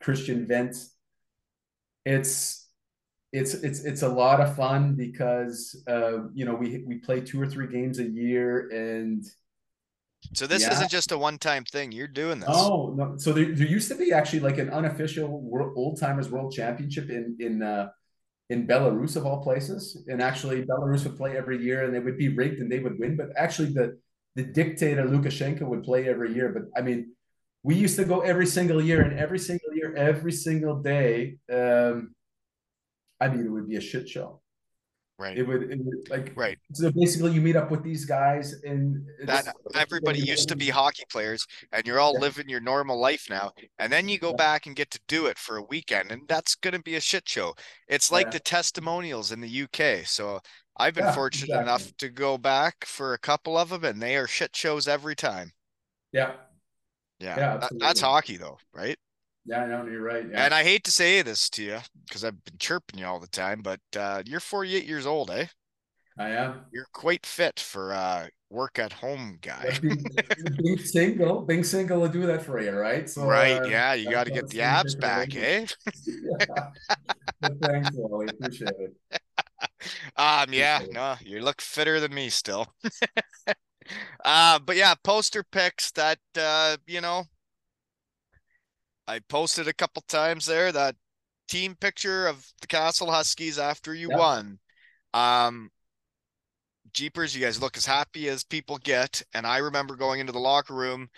Christian 0.01 0.45
Vent. 0.45 0.75
It's 2.05 2.67
it's 3.31 3.53
it's 3.53 3.83
it's 3.83 4.01
a 4.01 4.09
lot 4.09 4.41
of 4.41 4.55
fun 4.55 4.95
because 4.95 5.81
uh, 5.87 6.29
you 6.33 6.45
know 6.45 6.55
we 6.55 6.83
we 6.87 6.95
play 6.99 7.21
two 7.21 7.41
or 7.41 7.47
three 7.47 7.67
games 7.67 7.99
a 7.99 8.03
year 8.03 8.69
and 8.69 9.23
So 10.33 10.47
this 10.47 10.63
yeah. 10.63 10.73
isn't 10.73 10.89
just 10.89 11.11
a 11.11 11.17
one-time 11.17 11.65
thing. 11.65 11.91
You're 11.91 12.07
doing 12.07 12.39
this. 12.39 12.49
oh 12.51 12.93
no 12.95 13.17
so 13.17 13.33
there, 13.33 13.53
there 13.53 13.67
used 13.67 13.89
to 13.89 13.95
be 13.95 14.11
actually 14.13 14.39
like 14.39 14.57
an 14.57 14.69
unofficial 14.69 15.41
world, 15.41 15.73
old 15.75 15.99
timers 15.99 16.29
world 16.29 16.53
championship 16.53 17.09
in 17.09 17.37
in 17.39 17.61
uh, 17.61 17.89
in 18.49 18.67
Belarus 18.67 19.15
of 19.15 19.25
all 19.25 19.43
places. 19.43 20.03
And 20.07 20.21
actually 20.21 20.63
Belarus 20.63 21.03
would 21.03 21.17
play 21.17 21.37
every 21.37 21.61
year 21.61 21.83
and 21.83 21.93
they 21.93 21.99
would 21.99 22.17
be 22.17 22.29
rigged 22.29 22.59
and 22.59 22.71
they 22.71 22.79
would 22.79 22.99
win. 22.99 23.15
But 23.15 23.29
actually 23.37 23.73
the 23.73 23.99
the 24.35 24.43
dictator 24.43 25.05
Lukashenko 25.05 25.63
would 25.63 25.83
play 25.83 26.07
every 26.07 26.33
year. 26.33 26.49
But 26.49 26.63
I 26.77 26.81
mean 26.81 27.13
we 27.63 27.75
used 27.75 27.97
to 27.97 28.05
go 28.05 28.21
every 28.21 28.45
single 28.45 28.81
year 28.81 29.01
and 29.01 29.17
every 29.19 29.39
single 29.39 29.73
year 29.73 29.93
every 29.95 30.31
single 30.31 30.81
day 30.81 31.37
um 31.51 32.15
I 33.19 33.27
mean 33.29 33.45
it 33.45 33.49
would 33.49 33.67
be 33.67 33.75
a 33.75 33.81
shit 33.81 34.07
show 34.07 34.41
right. 35.19 35.37
it 35.37 35.43
would, 35.43 35.63
it 35.71 35.79
would 35.83 36.09
like 36.09 36.33
Right. 36.35 36.57
so 36.73 36.91
basically 36.91 37.33
you 37.33 37.41
meet 37.41 37.55
up 37.55 37.69
with 37.69 37.83
these 37.83 38.05
guys 38.05 38.53
and 38.63 39.05
That 39.25 39.53
everybody 39.75 40.19
used 40.19 40.47
to 40.49 40.55
be 40.55 40.69
hockey 40.69 41.03
players 41.11 41.45
and 41.71 41.85
you're 41.85 41.99
all 41.99 42.13
Yeah. 42.13 42.21
living 42.21 42.49
your 42.49 42.61
normal 42.61 42.99
life 42.99 43.27
now. 43.29 43.51
And 43.77 43.91
then 43.91 44.09
you 44.09 44.17
go 44.17 44.29
Yeah. 44.31 44.37
back 44.37 44.65
and 44.65 44.75
get 44.75 44.89
to 44.91 44.99
do 45.07 45.27
it 45.27 45.37
for 45.37 45.57
a 45.57 45.63
weekend 45.63 46.11
and 46.11 46.21
that's 46.27 46.55
going 46.55 46.73
to 46.73 46.81
be 46.81 46.95
a 46.95 47.01
shit 47.01 47.27
show. 47.29 47.53
It's 47.87 48.11
like 48.11 48.27
Yeah. 48.27 48.31
the 48.31 48.39
testimonials 48.39 49.31
in 49.31 49.41
the 49.41 49.49
UK. 49.49 50.05
So 50.05 50.39
I've 50.77 50.95
been 50.95 51.13
fortunate 51.13 51.49
exactly. 51.49 51.63
enough 51.63 51.97
to 51.97 52.09
go 52.09 52.37
back 52.37 52.85
for 52.85 53.13
a 53.13 53.19
couple 53.19 53.57
of 53.57 53.69
them 53.69 53.83
and 53.83 54.01
they 54.01 54.15
are 54.15 54.27
shit 54.27 54.55
shows 54.55 54.87
every 54.87 55.15
time. 55.15 55.51
yeah 56.13 56.37
Yeah. 57.19 57.35
Yeah, 57.37 57.57
that- 57.57 57.71
that's 57.79 57.99
hockey 58.01 58.37
though, 58.37 58.57
right? 58.73 58.97
Yeah 59.49 59.65
no 59.65 59.85
you're 59.85 60.03
right 60.03 60.25
yeah 60.31 60.45
And 60.45 60.53
I 60.53 60.63
hate 60.63 60.83
to 60.85 60.91
say 60.91 61.21
this 61.21 61.49
to 61.51 61.63
you 61.63 61.79
because 62.05 62.23
I've 62.23 62.43
been 62.43 62.57
chirping 62.59 62.99
you 62.99 63.05
all 63.05 63.19
the 63.19 63.27
time, 63.27 63.61
but 63.61 63.79
uh, 63.97 64.21
you're 64.25 64.39
48 64.39 64.85
years 64.85 65.05
old, 65.05 65.31
eh? 65.31 65.47
I 66.17 66.29
am. 66.29 66.61
You're 66.71 66.87
quite 66.93 67.25
fit 67.25 67.59
for 67.59 67.93
uh 67.93 68.27
work 68.49 68.79
at 68.79 68.93
home 68.93 69.37
guy. 69.41 69.77
being, 69.81 70.03
being 70.61 70.77
single, 70.83 71.41
being 71.41 71.63
single 71.63 72.01
will 72.01 72.09
do 72.09 72.25
that 72.25 72.43
for 72.43 72.59
you, 72.59 72.71
right? 72.71 73.09
So 73.09 73.23
right, 73.23 73.61
uh, 73.61 73.67
yeah, 73.67 73.93
you 73.93 74.09
got 74.09 74.25
to 74.25 74.31
get 74.31 74.49
the 74.49 74.61
abs 74.61 74.95
back, 74.95 75.35
eh? 75.35 75.65
yeah. 76.07 76.45
thanks, 77.61 77.89
Wally. 77.93 78.27
Appreciate 78.27 78.73
it. 78.79 78.93
Um, 80.15 80.53
yeah, 80.53 80.81
no, 80.91 81.15
you 81.21 81.41
look 81.41 81.61
fitter 81.61 81.99
than 81.99 82.13
me 82.13 82.29
still. 82.29 82.67
uh, 84.25 84.59
but 84.59 84.75
yeah, 84.75 84.93
poster 85.03 85.43
pics 85.43 85.91
that 85.91 86.19
uh, 86.37 86.77
you 86.85 87.01
know, 87.01 87.23
I 89.09 89.19
posted 89.27 89.67
a 89.67 89.73
couple 89.73 90.03
times 90.07 90.45
there 90.45 90.71
that 90.71 90.95
team 91.47 91.73
picture 91.73 92.27
of 92.27 92.45
the 92.61 92.67
Kassel 92.67 93.09
Huskies 93.09 93.57
after 93.57 93.95
you 93.95 94.11
won. 94.11 94.59
Um, 95.15 95.71
Jeepers, 96.93 97.35
you 97.35 97.43
guys 97.43 97.59
look 97.59 97.75
as 97.75 97.87
happy 97.87 98.29
as 98.29 98.43
people 98.43 98.77
get. 98.77 99.23
And 99.33 99.47
I 99.47 99.57
remember 99.57 99.95
going 99.95 100.19
into 100.19 100.31
the 100.31 100.37
locker 100.37 100.75
room 100.75 101.09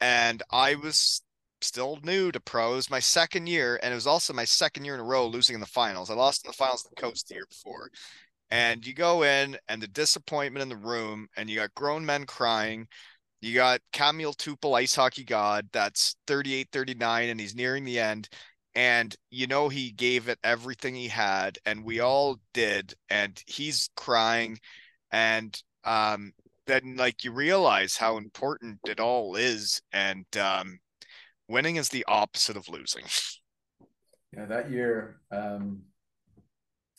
and 0.00 0.42
I 0.50 0.74
was 0.74 1.22
still 1.60 2.00
new 2.02 2.32
to 2.32 2.40
pros 2.40 2.90
my 2.90 2.98
second 2.98 3.46
year. 3.46 3.78
And 3.84 3.92
it 3.92 3.94
was 3.94 4.08
also 4.08 4.32
my 4.32 4.44
second 4.44 4.84
year 4.84 4.94
in 4.94 5.00
a 5.00 5.04
row 5.04 5.28
losing 5.28 5.54
in 5.54 5.60
the 5.60 5.66
finals. 5.66 6.10
I 6.10 6.14
lost 6.14 6.44
in 6.44 6.48
the 6.48 6.56
finals 6.56 6.82
to 6.82 6.88
the 6.90 7.00
coast 7.00 7.28
the 7.28 7.36
year 7.36 7.46
before. 7.48 7.88
And 8.50 8.84
you 8.84 8.94
go 8.94 9.22
in 9.22 9.56
and 9.68 9.80
the 9.80 9.86
disappointment 9.86 10.62
in 10.62 10.70
the 10.70 10.76
room, 10.76 11.28
and 11.36 11.48
you 11.48 11.56
got 11.56 11.74
grown 11.74 12.04
men 12.04 12.24
crying. 12.24 12.88
You 13.40 13.54
got 13.54 13.80
Camille 13.92 14.34
Tupel, 14.34 14.76
ice 14.76 14.94
hockey 14.94 15.24
god, 15.24 15.68
that's 15.72 16.16
38 16.26 16.68
39, 16.72 17.28
and 17.28 17.40
he's 17.40 17.54
nearing 17.54 17.84
the 17.84 18.00
end. 18.00 18.28
And 18.74 19.14
you 19.30 19.46
know, 19.46 19.68
he 19.68 19.90
gave 19.90 20.28
it 20.28 20.38
everything 20.44 20.94
he 20.94 21.08
had, 21.08 21.58
and 21.66 21.84
we 21.84 22.00
all 22.00 22.38
did. 22.52 22.94
And 23.10 23.40
he's 23.46 23.90
crying 23.96 24.58
and 25.10 25.60
um, 25.84 26.32
then 26.66 26.96
like 26.96 27.24
you 27.24 27.32
realize 27.32 27.96
how 27.96 28.16
important 28.16 28.78
it 28.86 29.00
all 29.00 29.36
is, 29.36 29.80
and 29.92 30.26
um, 30.36 30.78
winning 31.48 31.76
is 31.76 31.88
the 31.88 32.04
opposite 32.06 32.56
of 32.56 32.68
losing. 32.68 33.04
Yeah, 34.36 34.44
that 34.44 34.70
year, 34.70 35.22
um, 35.32 35.80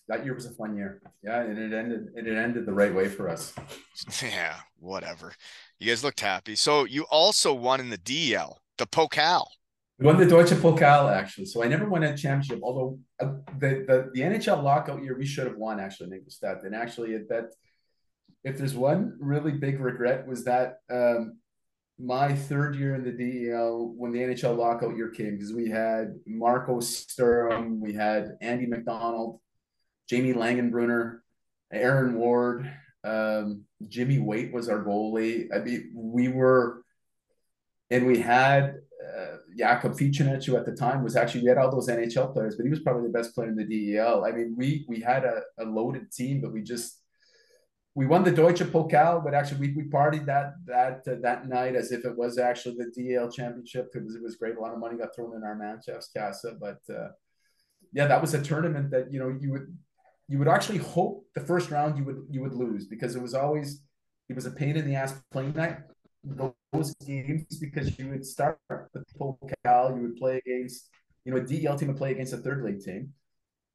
that 0.07 0.25
year 0.25 0.33
was 0.33 0.47
a 0.47 0.49
fun 0.55 0.75
year. 0.75 0.99
Yeah, 1.21 1.43
and 1.43 1.59
it 1.59 1.71
ended. 1.71 2.07
It 2.15 2.27
ended 2.27 2.65
the 2.65 2.73
right 2.73 2.91
way 2.91 3.07
for 3.07 3.29
us. 3.29 3.53
Yeah, 4.23 4.55
whatever. 4.79 5.33
You 5.79 5.87
guys 5.87 6.03
looked 6.03 6.19
happy. 6.19 6.55
So 6.55 6.83
you 6.83 7.03
also 7.09 7.53
won 7.53 7.79
in 7.79 7.89
the 7.89 7.97
DL, 7.97 8.55
the 8.77 8.85
Pokal. 8.85 9.45
We 9.97 10.05
won 10.05 10.17
the 10.17 10.25
Deutsche 10.25 10.51
Pokal 10.51 11.11
actually. 11.11 11.45
So 11.45 11.63
I 11.63 11.67
never 11.67 11.87
won 11.87 12.03
a 12.03 12.15
championship. 12.17 12.59
Although 12.63 12.99
uh, 13.19 13.33
the, 13.57 13.85
the 13.87 14.11
the 14.13 14.21
NHL 14.21 14.61
lockout 14.61 15.03
year 15.03 15.17
we 15.17 15.25
should 15.25 15.47
have 15.47 15.57
won 15.57 15.79
actually 15.79 16.07
in 16.07 16.13
Ingolstadt. 16.13 16.63
And 16.63 16.75
actually 16.75 17.17
that 17.29 17.51
if 18.43 18.57
there's 18.57 18.75
one 18.75 19.17
really 19.19 19.53
big 19.53 19.79
regret 19.79 20.27
was 20.27 20.43
that 20.45 20.79
um, 20.89 21.37
my 21.97 22.33
third 22.33 22.75
year 22.75 22.95
in 22.95 23.03
the 23.03 23.11
DEL 23.11 23.93
when 23.97 24.11
the 24.11 24.19
NHL 24.19 24.57
lockout 24.57 24.95
year 24.95 25.09
came 25.09 25.35
because 25.35 25.53
we 25.53 25.69
had 25.69 26.15
Marco 26.25 26.79
Sturm, 26.79 27.81
we 27.81 27.93
had 27.93 28.37
Andy 28.41 28.65
McDonald, 28.65 29.39
Jamie 30.09 30.33
Langenbrunner, 30.33 31.19
Aaron 31.71 32.15
Ward, 32.15 32.69
um, 33.03 33.63
Jimmy 33.87 34.19
Waite 34.19 34.53
was 34.53 34.69
our 34.69 34.83
goalie. 34.83 35.47
I 35.53 35.59
mean, 35.59 35.91
we 35.95 36.27
were, 36.27 36.83
and 37.89 38.05
we 38.05 38.19
had 38.19 38.75
uh, 39.03 39.37
Jakub 39.57 39.97
Ficenec, 39.97 40.45
who 40.45 40.57
at 40.57 40.65
the 40.65 40.75
time 40.75 41.03
was 41.03 41.15
actually 41.15 41.41
we 41.41 41.49
had 41.49 41.57
all 41.57 41.71
those 41.71 41.87
NHL 41.87 42.33
players, 42.33 42.55
but 42.55 42.63
he 42.63 42.69
was 42.69 42.79
probably 42.79 43.03
the 43.03 43.17
best 43.17 43.33
player 43.33 43.49
in 43.49 43.55
the 43.55 43.93
DEL. 43.93 44.25
I 44.25 44.31
mean, 44.31 44.55
we 44.57 44.85
we 44.87 44.99
had 44.99 45.23
a, 45.23 45.41
a 45.59 45.65
loaded 45.65 46.11
team, 46.11 46.41
but 46.41 46.51
we 46.51 46.61
just 46.61 46.99
we 47.95 48.05
won 48.05 48.23
the 48.23 48.31
Deutsche 48.31 48.61
Pokal, 48.61 49.23
but 49.23 49.33
actually 49.33 49.59
we, 49.59 49.73
we 49.75 49.89
partied 49.89 50.25
that 50.25 50.53
that 50.65 51.01
uh, 51.07 51.15
that 51.21 51.47
night 51.47 51.75
as 51.75 51.91
if 51.91 52.05
it 52.05 52.17
was 52.17 52.37
actually 52.37 52.75
the 52.75 52.91
DL 52.97 53.33
championship 53.33 53.91
because 53.91 54.15
it 54.15 54.21
was 54.21 54.35
great. 54.35 54.57
A 54.57 54.59
lot 54.59 54.73
of 54.73 54.79
money 54.79 54.97
got 54.97 55.15
thrown 55.15 55.35
in 55.35 55.43
our 55.43 55.55
Mannschaftskasse, 55.55 56.59
but 56.59 56.79
uh, 56.93 57.09
yeah, 57.91 58.07
that 58.07 58.21
was 58.21 58.33
a 58.33 58.41
tournament 58.41 58.91
that 58.91 59.11
you 59.11 59.19
know 59.19 59.35
you 59.39 59.51
would 59.51 59.77
you 60.29 60.37
would 60.37 60.47
actually 60.47 60.77
hope 60.77 61.25
the 61.33 61.41
first 61.41 61.71
round 61.71 61.97
you 61.97 62.05
would 62.05 62.21
you 62.29 62.41
would 62.41 62.53
lose 62.53 62.85
because 62.85 63.15
it 63.15 63.21
was 63.21 63.33
always 63.33 63.81
it 64.29 64.35
was 64.35 64.45
a 64.45 64.51
pain 64.51 64.77
in 64.77 64.85
the 64.85 64.95
ass 64.95 65.13
playing 65.31 65.51
that 65.53 65.87
those 66.71 66.93
games 67.05 67.57
because 67.59 67.97
you 67.97 68.09
would 68.09 68.25
start 68.25 68.59
the 68.69 69.03
Pokal, 69.19 69.95
you 69.95 70.01
would 70.03 70.17
play 70.17 70.37
against 70.45 70.89
you 71.25 71.33
know 71.33 71.39
a 71.39 71.43
DL 71.43 71.77
team 71.77 71.87
would 71.87 71.97
play 71.97 72.11
against 72.11 72.33
a 72.33 72.37
third 72.37 72.63
league 72.63 72.79
team 72.79 73.13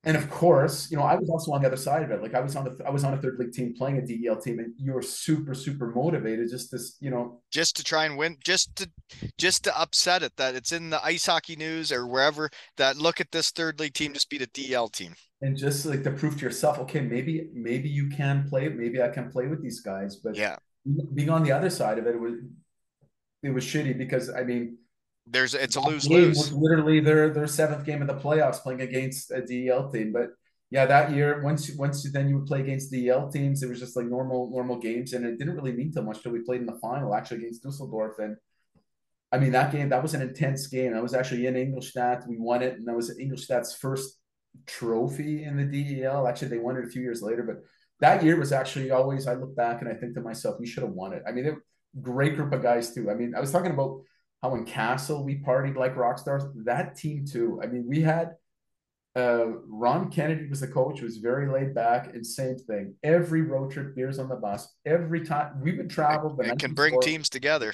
and 0.07 0.17
of 0.17 0.29
course, 0.31 0.91
you 0.91 0.97
know, 0.97 1.03
I 1.03 1.15
was 1.15 1.31
also 1.31 1.53
on 1.53 1.63
the 1.63 1.67
other 1.67 1.77
side 1.77 2.03
of 2.03 2.11
it. 2.11 2.23
Like 2.23 2.35
I 2.35 2.41
was 2.41 2.57
on 2.57 2.65
the 2.65 2.85
I 2.87 2.91
was 2.91 3.05
on 3.05 3.15
a 3.15 3.17
third 3.17 3.39
league 3.39 3.53
team 3.53 3.75
playing 3.77 3.99
a 3.99 4.07
DEL 4.07 4.37
team, 4.37 4.59
and 4.59 4.75
you 4.77 4.93
were 4.93 5.03
super 5.03 5.55
super 5.55 5.91
motivated 5.91 6.51
just 6.51 6.71
to 6.71 6.79
you 7.01 7.11
know. 7.11 7.41
Just 7.51 7.77
to 7.77 7.85
try 7.85 8.05
and 8.05 8.19
win, 8.19 8.37
just 8.45 8.77
to 8.77 8.91
just 9.39 9.65
to 9.65 9.79
upset 9.79 10.23
it 10.23 10.37
that 10.37 10.55
it's 10.55 10.73
in 10.73 10.91
the 10.91 11.05
ice 11.05 11.27
hockey 11.27 11.57
news 11.57 11.91
or 11.91 12.07
wherever 12.07 12.51
that 12.77 12.97
look 12.97 13.21
at 13.21 13.33
this 13.33 13.51
third 13.51 13.81
league 13.81 13.95
team 13.95 14.13
just 14.13 14.29
beat 14.29 14.43
a 14.43 14.47
DL 14.47 14.93
team, 14.93 15.15
and 15.41 15.57
just 15.57 15.87
like 15.87 16.03
to 16.05 16.11
prove 16.11 16.37
to 16.37 16.43
yourself, 16.43 16.79
okay, 16.81 17.01
maybe 17.01 17.49
maybe 17.55 17.89
you 17.89 18.09
can 18.09 18.47
play, 18.49 18.69
maybe 18.69 19.03
I 19.03 19.09
can 19.09 19.31
play 19.31 19.47
with 19.47 19.63
these 19.63 19.81
guys, 19.81 20.17
but 20.17 20.37
yeah, 20.37 20.57
being 21.15 21.31
on 21.31 21.43
the 21.43 21.53
other 21.53 21.71
side 21.71 21.99
of 21.99 22.07
it, 22.07 22.15
it 22.15 22.21
was 22.21 22.35
it 23.43 23.51
was 23.51 23.65
shitty 23.65 23.97
because 23.97 24.31
I 24.31 24.43
mean 24.43 24.79
there's 25.27 25.55
it's 25.55 25.77
a 25.77 25.81
lose 25.81 26.09
lose. 26.09 26.53
Literally, 26.53 27.01
their 27.01 27.31
their 27.31 27.47
seventh 27.47 27.85
game 27.85 28.03
of 28.03 28.09
the 28.09 28.14
playoffs 28.14 28.61
playing 28.61 28.83
against 28.83 29.31
a 29.31 29.41
DEL 29.41 29.91
team. 29.91 30.12
But 30.12 30.31
yeah, 30.70 30.87
that 30.87 31.12
year 31.12 31.43
once 31.43 31.70
once 31.77 32.11
then 32.12 32.29
you 32.29 32.39
would 32.39 32.47
play 32.47 32.61
against 32.61 32.91
DEL 32.91 33.31
teams, 33.31 33.62
it 33.62 33.68
was 33.68 33.81
just 33.81 33.97
like 33.97 34.07
normal 34.07 34.51
normal 34.51 34.79
games, 34.79 35.12
and 35.12 35.25
it 35.25 35.39
didn't 35.39 35.57
really 35.57 35.72
mean 35.72 35.93
too 35.93 36.03
much 36.03 36.22
till 36.22 36.33
we 36.33 36.41
played 36.41 36.61
in 36.61 36.66
the 36.66 36.79
final 36.81 37.14
actually 37.14 37.39
against 37.39 37.62
Dusseldorf. 37.62 38.18
And 38.18 38.37
I 39.33 39.39
mean 39.39 39.53
that 39.53 39.72
game 39.72 39.89
that 39.89 40.03
was 40.03 40.14
an 40.14 40.22
intense 40.22 40.66
game. 40.66 40.95
I 40.95 41.01
was 41.01 41.14
actually 41.14 41.47
in 41.47 41.57
Ingolstadt. 41.57 42.29
We 42.29 42.37
won 42.39 42.62
it, 42.62 42.75
and 42.75 42.87
that 42.87 42.97
was 42.97 43.11
Ingolstadt's 43.11 43.75
first 43.75 44.18
trophy 44.66 45.45
in 45.45 45.57
the 45.57 45.64
DEL. 45.64 46.27
Actually, 46.29 46.49
they 46.49 46.59
won 46.59 46.77
it 46.77 46.85
a 46.85 46.91
few 46.91 47.03
years 47.03 47.22
later, 47.22 47.43
but 47.43 47.57
that 48.01 48.22
year 48.22 48.39
was 48.39 48.53
actually 48.53 48.91
always 48.91 49.27
I 49.27 49.35
look 49.35 49.57
back 49.57 49.81
and 49.81 49.91
I 49.91 49.95
think 49.95 50.14
to 50.14 50.20
myself, 50.20 50.57
we 50.61 50.66
should 50.66 50.83
have 50.83 50.93
won 50.93 51.14
it. 51.14 51.22
I 51.27 51.33
mean, 51.33 51.47
it, 51.47 51.55
great 52.03 52.37
group 52.37 52.53
of 52.53 52.62
guys 52.62 52.93
too. 52.93 53.11
I 53.11 53.14
mean, 53.14 53.35
I 53.35 53.41
was 53.41 53.51
talking 53.53 53.70
about 53.70 54.03
how 54.45 54.55
in 54.57 54.66
Kassel 54.66 55.24
we 55.24 55.36
partied 55.36 55.74
like 55.74 55.97
rock 55.97 56.18
stars. 56.18 56.45
That 56.64 56.97
team 56.97 57.24
too. 57.24 57.61
I 57.62 57.66
mean, 57.66 57.86
we 57.88 58.03
had 58.03 58.32
uh, 59.16 59.47
Ron 59.66 60.11
Kennedy 60.11 60.49
was 60.51 60.61
the 60.61 60.68
coach, 60.68 61.01
was 61.01 61.16
very 61.16 61.51
laid 61.51 61.74
back, 61.74 62.12
and 62.12 62.26
same 62.26 62.59
thing. 62.59 62.95
Every 63.03 63.40
road 63.40 63.70
trip, 63.70 63.97
beers 63.97 64.18
on 64.18 64.28
the 64.28 64.36
bus. 64.36 64.68
Every 64.84 65.24
time 65.24 65.62
we 65.62 65.74
would 65.74 65.88
travel, 65.88 66.38
it, 66.40 66.49
it 66.49 66.59
can 66.59 66.74
bring 66.74 67.01
teams 67.01 67.30
together. 67.30 67.72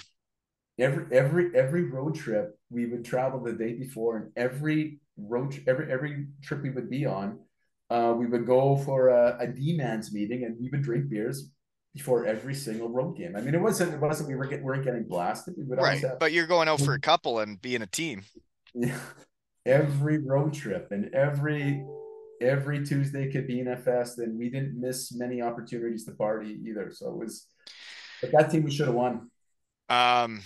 Every 0.78 1.04
every 1.10 1.56
every 1.56 1.82
road 1.82 2.14
trip 2.14 2.56
we 2.70 2.86
would 2.86 3.04
travel 3.04 3.42
the 3.42 3.52
day 3.52 3.72
before, 3.74 4.18
and 4.18 4.30
every 4.36 5.00
road 5.16 5.60
every 5.66 5.90
every 5.90 6.26
trip 6.40 6.62
we 6.62 6.70
would 6.70 6.88
be 6.88 7.04
on, 7.04 7.40
uh, 7.90 8.14
we 8.16 8.26
would 8.26 8.46
go 8.46 8.76
for 8.76 9.08
a, 9.08 9.38
a 9.40 9.46
D-man's 9.48 10.12
meeting, 10.12 10.44
and 10.44 10.56
we 10.60 10.68
would 10.68 10.82
drink 10.82 11.10
beers 11.10 11.50
before 11.94 12.26
every 12.26 12.54
single 12.54 12.88
road 12.88 13.16
game. 13.16 13.34
I 13.36 13.40
mean, 13.40 13.54
it 13.54 13.60
wasn't 13.60 13.94
it 13.94 14.00
wasn't 14.00 14.28
we 14.28 14.36
were 14.36 14.46
get, 14.46 14.62
weren't 14.62 14.84
getting 14.84 15.04
blasted. 15.04 15.54
We 15.56 15.64
right, 15.76 16.00
have, 16.00 16.18
but 16.18 16.32
you're 16.32 16.46
going 16.46 16.68
out 16.68 16.80
for 16.80 16.94
a 16.94 17.00
couple 17.00 17.40
and 17.40 17.60
being 17.60 17.82
a 17.82 17.86
team. 17.86 18.22
Yeah, 18.74 18.98
every 19.66 20.18
road 20.18 20.54
trip 20.54 20.88
and 20.92 21.12
every 21.14 21.84
every 22.40 22.84
Tuesday 22.84 23.30
could 23.30 23.46
be 23.46 23.60
in 23.60 23.68
a 23.68 23.76
fest, 23.76 24.18
and 24.18 24.38
we 24.38 24.48
didn't 24.48 24.80
miss 24.80 25.12
many 25.12 25.42
opportunities 25.42 26.04
to 26.04 26.12
party 26.12 26.58
either. 26.66 26.90
So 26.92 27.08
it 27.08 27.16
was, 27.16 27.46
but 28.20 28.32
that 28.32 28.50
team 28.50 28.64
we 28.64 28.70
should 28.70 28.86
have 28.86 28.94
won. 28.94 29.30
Um, 29.88 30.42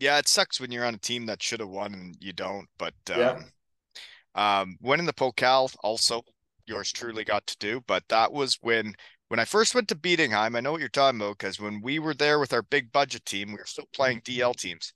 yeah, 0.00 0.18
it 0.18 0.26
sucks 0.26 0.60
when 0.60 0.72
you're 0.72 0.84
on 0.84 0.94
a 0.94 0.98
team 0.98 1.26
that 1.26 1.42
should 1.42 1.60
have 1.60 1.68
won 1.68 1.94
and 1.94 2.16
you 2.20 2.32
don't. 2.32 2.66
But 2.78 2.94
um, 3.12 3.20
yeah. 3.20 4.60
um, 4.60 4.76
winning 4.80 5.06
the 5.06 5.12
Pokal 5.12 5.74
also 5.82 6.22
yours 6.66 6.92
truly 6.92 7.24
got 7.24 7.46
to 7.46 7.56
do, 7.58 7.82
but 7.86 8.02
that 8.08 8.32
was 8.32 8.58
when 8.62 8.94
when 9.30 9.38
I 9.38 9.44
first 9.44 9.76
went 9.76 9.86
to 9.88 9.94
Bietigheim, 9.94 10.56
I 10.56 10.60
know 10.60 10.72
what 10.72 10.80
you're 10.80 10.88
talking 10.88 11.20
about 11.20 11.38
because 11.38 11.60
when 11.60 11.80
we 11.80 12.00
were 12.00 12.14
there 12.14 12.40
with 12.40 12.52
our 12.52 12.62
big 12.62 12.90
budget 12.90 13.24
team, 13.24 13.48
we 13.48 13.58
were 13.58 13.64
still 13.64 13.88
playing 13.94 14.22
mm-hmm. 14.22 14.40
DL 14.40 14.56
teams 14.56 14.92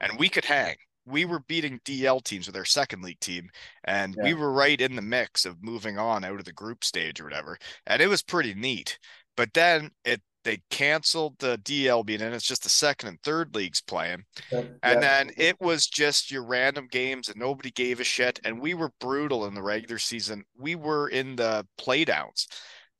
and 0.00 0.18
we 0.18 0.30
could 0.30 0.46
hang. 0.46 0.76
We 1.04 1.26
were 1.26 1.40
beating 1.40 1.80
DL 1.84 2.24
teams 2.24 2.46
with 2.46 2.56
our 2.56 2.64
second 2.64 3.02
league 3.02 3.20
team, 3.20 3.50
and 3.84 4.14
yeah. 4.16 4.24
we 4.24 4.32
were 4.32 4.50
right 4.50 4.80
in 4.80 4.96
the 4.96 5.02
mix 5.02 5.44
of 5.44 5.62
moving 5.62 5.98
on 5.98 6.24
out 6.24 6.38
of 6.38 6.46
the 6.46 6.52
group 6.54 6.82
stage 6.82 7.20
or 7.20 7.24
whatever. 7.24 7.58
And 7.86 8.00
it 8.00 8.06
was 8.06 8.22
pretty 8.22 8.54
neat. 8.54 8.98
But 9.36 9.52
then 9.52 9.90
it 10.06 10.22
they 10.44 10.60
canceled 10.70 11.38
the 11.38 11.58
DL 11.58 12.06
being 12.06 12.22
and 12.22 12.34
it's 12.34 12.46
just 12.46 12.62
the 12.62 12.68
second 12.68 13.08
and 13.10 13.22
third 13.22 13.54
leagues 13.54 13.82
playing. 13.82 14.24
Yeah. 14.50 14.64
And 14.82 15.02
then 15.02 15.30
it 15.36 15.60
was 15.60 15.86
just 15.86 16.30
your 16.30 16.44
random 16.44 16.86
games 16.90 17.28
and 17.28 17.38
nobody 17.38 17.70
gave 17.70 18.00
a 18.00 18.04
shit. 18.04 18.40
And 18.44 18.60
we 18.60 18.74
were 18.74 18.90
brutal 19.00 19.46
in 19.46 19.54
the 19.54 19.62
regular 19.62 19.98
season. 19.98 20.44
We 20.58 20.74
were 20.74 21.08
in 21.08 21.36
the 21.36 21.66
playdowns. 21.78 22.46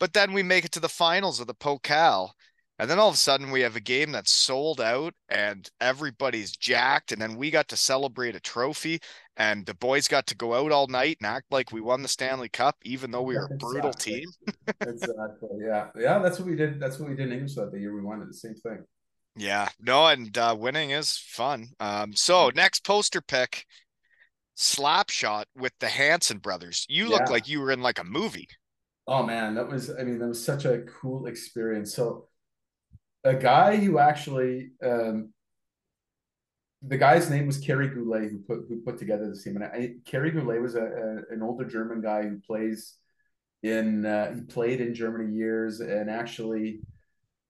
But 0.01 0.12
then 0.12 0.32
we 0.32 0.42
make 0.42 0.64
it 0.64 0.72
to 0.72 0.80
the 0.80 0.88
finals 0.88 1.40
of 1.40 1.47
the 1.47 1.55
Pokal. 1.55 2.30
And 2.78 2.90
then 2.90 2.99
all 2.99 3.09
of 3.09 3.14
a 3.14 3.18
sudden 3.18 3.53
we 3.53 3.61
have 3.61 3.76
a 3.76 3.80
game 3.80 4.11
that's 4.11 4.32
sold 4.32 4.80
out 4.80 5.14
and 5.28 5.70
everybody's 5.80 6.57
jacked. 6.57 7.12
And 7.12 7.22
then 7.22 7.36
we 7.36 7.51
got 7.53 7.68
to 7.68 7.76
celebrate 7.76 8.34
a 8.34 8.40
trophy. 8.40 8.99
and 9.36 9.64
the 9.66 9.74
boys 9.74 10.09
got 10.09 10.26
to 10.28 10.36
go 10.36 10.55
out 10.55 10.72
all 10.72 10.88
night 10.88 11.18
and 11.20 11.26
act 11.26 11.47
like 11.53 11.70
we 11.72 11.80
won 11.80 12.03
the 12.03 12.09
Stanley 12.09 12.49
Cup, 12.49 12.76
even 12.82 13.11
though 13.12 13.22
we 13.22 13.36
were 13.36 13.47
a 13.47 13.49
brutal 13.59 13.90
Exactly. 13.90 14.12
team. 14.12 14.28
exactly. 14.86 15.49
Yeah. 15.61 15.88
Yeah. 15.97 16.18
That's 16.18 16.38
what 16.40 16.49
we 16.49 16.57
did. 16.57 16.80
That's 16.80 16.99
what 16.99 17.09
we 17.09 17.14
did 17.16 17.28
in 17.28 17.32
Ingolstadt 17.34 17.70
the 17.72 17.78
year 17.78 17.95
we 17.95 18.01
won 18.03 18.22
it. 18.22 18.26
The 18.28 18.34
same 18.34 18.55
thing. 18.55 18.84
Yeah, 19.36 19.68
no, 19.80 20.07
and 20.07 20.36
uh, 20.38 20.55
winning 20.59 20.90
is 20.90 21.16
fun. 21.18 21.68
Um, 21.80 22.14
so 22.14 22.51
next 22.55 22.84
poster 22.84 23.20
pick, 23.20 23.66
Slapshot 24.57 25.45
with 25.57 25.72
the 25.80 25.88
Hanson 25.88 26.38
brothers. 26.38 26.86
You 26.88 27.09
look 27.09 27.22
Yeah. 27.26 27.32
like 27.32 27.49
you 27.49 27.61
were 27.61 27.72
in 27.72 27.82
like 27.82 27.99
a 27.99 28.05
movie. 28.05 28.49
Oh 29.07 29.22
man, 29.22 29.55
that 29.57 29.68
was. 29.68 29.90
I 29.90 30.02
mean, 30.02 30.18
that 30.18 30.28
was 30.28 30.42
such 30.42 30.64
a 30.64 30.82
cool 31.00 31.26
experience. 31.26 31.94
So, 31.94 32.28
a 33.22 33.34
guy 33.34 33.76
who 33.76 33.98
actually, 33.98 34.72
um, 34.82 35.32
the 36.82 36.96
guy's 36.96 37.28
name 37.28 37.46
was 37.46 37.59
Kerry 37.59 37.88
Goulet, 37.88 38.30
who 38.30 38.38
put 38.38 38.64
who 38.68 38.80
put 38.80 38.98
together 38.98 39.30
the 39.30 39.38
team. 39.38 39.57
And 39.57 39.64
I, 39.64 39.94
Kerry 40.07 40.30
Goulet 40.30 40.61
was 40.61 40.74
a, 40.74 40.84
a 40.84 41.34
an 41.34 41.42
older 41.42 41.64
German 41.64 42.00
guy 42.00 42.22
who 42.22 42.40
plays 42.40 42.94
in. 43.62 44.07
Uh, 44.07 44.34
he 44.34 44.40
played 44.40 44.80
in 44.80 44.94
Germany 44.94 45.34
years, 45.34 45.80
and 45.80 46.09
actually, 46.09 46.80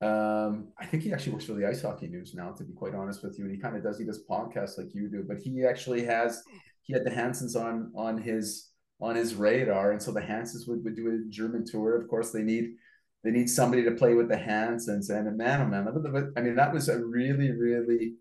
um, 0.01 0.69
I 0.77 0.85
think 0.85 1.03
he 1.03 1.13
actually 1.13 1.33
works 1.33 1.45
for 1.45 1.53
the 1.53 1.67
Ice 1.67 1.81
Hockey 1.81 2.07
News 2.07 2.33
now. 2.33 2.51
To 2.51 2.65
be 2.65 2.73
quite 2.73 2.95
honest 2.95 3.23
with 3.23 3.39
you, 3.39 3.45
and 3.45 3.53
he 3.53 3.59
kind 3.61 3.77
of 3.77 3.83
does. 3.83 3.97
He 3.97 4.05
does 4.05 4.25
podcasts 4.29 4.77
like 4.77 4.93
you 4.93 5.07
do, 5.09 5.23
but 5.25 5.37
he 5.37 5.65
actually 5.65 6.03
has. 6.03 6.43
He 6.81 6.91
had 6.91 7.05
the 7.05 7.11
Hansons 7.11 7.55
on 7.55 7.93
on 7.95 8.17
his 8.17 8.71
on 9.01 9.15
his 9.15 9.35
radar, 9.35 9.91
and 9.91 10.01
so 10.01 10.11
the 10.11 10.21
Hansons 10.21 10.67
would, 10.67 10.83
would 10.83 10.95
do 10.95 11.09
a 11.09 11.29
German 11.29 11.65
tour. 11.65 11.99
Of 11.99 12.07
course, 12.07 12.31
they 12.31 12.43
need 12.43 12.75
they 13.23 13.31
need 13.31 13.49
somebody 13.49 13.83
to 13.83 13.91
play 13.91 14.13
with 14.13 14.29
the 14.29 14.37
Hansons, 14.37 15.09
and 15.09 15.37
man, 15.37 15.61
oh 15.61 15.65
man, 15.65 16.31
I 16.37 16.41
mean 16.41 16.55
that 16.55 16.73
was 16.73 16.89
a 16.89 17.03
really 17.03 17.51
really 17.51 18.15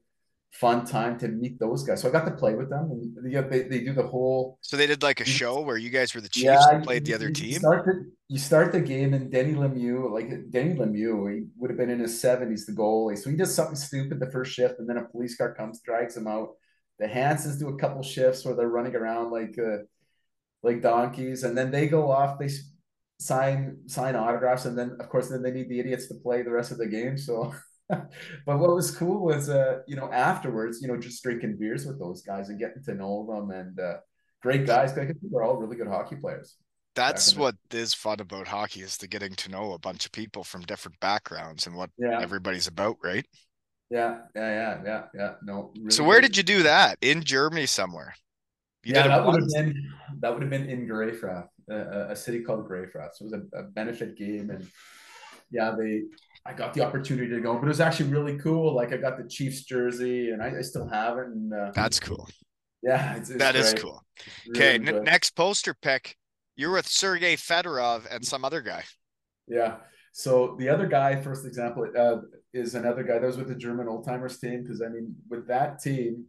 fun 0.55 0.87
time 0.87 1.19
to 1.19 1.27
meet 1.27 1.59
those 1.59 1.83
guys. 1.83 2.01
So 2.01 2.09
I 2.09 2.13
got 2.13 2.25
to 2.27 2.31
play 2.31 2.55
with 2.55 2.71
them, 2.71 2.91
and 2.91 3.33
yeah, 3.33 3.41
they, 3.41 3.63
they 3.63 3.81
do 3.81 3.93
the 3.93 4.07
whole 4.07 4.59
So 4.63 4.77
they 4.77 4.87
did 4.87 5.03
like 5.03 5.21
a 5.21 5.25
show 5.25 5.61
where 5.61 5.77
you 5.77 5.91
guys 5.91 6.15
were 6.15 6.21
the 6.21 6.29
Chiefs 6.29 6.45
yeah. 6.45 6.77
and 6.77 6.85
played 6.85 7.05
the 7.05 7.15
other 7.15 7.27
you 7.29 7.35
team. 7.35 7.59
Start 7.59 7.85
the, 7.85 8.13
you 8.29 8.39
start 8.39 8.73
the 8.73 8.81
game, 8.81 9.15
and 9.15 9.31
Denis 9.31 9.57
Lemieux, 9.57 10.11
like 10.13 10.51
Denis 10.51 10.79
Lemieux, 10.79 11.35
he 11.35 11.47
would 11.57 11.71
have 11.71 11.79
been 11.79 11.91
in 11.91 12.01
his 12.01 12.21
seventies, 12.21 12.67
the 12.67 12.73
goalie. 12.73 13.19
So 13.19 13.31
he 13.31 13.37
does 13.37 13.55
something 13.55 13.77
stupid 13.77 14.21
the 14.21 14.31
first 14.31 14.53
shift, 14.53 14.79
and 14.79 14.89
then 14.89 14.97
a 14.97 15.05
police 15.05 15.37
car 15.37 15.55
comes, 15.55 15.81
drags 15.81 16.17
him 16.17 16.27
out. 16.27 16.51
The 17.01 17.09
Hansons 17.09 17.59
do 17.59 17.69
a 17.69 17.77
couple 17.77 18.03
shifts 18.03 18.45
where 18.45 18.55
they're 18.55 18.69
running 18.69 18.95
around 18.95 19.33
like 19.33 19.59
uh, 19.59 19.79
like 20.65 20.83
donkeys, 20.83 21.45
and 21.45 21.57
then 21.57 21.71
they 21.71 21.89
go 21.89 22.11
off. 22.11 22.39
They 22.39 22.51
sign 23.21 23.79
sign 23.87 24.17
autographs, 24.17 24.65
and 24.67 24.77
then 24.79 24.97
of 25.01 25.09
course 25.09 25.29
then 25.29 25.43
they 25.43 25.51
need 25.53 25.69
the 25.69 25.81
idiots 25.81 26.09
to 26.09 26.15
play 26.15 26.43
the 26.43 26.51
rest 26.53 26.73
of 26.73 26.79
the 26.79 26.87
game. 26.87 27.17
So, 27.19 27.55
but 27.89 28.09
what 28.47 28.75
was 28.75 28.97
cool 28.97 29.25
was 29.25 29.49
uh 29.49 29.81
you 29.87 29.97
know 29.97 30.11
afterwards 30.11 30.81
you 30.83 30.89
know 30.89 30.97
just 30.99 31.23
drinking 31.23 31.57
beers 31.59 31.87
with 31.87 31.99
those 31.99 32.23
guys 32.23 32.49
and 32.49 32.59
getting 32.59 32.83
to 32.85 32.95
know 32.95 33.27
them 33.29 33.51
and 33.51 33.79
uh, 33.81 33.97
great 34.43 34.67
guys. 34.67 34.93
I 34.93 35.07
think 35.07 35.19
they're 35.23 35.43
all 35.43 35.57
really 35.57 35.77
good 35.77 35.89
hockey 35.89 36.17
players. 36.17 36.57
That's 36.97 37.37
what 37.37 37.57
is 37.73 37.95
fun 37.95 38.21
about 38.21 38.49
hockey 38.49 38.81
is 38.83 38.97
the 38.97 39.07
getting 39.09 39.35
to 39.37 39.49
know 39.51 39.73
a 39.73 39.79
bunch 39.79 40.07
of 40.07 40.13
people 40.13 40.45
from 40.45 40.63
different 40.63 40.99
backgrounds 41.01 41.67
and 41.67 41.77
what 41.77 41.91
Yeah, 41.99 42.21
everybody's 42.21 42.67
about, 42.69 42.99
right? 43.03 43.27
yeah, 43.91 44.19
yeah, 44.35 44.51
yeah, 44.51 44.83
yeah, 44.85 45.03
yeah. 45.15 45.33
No. 45.43 45.73
Really 45.77 45.97
So 45.97 46.05
where 46.05 46.21
did 46.21 46.37
you 46.37 46.43
do 46.43 46.63
that? 46.65 46.99
In 47.01 47.23
Germany 47.23 47.67
somewhere. 47.67 48.15
You 48.85 48.95
yeah, 48.95 49.09
that 49.09 49.25
would 49.25 49.41
have 49.41 49.49
been 49.51 49.93
that 50.21 50.33
would 50.33 50.43
have 50.43 50.51
been 50.51 50.69
in 50.69 50.87
Grefrath, 50.87 51.49
a, 51.71 52.09
a 52.11 52.17
city 52.17 52.43
called 52.43 52.69
Grefrath. 52.69 53.11
So 53.15 53.25
it 53.25 53.33
was 53.33 53.33
a, 53.33 53.59
a 53.59 53.63
benefit 53.65 54.17
game, 54.17 54.51
and 54.51 54.67
yeah, 55.51 55.75
they 55.79 56.03
I 56.47 56.53
got 56.53 56.75
the 56.75 56.83
opportunity 56.83 57.31
to 57.31 57.41
go, 57.41 57.55
but 57.55 57.65
it 57.65 57.69
was 57.69 57.81
actually 57.81 58.11
really 58.11 58.37
cool. 58.39 58.75
Like 58.75 58.93
I 58.93 58.99
got 58.99 59.17
the 59.17 59.27
Chiefs 59.29 59.63
jersey, 59.63 60.31
and 60.31 60.43
I, 60.43 60.59
I 60.59 60.63
still 60.63 60.87
have 60.87 61.17
it. 61.19 61.27
And 61.29 61.53
uh, 61.53 61.71
That's 61.75 61.99
cool. 61.99 62.29
yeah, 62.83 63.17
it's, 63.17 63.31
it's 63.31 63.39
That 63.39 63.57
is 63.57 63.73
great. 63.73 63.83
cool. 63.83 64.03
Really 64.49 64.77
Okay, 64.77 64.93
n- 64.97 65.05
next 65.05 65.31
poster 65.31 65.75
pick. 65.75 66.17
You're 66.57 66.73
with 66.73 66.87
Sergey 66.87 67.37
Fedorov 67.37 68.07
and 68.11 68.25
some 68.25 68.45
other 68.45 68.61
guy. 68.61 68.85
Yeah. 69.49 69.77
So 70.13 70.55
the 70.59 70.69
other 70.69 70.87
guy, 70.87 71.21
first 71.21 71.45
example, 71.47 71.91
uh, 71.99 72.19
is 72.53 72.75
another 72.77 73.03
guy 73.03 73.19
that 73.19 73.27
was 73.27 73.37
with 73.37 73.49
the 73.49 73.55
German 73.57 73.89
old 73.89 74.05
timers 74.05 74.39
team. 74.39 74.63
Because 74.63 74.83
I 74.83 74.89
mean, 74.89 75.17
with 75.29 75.49
that 75.49 75.81
team, 75.81 76.27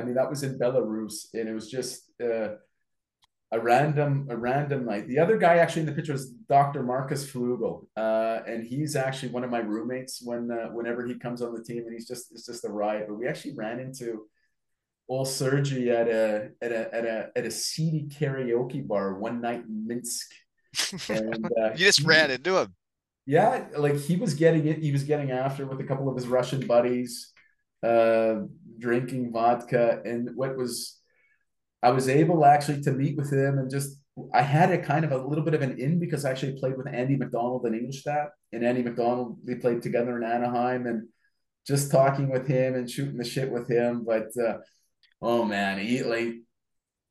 I 0.00 0.04
mean 0.04 0.14
that 0.14 0.30
was 0.30 0.42
in 0.42 0.58
Belarus, 0.58 1.26
and 1.34 1.48
it 1.48 1.54
was 1.54 1.70
just 1.70 2.10
uh, 2.22 2.50
a 3.52 3.60
random 3.60 4.28
a 4.30 4.36
random 4.36 4.86
night. 4.86 5.08
The 5.08 5.18
other 5.18 5.36
guy 5.38 5.56
actually 5.56 5.82
in 5.82 5.86
the 5.86 5.92
picture 5.92 6.12
was 6.12 6.30
Dr. 6.30 6.82
Marcus 6.82 7.30
Flugel, 7.30 7.86
uh, 7.96 8.40
and 8.46 8.64
he's 8.64 8.96
actually 8.96 9.32
one 9.32 9.44
of 9.44 9.50
my 9.50 9.58
roommates 9.58 10.22
when 10.22 10.50
uh, 10.50 10.68
whenever 10.68 11.06
he 11.06 11.18
comes 11.18 11.42
on 11.42 11.54
the 11.54 11.62
team, 11.62 11.84
and 11.84 11.92
he's 11.92 12.08
just 12.08 12.32
it's 12.32 12.46
just 12.46 12.64
a 12.64 12.68
riot. 12.68 13.06
But 13.08 13.16
we 13.16 13.26
actually 13.28 13.54
ran 13.54 13.80
into 13.80 14.26
old 15.08 15.28
Sergi 15.28 15.90
at 15.90 16.08
a 16.08 16.50
at 16.62 16.72
a 16.72 16.94
at 16.94 17.04
a 17.04 17.30
at 17.36 17.46
a 17.46 17.50
seedy 17.50 18.08
karaoke 18.08 18.86
bar 18.86 19.14
one 19.18 19.40
night 19.40 19.64
in 19.66 19.86
Minsk. 19.86 20.30
And 21.08 21.46
uh, 21.60 21.70
You 21.74 21.86
just 21.86 22.04
ran 22.04 22.30
into 22.30 22.58
him. 22.58 22.74
yeah, 23.26 23.66
like 23.76 23.96
he 23.96 24.16
was 24.16 24.34
getting 24.34 24.66
it. 24.66 24.78
He 24.78 24.92
was 24.92 25.04
getting 25.04 25.30
after 25.30 25.66
with 25.66 25.80
a 25.80 25.84
couple 25.84 26.08
of 26.08 26.16
his 26.16 26.26
Russian 26.26 26.66
buddies, 26.66 27.32
uh, 27.82 28.36
drinking 28.80 29.32
vodka. 29.32 30.00
And 30.04 30.30
what 30.34 30.56
was, 30.56 30.98
I 31.82 31.90
was 31.90 32.08
able 32.08 32.44
actually 32.44 32.82
to 32.82 32.92
meet 32.92 33.16
with 33.16 33.32
him 33.32 33.58
and 33.58 33.70
just, 33.70 33.96
I 34.34 34.42
had 34.42 34.72
a 34.72 34.82
kind 34.82 35.04
of 35.04 35.12
a 35.12 35.24
little 35.24 35.44
bit 35.44 35.54
of 35.54 35.62
an 35.62 35.78
in 35.78 36.00
because 36.00 36.24
I 36.24 36.30
actually 36.30 36.58
played 36.58 36.76
with 36.76 36.88
Andy 36.88 37.16
McDonald 37.16 37.64
in 37.66 37.74
Ingolstadt. 37.74 38.30
And 38.52 38.64
Andy 38.64 38.82
McDonald, 38.82 39.38
we 39.46 39.54
played 39.54 39.82
together 39.82 40.16
in 40.16 40.24
Anaheim 40.24 40.86
and 40.86 41.08
just 41.66 41.92
talking 41.92 42.28
with 42.28 42.48
him 42.48 42.74
and 42.74 42.90
shooting 42.90 43.16
the 43.16 43.24
shit 43.24 43.50
with 43.50 43.70
him. 43.70 44.04
But, 44.04 44.28
uh, 44.36 44.58
oh 45.22 45.44
man, 45.44 45.78
he 45.78 46.02
like, 46.02 46.34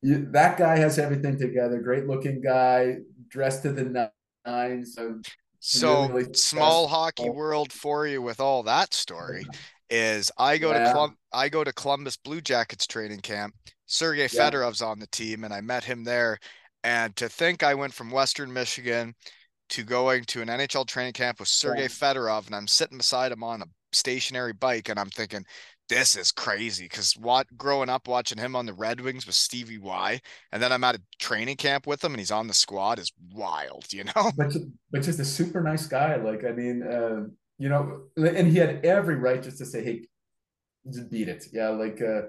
you, 0.02 0.28
that 0.32 0.58
guy 0.58 0.78
has 0.78 1.00
everything 1.00 1.40
together. 1.40 1.82
Great 1.82 2.08
looking 2.08 2.42
guy, 2.42 2.98
dressed 3.30 3.64
to 3.64 3.72
the 3.72 4.12
nines. 4.46 4.96
So 4.96 5.20
So 5.60 6.08
really 6.08 6.34
small 6.34 6.88
hockey 6.88 7.30
world 7.30 7.74
for 7.74 8.08
you 8.08 8.22
with 8.22 8.40
all 8.40 8.64
that 8.64 8.94
story 8.94 9.46
is 9.90 10.32
I 10.38 10.58
go 10.58 10.74
to 10.74 10.80
Yeah. 10.80 10.94
Colum- 10.94 11.18
I 11.34 11.50
go 11.50 11.64
to 11.64 11.74
Columbus 11.74 12.18
Blue 12.18 12.42
Jackets 12.42 12.88
training 12.88 13.22
camp. 13.22 13.56
Sergey 13.86 14.24
Yeah. 14.24 14.28
Fedorov's 14.50 14.82
on 14.82 15.00
the 15.00 15.08
team 15.08 15.44
and 15.44 15.54
I 15.54 15.62
met 15.62 15.84
him 15.84 16.04
there. 16.04 16.38
And 16.84 17.16
to 17.18 17.28
think 17.30 17.64
I 17.64 17.74
went 17.76 17.94
from 17.94 18.12
Western 18.12 18.52
Michigan 18.54 19.16
to 19.70 19.84
going 19.84 20.24
to 20.26 20.42
an 20.42 20.48
NHL 20.50 20.86
training 20.88 21.14
camp 21.14 21.40
with 21.40 21.50
Sergey 21.50 21.84
Yeah. 21.84 21.88
Fedorov 21.88 22.46
and 22.48 22.56
I'm 22.56 22.68
sitting 22.68 22.98
beside 22.98 23.32
him 23.32 23.44
on 23.44 23.62
a 23.62 23.66
stationary 23.92 24.54
bike 24.54 24.90
and 24.90 25.00
I'm 25.00 25.10
thinking 25.10 25.46
this 25.90 26.16
is 26.16 26.32
crazy 26.32 26.86
because 26.86 27.14
what 27.14 27.48
growing 27.58 27.90
up 27.90 28.08
watching 28.08 28.38
him 28.38 28.56
on 28.56 28.68
the 28.68 28.74
Red 28.76 29.02
Wings 29.02 29.26
with 29.26 29.34
Stevie 29.34 29.80
Y 29.80 30.22
and 30.52 30.62
then 30.62 30.72
I'm 30.72 30.84
at 30.84 30.96
a 30.96 31.02
training 31.20 31.58
camp 31.58 31.88
with 31.88 32.04
him 32.04 32.12
and 32.14 32.20
he's 32.20 32.30
on 32.32 32.48
the 32.48 32.54
squad 32.54 33.00
is 33.00 33.12
wild, 33.34 33.92
you 33.92 34.04
know? 34.04 34.32
but 34.38 34.54
but 34.92 35.02
just 35.02 35.20
a 35.20 35.26
super 35.26 35.62
nice 35.62 35.88
guy. 35.88 36.16
Like 36.18 36.46
I 36.46 36.52
mean, 36.52 36.84
uh, 36.84 37.22
you 37.60 37.70
know, 37.70 38.04
and 38.18 38.48
he 38.48 38.58
had 38.60 38.86
every 38.86 39.18
right 39.18 39.44
just 39.44 39.60
to 39.60 39.66
say, 39.68 39.84
"Hey, 39.84 40.08
just 40.92 41.10
beat 41.12 41.28
it." 41.30 41.46
Yeah, 41.54 41.70
like, 41.70 42.02
uh, 42.02 42.24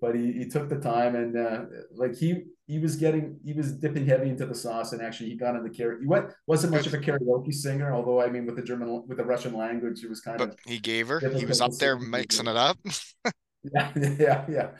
but 0.00 0.14
he, 0.14 0.32
he 0.32 0.46
took 0.48 0.68
the 0.68 0.80
time 0.80 1.14
and 1.14 1.36
uh, 1.36 1.64
like 1.94 2.16
he 2.16 2.44
he 2.66 2.78
was 2.78 2.96
getting 2.96 3.38
he 3.44 3.52
was 3.52 3.72
dipping 3.72 4.06
heavy 4.06 4.30
into 4.30 4.46
the 4.46 4.54
sauce 4.54 4.92
and 4.92 5.02
actually 5.02 5.30
he 5.30 5.36
got 5.36 5.56
in 5.56 5.62
the 5.62 5.70
karaoke. 5.70 6.06
What 6.06 6.32
wasn't 6.46 6.72
much 6.72 6.86
of 6.86 6.94
a 6.94 6.98
karaoke 6.98 7.52
singer, 7.54 7.92
although 7.94 8.20
I 8.22 8.30
mean 8.30 8.46
with 8.46 8.56
the 8.56 8.62
German 8.62 9.04
with 9.06 9.18
the 9.18 9.24
Russian 9.24 9.54
language, 9.54 10.02
it 10.02 10.08
was 10.10 10.20
kind 10.20 10.38
But 10.38 10.50
of 10.50 10.56
he 10.64 10.78
gave 10.78 11.08
her. 11.08 11.20
He 11.20 11.44
was 11.44 11.60
up 11.60 11.72
there 11.78 11.98
mixing 11.98 12.46
it 12.46 12.56
up. 12.56 12.78
yeah 13.62 13.92
yeah 13.96 14.44
yeah 14.48 14.70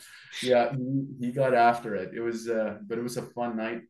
yeah. 0.42 0.72
He, 0.76 1.26
he 1.26 1.32
got 1.32 1.55
after 1.55 1.94
it. 1.94 2.12
It 2.14 2.20
was 2.20 2.48
uh, 2.48 2.78
but 2.86 2.98
it 2.98 3.03
was 3.03 3.16
a 3.16 3.22
fun 3.22 3.57
night. 3.57 3.82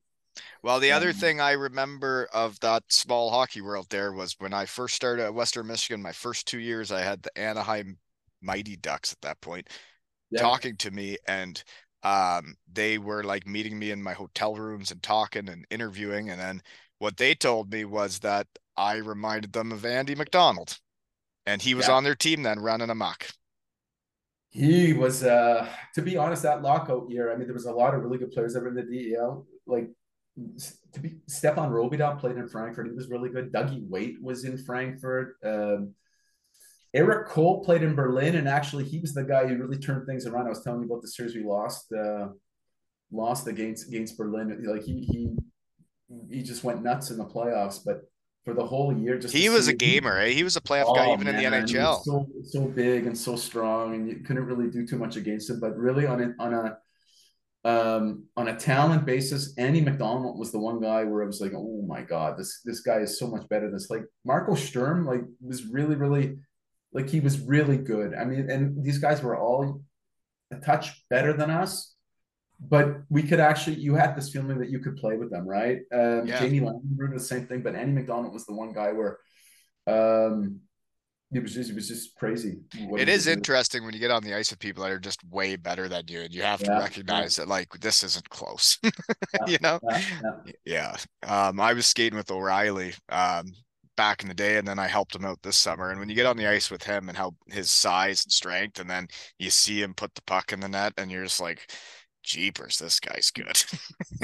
Well, 0.62 0.81
the 0.81 0.93
other 0.93 1.12
Um, 1.12 1.12
thing 1.12 1.41
I 1.41 1.53
remember 1.53 2.28
of 2.33 2.61
that 2.61 2.85
small 2.93 3.31
hockey 3.31 3.61
world 3.61 3.89
there 3.91 4.12
was 4.12 4.37
when 4.39 4.53
I 4.55 4.66
first 4.66 4.95
started 4.95 5.24
at 5.24 5.35
Western 5.35 5.66
Michigan, 5.66 6.03
my 6.03 6.12
first 6.12 6.47
two 6.47 6.59
years, 6.59 6.91
I 6.93 7.01
had 7.03 7.22
the 7.22 7.37
Anaheim 7.39 7.99
Mighty 8.41 8.76
Ducks 8.76 9.12
at 9.12 9.20
that 9.22 9.41
point 9.41 9.68
Yeah. 10.31 10.51
talking 10.55 10.76
to 10.78 10.91
me 10.91 11.18
and 11.28 11.64
um 12.05 12.57
they 12.72 12.99
were 12.99 13.24
like 13.24 13.47
meeting 13.47 13.78
me 13.78 13.91
in 13.93 14.03
my 14.03 14.14
hotel 14.14 14.55
rooms 14.57 14.91
and 14.93 15.03
talking 15.03 15.49
and 15.49 15.66
interviewing 15.70 16.31
and 16.31 16.41
then 16.41 16.62
what 16.99 17.16
they 17.18 17.35
told 17.35 17.72
me 17.72 17.85
was 17.85 18.20
that 18.20 18.47
I 18.76 18.97
reminded 18.97 19.53
them 19.53 19.72
of 19.72 19.85
Andy 19.87 20.14
McDonald 20.16 20.78
and 21.47 21.62
he 21.62 21.74
was 21.74 21.89
Yeah. 21.89 21.91
on 21.91 22.05
their 22.05 22.16
team 22.16 22.43
then 22.45 22.61
running 22.61 22.91
amok. 22.91 23.28
He 24.51 24.93
was, 24.93 25.22
uh, 25.22 25.68
to 25.95 26.03
be 26.03 26.16
honest, 26.16 26.43
that 26.43 26.62
lockout 26.62 27.09
year. 27.09 27.33
I 27.33 27.37
mean, 27.37 27.47
there 27.47 27.55
was 27.55 27.66
a 27.66 27.72
lot 27.72 27.95
of 27.95 28.03
really 28.03 28.18
good 28.18 28.33
players 28.33 28.55
that 28.55 28.62
were 28.62 28.68
in 28.68 28.74
the 28.74 28.83
DEL. 28.83 29.47
Like, 29.66 29.91
to 30.93 31.01
be 31.01 31.16
Stéphane 31.30 31.70
Robidas 31.70 32.18
played 32.20 32.36
in 32.36 32.49
Frankfurt. 32.49 32.86
He 32.86 32.93
was 32.93 33.09
really 33.09 33.28
good. 33.28 33.53
Dougie 33.53 33.88
Weight 33.88 34.22
was 34.22 34.45
in 34.45 34.59
Frankfurt. 34.59 35.36
Um, 35.45 35.95
Erik 36.93 37.28
Cole 37.28 37.62
played 37.64 37.82
in 37.82 37.95
Berlin, 37.95 38.34
and 38.34 38.49
actually, 38.49 38.84
he 38.84 38.99
was 38.99 39.14
the 39.14 39.22
guy 39.22 39.47
who 39.47 39.57
really 39.57 39.78
turned 39.78 40.07
things 40.07 40.26
around. 40.26 40.47
I 40.47 40.51
was 40.51 40.64
telling 40.64 40.80
you 40.80 40.86
about 40.86 41.03
the 41.03 41.09
series 41.09 41.34
we 41.34 41.45
lost, 41.45 41.93
uh, 41.93 42.28
lost 43.12 43.47
against 43.47 43.88
against 43.88 44.18
Berlin. 44.18 44.61
Like 44.64 44.82
he 44.82 45.01
he 45.01 45.36
he 46.28 46.43
just 46.43 46.64
went 46.64 46.82
nuts 46.82 47.11
in 47.11 47.18
the 47.18 47.24
playoffs. 47.24 47.80
But 47.84 48.03
for 48.45 48.55
the 48.55 48.66
whole 48.66 48.93
year, 48.93 49.18
just 49.18 49.34
He 49.34 49.49
was 49.49 49.68
a 49.68 49.72
gamer, 49.72 50.18
eh? 50.18 50.30
He 50.30 50.43
was 50.43 50.57
a 50.57 50.61
playoff 50.61 50.95
guy 50.95 51.07
Oh, 51.07 51.14
even 51.14 51.28
in 51.28 51.36
the 51.36 51.49
man, 51.49 51.66
he 51.66 51.74
NHL. 51.74 52.03
So 52.03 52.26
so 52.45 52.66
big 52.66 53.07
and 53.07 53.16
so 53.16 53.36
strong, 53.36 53.95
and 53.95 54.09
you 54.09 54.16
couldn't 54.16 54.47
really 54.47 54.68
do 54.68 54.84
too 54.84 54.99
much 54.99 55.14
against 55.14 55.49
him. 55.49 55.61
But 55.61 55.76
really, 55.76 56.07
on 56.07 56.20
a 56.20 56.43
on 56.43 56.55
a 56.55 56.78
um, 57.64 58.24
on 58.36 58.48
a 58.48 58.56
talent 58.56 59.04
basis, 59.04 59.54
Andy 59.58 59.80
McDonald 59.82 60.38
was 60.38 60.50
the 60.50 60.58
one 60.58 60.80
guy 60.80 61.04
where 61.04 61.22
I 61.22 61.26
was 61.26 61.40
like, 61.40 61.52
oh 61.54 61.82
my 61.86 62.02
god, 62.02 62.38
this 62.38 62.61
this 62.64 62.80
guy 62.80 62.98
is 62.98 63.18
so 63.18 63.26
much 63.26 63.46
better 63.48 63.66
than 63.66 63.74
this. 63.74 63.90
Like 63.90 64.04
Marco 64.24 64.54
Sturm, 64.54 65.06
like 65.06 65.22
was 65.40 65.66
really 65.66 65.94
really, 65.96 66.38
like 66.92 67.08
he 67.11 67.20
was 67.20 67.40
really 67.40 67.76
good. 67.76 68.14
I 68.14 68.24
mean, 68.24 68.50
and 68.50 68.82
these 68.82 68.98
guys 68.98 69.22
were 69.22 69.38
all 69.38 69.82
a 70.50 70.56
touch 70.56 71.04
better 71.11 71.34
than 71.34 71.50
us, 71.50 71.94
but 72.58 73.02
we 73.11 73.22
could 73.22 73.40
actually. 73.40 73.76
You 73.76 73.94
had 73.94 74.16
this 74.16 74.30
feeling 74.30 74.58
that 74.58 74.70
you 74.70 74.78
could 74.78 74.96
play 74.96 75.16
with 75.18 75.30
them, 75.30 75.46
right? 75.46 75.80
Um, 75.92 76.26
Yeah. 76.26 76.40
Jamie 76.40 76.61
Langford, 76.61 77.14
the 77.14 77.20
same 77.20 77.46
thing, 77.46 77.62
but 77.62 77.74
Andy 77.74 77.92
McDonald 77.92 78.32
was 78.32 78.46
the 78.46 78.54
one 78.54 78.72
guy 78.72 78.92
where, 78.92 79.18
um, 79.86 80.61
it 81.33 81.43
was 81.43 81.55
just 81.55 81.70
it 81.70 81.74
was 81.74 81.89
just 81.89 82.16
crazy. 82.16 82.59
what 82.87 83.01
It 83.01 83.09
is 83.09 83.26
interesting 83.26 83.85
when 83.85 83.95
you 83.95 84.01
get 84.01 84.11
on 84.11 84.22
the 84.24 84.35
ice 84.35 84.51
with 84.51 84.59
people 84.59 84.83
that 84.83 84.93
are 84.93 84.99
just 84.99 85.22
way 85.31 85.57
better 85.57 85.89
than 85.89 86.05
you, 86.09 86.20
and 86.20 86.35
you 86.35 86.43
have 86.43 86.61
to 86.61 86.66
Yeah, 86.66 86.78
yeah. 86.78 86.85
recognize 86.85 87.37
that 87.37 87.49
like 87.49 87.68
this 87.81 88.03
isn't 88.03 88.28
close. 88.31 88.78
Yeah, 89.33 89.47
You 89.47 89.59
know? 89.62 89.81
Yeah, 89.83 90.03
yeah. 90.22 90.31
Yeah. 90.64 90.97
Um, 91.22 91.61
I 91.61 91.72
was 91.72 91.87
skating 91.87 92.16
with 92.16 92.31
O'Reilly 92.31 92.95
um 93.09 93.47
back 93.97 94.22
in 94.22 94.28
the 94.28 94.35
day, 94.35 94.57
and 94.57 94.66
then 94.66 94.78
I 94.78 94.87
helped 94.87 95.14
him 95.14 95.24
out 95.24 95.43
this 95.43 95.57
summer. 95.57 95.91
And 95.91 96.01
when 96.01 96.09
you 96.09 96.14
get 96.14 96.26
on 96.26 96.37
the 96.37 96.47
ice 96.49 96.70
with 96.70 96.83
him 96.83 97.09
and 97.09 97.18
how 97.18 97.35
his 97.49 97.70
size 97.70 98.24
and 98.24 98.33
strength, 98.33 98.81
and 98.81 98.89
then 98.89 99.09
you 99.39 99.51
see 99.51 99.83
him 99.83 99.95
put 99.95 100.14
the 100.14 100.22
puck 100.22 100.53
in 100.53 100.61
the 100.61 100.68
net, 100.68 100.95
and 100.97 101.11
you're 101.11 101.24
just 101.24 101.41
like, 101.41 101.70
Jeepers, 102.22 102.78
this 102.78 102.99
guy's 103.01 103.31
good. 103.31 103.62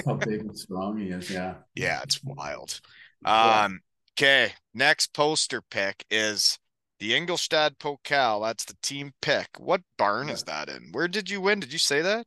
How 0.07 0.15
big 0.15 0.41
and 0.41 0.59
strong 0.59 0.99
he 0.99 1.09
is. 1.09 1.31
Yeah. 1.31 1.55
Yeah, 1.75 2.03
it's 2.03 2.23
wild. 2.25 2.81
Um, 3.25 3.81
okay, 4.15 4.53
next 4.75 5.13
poster 5.13 5.63
pick 5.63 6.05
is 6.11 6.59
the 6.99 7.15
Ingolstadt 7.15 7.79
Pokal. 7.79 8.43
That's 8.43 8.65
the 8.65 8.77
team 8.83 9.13
pick. 9.21 9.49
What 9.59 9.83
barn 9.99 10.29
is 10.29 10.43
that 10.45 10.69
in? 10.69 10.91
Where 10.93 11.09
did 11.09 11.31
you 11.31 11.41
win? 11.41 11.61
Did 11.61 11.73
you 11.73 11.79
say 11.79 12.03
that? 12.03 12.27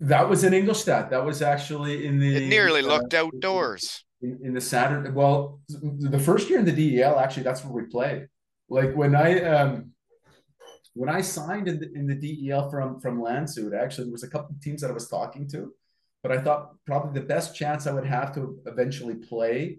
That 0.00 0.28
was 0.28 0.44
in 0.44 0.52
Ingolstadt. 0.52 1.10
That 1.10 1.24
was 1.24 1.42
actually 1.42 2.06
in 2.06 2.18
the. 2.18 2.36
It 2.36 2.48
nearly 2.48 2.80
uh, 2.80 2.86
looked 2.86 3.14
outdoors. 3.14 4.04
In, 4.22 4.38
in 4.42 4.54
the 4.54 4.60
Saturday, 4.60 5.10
well, 5.10 5.60
the 5.68 6.18
first 6.18 6.48
year 6.48 6.58
in 6.58 6.64
the 6.64 6.72
DEL, 6.72 7.18
actually, 7.18 7.42
that's 7.42 7.64
where 7.64 7.72
we 7.72 7.88
played. 7.88 8.28
Like 8.68 8.94
when 8.94 9.14
I 9.14 9.42
um, 9.42 9.92
when 10.94 11.08
I 11.08 11.20
signed 11.20 11.68
in 11.68 11.78
the, 11.78 11.92
in 11.94 12.06
the 12.06 12.14
DEL 12.14 12.70
from 12.70 13.00
from 13.00 13.20
Landshut, 13.20 13.78
actually, 13.78 14.04
there 14.04 14.12
was 14.12 14.24
a 14.24 14.30
couple 14.30 14.54
of 14.54 14.60
teams 14.60 14.80
that 14.80 14.90
I 14.90 14.94
was 14.94 15.08
talking 15.08 15.48
to, 15.50 15.72
but 16.22 16.32
I 16.32 16.40
thought 16.40 16.74
probably 16.86 17.18
the 17.18 17.26
best 17.26 17.54
chance 17.54 17.86
I 17.86 17.92
would 17.92 18.06
have 18.06 18.34
to 18.34 18.58
eventually 18.66 19.14
play 19.14 19.78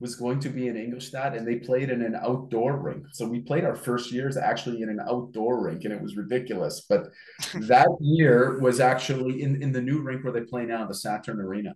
was 0.00 0.14
going 0.14 0.38
to 0.40 0.48
be 0.48 0.68
in 0.68 0.76
Ingolstadt, 0.76 1.34
and 1.36 1.46
they 1.46 1.56
played 1.56 1.90
in 1.90 2.02
an 2.02 2.14
outdoor 2.14 2.78
rink. 2.78 3.06
So 3.12 3.26
we 3.26 3.40
played 3.40 3.64
our 3.64 3.74
first 3.74 4.12
years 4.12 4.36
actually 4.36 4.82
in 4.82 4.88
an 4.88 5.00
outdoor 5.00 5.62
rink, 5.64 5.84
and 5.84 5.92
it 5.92 6.00
was 6.00 6.16
ridiculous. 6.16 6.86
But 6.88 7.08
that 7.54 7.88
year 8.00 8.60
was 8.60 8.80
actually 8.80 9.42
in 9.42 9.62
in 9.62 9.72
the 9.72 9.82
new 9.82 10.00
rink 10.00 10.24
where 10.24 10.32
they 10.32 10.42
play 10.42 10.64
now, 10.64 10.86
the 10.86 10.94
Saturn 10.94 11.40
Arena. 11.40 11.74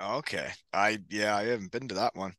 Okay. 0.00 0.50
I 0.72 0.98
yeah, 1.10 1.36
I 1.36 1.44
haven't 1.44 1.72
been 1.72 1.88
to 1.88 1.94
that 1.96 2.14
one. 2.14 2.34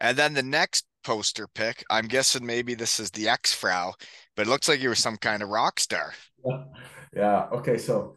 And 0.00 0.16
then 0.16 0.34
the 0.34 0.42
next 0.42 0.86
poster 1.04 1.46
pick, 1.46 1.84
I'm 1.88 2.06
guessing 2.06 2.44
maybe 2.44 2.74
this 2.74 2.98
is 2.98 3.10
the 3.10 3.28
ex-Frau, 3.28 3.94
but 4.34 4.46
it 4.46 4.50
looks 4.50 4.68
like 4.68 4.80
you 4.80 4.88
were 4.88 4.94
some 4.94 5.16
kind 5.16 5.42
of 5.42 5.48
rock 5.48 5.80
star. 5.80 6.14
Yeah. 7.16 7.46
Okay. 7.52 7.78
So 7.78 8.16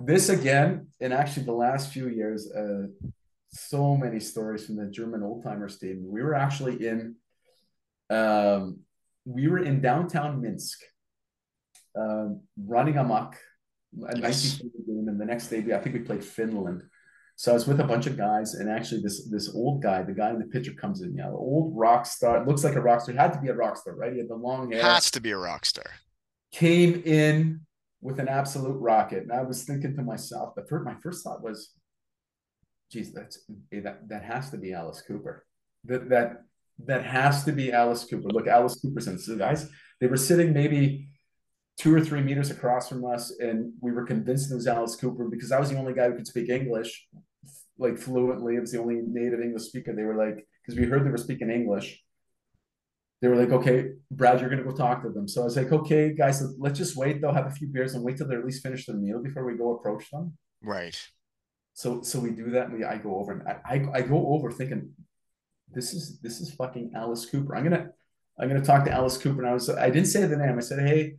this 0.00 0.28
again, 0.28 0.88
and 1.00 1.14
actually 1.14 1.44
the 1.44 1.52
last 1.52 1.92
few 1.92 2.08
years, 2.08 2.52
uh, 2.52 2.88
so 3.54 3.96
many 3.96 4.20
stories 4.20 4.66
from 4.66 4.76
the 4.76 4.86
German 4.86 5.22
old 5.22 5.42
timer 5.44 5.68
stadium. 5.68 6.10
We 6.10 6.22
were 6.22 6.34
actually 6.34 6.86
in, 6.86 7.16
um, 8.10 8.80
we 9.24 9.48
were 9.48 9.58
in 9.60 9.80
downtown 9.80 10.40
Minsk, 10.42 10.80
um, 11.96 12.42
running 12.56 12.98
amok, 12.98 13.36
a 14.08 14.18
Yes. 14.18 14.60
19 14.60 14.72
game, 14.86 15.08
and 15.08 15.20
the 15.20 15.24
next 15.24 15.48
day 15.48 15.60
we, 15.60 15.72
I 15.72 15.80
think 15.80 15.94
we 15.94 16.00
played 16.02 16.24
Finland. 16.24 16.82
So 17.36 17.50
I 17.50 17.54
was 17.54 17.66
with 17.66 17.80
a 17.80 17.84
bunch 17.84 18.06
of 18.06 18.16
guys, 18.16 18.54
and 18.54 18.68
actually 18.68 19.02
this 19.02 19.28
this 19.28 19.52
old 19.54 19.82
guy, 19.82 20.02
the 20.02 20.12
guy 20.12 20.30
in 20.30 20.38
the 20.38 20.46
picture, 20.46 20.72
comes 20.72 21.02
in. 21.02 21.14
Yeah, 21.16 21.28
the 21.30 21.36
old 21.36 21.76
rock 21.76 22.06
star. 22.06 22.44
Looks 22.46 22.62
like 22.64 22.74
a 22.76 22.80
rock 22.80 23.00
star. 23.00 23.14
Had 23.14 23.32
to 23.32 23.40
be 23.40 23.48
a 23.48 23.54
rock 23.54 23.76
star, 23.76 23.94
right? 23.96 24.12
He 24.12 24.18
had 24.18 24.28
the 24.28 24.36
long 24.36 24.70
hair 24.70 24.82
Has 24.82 25.10
to 25.12 25.20
be 25.20 25.30
a 25.32 25.38
rock 25.38 25.64
star. 25.64 25.86
came 26.52 27.02
in 27.04 27.60
with 28.00 28.20
an 28.20 28.28
absolute 28.28 28.78
rocket. 28.78 29.22
And 29.24 29.32
I 29.32 29.42
was 29.42 29.64
thinking 29.64 29.96
to 29.96 30.02
myself, 30.02 30.54
the 30.54 30.62
first, 30.68 30.84
my 30.84 30.94
first 31.02 31.24
thought 31.24 31.42
was, 31.42 31.70
geez, 32.90 33.12
that's 33.12 33.38
eh, 33.72 33.80
that 33.80 34.08
that 34.08 34.24
has 34.24 34.50
to 34.50 34.58
be 34.58 34.72
Alice 34.72 35.02
Cooper. 35.06 35.44
That 35.84 36.08
that 36.08 36.42
that 36.86 37.04
has 37.04 37.44
to 37.44 37.52
be 37.52 37.72
Alice 37.72 38.04
Cooper. 38.04 38.28
Look, 38.28 38.46
Alice 38.46 38.80
Cooper's 38.80 39.06
in 39.06 39.18
so 39.18 39.36
guys. 39.36 39.68
They 40.00 40.06
were 40.06 40.16
sitting 40.16 40.52
maybe 40.52 41.08
two 41.78 41.94
or 41.94 42.00
three 42.00 42.20
meters 42.20 42.50
across 42.50 42.88
from 42.88 43.04
us, 43.04 43.32
and 43.38 43.72
we 43.80 43.92
were 43.92 44.06
convinced 44.06 44.50
it 44.50 44.56
was 44.56 44.66
Alice 44.66 44.96
Cooper 44.96 45.28
because 45.28 45.52
I 45.52 45.60
was 45.60 45.70
the 45.70 45.78
only 45.78 45.94
guy 45.94 46.08
who 46.08 46.16
could 46.16 46.26
speak 46.26 46.48
English 46.48 47.06
like 47.78 47.98
fluently. 47.98 48.56
It 48.56 48.60
was 48.60 48.72
the 48.72 48.80
only 48.80 49.00
native 49.06 49.40
English 49.40 49.64
speaker. 49.64 49.94
They 49.94 50.04
were 50.04 50.16
like, 50.16 50.46
because 50.62 50.78
we 50.78 50.86
heard 50.86 51.04
they 51.04 51.10
were 51.10 51.18
speaking 51.18 51.50
English 51.50 52.04
they 53.24 53.30
were 53.30 53.36
like, 53.36 53.52
okay, 53.52 53.88
Brad, 54.10 54.38
you're 54.38 54.50
gonna 54.50 54.62
go 54.62 54.70
talk 54.70 55.02
to 55.02 55.08
them. 55.08 55.26
So 55.26 55.40
I 55.40 55.44
was 55.44 55.56
like, 55.56 55.72
okay, 55.72 56.12
guys, 56.12 56.42
let's 56.58 56.78
just 56.78 56.94
wait. 56.94 57.22
They'll 57.22 57.32
have 57.32 57.46
a 57.46 57.50
few 57.50 57.68
beers 57.68 57.94
and 57.94 58.04
wait 58.04 58.18
till 58.18 58.28
they 58.28 58.34
at 58.34 58.44
least 58.44 58.62
finish 58.62 58.84
their 58.84 58.96
meal 58.96 59.22
before 59.22 59.46
we 59.46 59.56
go 59.56 59.74
approach 59.76 60.10
them. 60.10 60.36
Right. 60.60 60.94
So 61.74 62.02
so 62.02 62.18
we 62.20 62.30
do 62.30 62.50
that. 62.50 62.68
And 62.68 62.78
we 62.78 62.84
I 62.84 62.98
go 62.98 63.16
over 63.16 63.32
and 63.32 63.42
I, 63.48 63.86
I 63.92 64.02
go 64.02 64.28
over 64.28 64.50
thinking, 64.50 64.90
this 65.72 65.92
is 65.92 66.20
this 66.20 66.40
is 66.40 66.54
fucking 66.54 66.92
Alice 66.94 67.26
Cooper. 67.26 67.54
I'm 67.54 67.64
gonna 67.64 67.88
I'm 68.38 68.48
gonna 68.48 68.64
talk 68.64 68.84
to 68.84 68.92
Alice 68.92 69.18
Cooper. 69.18 69.42
And 69.42 69.50
I 69.50 69.54
was 69.54 69.68
I 69.68 69.90
didn't 69.90 70.06
say 70.06 70.24
the 70.26 70.36
name. 70.36 70.56
I 70.56 70.60
said, 70.60 70.88
hey, 70.88 71.16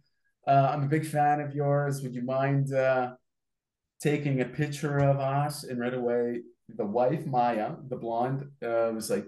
uh, 0.47 0.69
I'm 0.71 0.83
a 0.83 0.87
big 0.87 1.05
fan 1.05 1.41
of 1.41 1.53
yours. 1.53 2.01
Would 2.01 2.15
you 2.15 2.23
mind 2.23 2.73
uh, 2.73 3.13
taking 4.01 4.41
a 4.41 4.45
picture 4.45 4.99
of 4.99 5.19
us? 5.19 5.63
And 5.63 5.79
right 5.79 5.93
away, 5.93 6.41
the 6.69 6.85
wife 6.85 7.25
Maya, 7.25 7.73
the 7.87 7.97
blonde, 7.97 8.49
uh, 8.63 8.91
was 8.93 9.09
like, 9.09 9.25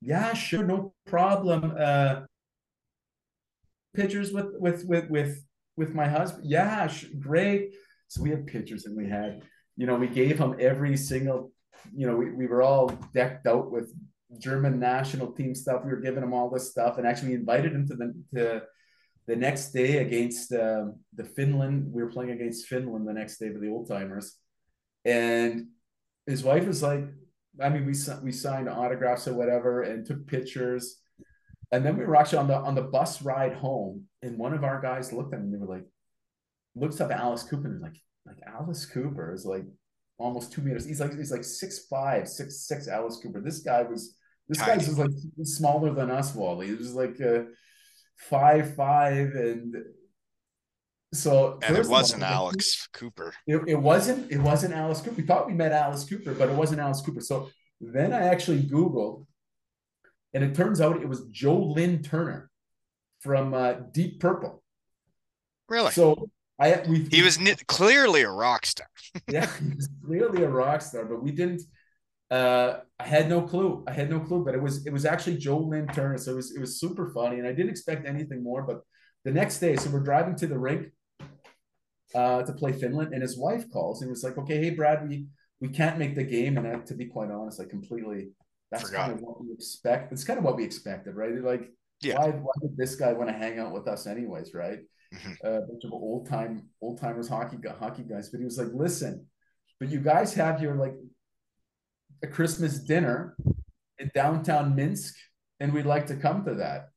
yeah, 0.00 0.32
sure, 0.34 0.64
no 0.64 0.94
problem. 1.06 1.74
Uh, 1.78 2.22
pictures 3.94 4.32
with 4.32 4.46
with 4.58 4.84
with 4.86 5.10
with 5.10 5.44
with 5.76 5.94
my 5.94 6.08
husband. 6.08 6.48
Yeah, 6.48 6.90
great. 7.18 7.74
So 8.08 8.22
we 8.22 8.30
had 8.30 8.46
pictures, 8.46 8.86
and 8.86 8.96
we 8.96 9.08
had, 9.08 9.42
you 9.76 9.86
know, 9.86 9.96
we 9.96 10.08
gave 10.08 10.38
him 10.38 10.56
every 10.58 10.96
single, 10.96 11.52
you 11.94 12.06
know, 12.06 12.16
we, 12.16 12.30
we 12.30 12.46
were 12.46 12.62
all 12.62 12.88
decked 13.12 13.46
out 13.46 13.70
with 13.70 13.92
German 14.38 14.78
national 14.78 15.32
team 15.32 15.54
stuff. 15.54 15.82
We 15.84 15.90
were 15.90 16.00
giving 16.00 16.22
him 16.22 16.32
all 16.32 16.50
this 16.50 16.70
stuff, 16.70 16.98
and 16.98 17.06
actually 17.06 17.34
invited 17.34 17.72
him 17.72 17.86
to 17.88 17.96
the 17.96 18.14
to 18.34 18.62
the 19.26 19.36
next 19.36 19.72
day 19.72 19.98
against 19.98 20.52
uh, 20.52 20.86
the 21.14 21.24
Finland. 21.24 21.92
We 21.92 22.02
were 22.02 22.10
playing 22.10 22.32
against 22.32 22.66
Finland 22.66 23.06
the 23.06 23.12
next 23.12 23.38
day 23.38 23.52
for 23.52 23.58
the 23.58 23.70
old 23.70 23.88
timers, 23.88 24.36
and 25.04 25.68
his 26.26 26.42
wife 26.42 26.66
was 26.66 26.82
like, 26.82 27.04
I 27.60 27.68
mean, 27.68 27.86
we 27.86 27.94
we 28.22 28.32
signed 28.32 28.68
autographs 28.68 29.28
or 29.28 29.34
whatever, 29.34 29.82
and 29.82 30.04
took 30.04 30.26
pictures. 30.26 31.00
And 31.72 31.84
then 31.84 31.96
we 31.96 32.04
were 32.04 32.16
actually 32.16 32.38
on 32.38 32.48
the 32.48 32.56
on 32.56 32.74
the 32.74 32.82
bus 32.82 33.22
ride 33.22 33.54
home, 33.54 34.04
and 34.22 34.38
one 34.38 34.54
of 34.54 34.64
our 34.64 34.80
guys 34.80 35.12
looked 35.12 35.34
at 35.34 35.40
him 35.40 35.46
and 35.46 35.54
they 35.54 35.58
were 35.58 35.74
like, 35.74 35.86
looks 36.74 37.00
up 37.00 37.10
at 37.10 37.18
Alice 37.18 37.42
Cooper 37.42 37.68
and 37.68 37.80
like, 37.80 37.96
like 38.26 38.38
Alice 38.46 38.86
Cooper 38.86 39.32
is 39.32 39.44
like 39.44 39.64
almost 40.18 40.52
two 40.52 40.62
meters. 40.62 40.84
He's 40.84 41.00
like 41.00 41.16
he's 41.16 41.32
like 41.32 41.44
six 41.44 41.86
five, 41.86 42.28
six 42.28 42.66
six. 42.66 42.88
Alice 42.88 43.18
Cooper. 43.22 43.40
This 43.40 43.60
guy 43.60 43.82
was 43.82 44.16
this 44.48 44.58
Tiny. 44.58 44.78
guy's 44.78 44.88
was 44.88 44.98
like 44.98 45.10
smaller 45.44 45.92
than 45.92 46.10
us, 46.10 46.34
Wally. 46.34 46.66
He 46.68 46.74
was 46.74 46.94
like 46.94 47.20
uh, 47.20 47.44
five 48.16 48.74
five, 48.76 49.34
and 49.34 49.74
so 51.12 51.58
And 51.62 51.76
it 51.76 51.86
wasn't 51.86 52.22
all, 52.22 52.46
Alex 52.48 52.88
Cooper. 52.92 53.32
it, 53.46 53.60
it 53.66 53.76
wasn't 53.76 54.30
it 54.30 54.38
wasn't 54.38 54.74
Alice 54.74 55.00
Cooper. 55.00 55.16
We 55.16 55.22
thought 55.26 55.46
we 55.46 55.54
met 55.54 55.72
Alice 55.72 56.04
Cooper, 56.04 56.34
but 56.34 56.48
it 56.48 56.54
wasn't 56.54 56.80
Alice 56.80 57.00
Cooper. 57.00 57.20
So 57.20 57.50
then 57.80 58.12
I 58.12 58.26
actually 58.28 58.62
Googled, 58.62 59.26
and 60.32 60.44
it 60.44 60.54
turns 60.54 60.80
out 60.80 61.00
it 61.00 61.08
was 61.08 61.26
Joe 61.30 61.58
Lynn 61.58 62.02
Turner 62.02 62.50
from 63.20 63.54
uh, 63.54 63.74
Deep 63.92 64.20
Purple. 64.20 64.62
Really? 65.68 65.92
So 65.92 66.28
I 66.58 66.82
we 66.88 67.06
he 67.10 67.22
was 67.22 67.38
clearly 67.66 68.22
a 68.22 68.30
rock 68.30 68.64
star. 68.66 68.86
yeah 69.28 69.48
he 69.60 69.74
was 69.74 69.88
clearly 70.04 70.42
a 70.44 70.48
rock 70.48 70.82
star, 70.82 71.04
but 71.04 71.22
we 71.22 71.32
didn't. 71.32 71.62
Uh, 72.30 72.80
I 72.98 73.04
had 73.04 73.28
no 73.28 73.42
clue. 73.42 73.84
I 73.86 73.92
had 73.92 74.08
no 74.10 74.20
clue, 74.20 74.44
but 74.44 74.54
it 74.54 74.62
was 74.62 74.86
it 74.86 74.92
was 74.92 75.04
actually 75.04 75.36
Joe 75.38 75.58
Lynn 75.58 75.86
Turner. 75.88 76.18
So 76.18 76.32
it 76.32 76.36
was 76.36 76.54
it 76.56 76.60
was 76.60 76.80
super 76.80 77.10
funny, 77.10 77.38
and 77.38 77.46
I 77.46 77.52
didn't 77.52 77.70
expect 77.70 78.06
anything 78.06 78.42
more. 78.42 78.62
But 78.62 78.80
the 79.24 79.32
next 79.32 79.58
day, 79.58 79.76
so 79.76 79.90
we're 79.90 80.00
driving 80.00 80.36
to 80.36 80.46
the 80.46 80.58
rink 80.58 80.92
uh, 82.14 82.42
to 82.42 82.52
play 82.52 82.72
Finland, 82.72 83.12
and 83.12 83.22
his 83.22 83.36
wife 83.38 83.70
calls 83.72 84.00
and 84.02 84.10
was 84.10 84.22
like, 84.22 84.38
"Okay, 84.38 84.58
hey 84.62 84.70
Brad, 84.70 85.08
we 85.08 85.26
we 85.60 85.68
can't 85.68 85.98
make 85.98 86.14
the 86.14 86.24
game." 86.24 86.56
And 86.58 86.66
I, 86.66 86.76
to 86.80 86.94
be 86.94 87.06
quite 87.06 87.30
honest, 87.30 87.60
I 87.60 87.64
completely 87.64 88.30
that's 88.70 88.84
Forgot. 88.84 89.06
kind 89.06 89.12
of 89.12 89.20
what 89.20 89.40
we 89.40 89.52
expect. 89.52 90.12
It's 90.12 90.24
kind 90.24 90.38
of 90.38 90.44
what 90.44 90.56
we 90.56 90.64
expected, 90.64 91.14
right? 91.14 91.34
Like, 91.42 91.70
Yeah. 92.00 92.18
why 92.18 92.30
why 92.30 92.52
did 92.62 92.76
this 92.76 92.94
guy 92.96 93.12
want 93.12 93.28
to 93.30 93.34
hang 93.36 93.58
out 93.58 93.72
with 93.72 93.88
us 93.88 94.06
anyways, 94.06 94.54
right? 94.54 94.80
Mhm. 95.14 95.36
A 95.44 95.60
bunch 95.66 95.84
of 95.84 95.92
old 95.92 96.26
time 96.28 96.68
old 96.80 97.00
timers 97.00 97.28
hockey 97.28 97.58
hockey 97.78 98.02
guys, 98.02 98.30
but 98.30 98.38
he 98.38 98.44
was 98.44 98.58
like, 98.58 98.72
"Listen, 98.72 99.26
but 99.78 99.88
you 99.88 100.00
guys 100.00 100.34
have 100.34 100.60
your 100.60 100.74
like 100.74 100.94
a 102.22 102.26
Christmas 102.26 102.78
dinner 102.78 103.36
in 103.98 104.10
downtown 104.14 104.74
Minsk, 104.74 105.14
and 105.60 105.72
we'd 105.72 105.86
like 105.86 106.06
to 106.08 106.16
come 106.16 106.44
to 106.44 106.54
that." 106.54 106.88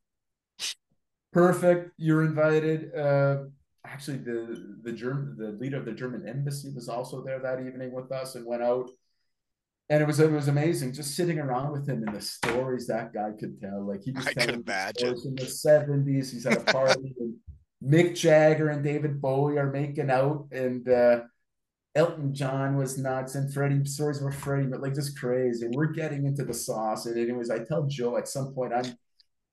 Perfect. 1.31 1.91
You're 1.97 2.23
invited. 2.23 2.95
Uh, 2.95 3.45
actually 3.85 4.17
the 4.17 4.77
the 4.83 4.91
German 4.91 5.35
the 5.37 5.51
leader 5.59 5.77
of 5.77 5.85
the 5.85 5.91
German 5.91 6.27
embassy 6.27 6.69
was 6.73 6.89
also 6.89 7.23
there 7.23 7.39
that 7.39 7.59
evening 7.59 7.91
with 7.91 8.11
us 8.11 8.35
and 8.35 8.45
went 8.45 8.63
out. 8.63 8.89
And 9.89 10.03
it 10.03 10.05
was 10.05 10.19
it 10.19 10.31
was 10.31 10.47
amazing 10.47 10.93
just 10.93 11.15
sitting 11.15 11.39
around 11.39 11.71
with 11.71 11.87
him 11.87 12.03
and 12.05 12.15
the 12.15 12.21
stories 12.21 12.87
that 12.87 13.13
guy 13.13 13.31
could 13.39 13.59
tell. 13.61 13.87
Like 13.87 14.01
he 14.03 14.11
was 14.11 14.27
I 14.27 14.33
could 14.33 14.49
imagine. 14.55 15.15
in 15.25 15.35
the 15.35 15.45
seventies. 15.45 16.31
He's 16.31 16.45
at 16.45 16.57
a 16.57 16.73
party 16.73 17.15
and 17.19 17.35
Mick 17.83 18.15
Jagger 18.15 18.69
and 18.69 18.83
David 18.83 19.21
Bowie 19.21 19.57
are 19.57 19.71
making 19.71 20.09
out 20.09 20.47
and 20.51 20.87
uh 20.89 21.21
Elton 21.95 22.33
John 22.33 22.77
was 22.77 22.97
nuts 22.97 23.35
and 23.35 23.53
Freddie 23.53 23.85
stories 23.85 24.21
were 24.21 24.31
Freddie, 24.31 24.67
but 24.67 24.81
like 24.81 24.93
just 24.95 25.19
crazy. 25.19 25.65
And 25.65 25.75
we're 25.75 25.87
getting 25.93 26.25
into 26.25 26.45
the 26.45 26.53
sauce. 26.53 27.05
And 27.07 27.17
anyways, 27.17 27.49
I 27.49 27.63
tell 27.63 27.87
Joe 27.87 28.17
at 28.17 28.27
some 28.27 28.53
point 28.53 28.73
I'm 28.73 28.97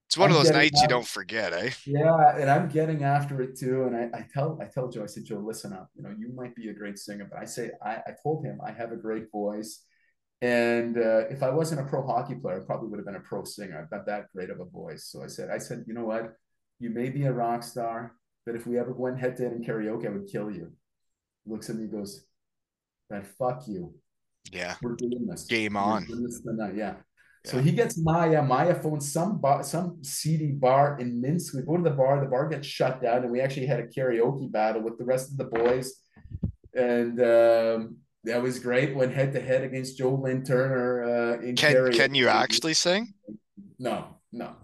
It's 0.08 0.16
one 0.16 0.30
I'm 0.30 0.32
of 0.32 0.36
those 0.36 0.50
nights 0.50 0.80
you 0.82 0.88
don't 0.88 1.06
forget, 1.06 1.52
eh? 1.52 1.70
yeah, 1.86 2.38
and 2.38 2.50
I'm 2.50 2.68
getting 2.68 3.04
after 3.04 3.42
it 3.42 3.58
too. 3.58 3.84
And 3.84 3.94
I, 3.96 4.18
I 4.18 4.26
tell 4.32 4.58
I 4.60 4.66
tell 4.66 4.88
Joe, 4.88 5.02
I 5.02 5.06
said, 5.06 5.24
Joe, 5.24 5.38
listen 5.38 5.72
up. 5.72 5.90
You 5.94 6.02
know, 6.02 6.14
you 6.18 6.32
might 6.34 6.54
be 6.54 6.68
a 6.70 6.74
great 6.74 6.98
singer, 6.98 7.28
but 7.30 7.38
I 7.38 7.44
say 7.44 7.70
I, 7.84 7.96
I 7.96 8.12
told 8.22 8.44
him 8.44 8.58
I 8.64 8.72
have 8.72 8.92
a 8.92 8.96
great 8.96 9.30
voice. 9.30 9.84
And 10.40 10.96
uh, 10.98 11.28
if 11.30 11.42
I 11.42 11.50
wasn't 11.50 11.80
a 11.82 11.84
pro 11.84 12.06
hockey 12.06 12.34
player, 12.36 12.62
I 12.62 12.66
probably 12.66 12.88
would 12.88 12.98
have 12.98 13.06
been 13.06 13.16
a 13.16 13.20
pro 13.20 13.44
singer. 13.44 13.78
I've 13.80 13.90
got 13.90 14.06
that 14.06 14.26
great 14.34 14.50
of 14.50 14.60
a 14.60 14.64
voice. 14.66 15.06
So 15.06 15.22
I 15.22 15.26
said, 15.28 15.50
I 15.50 15.58
said, 15.58 15.84
you 15.86 15.94
know 15.94 16.04
what? 16.06 16.34
You 16.80 16.90
may 16.90 17.08
be 17.10 17.24
a 17.24 17.32
rock 17.32 17.62
star, 17.62 18.14
but 18.44 18.54
if 18.54 18.66
we 18.66 18.78
ever 18.78 18.92
went 18.92 19.18
head 19.18 19.36
to 19.36 19.44
head 19.44 19.52
in 19.52 19.64
karaoke, 19.64 20.06
I 20.06 20.10
would 20.10 20.26
kill 20.26 20.50
you. 20.50 20.72
Looks 21.46 21.70
at 21.70 21.76
me, 21.76 21.86
goes, 21.86 22.24
then 23.10 23.24
fuck 23.38 23.66
you. 23.68 23.94
Yeah. 24.52 24.74
We're 24.82 24.96
doing 24.96 25.26
this. 25.26 25.44
Game 25.44 25.76
on. 25.76 26.06
this 26.08 26.40
tonight. 26.40 26.74
Yeah. 26.76 26.94
So 27.46 27.60
he 27.60 27.72
gets 27.72 27.98
Maya. 27.98 28.42
Maya 28.42 28.74
phones 28.74 29.12
some 29.12 29.38
bar, 29.38 29.62
some 29.64 30.02
seedy 30.02 30.52
bar 30.52 30.96
in 30.98 31.20
Minsk. 31.20 31.54
We 31.54 31.60
go 31.60 31.76
to 31.76 31.82
the 31.82 31.90
bar. 31.90 32.18
The 32.20 32.26
bar 32.26 32.48
gets 32.48 32.66
shut 32.66 33.02
down, 33.02 33.22
and 33.22 33.30
we 33.30 33.42
actually 33.42 33.66
had 33.66 33.80
a 33.80 33.86
karaoke 33.86 34.50
battle 34.50 34.80
with 34.80 34.96
the 34.96 35.04
rest 35.04 35.30
of 35.30 35.36
the 35.36 35.44
boys, 35.44 35.92
and 36.74 37.20
um, 37.20 37.98
that 38.24 38.42
was 38.42 38.58
great. 38.58 38.96
Went 38.96 39.12
head 39.12 39.32
to 39.34 39.40
head 39.40 39.62
against 39.62 39.98
Joe 39.98 40.14
Lynn 40.14 40.42
Turner 40.42 41.04
uh, 41.04 41.40
in 41.42 41.54
Can 41.54 41.74
karaoke. 41.74 41.96
can 41.96 42.14
you 42.14 42.28
actually 42.28 42.72
sing? 42.72 43.12
No, 43.78 44.16
no. 44.34 44.56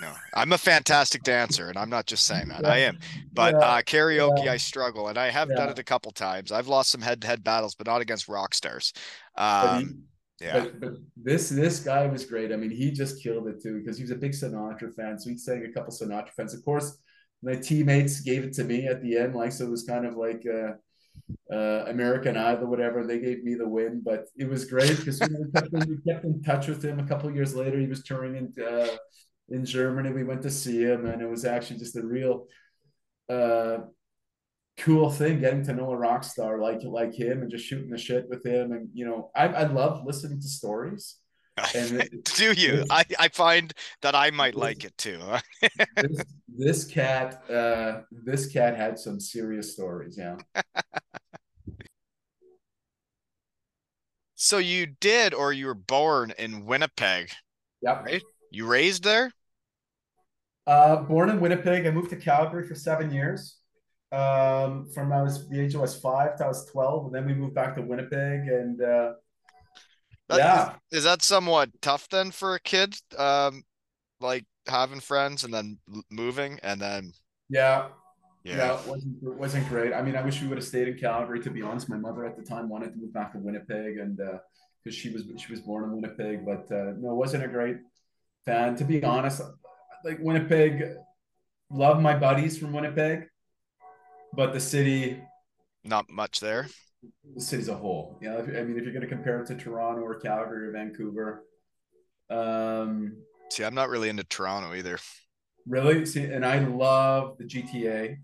No. 0.00 0.14
I'm 0.32 0.52
a 0.52 0.58
fantastic 0.58 1.24
dancer, 1.24 1.68
and 1.68 1.76
I'm 1.76 1.90
not 1.90 2.06
just 2.06 2.24
saying 2.24 2.48
that. 2.48 2.64
I 2.64 2.78
am. 2.78 2.96
But 3.32 3.54
Yeah, 3.54 3.60
uh 3.60 3.82
karaoke, 3.82 4.42
yeah. 4.44 4.52
I 4.52 4.56
struggle, 4.56 5.08
and 5.08 5.18
I 5.18 5.30
have 5.30 5.54
done 5.54 5.70
it 5.70 5.78
a 5.78 5.84
couple 5.84 6.12
times. 6.12 6.52
I've 6.52 6.68
lost 6.68 6.90
some 6.90 7.00
head-to-head 7.02 7.42
battles, 7.44 7.74
but 7.74 7.86
not 7.86 8.00
against 8.00 8.28
rock 8.28 8.54
stars. 8.54 8.92
But 9.60 9.72
he- 9.72 9.80
Um, 9.80 9.96
yeah. 10.40 10.68
But, 10.70 10.80
but 10.80 10.92
this 11.16 11.48
this 11.48 11.80
guy 11.80 12.06
was 12.06 12.24
great. 12.24 12.52
I 12.52 12.56
mean, 12.56 12.70
he 12.70 12.92
just 12.92 13.22
killed 13.22 13.48
it 13.48 13.60
too 13.62 13.78
because 13.80 13.96
he 13.98 14.04
was 14.04 14.12
a 14.12 14.16
big 14.16 14.32
Sinatra 14.32 14.94
fan. 14.94 15.18
So 15.18 15.30
he 15.30 15.36
sang 15.36 15.64
a 15.64 15.72
couple 15.72 15.92
Sinatra 15.92 16.30
fans. 16.30 16.54
Of 16.54 16.64
course, 16.64 16.96
my 17.42 17.56
teammates 17.56 18.20
gave 18.20 18.44
it 18.44 18.52
to 18.54 18.64
me 18.64 18.86
at 18.86 19.02
the 19.02 19.16
end, 19.18 19.34
like 19.34 19.52
so 19.52 19.64
it 19.66 19.70
was 19.70 19.82
kind 19.84 20.06
of 20.06 20.14
like 20.16 20.44
uh, 20.46 20.74
uh, 21.52 21.84
American 21.86 22.36
Idol, 22.36 22.68
whatever. 22.68 23.06
They 23.06 23.18
gave 23.18 23.42
me 23.44 23.54
the 23.54 23.68
win, 23.68 24.02
but 24.04 24.26
it 24.36 24.48
was 24.48 24.64
great 24.64 24.96
because 24.96 25.20
we, 25.20 25.78
we 25.86 25.98
kept 26.06 26.24
in 26.24 26.42
touch 26.42 26.68
with 26.68 26.84
him. 26.84 26.98
A 26.98 27.06
couple 27.06 27.30
years 27.30 27.54
later, 27.54 27.78
he 27.78 27.86
was 27.86 28.02
touring 28.02 28.36
in 28.36 28.64
uh, 28.64 28.96
in 29.48 29.64
Germany. 29.64 30.10
We 30.10 30.24
went 30.24 30.42
to 30.42 30.50
see 30.50 30.82
him, 30.82 31.06
and 31.06 31.22
it 31.22 31.28
was 31.28 31.44
actually 31.44 31.78
just 31.78 31.96
a 31.96 32.06
real. 32.06 32.46
Uh, 33.28 33.78
cool 34.78 35.10
thing 35.10 35.40
getting 35.40 35.64
to 35.64 35.72
know 35.72 35.90
a 35.90 35.96
rock 35.96 36.22
star 36.22 36.60
like 36.60 36.80
like 36.84 37.12
him 37.12 37.42
and 37.42 37.50
just 37.50 37.64
shooting 37.64 37.90
the 37.90 37.98
shit 37.98 38.28
with 38.28 38.46
him 38.46 38.70
and 38.70 38.88
you 38.94 39.04
know 39.04 39.28
I, 39.34 39.48
I 39.48 39.62
love 39.64 40.04
listening 40.06 40.40
to 40.40 40.48
stories 40.48 41.16
and 41.74 42.08
Do 42.36 42.52
you? 42.52 42.76
this- 42.78 42.86
I, 42.90 43.04
I 43.18 43.28
find 43.28 43.72
that 44.02 44.14
I 44.14 44.30
might 44.30 44.54
this- 44.54 44.60
like 44.60 44.84
it 44.84 44.96
too. 44.98 45.20
this, 45.96 46.24
this 46.56 46.84
cat 46.84 47.42
uh 47.50 48.00
this 48.10 48.46
cat 48.52 48.76
had 48.76 48.98
some 48.98 49.20
serious 49.20 49.72
stories 49.74 50.16
yeah 50.18 50.36
So 54.40 54.58
you 54.58 54.86
did, 54.86 55.34
or 55.34 55.52
you 55.52 55.66
were 55.66 55.74
born 55.74 56.32
in 56.38 56.64
Winnipeg. 56.64 57.30
yep 57.82 58.04
Right. 58.04 58.22
You 58.50 58.66
raised 58.66 59.04
there? 59.04 59.30
uh 60.66 60.96
born 60.96 61.30
in 61.30 61.40
winnipeg 61.40 61.86
i 61.86 61.90
moved 61.90 62.10
to 62.10 62.16
calgary 62.16 62.66
for 62.66 62.74
seven 62.74 63.10
years 63.10 63.56
um 64.12 64.86
from 64.92 65.10
i 65.14 65.22
was 65.22 65.48
the 65.48 65.58
age 65.58 65.74
i 65.74 65.78
was 65.78 65.98
five 65.98 66.36
to 66.36 66.44
i 66.44 66.48
was 66.48 66.66
12 66.66 67.06
and 67.06 67.14
then 67.14 67.24
we 67.24 67.32
moved 67.32 67.54
back 67.54 67.74
to 67.74 67.80
winnipeg 67.80 68.40
and 68.48 68.82
uh 68.82 69.12
That- 70.28 70.38
yeah 70.38 70.74
Is 70.90 71.04
that 71.04 71.22
somewhat 71.22 71.70
tough 71.80 72.08
then 72.08 72.30
for 72.30 72.54
a 72.54 72.60
kid? 72.60 72.96
Um, 73.16 73.64
like 74.20 74.44
having 74.66 75.00
friends 75.00 75.44
and 75.44 75.52
then 75.54 75.78
moving 76.10 76.58
and 76.62 76.80
then 76.80 77.12
yeah 77.48 77.88
yeah. 78.44 78.56
Yeah, 78.56 78.80
it 78.80 78.86
wasn't 78.86 79.22
wasn't 79.22 79.68
great. 79.68 79.92
I 79.92 80.00
mean, 80.00 80.16
I 80.16 80.22
wish 80.22 80.40
we 80.40 80.48
would 80.48 80.56
have 80.58 80.66
stayed 80.66 80.88
in 80.88 80.96
Calgary. 80.96 81.40
To 81.40 81.50
be 81.50 81.60
honest, 81.60 81.88
my 81.90 81.96
mother 81.98 82.24
at 82.24 82.36
the 82.36 82.42
time 82.42 82.68
wanted 82.68 82.92
to 82.92 82.96
move 82.96 83.12
back 83.12 83.32
to 83.32 83.38
Winnipeg, 83.38 83.98
and 83.98 84.16
because 84.16 84.96
she 84.96 85.10
was 85.10 85.24
she 85.36 85.50
was 85.52 85.60
born 85.60 85.84
in 85.84 85.92
Winnipeg, 85.92 86.46
but 86.46 86.70
uh, 86.72 86.92
no, 86.98 87.10
it 87.10 87.16
wasn't 87.16 87.44
a 87.44 87.48
great 87.48 87.78
fan. 88.46 88.74
To 88.76 88.84
be 88.84 89.02
honest, 89.04 89.42
like 90.04 90.18
Winnipeg, 90.20 90.94
love 91.70 92.00
my 92.00 92.16
buddies 92.16 92.56
from 92.56 92.72
Winnipeg, 92.72 93.28
but 94.32 94.52
the 94.52 94.60
city, 94.60 95.20
Not 95.84 96.08
much 96.08 96.40
there. 96.40 96.68
The 97.34 97.40
city's 97.40 97.68
a 97.68 97.74
whole. 97.74 98.18
You 98.20 98.30
know, 98.30 98.38
if, 98.38 98.48
I 98.48 98.62
mean, 98.64 98.76
if 98.78 98.84
you're 98.84 98.92
going 98.92 99.02
to 99.02 99.08
compare 99.08 99.40
it 99.40 99.46
to 99.48 99.54
Toronto 99.56 100.02
or 100.02 100.18
Calgary 100.18 100.68
or 100.68 100.72
Vancouver, 100.72 101.44
um, 102.30 103.16
See, 103.50 103.64
I'm 103.64 103.74
not 103.74 103.88
really 103.88 104.08
into 104.10 104.24
Toronto 104.24 104.74
either. 104.74 104.98
really, 105.66 106.04
see, 106.04 106.24
and 106.24 106.44
I 106.44 106.58
love 106.58 107.38
the 107.38 107.44
GTA. 107.44 108.16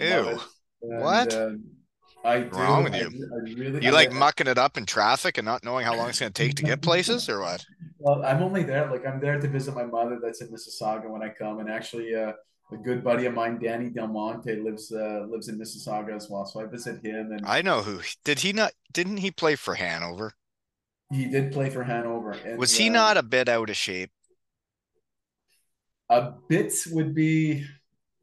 Ew. 0.00 0.28
And, 0.28 0.40
What? 1.02 1.34
um, 1.34 1.64
I 2.24 2.40
do. 2.40 2.50
Wrong 2.56 2.84
with 2.84 2.94
I, 2.94 3.00
you? 3.00 3.06
I 3.08 3.50
really. 3.58 3.82
You 3.84 3.88
I- 3.90 3.94
like 3.94 4.12
mucking 4.12 4.46
it 4.46 4.58
up 4.58 4.76
in 4.76 4.86
traffic 4.86 5.38
and 5.38 5.44
not 5.44 5.64
knowing 5.64 5.84
how 5.84 5.96
long 5.96 6.08
it's 6.08 6.20
gonna 6.20 6.30
take 6.30 6.54
to 6.56 6.62
get 6.62 6.82
places 6.82 7.28
or 7.28 7.40
what? 7.40 7.64
Well, 8.02 8.24
I'm 8.24 8.42
only 8.42 8.62
there. 8.62 8.90
Like 8.90 9.06
I'm 9.06 9.20
there 9.20 9.38
to 9.38 9.46
visit 9.46 9.74
my 9.74 9.84
mother 9.84 10.18
that's 10.22 10.40
in 10.40 10.48
Mississauga 10.48 11.10
when 11.10 11.22
I 11.22 11.28
come, 11.28 11.58
and 11.58 11.68
actually, 11.70 12.14
uh, 12.14 12.32
a 12.72 12.76
good 12.76 13.02
buddy 13.02 13.26
of 13.26 13.34
mine, 13.34 13.58
Danny 13.58 13.90
Del 13.90 14.08
Monte, 14.08 14.54
lives 14.56 14.92
uh, 14.92 15.26
lives 15.28 15.48
in 15.48 15.58
Mississauga 15.58 16.14
as 16.14 16.28
well. 16.30 16.44
So 16.46 16.60
I 16.60 16.66
visit 16.66 17.04
him, 17.04 17.32
and 17.32 17.44
I 17.46 17.62
know 17.62 17.82
who. 17.82 18.00
Did 18.24 18.40
he 18.40 18.52
not? 18.52 18.72
Didn't 18.92 19.18
he 19.18 19.30
play 19.30 19.56
for 19.56 19.74
Hanover? 19.74 20.34
he 21.12 21.26
did 21.26 21.52
play 21.52 21.70
for 21.70 21.82
Hanover. 21.82 22.32
And, 22.32 22.56
Was 22.56 22.76
he 22.76 22.88
uh, 22.88 22.92
not 22.92 23.16
a 23.16 23.22
bit 23.24 23.48
out 23.48 23.68
of 23.68 23.76
shape? 23.76 24.12
A 26.08 26.32
bit 26.48 26.72
would 26.92 27.14
be. 27.14 27.64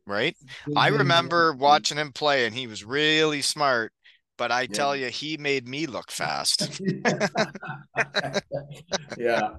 Right. 0.05 0.37
would 0.65 0.77
I 0.77 0.91
be- 0.91 0.97
remember 0.97 1.53
watching 1.53 1.97
him 1.97 2.13
play, 2.13 2.45
and 2.45 2.55
he 2.55 2.67
was 2.67 2.85
really 2.85 3.41
smart. 3.41 3.91
But 4.37 4.51
I 4.51 4.61
Yeah. 4.61 4.67
tell 4.67 4.95
you, 4.95 5.07
he 5.07 5.35
made 5.37 5.67
me 5.67 5.87
look 5.87 6.11
fast. 6.11 6.79
yeah. 9.17 9.49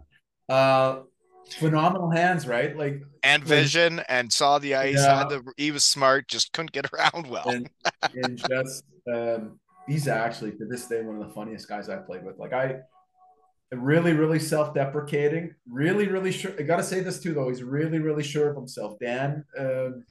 Uh, 0.49 1.01
phenomenal 1.55 2.11
hands, 2.11 2.47
right? 2.47 2.77
Like 2.77 3.03
and 3.23 3.43
Like- 3.43 3.49
vision 3.49 4.01
and 4.09 4.33
saw 4.33 4.59
the 4.59 4.75
ice. 4.75 4.97
Yeah. 4.97 5.25
The, 5.29 5.43
he 5.57 5.71
was 5.71 5.85
smart, 5.85 6.29
just 6.29 6.53
couldn't 6.53 6.73
get 6.73 6.87
around 6.93 7.27
well. 7.29 7.49
and 7.49 7.69
and 8.15 8.39
just 8.39 8.85
um, 9.13 9.59
he's 9.87 10.09
actually 10.09 10.53
to 10.53 10.65
this 10.67 10.87
day 10.87 11.03
one 11.03 11.21
of 11.21 11.27
the 11.27 11.35
funniest 11.35 11.69
guys 11.69 11.89
I've 11.89 12.07
played 12.07 12.25
with. 12.25 12.39
Like 12.39 12.53
I 12.53 12.81
really, 13.73 14.13
really 14.15 14.39
self-deprecating, 14.39 15.55
really, 15.69 16.09
really 16.09 16.33
sure. 16.33 16.53
I 16.59 16.63
gotta 16.63 16.83
say 16.83 17.01
this 17.01 17.21
too, 17.21 17.35
though. 17.35 17.49
He's 17.49 17.63
really, 17.63 17.99
really 17.99 18.23
sure 18.23 18.49
of 18.51 18.57
himself. 18.57 18.99
Dan, 18.99 19.45
um, 19.59 20.05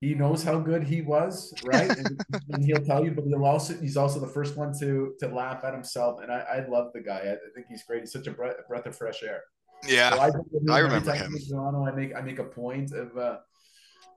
he 0.00 0.14
knows 0.14 0.42
how 0.44 0.60
good 0.60 0.84
he 0.84 1.00
was, 1.00 1.52
right? 1.64 1.90
And, 1.90 2.20
and 2.50 2.64
he'll 2.64 2.84
tell 2.84 3.04
you, 3.04 3.12
but 3.12 3.24
he'll 3.24 3.44
also 3.44 3.74
he's 3.78 3.96
also 3.96 4.20
the 4.20 4.28
first 4.28 4.56
one 4.56 4.72
to 4.80 5.14
to 5.20 5.28
laugh 5.28 5.64
at 5.64 5.72
himself. 5.74 6.20
And 6.22 6.30
I, 6.30 6.38
I 6.40 6.68
love 6.68 6.92
the 6.92 7.00
guy. 7.00 7.18
I, 7.24 7.32
I 7.32 7.36
think 7.54 7.66
he's 7.68 7.82
great. 7.84 8.00
He's 8.00 8.12
such 8.12 8.26
a 8.26 8.30
breath, 8.32 8.56
a 8.64 8.68
breath 8.68 8.86
of 8.86 8.96
fresh 8.96 9.22
air. 9.22 9.42
So 9.82 9.92
yeah. 9.92 10.14
I, 10.14 10.28
of 10.28 10.34
I 10.70 10.78
every 10.78 10.82
remember 10.82 11.10
I'm 11.10 11.32
him. 11.32 11.38
Toronto, 11.48 11.84
I 11.84 11.92
make 11.92 12.14
I 12.16 12.20
make 12.20 12.38
a 12.38 12.44
point 12.44 12.92
of 12.92 13.16
uh, 13.16 13.38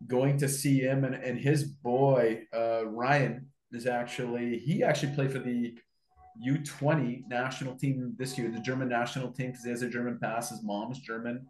going 0.08 0.38
to 0.38 0.48
see 0.48 0.80
him, 0.80 1.04
and, 1.04 1.16
and 1.16 1.40
his 1.40 1.64
boy 1.64 2.44
uh, 2.54 2.86
Ryan 2.86 3.48
is 3.72 3.86
actually 3.86 4.60
he 4.60 4.84
actually 4.84 5.14
played 5.14 5.32
for 5.32 5.40
the 5.40 5.76
U 6.42 6.58
twenty 6.60 7.26
national 7.28 7.76
team 7.76 8.16
this 8.18 8.38
year, 8.38 8.50
the 8.50 8.60
German 8.60 8.88
national 8.88 9.32
team, 9.32 9.48
because 9.48 9.66
he 9.66 9.72
has 9.72 9.82
a 9.82 9.90
German 9.90 10.18
pass. 10.20 10.50
His 10.50 10.64
mom's 10.64 11.00
German, 11.00 11.46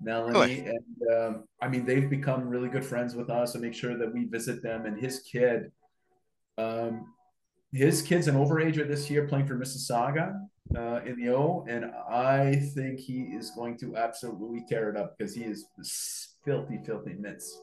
Melanie, 0.00 0.60
and 0.60 1.14
um, 1.14 1.44
I 1.60 1.68
mean 1.68 1.84
they've 1.84 2.08
become 2.08 2.48
really 2.48 2.70
good 2.70 2.84
friends 2.84 3.14
with 3.14 3.28
us, 3.28 3.54
and 3.54 3.62
make 3.62 3.74
sure 3.74 3.98
that 3.98 4.12
we 4.12 4.24
visit 4.24 4.62
them. 4.62 4.86
And 4.86 4.98
his 4.98 5.20
kid, 5.20 5.70
um, 6.56 7.12
his 7.72 8.02
kid's 8.02 8.28
an 8.28 8.34
overager 8.34 8.86
this 8.86 9.10
year 9.10 9.26
playing 9.28 9.46
for 9.46 9.54
Mississauga 9.56 10.34
uh, 10.76 11.00
in 11.04 11.16
the 11.16 11.30
O, 11.30 11.64
and 11.68 11.86
I 12.10 12.56
think 12.74 13.00
he 13.00 13.22
is 13.22 13.50
going 13.50 13.78
to 13.78 13.96
absolutely 13.96 14.64
tear 14.68 14.90
it 14.90 14.96
up 14.96 15.16
because 15.16 15.34
he 15.34 15.44
is 15.44 15.66
filthy, 16.44 16.78
filthy 16.84 17.14
mitts. 17.14 17.56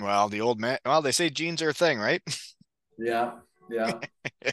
Well, 0.00 0.28
the 0.28 0.40
old 0.40 0.60
man. 0.60 0.78
Well, 0.84 1.02
they 1.02 1.12
say 1.12 1.28
genes 1.30 1.60
are 1.62 1.70
a 1.70 1.74
thing, 1.74 1.98
right? 1.98 2.22
Yeah, 2.98 3.38
yeah. 3.70 4.00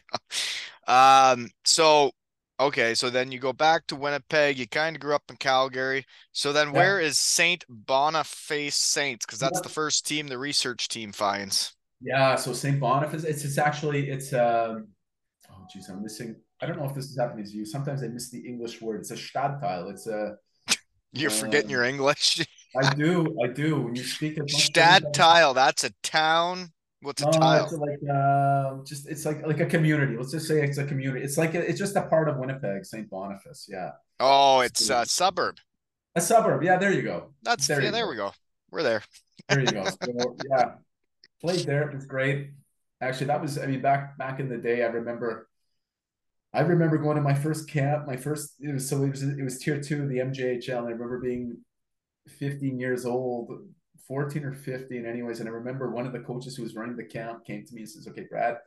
Um. 0.88 1.50
So, 1.64 2.12
okay. 2.60 2.94
So 2.94 3.10
then 3.10 3.32
you 3.32 3.40
go 3.40 3.54
back 3.54 3.88
to 3.88 3.96
Winnipeg. 3.96 4.58
You 4.60 4.68
kind 4.68 4.96
of 4.96 5.02
grew 5.02 5.16
up 5.16 5.24
in 5.30 5.38
Calgary. 5.38 6.06
So 6.32 6.54
then, 6.54 6.74
Yeah. 6.74 6.74
where 6.74 7.00
is 7.00 7.18
Saint 7.18 7.66
Boniface 7.70 8.76
Saints? 8.76 9.26
Because 9.26 9.40
that's 9.40 9.60
Yeah. 9.60 9.62
the 9.62 9.70
first 9.70 10.06
team 10.06 10.28
the 10.28 10.38
research 10.38 10.88
team 10.88 11.12
finds. 11.12 11.76
Yeah, 12.02 12.36
so 12.36 12.54
St. 12.54 12.80
Boniface, 12.80 13.24
it's 13.24 13.44
it's 13.46 13.58
actually 13.58 14.10
it's 14.10 14.34
um 14.34 14.90
oh 15.66 15.70
geez, 15.72 15.90
I'm 15.90 16.04
missing. 16.04 16.36
I 16.62 16.66
don't 16.66 16.78
know 16.80 16.86
if 16.86 16.94
this 16.96 17.06
is 17.06 17.18
happening 17.18 17.46
to 17.46 17.52
you. 17.52 17.66
Sometimes 17.66 18.04
I 18.04 18.08
miss 18.08 18.30
the 18.30 18.40
English 18.48 18.82
word. 18.82 19.02
It's 19.02 19.12
a 19.12 19.16
Stadtteil. 19.16 19.92
It's 19.92 20.08
a 20.08 20.36
You're 21.14 21.32
forgetting 21.32 21.70
your 21.70 21.84
um, 21.84 21.90
English. 21.90 22.46
I 22.76 22.84
do, 22.96 23.38
I 23.44 23.48
do. 23.48 23.82
When 23.82 23.96
you 23.96 24.04
speak 24.04 24.38
of 24.38 24.48
Stadtteil, 24.48 25.56
that's 25.56 25.84
a 25.84 25.92
town. 26.04 26.74
What's 27.02 27.22
a 27.22 27.26
No, 27.26 27.28
tile? 27.28 27.64
it's 27.64 27.72
like 27.74 28.00
uh, 28.14 28.84
just 28.84 29.08
it's 29.08 29.26
like 29.26 29.46
like 29.48 29.60
a 29.62 29.66
community. 29.66 30.18
Let's 30.18 30.32
just 30.32 30.48
say 30.48 30.62
it's 30.64 30.78
a 30.78 30.86
community. 30.86 31.24
It's 31.24 31.38
like 31.38 31.56
a, 31.56 31.62
it's 31.70 31.80
just 31.80 31.96
a 31.96 32.04
part 32.08 32.28
of 32.30 32.38
Winnipeg, 32.38 32.86
St. 32.86 33.10
Boniface. 33.10 33.68
Yeah, 33.70 33.92
Oh, 34.20 34.60
it's 34.62 34.90
a 34.90 35.06
suburb. 35.06 35.58
a 36.16 36.22
suburb. 36.22 36.64
Yeah, 36.64 36.78
there 36.78 36.92
you 36.92 37.02
go. 37.02 37.34
That's 37.44 37.68
There 37.68 37.82
yeah, 37.82 37.92
there 37.92 38.06
go. 38.06 38.10
we 38.10 38.16
go. 38.16 38.32
We're 38.72 38.84
there. 38.84 39.04
There 39.50 39.60
you 39.62 39.72
go. 39.72 39.86
So, 40.04 40.36
yeah, 40.50 40.76
played 41.42 41.66
there. 41.66 41.90
It 41.90 41.96
was 41.96 42.06
great. 42.06 42.52
Actually, 43.02 43.28
that 43.28 43.42
was 43.42 43.58
I 43.58 43.66
mean 43.68 43.82
back 43.82 44.18
back 44.18 44.40
in 44.40 44.50
the 44.50 44.58
day. 44.58 44.84
I 44.84 44.88
remember. 44.88 45.50
I 46.56 46.62
remember 46.62 46.98
going 46.98 47.18
to 47.18 47.22
my 47.22 47.34
first 47.34 47.70
camp. 47.70 48.08
My 48.08 48.18
first 48.18 48.56
it 48.60 48.74
was 48.74 48.88
so 48.88 49.04
it 49.04 49.10
was 49.10 49.24
it 49.24 49.44
was 49.44 49.60
tier 49.60 49.82
two 49.82 50.04
of 50.04 50.10
the 50.10 50.18
MJHL, 50.18 50.80
and 50.80 50.88
I 50.88 50.92
remember 50.92 51.20
being 51.20 51.58
15 52.40 52.80
years 52.80 53.06
old, 53.06 53.52
14 54.08 54.44
or 54.44 54.54
15, 54.54 55.06
anyways. 55.06 55.40
And 55.40 55.50
I 55.50 55.52
remember 55.52 55.92
one 55.92 56.06
of 56.06 56.14
the 56.14 56.20
coaches 56.20 56.56
who 56.56 56.64
was 56.64 56.76
running 56.76 56.96
the 56.96 57.04
camp 57.04 57.46
came 57.46 57.66
to 57.66 57.74
me 57.74 57.82
and 57.82 57.90
says, 57.90 58.08
"Okay, 58.08 58.26
Brad." 58.30 58.58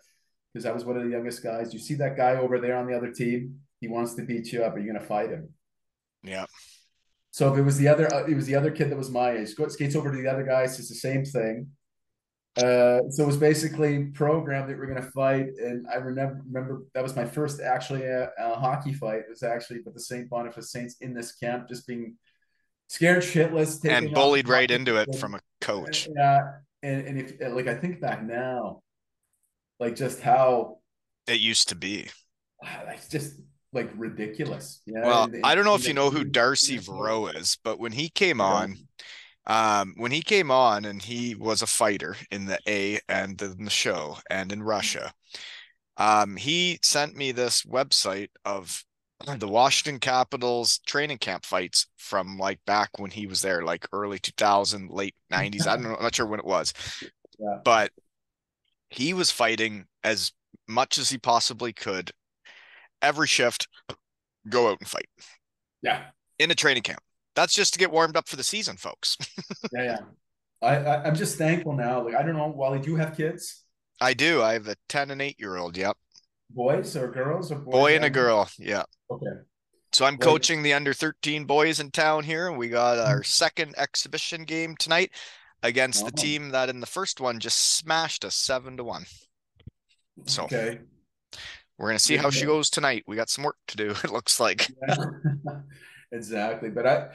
because 0.52 0.66
I 0.66 0.72
was 0.72 0.84
one 0.84 0.96
of 0.96 1.04
the 1.04 1.10
youngest 1.10 1.42
guys. 1.42 1.72
You 1.72 1.78
see 1.78 1.94
that 1.94 2.16
guy 2.16 2.36
over 2.36 2.58
there 2.58 2.76
on 2.76 2.86
the 2.86 2.96
other 2.96 3.12
team? 3.12 3.60
He 3.80 3.88
wants 3.88 4.14
to 4.14 4.22
beat 4.22 4.52
you 4.52 4.64
up. 4.64 4.74
Are 4.74 4.78
you 4.78 4.90
going 4.90 5.00
to 5.00 5.06
fight 5.06 5.30
him? 5.30 5.50
Yeah. 6.22 6.46
So 7.30 7.52
if 7.52 7.58
it 7.58 7.62
was 7.62 7.76
the 7.76 7.88
other, 7.88 8.12
uh, 8.12 8.24
it 8.24 8.34
was 8.34 8.46
the 8.46 8.56
other 8.56 8.70
kid 8.70 8.90
that 8.90 8.96
was 8.96 9.10
my 9.10 9.32
age. 9.32 9.54
Go, 9.54 9.68
skates 9.68 9.94
over 9.94 10.10
to 10.10 10.20
the 10.20 10.28
other 10.28 10.42
guy, 10.42 10.66
says 10.66 10.88
the 10.88 10.94
same 10.94 11.24
thing. 11.24 11.68
Uh, 12.56 13.08
so 13.10 13.22
it 13.22 13.26
was 13.26 13.36
basically 13.36 14.06
programmed 14.06 14.68
that 14.68 14.76
we're 14.76 14.86
going 14.86 15.00
to 15.00 15.10
fight, 15.12 15.46
and 15.58 15.86
I 15.92 15.96
remember 15.96 16.42
remember 16.44 16.82
that 16.94 17.02
was 17.04 17.14
my 17.14 17.24
first 17.24 17.60
actually 17.60 18.02
a, 18.02 18.30
a 18.36 18.54
hockey 18.58 18.92
fight. 18.92 19.20
It 19.20 19.26
was 19.28 19.44
actually 19.44 19.80
with 19.84 19.94
the 19.94 20.00
St. 20.00 20.28
Boniface 20.28 20.72
Saints 20.72 20.96
in 21.00 21.14
this 21.14 21.32
camp, 21.32 21.68
just 21.68 21.86
being 21.86 22.16
scared 22.88 23.22
shitless, 23.22 23.88
And 23.88 24.12
bullied 24.12 24.48
right 24.48 24.68
into 24.68 24.96
it 24.96 25.14
from 25.16 25.34
a 25.34 25.40
coach. 25.60 26.08
Yeah, 26.16 26.54
and 26.82 27.06
and 27.06 27.20
if 27.20 27.52
like 27.52 27.68
I 27.68 27.74
think 27.74 28.00
back 28.00 28.24
now, 28.24 28.82
like 29.78 29.94
just 29.94 30.20
how 30.20 30.78
It 31.28 31.40
used 31.40 31.68
to 31.68 31.76
be. 31.76 32.08
like 32.86 33.08
just 33.08 33.34
like 33.72 33.90
ridiculous. 33.96 34.80
Yeah. 34.86 35.02
Well, 35.02 35.24
and- 35.24 35.44
I 35.44 35.54
don't 35.54 35.64
know 35.64 35.74
if 35.74 35.86
you 35.86 35.94
know 35.94 36.10
who 36.10 36.24
Darcy 36.24 36.78
Verot 36.78 37.36
is, 37.36 37.58
but 37.62 37.78
when 37.78 37.92
he 37.92 38.08
came 38.08 38.40
on, 38.40 38.76
um, 39.48 39.94
when 39.96 40.12
he 40.12 40.22
came 40.22 40.50
on 40.50 40.84
and 40.84 41.02
he 41.02 41.34
was 41.34 41.62
a 41.62 41.66
fighter 41.66 42.16
in 42.30 42.46
the 42.46 42.58
A 42.68 43.00
and 43.08 43.40
in 43.40 43.64
the 43.64 43.70
show 43.70 44.18
and 44.30 44.52
in 44.52 44.62
Russia, 44.62 45.12
um, 45.96 46.36
he 46.36 46.78
sent 46.82 47.16
me 47.16 47.32
this 47.32 47.62
website 47.64 48.28
of 48.44 48.84
the 49.38 49.48
Washington 49.48 49.98
Capitals 49.98 50.78
training 50.86 51.18
camp 51.18 51.44
fights 51.44 51.86
from 51.96 52.38
like 52.38 52.60
back 52.66 52.90
when 52.98 53.10
he 53.10 53.26
was 53.26 53.40
there, 53.40 53.62
like 53.62 53.86
early 53.92 54.18
2000, 54.18 54.90
late 54.90 55.14
90s. 55.30 55.66
I 55.66 55.74
don't 55.74 55.84
know, 55.84 55.96
I'm 55.96 56.02
not 56.02 56.14
sure 56.14 56.26
when 56.26 56.40
it 56.40 56.46
was, 56.46 56.72
Yeah. 57.38 57.58
but 57.64 57.90
he 58.90 59.12
was 59.14 59.30
fighting 59.30 59.86
as 60.04 60.32
much 60.68 60.98
as 60.98 61.10
he 61.10 61.18
possibly 61.18 61.72
could 61.72 62.12
every 63.02 63.26
shift, 63.26 63.68
go 64.48 64.70
out 64.70 64.80
and 64.80 64.88
fight 64.88 65.08
Yeah. 65.82 66.10
in 66.38 66.50
a 66.50 66.54
training 66.54 66.82
camp. 66.82 67.02
That's 67.38 67.54
just 67.54 67.72
to 67.74 67.78
get 67.78 67.92
warmed 67.92 68.16
up 68.16 68.28
for 68.28 68.34
the 68.34 68.42
season, 68.42 68.76
folks. 68.76 69.16
Yeah. 69.72 69.82
Yeah. 69.84 69.98
I, 70.60 70.76
I 70.76 71.04
I'm 71.04 71.14
just 71.14 71.38
thankful 71.38 71.72
now. 71.72 72.04
Like 72.04 72.16
I 72.16 72.22
don't 72.22 72.36
know, 72.36 72.48
Wally, 72.48 72.80
do 72.80 72.90
you 72.90 72.96
have 72.96 73.16
kids? 73.16 73.62
I 74.00 74.12
do. 74.12 74.42
I 74.42 74.54
have 74.54 74.66
a 74.66 74.74
10 74.88 75.12
and 75.12 75.22
8 75.22 75.36
year 75.38 75.56
old. 75.56 75.76
Yep. 75.76 75.96
Boys 76.50 76.96
or 76.96 77.08
girls 77.12 77.52
or 77.52 77.56
boys 77.56 77.72
Boy 77.72 77.94
and 77.94 78.04
a 78.04 78.10
girl. 78.10 78.48
Yeah. 78.58 78.82
Okay. 79.08 79.26
So 79.92 80.04
I'm 80.04 80.18
coaching 80.18 80.62
the 80.62 80.72
under 80.74 80.92
13 80.92 81.44
boys 81.44 81.78
in 81.78 81.90
town 81.90 82.24
here, 82.24 82.48
and 82.48 82.58
we 82.58 82.68
got 82.68 82.98
mm-hmm. 82.98 83.08
our 83.08 83.22
second 83.22 83.74
exhibition 83.76 84.44
game 84.44 84.74
tonight 84.76 85.12
against 85.62 86.04
the 86.04 86.12
team 86.12 86.50
that 86.50 86.68
in 86.68 86.80
the 86.80 86.86
first 86.86 87.20
one 87.20 87.38
just 87.38 87.76
smashed 87.76 88.24
us 88.24 88.34
seven 88.34 88.76
to 88.78 88.84
one. 88.84 89.04
So 90.26 90.44
Okay. 90.44 90.80
we're 91.78 91.88
gonna 91.88 91.98
see 92.00 92.16
how 92.16 92.30
she 92.30 92.46
goes 92.46 92.68
tonight. 92.68 93.04
We 93.06 93.16
got 93.16 93.30
some 93.30 93.44
work 93.44 93.58
to 93.68 93.76
do. 93.76 93.90
It 94.04 94.10
looks 94.10 94.40
like. 94.40 94.68
Yeah. 94.88 94.96
exactly. 96.12 96.70
But 96.70 96.86
I 96.86 97.08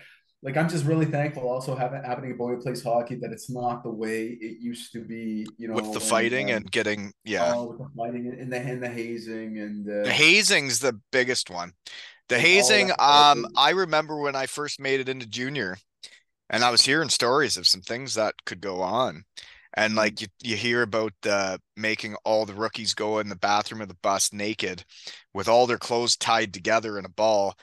like 0.43 0.57
I'm 0.57 0.69
just 0.69 0.85
really 0.85 1.05
thankful 1.05 1.47
also 1.49 1.75
having 1.75 2.03
having 2.03 2.31
a 2.31 2.35
boy 2.35 2.55
who 2.55 2.61
plays 2.61 2.83
hockey 2.83 3.15
that 3.15 3.31
it's 3.31 3.49
not 3.49 3.83
the 3.83 3.89
way 3.89 4.27
it 4.27 4.59
used 4.59 4.91
to 4.93 5.03
be, 5.03 5.53
you 5.57 5.67
know, 5.67 5.75
with 5.75 5.91
the 5.93 5.99
fighting 5.99 6.49
um, 6.49 6.57
and 6.57 6.71
getting 6.71 7.13
yeah. 7.23 7.55
oh, 7.55 7.69
with 7.69 7.77
the 7.79 7.89
fighting 7.97 8.27
and 8.27 8.51
the 8.51 8.57
and 8.59 8.83
the 8.83 8.89
hazing 8.89 9.59
and 9.59 9.89
uh, 9.89 10.03
The 10.03 10.11
hazing's 10.11 10.79
the 10.79 10.99
biggest 11.11 11.49
one. 11.49 11.73
The 12.29 12.39
hazing, 12.39 12.91
um. 12.99 13.45
I 13.55 13.71
remember 13.71 14.17
when 14.17 14.35
I 14.35 14.47
first 14.47 14.79
made 14.79 14.99
it 14.99 15.09
into 15.09 15.25
junior, 15.27 15.77
and 16.49 16.63
I 16.63 16.71
was 16.71 16.83
hearing 16.83 17.09
stories 17.09 17.57
of 17.57 17.67
some 17.67 17.81
things 17.81 18.15
that 18.15 18.35
could 18.45 18.61
go 18.61 18.81
on. 18.81 19.25
And 19.75 19.93
Mhm. 19.93 19.97
like 19.97 20.21
you, 20.21 20.27
you 20.43 20.55
hear 20.57 20.81
about 20.83 21.13
the 21.21 21.61
making 21.77 22.15
all 22.25 22.45
the 22.45 22.53
rookies 22.55 22.93
go 22.95 23.19
in 23.19 23.29
the 23.29 23.35
bathroom 23.37 23.81
of 23.81 23.87
the 23.89 23.95
bus 23.95 24.33
naked 24.33 24.85
with 25.33 25.47
all 25.49 25.67
their 25.67 25.79
clothes 25.79 26.15
tied 26.17 26.53
together 26.53 26.99
in 26.99 27.05
a 27.05 27.09
ball, 27.09 27.55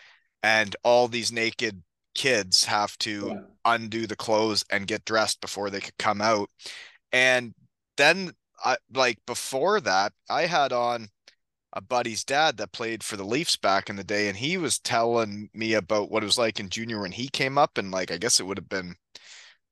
and 0.43 0.77
all 0.85 1.09
these 1.09 1.33
naked 1.33 1.83
kids 2.15 2.65
have 2.65 2.97
to 2.99 3.29
yeah. 3.29 3.41
undo 3.65 4.07
the 4.07 4.17
clothes 4.17 4.65
and 4.71 4.87
get 4.87 5.05
dressed 5.05 5.41
before 5.41 5.71
they 5.71 5.81
could 5.81 5.97
come 5.99 6.21
out. 6.21 6.51
And 7.13 7.55
then 7.97 8.33
I 8.65 8.77
like 8.93 9.19
before 9.27 9.81
that, 9.83 10.13
I 10.29 10.47
had 10.47 10.73
on 10.73 11.09
a 11.73 11.81
buddy's 11.81 12.25
dad 12.25 12.57
that 12.59 12.73
played 12.73 13.03
for 13.05 13.17
the 13.17 13.25
Leafs 13.25 13.57
back 13.57 13.91
in 13.91 13.97
the 13.97 14.05
day, 14.05 14.29
and 14.29 14.37
he 14.37 14.57
was 14.57 14.79
telling 14.79 15.51
me 15.55 15.75
about 15.75 16.11
what 16.11 16.23
it 16.23 16.27
was 16.27 16.39
like 16.39 16.61
in 16.61 16.69
junior 16.69 17.01
when 17.01 17.13
he 17.13 17.29
came 17.29 17.59
up, 17.59 17.79
and 17.79 17.91
like 17.91 18.11
I 18.11 18.19
guess 18.19 18.41
it 18.41 18.47
would 18.47 18.59
have 18.59 18.69
been, 18.69 18.97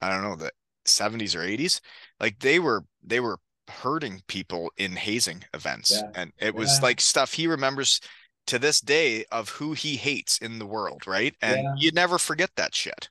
I 0.00 0.10
don't 0.10 0.22
know, 0.22 0.36
the 0.36 0.52
70s 0.86 1.34
or 1.34 1.42
80s. 1.42 1.80
Like 2.20 2.38
they 2.40 2.58
were 2.58 2.84
they 3.02 3.20
were 3.20 3.38
hurting 3.68 4.22
people 4.28 4.72
in 4.76 4.96
hazing 4.96 5.44
events. 5.54 5.90
Yeah. 5.92 6.10
And 6.14 6.32
it 6.38 6.54
was 6.54 6.78
Yeah. 6.78 6.84
like 6.84 7.00
stuff 7.00 7.32
he 7.34 7.46
remembers 7.46 8.00
to 8.48 8.58
this 8.58 8.80
day 8.80 9.24
of 9.32 9.50
who 9.50 9.72
he 9.74 9.96
hates 9.96 10.38
in 10.38 10.58
the 10.58 10.66
world, 10.66 11.06
right? 11.06 11.34
And 11.42 11.58
Yeah. 11.62 11.74
you 11.74 11.92
never 11.92 12.18
forget 12.18 12.50
that 12.56 12.74
shit. 12.74 13.10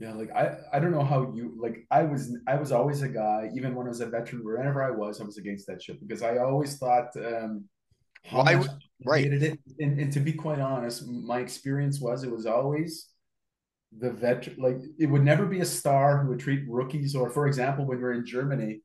Yeah, 0.00 0.12
like 0.14 0.30
I, 0.32 0.56
I 0.72 0.80
don't 0.80 0.90
know 0.90 1.04
how 1.04 1.32
you 1.34 1.56
like 1.60 1.86
I 1.90 2.02
was 2.02 2.36
I 2.48 2.56
was 2.56 2.72
always 2.72 3.02
a 3.02 3.08
guy, 3.08 3.50
even 3.54 3.74
when 3.74 3.86
I 3.86 3.90
was 3.90 4.00
a 4.00 4.06
veteran, 4.06 4.44
wherever 4.44 4.82
I 4.82 4.90
was, 4.90 5.20
I 5.20 5.24
was 5.24 5.38
against 5.38 5.66
that 5.68 5.82
shit 5.82 6.00
because 6.00 6.22
I 6.22 6.38
always 6.38 6.76
thought 6.78 7.10
um 7.16 7.64
how 8.24 8.44
much 8.44 8.66
I 9.04 9.04
right. 9.04 9.30
hated 9.30 9.42
it. 9.42 9.60
And 9.80 10.00
and 10.00 10.12
to 10.12 10.20
be 10.20 10.32
quite 10.32 10.60
honest, 10.60 11.06
my 11.08 11.40
experience 11.40 12.00
was 12.00 12.24
it 12.24 12.32
was 12.32 12.46
always 12.46 13.08
the 13.98 14.10
vet 14.12 14.58
like 14.58 14.78
it 14.98 15.06
would 15.06 15.24
never 15.24 15.46
be 15.46 15.60
a 15.60 15.64
star 15.64 16.22
who 16.22 16.30
would 16.30 16.40
treat 16.40 16.64
rookies 16.68 17.14
or 17.16 17.30
for 17.30 17.46
example, 17.46 17.86
when 17.86 17.98
we 17.98 18.04
are 18.04 18.12
in 18.12 18.26
Germany, 18.26 18.82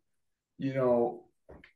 you 0.59 0.73
know, 0.75 1.25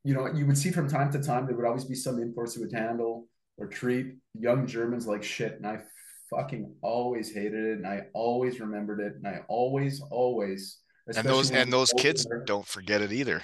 you 0.03 0.13
know, 0.15 0.27
you 0.27 0.45
would 0.47 0.57
see 0.57 0.71
from 0.71 0.89
time 0.89 1.11
to 1.13 1.21
time 1.23 1.47
there 1.47 1.55
would 1.55 1.65
always 1.65 1.85
be 1.85 1.95
some 1.95 2.21
imports 2.21 2.55
who 2.55 2.61
would 2.61 2.73
handle 2.73 3.27
or 3.57 3.67
treat 3.67 4.15
young 4.33 4.67
Germans 4.67 5.07
like 5.07 5.23
shit. 5.23 5.53
And 5.53 5.65
I 5.67 5.81
fucking 6.29 6.75
always 6.81 7.31
hated 7.33 7.65
it 7.65 7.77
and 7.77 7.87
I 7.87 8.03
always 8.13 8.59
remembered 8.59 8.99
it 8.99 9.13
and 9.15 9.27
I 9.27 9.41
always, 9.47 10.01
always 10.09 10.79
And 11.15 11.27
those 11.27 11.51
and 11.51 11.71
those 11.71 11.93
kids 11.93 12.25
don't 12.45 12.65
forget 12.65 13.01
it 13.01 13.11
either. 13.11 13.43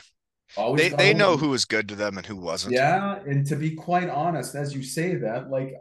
always 0.56 0.82
They 0.82 0.90
they 0.90 1.14
know 1.14 1.38
who 1.38 1.50
was 1.50 1.66
good 1.66 1.88
to 1.90 1.96
them 1.96 2.18
and 2.18 2.26
who 2.26 2.38
wasn't. 2.38 2.76
yeah, 2.76 3.20
and 3.26 3.46
to 3.48 3.56
be 3.56 3.76
quite 3.76 4.10
honest, 4.10 4.56
as 4.56 4.74
you 4.74 4.82
say 4.84 5.16
that, 5.16 5.50
like 5.50 5.74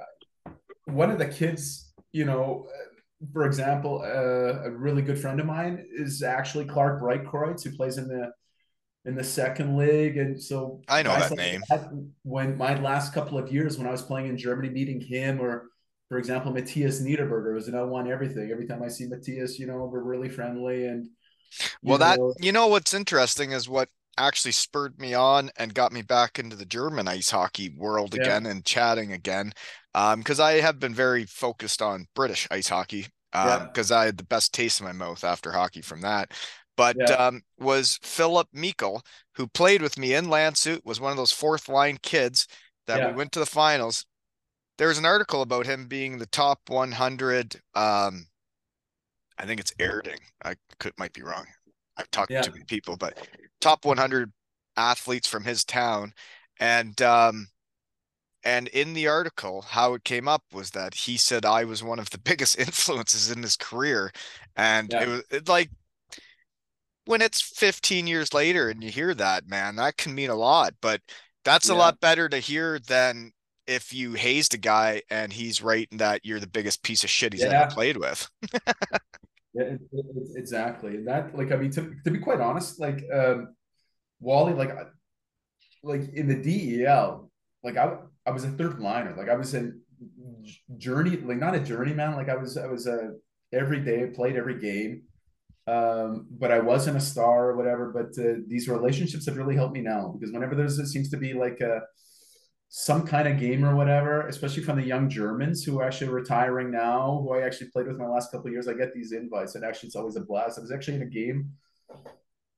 one 0.85 1.11
of 1.11 1.18
the 1.18 1.26
kids, 1.29 1.93
you 2.12 2.24
know, 2.24 2.68
for 3.33 3.47
example, 3.47 4.03
uh, 4.05 4.68
a 4.68 4.70
really 4.70 5.03
good 5.03 5.18
friend 5.18 5.41
of 5.41 5.47
mine 5.47 5.85
is 5.93 6.22
actually 6.22 6.64
Clarke 6.66 7.01
Breitkreuz, 7.03 7.62
who 7.64 7.74
plays 7.76 7.99
in 7.99 8.09
the 8.09 8.33
in 9.09 9.16
the 9.16 9.24
second 9.24 9.76
league, 9.76 10.16
and 10.16 10.40
so 10.40 10.82
I 10.88 11.02
know 11.02 11.18
that 11.18 11.36
name. 11.36 11.62
that, 11.70 11.88
when 12.22 12.56
my 12.56 12.78
last 12.78 13.12
couple 13.12 13.38
of 13.38 13.50
years 13.50 13.78
when 13.78 13.86
I 13.86 13.90
was 13.90 14.02
playing 14.02 14.28
in 14.28 14.38
Germany, 14.38 14.70
meeting 14.70 15.00
him 15.00 15.40
or. 15.40 15.68
For 16.11 16.16
example, 16.16 16.50
Matthias 16.52 17.02
Niederberger 17.02 17.52
was, 17.52 17.68
and 17.68 17.76
I 17.76 17.82
won 17.82 18.11
everything. 18.11 18.50
Every 18.50 18.66
time 18.66 18.82
I 18.82 18.88
see 18.88 19.06
Matthias, 19.06 19.59
you 19.59 19.66
know, 19.66 19.84
we're 19.92 20.02
really 20.02 20.30
friendly 20.30 20.86
and. 20.86 21.06
Well, 21.82 21.98
that 21.98 22.18
know, 22.18 22.32
you 22.40 22.50
know 22.50 22.68
what's 22.68 22.94
interesting 22.94 23.52
is 23.52 23.68
what 23.68 23.90
actually 24.16 24.52
spurred 24.52 24.98
me 24.98 25.12
on 25.12 25.50
and 25.59 25.74
got 25.74 25.92
me 25.92 26.00
back 26.00 26.38
into 26.38 26.56
the 26.56 26.64
German 26.64 27.09
ice 27.09 27.28
hockey 27.28 27.74
world 27.76 28.14
Yeah. 28.14 28.22
again 28.22 28.46
and 28.46 28.64
chatting 28.64 29.12
again. 29.12 29.52
Um, 29.94 30.20
because 30.20 30.40
I 30.40 30.61
have 30.61 30.78
been 30.78 30.94
very 30.94 31.26
focused 31.26 31.82
on 31.82 32.06
British 32.14 32.48
ice 32.50 32.70
hockey. 32.70 33.09
Um, 33.34 33.48
Yeah. 33.48 33.64
because 33.66 33.92
I 33.92 34.06
had 34.06 34.16
the 34.16 34.24
best 34.24 34.54
taste 34.54 34.80
in 34.80 34.86
my 34.86 34.92
mouth 34.92 35.22
after 35.24 35.52
hockey 35.52 35.82
from 35.82 36.00
that. 36.00 36.32
But 36.79 36.97
Yeah. 36.99 37.16
um, 37.18 37.43
was 37.59 38.01
Philip 38.03 38.49
Meikle, 38.55 39.05
who 39.35 39.49
played 39.49 39.83
with 39.83 39.99
me 39.99 40.14
in 40.14 40.26
Landshut, 40.26 40.87
was 40.87 41.01
one 41.01 41.12
of 41.12 41.18
those 41.18 41.33
fourth 41.33 41.68
line 41.68 41.99
kids 42.03 42.49
that 42.87 43.01
Yeah. 43.01 43.09
we 43.09 43.12
went 43.12 43.33
to 43.33 43.41
the 43.41 43.47
finals. 43.47 44.07
There 44.79 44.89
was 44.89 44.99
an 44.99 45.07
article 45.07 45.43
about 45.43 45.66
him 45.66 45.89
being 45.89 46.18
the 46.18 46.26
top 46.26 46.70
100. 46.70 47.62
Um, 47.74 48.29
I 49.39 49.47
think 49.47 49.61
it's 49.61 49.72
Erding. 49.81 50.20
I 50.45 50.57
could 50.79 50.99
might 50.99 51.12
be 51.12 51.22
wrong. 51.22 51.47
I've 51.97 52.11
talked 52.11 52.33
Yeah. 52.33 52.43
to 52.43 52.51
too 52.51 52.55
many 52.55 52.64
people, 52.64 52.97
but 52.97 53.18
top 53.61 53.85
100 53.85 54.33
athletes 54.76 55.29
from 55.29 55.45
his 55.45 55.64
town, 55.64 56.14
and 56.61 57.01
um, 57.03 57.49
and 58.45 58.68
in 58.68 58.95
the 58.95 59.09
article, 59.09 59.62
how 59.62 59.95
it 59.95 60.05
came 60.05 60.29
up 60.29 60.45
was 60.53 60.70
that 60.70 60.95
he 60.95 61.16
said 61.16 61.45
I 61.45 61.64
was 61.64 61.83
one 61.83 61.99
of 61.99 62.11
the 62.11 62.18
biggest 62.31 62.59
influences 62.59 63.31
in 63.31 63.43
his 63.43 63.57
career, 63.57 64.12
and 64.57 64.93
Yeah. 64.93 65.03
it 65.03 65.09
was 65.09 65.22
it, 65.31 65.49
like 65.49 65.70
when 67.09 67.22
it's 67.22 67.40
15 67.40 68.06
years 68.06 68.34
later 68.34 68.68
and 68.68 68.84
you 68.84 68.90
hear 68.90 69.14
that, 69.14 69.48
man, 69.48 69.76
that 69.76 69.96
can 69.96 70.14
mean 70.14 70.28
a 70.28 70.34
lot. 70.34 70.74
But 70.82 71.00
that's 71.42 71.70
a 71.70 71.74
lot 71.74 72.00
better 72.00 72.28
to 72.28 72.38
hear 72.38 72.78
than 72.78 73.32
if 73.66 73.94
you 73.94 74.12
hazed 74.12 74.52
a 74.52 74.59
guy 74.59 75.00
and 75.11 75.32
he's 75.32 75.62
right 75.62 75.88
in 75.90 75.96
that 75.98 76.20
you're 76.26 76.38
the 76.38 76.46
biggest 76.46 76.82
piece 76.82 77.04
of 77.04 77.11
shit 77.11 77.32
he's 77.32 77.44
Yeah. 77.44 77.62
ever 77.62 77.72
played 77.72 77.96
with. 77.96 78.28
Yeah, 79.54 79.76
exactly. 80.36 80.96
And 80.96 81.09
that, 81.09 81.34
like, 81.34 81.50
I 81.50 81.56
mean, 81.56 81.70
to, 81.72 81.94
to 82.04 82.11
be 82.11 82.18
quite 82.18 82.38
honest, 82.40 82.78
like, 82.78 83.02
um, 83.12 83.56
Wally, 84.20 84.52
like, 84.52 84.70
like 85.82 86.12
in 86.12 86.28
the 86.28 86.36
DEL, 86.36 87.30
like 87.64 87.76
I, 87.76 87.96
I 88.26 88.30
was 88.30 88.44
a 88.44 88.50
third 88.50 88.78
liner. 88.78 89.14
Like 89.16 89.30
I 89.30 89.34
was 89.34 89.54
in 89.54 89.80
journey, 90.76 91.16
like 91.16 91.38
not 91.38 91.54
a 91.54 91.61
journeyman. 91.61 92.14
Like 92.14 92.28
I 92.28 92.36
was, 92.36 92.56
I 92.59 92.66
was 92.66 92.86
a 92.86 93.14
every 93.52 93.80
day 93.80 94.06
played 94.14 94.36
every 94.36 94.61
game. 94.61 95.04
Um, 95.69 96.27
but 96.31 96.51
I 96.51 96.61
wasn't 96.61 96.97
a 96.97 97.01
star 97.01 97.51
or 97.51 97.57
whatever. 97.57 97.93
But 97.93 98.19
uh, 98.23 98.39
these 98.47 98.69
relationships 98.69 99.27
have 99.27 99.37
really 99.37 99.57
helped 99.57 99.75
me 99.75 99.83
now 99.83 100.14
because 100.19 100.33
whenever 100.33 100.55
there's, 100.55 100.79
it 100.79 100.87
seems 100.87 101.11
to 101.11 101.16
be 101.16 101.35
like 101.35 101.61
a, 101.61 101.83
some 102.71 103.07
kind 103.07 103.27
of 103.27 103.39
game 103.39 103.64
or 103.64 103.75
whatever, 103.75 104.27
especially 104.29 104.62
from 104.62 104.77
the 104.77 104.87
young 104.87 105.09
Germans 105.09 105.64
who 105.64 105.81
are 105.81 105.87
actually 105.87 106.11
retiring 106.11 106.71
now, 106.71 107.21
who 107.23 107.35
I 107.35 107.43
actually 107.43 107.71
played 107.71 107.87
with 107.87 107.97
my 107.97 108.07
last 108.07 108.31
couple 108.31 108.47
of 108.47 108.53
years. 108.53 108.69
I 108.69 108.75
get 108.75 108.93
these 108.95 109.12
invites, 109.12 109.55
and 109.55 109.64
actually, 109.64 109.89
it's 109.89 109.97
always 109.97 110.16
a 110.16 110.21
blast. 110.21 110.59
I 110.59 110.62
was 110.62 110.73
actually 110.73 110.97
in 110.97 111.03
a 111.03 111.07
game 111.07 111.51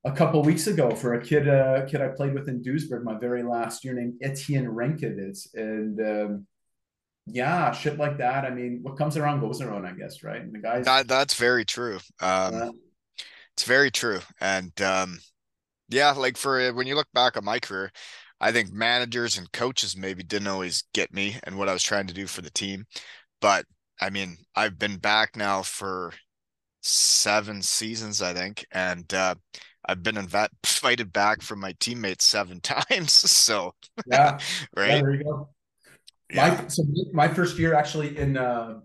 a 0.03 0.11
couple 0.11 0.41
weeks 0.43 0.67
ago 0.67 0.95
for 0.95 1.13
a 1.13 1.21
kid, 1.21 1.47
uh, 1.47 1.85
kid 1.85 2.01
I 2.01 2.09
played 2.09 2.33
with 2.33 2.49
in 2.49 2.61
Duisburg, 2.61 3.03
my 3.03 3.17
very 3.17 3.43
last 3.43 3.85
year, 3.85 3.93
named 3.93 4.15
Etienne 4.21 4.65
Renkewitz, 4.65 5.53
and 5.53 5.99
um, 6.01 6.47
yeah, 7.27 7.71
shit 7.71 7.97
like 7.97 8.17
that. 8.17 8.43
I 8.43 8.49
mean, 8.49 8.79
what 8.81 8.97
comes 8.97 9.15
around 9.15 9.39
goes 9.39 9.61
around, 9.61 9.85
I 9.85 9.91
guess, 9.91 10.23
right? 10.23 10.41
And 10.41 10.53
the 10.53 10.59
guys, 10.59 10.85
That 10.85 11.07
that's 11.07 11.35
very 11.35 11.63
true. 11.63 11.99
Um, 12.19 12.55
uh, 12.55 12.71
It's 13.61 13.67
very 13.67 13.91
true. 13.91 14.21
And 14.39 14.81
um 14.81 15.19
yeah, 15.87 16.13
like 16.13 16.35
for 16.35 16.73
when 16.73 16.87
you 16.87 16.95
look 16.95 17.11
back 17.13 17.37
on 17.37 17.45
my 17.45 17.59
career, 17.59 17.91
I 18.39 18.51
think 18.51 18.73
managers 18.73 19.37
and 19.37 19.51
coaches 19.51 19.95
maybe 19.95 20.23
didn't 20.23 20.47
always 20.47 20.85
get 20.95 21.13
me 21.13 21.37
and 21.43 21.59
what 21.59 21.69
I 21.69 21.73
was 21.73 21.83
trying 21.83 22.07
to 22.07 22.13
do 22.15 22.25
for 22.25 22.41
the 22.41 22.49
team. 22.49 22.87
But 23.39 23.67
I 24.01 24.09
mean, 24.09 24.37
I've 24.55 24.79
been 24.79 24.97
back 24.97 25.35
now 25.35 25.61
for 25.61 26.11
seven 26.81 27.61
seasons, 27.61 28.23
I 28.23 28.33
think, 28.33 28.65
and 28.71 29.13
uh 29.13 29.35
I've 29.85 30.01
been 30.01 30.17
invited 30.63 31.13
back 31.13 31.43
from 31.43 31.59
my 31.59 31.75
teammates 31.79 32.25
seven 32.25 32.61
times. 32.63 33.11
So, 33.13 33.75
yeah, 34.07 34.39
yeah, 34.75 34.75
right? 34.75 35.03
there 35.03 35.13
you 35.13 35.23
go. 35.23 35.49
Yeah. 36.33 36.57
My 36.59 36.67
so 36.67 36.83
my 37.13 37.27
first 37.27 37.59
year 37.59 37.75
actually 37.75 38.17
in 38.17 38.37
uh 38.37 38.79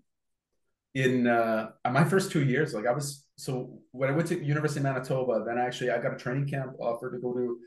in 0.95 1.27
uh 1.27 1.71
my 1.91 2.05
first 2.05 2.31
two 2.31 2.45
years, 2.45 2.75
like 2.75 2.87
I 2.87 2.93
was 2.93 3.26
so 3.37 3.79
when 3.93 4.09
I 4.09 4.13
went 4.13 4.29
to 4.29 4.43
University 4.43 4.81
of 4.81 4.85
Manitoba, 4.85 5.45
then 5.47 5.59
actually 5.59 5.91
I 5.91 5.99
got 5.99 6.15
a 6.15 6.17
training 6.17 6.49
camp 6.49 6.73
offer 6.81 7.11
to 7.11 7.19
go 7.19 7.35
to 7.35 7.59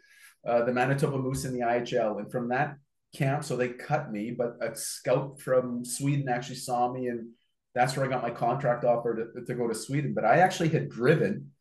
uh, 0.47 0.65
the 0.65 0.74
Manitoba 0.74 1.17
Moose 1.17 1.45
in 1.45 1.53
the 1.53 1.59
IHL, 1.59 2.20
and 2.20 2.32
from 2.32 2.49
that 2.49 2.78
camp, 3.15 3.43
so 3.43 3.55
they 3.55 3.70
cut 3.70 4.11
me, 4.11 4.32
but 4.32 4.53
a 4.61 4.76
scout 4.76 5.39
from 5.39 5.84
Sweden 5.86 6.30
actually 6.30 6.55
saw 6.55 6.91
me, 6.91 7.07
and 7.07 7.30
that's 7.76 7.95
where 7.95 8.05
I 8.05 8.09
got 8.09 8.24
my 8.24 8.32
contract 8.32 8.84
offer 8.84 9.32
to, 9.36 9.45
to 9.45 9.53
go 9.53 9.67
to 9.67 9.76
Sweden. 9.76 10.13
But 10.13 10.26
I 10.26 10.38
actually 10.39 10.70
had 10.70 10.89
driven, 10.89 11.51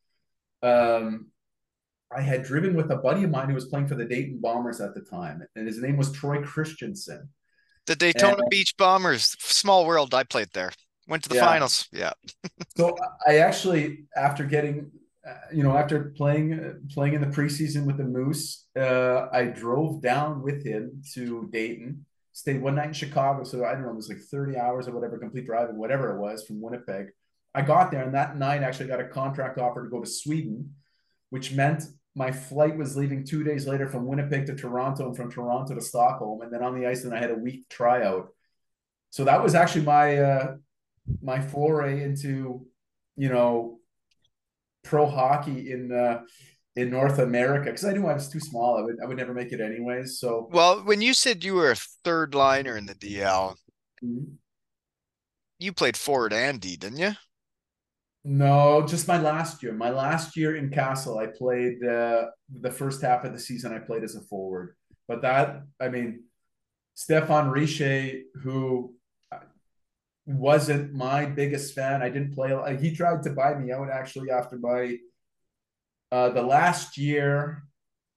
um, 0.63 1.29
I 2.17 2.23
had 2.23 2.45
driven 2.45 2.75
with 2.75 2.91
a 2.91 2.97
buddy 2.97 3.25
of 3.25 3.31
mine 3.31 3.49
who 3.49 3.55
was 3.55 3.67
playing 3.67 3.89
for 3.89 3.95
the 3.95 4.05
Dayton 4.07 4.39
Bombers 4.41 4.81
at 4.81 4.95
the 4.95 5.03
time, 5.03 5.43
and 5.55 5.67
his 5.67 5.79
name 5.83 5.97
was 5.97 6.13
Troy 6.13 6.43
Christensen. 6.43 7.29
The 7.87 7.97
Daytona 7.97 8.37
And- 8.37 8.51
Beach 8.51 8.75
Bombers, 8.77 9.37
small 9.41 9.87
world. 9.87 10.15
I 10.15 10.23
played 10.25 10.49
there. 10.53 10.73
Went 11.09 11.23
to 11.25 11.29
the 11.29 11.37
Yeah. 11.37 11.47
finals. 11.47 11.89
Yeah. 11.91 12.13
So 12.77 12.97
I 13.27 13.39
actually, 13.39 14.07
after 14.15 14.45
getting, 14.45 14.91
uh, 15.27 15.35
you 15.53 15.63
know, 15.63 15.77
after 15.77 16.13
playing 16.17 16.53
uh, 16.53 16.75
playing 16.95 17.15
in 17.15 17.21
the 17.21 17.27
preseason 17.27 17.87
with 17.87 17.97
the 17.97 18.05
Moose, 18.05 18.67
uh, 18.79 19.29
I 19.33 19.45
drove 19.47 20.03
down 20.03 20.43
with 20.43 20.65
him 20.65 21.03
to 21.15 21.49
Dayton. 21.51 22.05
Stayed 22.33 22.63
one 22.63 22.77
night 22.77 22.89
in 22.89 22.93
Chicago, 22.93 23.43
so 23.43 23.65
I 23.65 23.73
don't 23.73 23.83
know, 23.83 23.91
it 23.91 23.97
was 23.97 24.09
like 24.09 24.21
thirty 24.21 24.57
hours 24.57 24.87
or 24.87 24.93
whatever, 24.93 25.19
complete 25.19 25.47
driving, 25.47 25.77
whatever 25.77 26.15
it 26.15 26.21
was 26.21 26.45
from 26.45 26.61
Winnipeg. 26.61 27.07
I 27.55 27.63
got 27.63 27.91
there, 27.91 28.05
and 28.05 28.15
that 28.15 28.37
night 28.37 28.63
actually 28.63 28.87
got 28.87 29.01
a 29.01 29.09
contract 29.09 29.59
offer 29.59 29.83
to 29.83 29.91
go 29.91 30.01
to 30.01 30.07
Sweden, 30.09 30.75
which 31.31 31.53
meant 31.53 31.83
my 32.15 32.31
flight 32.31 32.77
was 32.77 32.97
leaving 32.97 33.25
two 33.25 33.43
days 33.43 33.67
later 33.67 33.89
from 33.89 34.07
Winnipeg 34.07 34.47
to 34.47 34.55
Toronto, 34.55 35.07
and 35.09 35.17
from 35.17 35.33
Toronto 35.33 35.75
to 35.75 35.81
Stockholm, 35.81 36.43
and 36.43 36.53
then 36.53 36.63
on 36.63 36.79
the 36.79 36.87
ice, 36.87 37.03
and 37.05 37.13
I 37.13 37.19
had 37.19 37.33
a 37.33 37.35
week 37.35 37.69
tryout. 37.69 38.29
So 39.11 39.25
that 39.25 39.43
was 39.43 39.55
actually 39.57 39.85
my 39.85 40.19
uh, 40.19 40.57
my 41.23 41.41
foray 41.41 42.03
into 42.03 42.67
you 43.17 43.29
know 43.29 43.79
pro 44.85 45.07
hockey 45.07 45.71
in 45.73 45.93
uh, 45.93 46.21
in 46.77 46.91
North 46.91 47.19
America 47.19 47.67
because 47.67 47.85
I 47.85 47.93
knew 47.93 48.07
I 48.07 48.15
was 48.15 48.29
too 48.29 48.41
small. 48.41 48.79
I 48.79 48.83
would 48.83 48.97
I 49.03 49.07
would 49.07 49.17
never 49.17 49.35
make 49.35 49.53
it 49.53 49.61
anyways. 49.61 50.21
So 50.21 50.49
Well, 50.51 50.85
when 50.85 51.01
you 51.01 51.15
said 51.15 51.45
you 51.45 51.55
were 51.55 51.71
a 51.71 51.77
third 52.05 52.35
liner 52.35 52.77
in 52.77 52.87
the 52.87 52.95
DL, 52.95 53.57
you 55.59 55.73
played 55.73 55.97
forward 55.97 56.33
and 56.33 56.61
D, 56.61 56.77
didn't 56.77 56.99
you? 56.99 57.13
no, 58.25 58.85
just 58.87 59.09
my 59.09 59.19
last 59.19 59.63
year. 59.63 59.73
My 59.73 59.91
last 59.91 60.37
year 60.37 60.57
in 60.57 60.71
Kassel, 60.71 61.19
I 61.19 61.27
played 61.27 61.83
uh, 61.85 62.27
the 62.61 62.71
first 62.71 63.01
half 63.01 63.25
of 63.25 63.33
the 63.33 63.39
season. 63.39 63.73
I 63.73 63.79
played 63.79 64.05
as 64.05 64.17
a 64.17 64.21
forward, 64.23 64.77
but 65.07 65.23
that 65.23 65.63
I 65.81 65.89
mean, 65.89 66.25
Stéphane 66.97 67.51
Richer, 67.51 68.19
who 68.43 68.95
wasn't 70.29 70.93
my 70.93 71.24
biggest 71.24 71.74
fan. 71.74 72.03
I 72.03 72.11
didn't 72.11 72.35
play. 72.35 72.76
He 72.81 72.95
tried 72.95 73.22
to 73.22 73.31
buy 73.31 73.55
me 73.55 73.72
out 73.72 73.89
actually 73.91 74.31
after 74.31 74.59
my 74.59 74.97
uh, 76.12 76.31
the 76.31 76.43
last 76.43 76.99
year. 76.99 77.64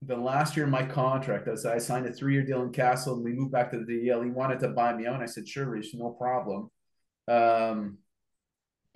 The 0.04 0.16
last 0.16 0.56
year 0.56 0.64
of 0.64 0.72
my 0.72 0.84
contract, 0.84 1.46
as 1.46 1.64
I 1.64 1.78
signed 1.78 2.06
a 2.06 2.12
three-year 2.12 2.42
deal 2.42 2.62
in 2.62 2.72
Kassel, 2.72 3.14
and 3.14 3.22
we 3.22 3.32
moved 3.32 3.52
back 3.52 3.70
to 3.70 3.78
the 3.78 3.84
DL. 3.84 4.24
He 4.24 4.30
wanted 4.32 4.58
to 4.60 4.68
buy 4.68 4.92
me 4.92 5.06
out, 5.06 5.14
and 5.14 5.22
I 5.22 5.26
said, 5.26 5.46
"Sure, 5.46 5.66
Rich, 5.66 5.94
no 5.94 6.10
problem. 6.10 6.70
Um, 7.28 7.98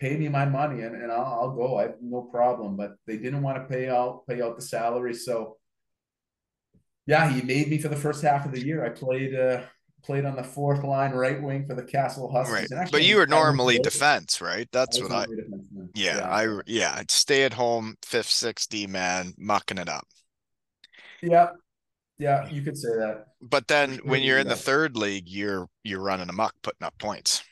pay 0.00 0.16
me 0.16 0.28
my 0.28 0.46
money, 0.46 0.82
and, 0.82 1.00
and 1.00 1.12
I'll, 1.12 1.38
I'll 1.40 1.54
go. 1.54 1.78
I 1.78 1.82
have 1.82 1.94
no 2.02 2.22
problem." 2.22 2.76
But 2.76 2.96
they 3.06 3.18
didn't 3.18 3.42
want 3.42 3.56
to 3.56 3.72
pay 3.72 3.88
out 3.88 4.26
pay 4.28 4.42
out 4.42 4.56
the 4.56 4.62
salary, 4.62 5.14
so 5.14 5.58
yeah, 7.06 7.30
he 7.30 7.40
made 7.40 7.68
me 7.68 7.78
for 7.78 7.88
the 7.88 7.96
first 7.96 8.22
half 8.22 8.44
of 8.44 8.52
the 8.52 8.60
year. 8.60 8.84
I 8.84 8.88
played 8.88 9.32
uh, 9.34 9.62
played 10.04 10.24
on 10.24 10.36
the 10.36 10.44
fourth 10.44 10.84
line, 10.84 11.12
right 11.12 11.42
wing 11.42 11.66
for 11.66 11.74
the 11.74 11.82
Kassel 11.82 12.30
Huskies. 12.32 12.70
Right. 12.70 12.72
Actually, 12.72 12.90
But 12.90 13.02
you 13.02 13.16
were 13.16 13.26
normally 13.26 13.78
defense, 13.78 14.40
right? 14.40 14.68
That's 14.72 15.00
I 15.00 15.00
what 15.00 15.12
I 15.12 15.26
defenseman. 15.26 15.88
yeah, 15.94 16.26
I 16.28 16.60
yeah, 16.66 17.02
stay 17.10 17.44
at 17.44 17.54
home, 17.54 17.96
fifth, 18.04 18.30
sixth 18.30 18.68
D 18.70 18.86
man, 18.86 19.34
mucking 19.38 19.78
it 19.78 19.88
up. 19.88 20.06
yeah, 21.22 21.50
yeah, 22.18 22.48
you 22.50 22.62
could 22.62 22.78
say 22.78 22.90
that. 22.96 23.28
But 23.40 23.66
then 23.68 23.96
when 24.04 24.22
you 24.22 24.28
you're 24.28 24.38
in 24.38 24.48
the 24.48 24.56
third 24.56 24.94
league, 24.94 25.26
you're 25.26 25.70
you're 25.82 26.02
running 26.02 26.28
amok, 26.28 26.54
putting 26.62 26.84
up 26.86 26.98
points. 26.98 27.42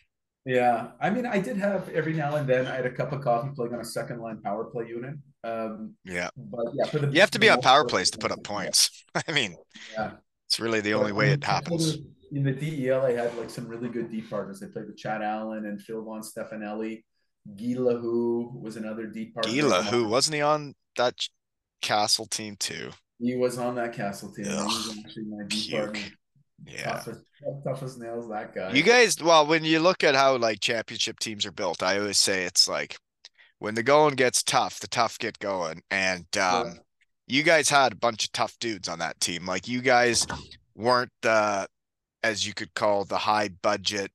Yeah, 0.44 0.88
I 1.00 1.08
mean, 1.08 1.24
I 1.24 1.40
did 1.40 1.56
have 1.56 1.88
every 1.88 2.12
now 2.12 2.36
and 2.36 2.46
then 2.46 2.66
I 2.66 2.76
had 2.76 2.84
a 2.84 2.90
cup 2.90 3.12
of 3.12 3.22
coffee 3.22 3.50
playing 3.54 3.72
on 3.74 3.80
a 3.80 3.84
second 3.84 4.20
line 4.20 4.42
power 4.42 4.64
play 4.64 4.86
unit. 4.88 5.14
Um, 5.42 5.94
Yeah. 6.04 6.30
but 6.36 6.66
yeah, 6.74 6.84
for 6.86 6.98
the 6.98 7.06
You 7.12 7.20
have 7.20 7.30
to 7.32 7.38
be 7.38 7.48
on 7.48 7.60
power 7.60 7.84
plays 7.84 8.10
to 8.12 8.18
put 8.18 8.32
up 8.32 8.42
yeah. 8.58 8.70
points. 8.70 8.90
I 9.14 9.32
mean, 9.32 9.56
Yeah. 9.92 10.16
it's 10.46 10.60
really 10.60 10.80
the 10.80 10.94
But, 10.94 11.00
only 11.00 11.12
way 11.12 11.30
it 11.32 11.44
happens. 11.44 11.98
In 12.32 12.42
the 12.42 12.52
DEL, 12.52 13.04
I 13.04 13.12
had 13.12 13.36
like 13.36 13.50
some 13.50 13.68
really 13.68 13.88
good 13.88 14.10
D 14.10 14.22
partners. 14.22 14.62
I 14.62 14.66
played 14.66 14.86
with 14.86 14.96
Chad 14.96 15.22
Allan 15.22 15.66
and 15.66 15.80
Phil 15.80 16.02
Von 16.02 16.22
Stefenelli. 16.22 17.04
Gila, 17.56 17.98
who 17.98 18.50
was 18.54 18.76
another 18.76 19.06
D 19.06 19.26
partner. 19.26 19.52
Gila, 19.52 19.82
who 19.84 20.08
wasn't 20.08 20.36
he 20.36 20.42
on 20.42 20.74
that 20.96 21.14
Kassel 21.82 22.28
team 22.28 22.56
too? 22.58 22.90
He 23.20 23.36
was 23.36 23.58
on 23.58 23.74
that 23.76 23.92
Kassel 23.92 24.34
team. 24.34 24.46
He 24.46 24.50
was 24.50 24.90
Ugh, 24.90 24.96
actually 25.04 25.24
my 25.24 25.44
D 25.46 25.70
partner. 25.70 26.00
Yeah. 26.66 26.92
Tough 26.92 27.08
as, 27.08 27.22
tough 27.64 27.82
as 27.82 27.98
nails, 27.98 28.28
that 28.30 28.54
guy. 28.54 28.72
You 28.72 28.82
guys, 28.82 29.22
well, 29.22 29.46
when 29.46 29.64
you 29.64 29.80
look 29.80 30.02
at 30.02 30.14
how 30.14 30.36
like 30.36 30.60
championship 30.60 31.18
teams 31.18 31.44
are 31.44 31.52
built, 31.52 31.82
I 31.82 31.98
always 31.98 32.18
say 32.18 32.44
it's 32.44 32.68
like 32.68 32.96
when 33.58 33.74
the 33.74 33.82
going 33.82 34.14
gets 34.14 34.42
tough, 34.42 34.80
the 34.80 34.88
tough 34.88 35.18
get 35.18 35.38
going. 35.38 35.82
And 35.90 36.26
um, 36.38 36.80
you 37.26 37.42
guys 37.42 37.68
had 37.68 37.92
a 37.92 37.96
bunch 37.96 38.24
of 38.24 38.32
tough 38.32 38.56
dudes 38.60 38.88
on 38.88 39.00
that 39.00 39.20
team. 39.20 39.46
Like 39.46 39.68
you 39.68 39.82
guys 39.82 40.26
weren't 40.74 41.12
the, 41.22 41.66
as 42.24 42.46
you 42.46 42.54
could 42.54 42.74
call 42.74 43.04
the 43.04 43.18
high 43.18 43.48
budget 43.48 44.10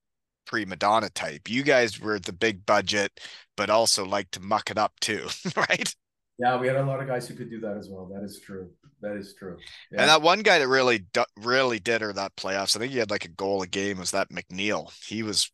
prima 0.45 0.75
donna 0.75 1.09
type. 1.11 1.47
You 1.47 1.63
guys 1.63 1.99
were 1.99 2.19
the 2.19 2.33
big 2.33 2.65
budget, 2.65 3.19
but 3.55 3.69
also 3.69 4.03
like 4.03 4.31
to 4.31 4.41
muck 4.41 4.71
it 4.71 4.77
up 4.77 4.99
too, 4.99 5.27
right? 5.55 5.95
Yeah, 6.39 6.59
we 6.59 6.67
had 6.67 6.77
a 6.77 6.83
lot 6.83 7.01
of 7.01 7.07
guys 7.07 7.27
who 7.27 7.35
could 7.35 7.49
do 7.49 7.59
that 7.61 7.77
as 7.77 7.87
well. 7.89 8.09
That 8.13 8.23
is 8.23 8.39
true. 8.39 8.71
That 9.01 9.15
is 9.15 9.35
true. 9.37 9.57
Yeah. 9.91 10.01
And 10.01 10.09
that 10.09 10.21
one 10.21 10.41
guy 10.41 10.59
that 10.59 10.67
really, 10.67 11.05
really 11.37 11.79
did 11.79 12.01
her 12.01 12.11
that 12.13 12.35
playoffs, 12.35 12.75
I 12.75 12.79
think 12.79 12.93
he 12.93 12.97
had 12.97 13.11
like 13.11 13.25
a 13.25 13.29
goal 13.29 13.61
a 13.61 13.67
game. 13.67 13.99
Was 13.99 14.11
that 14.11 14.29
McNeil? 14.29 14.91
He 15.05 15.21
was 15.21 15.51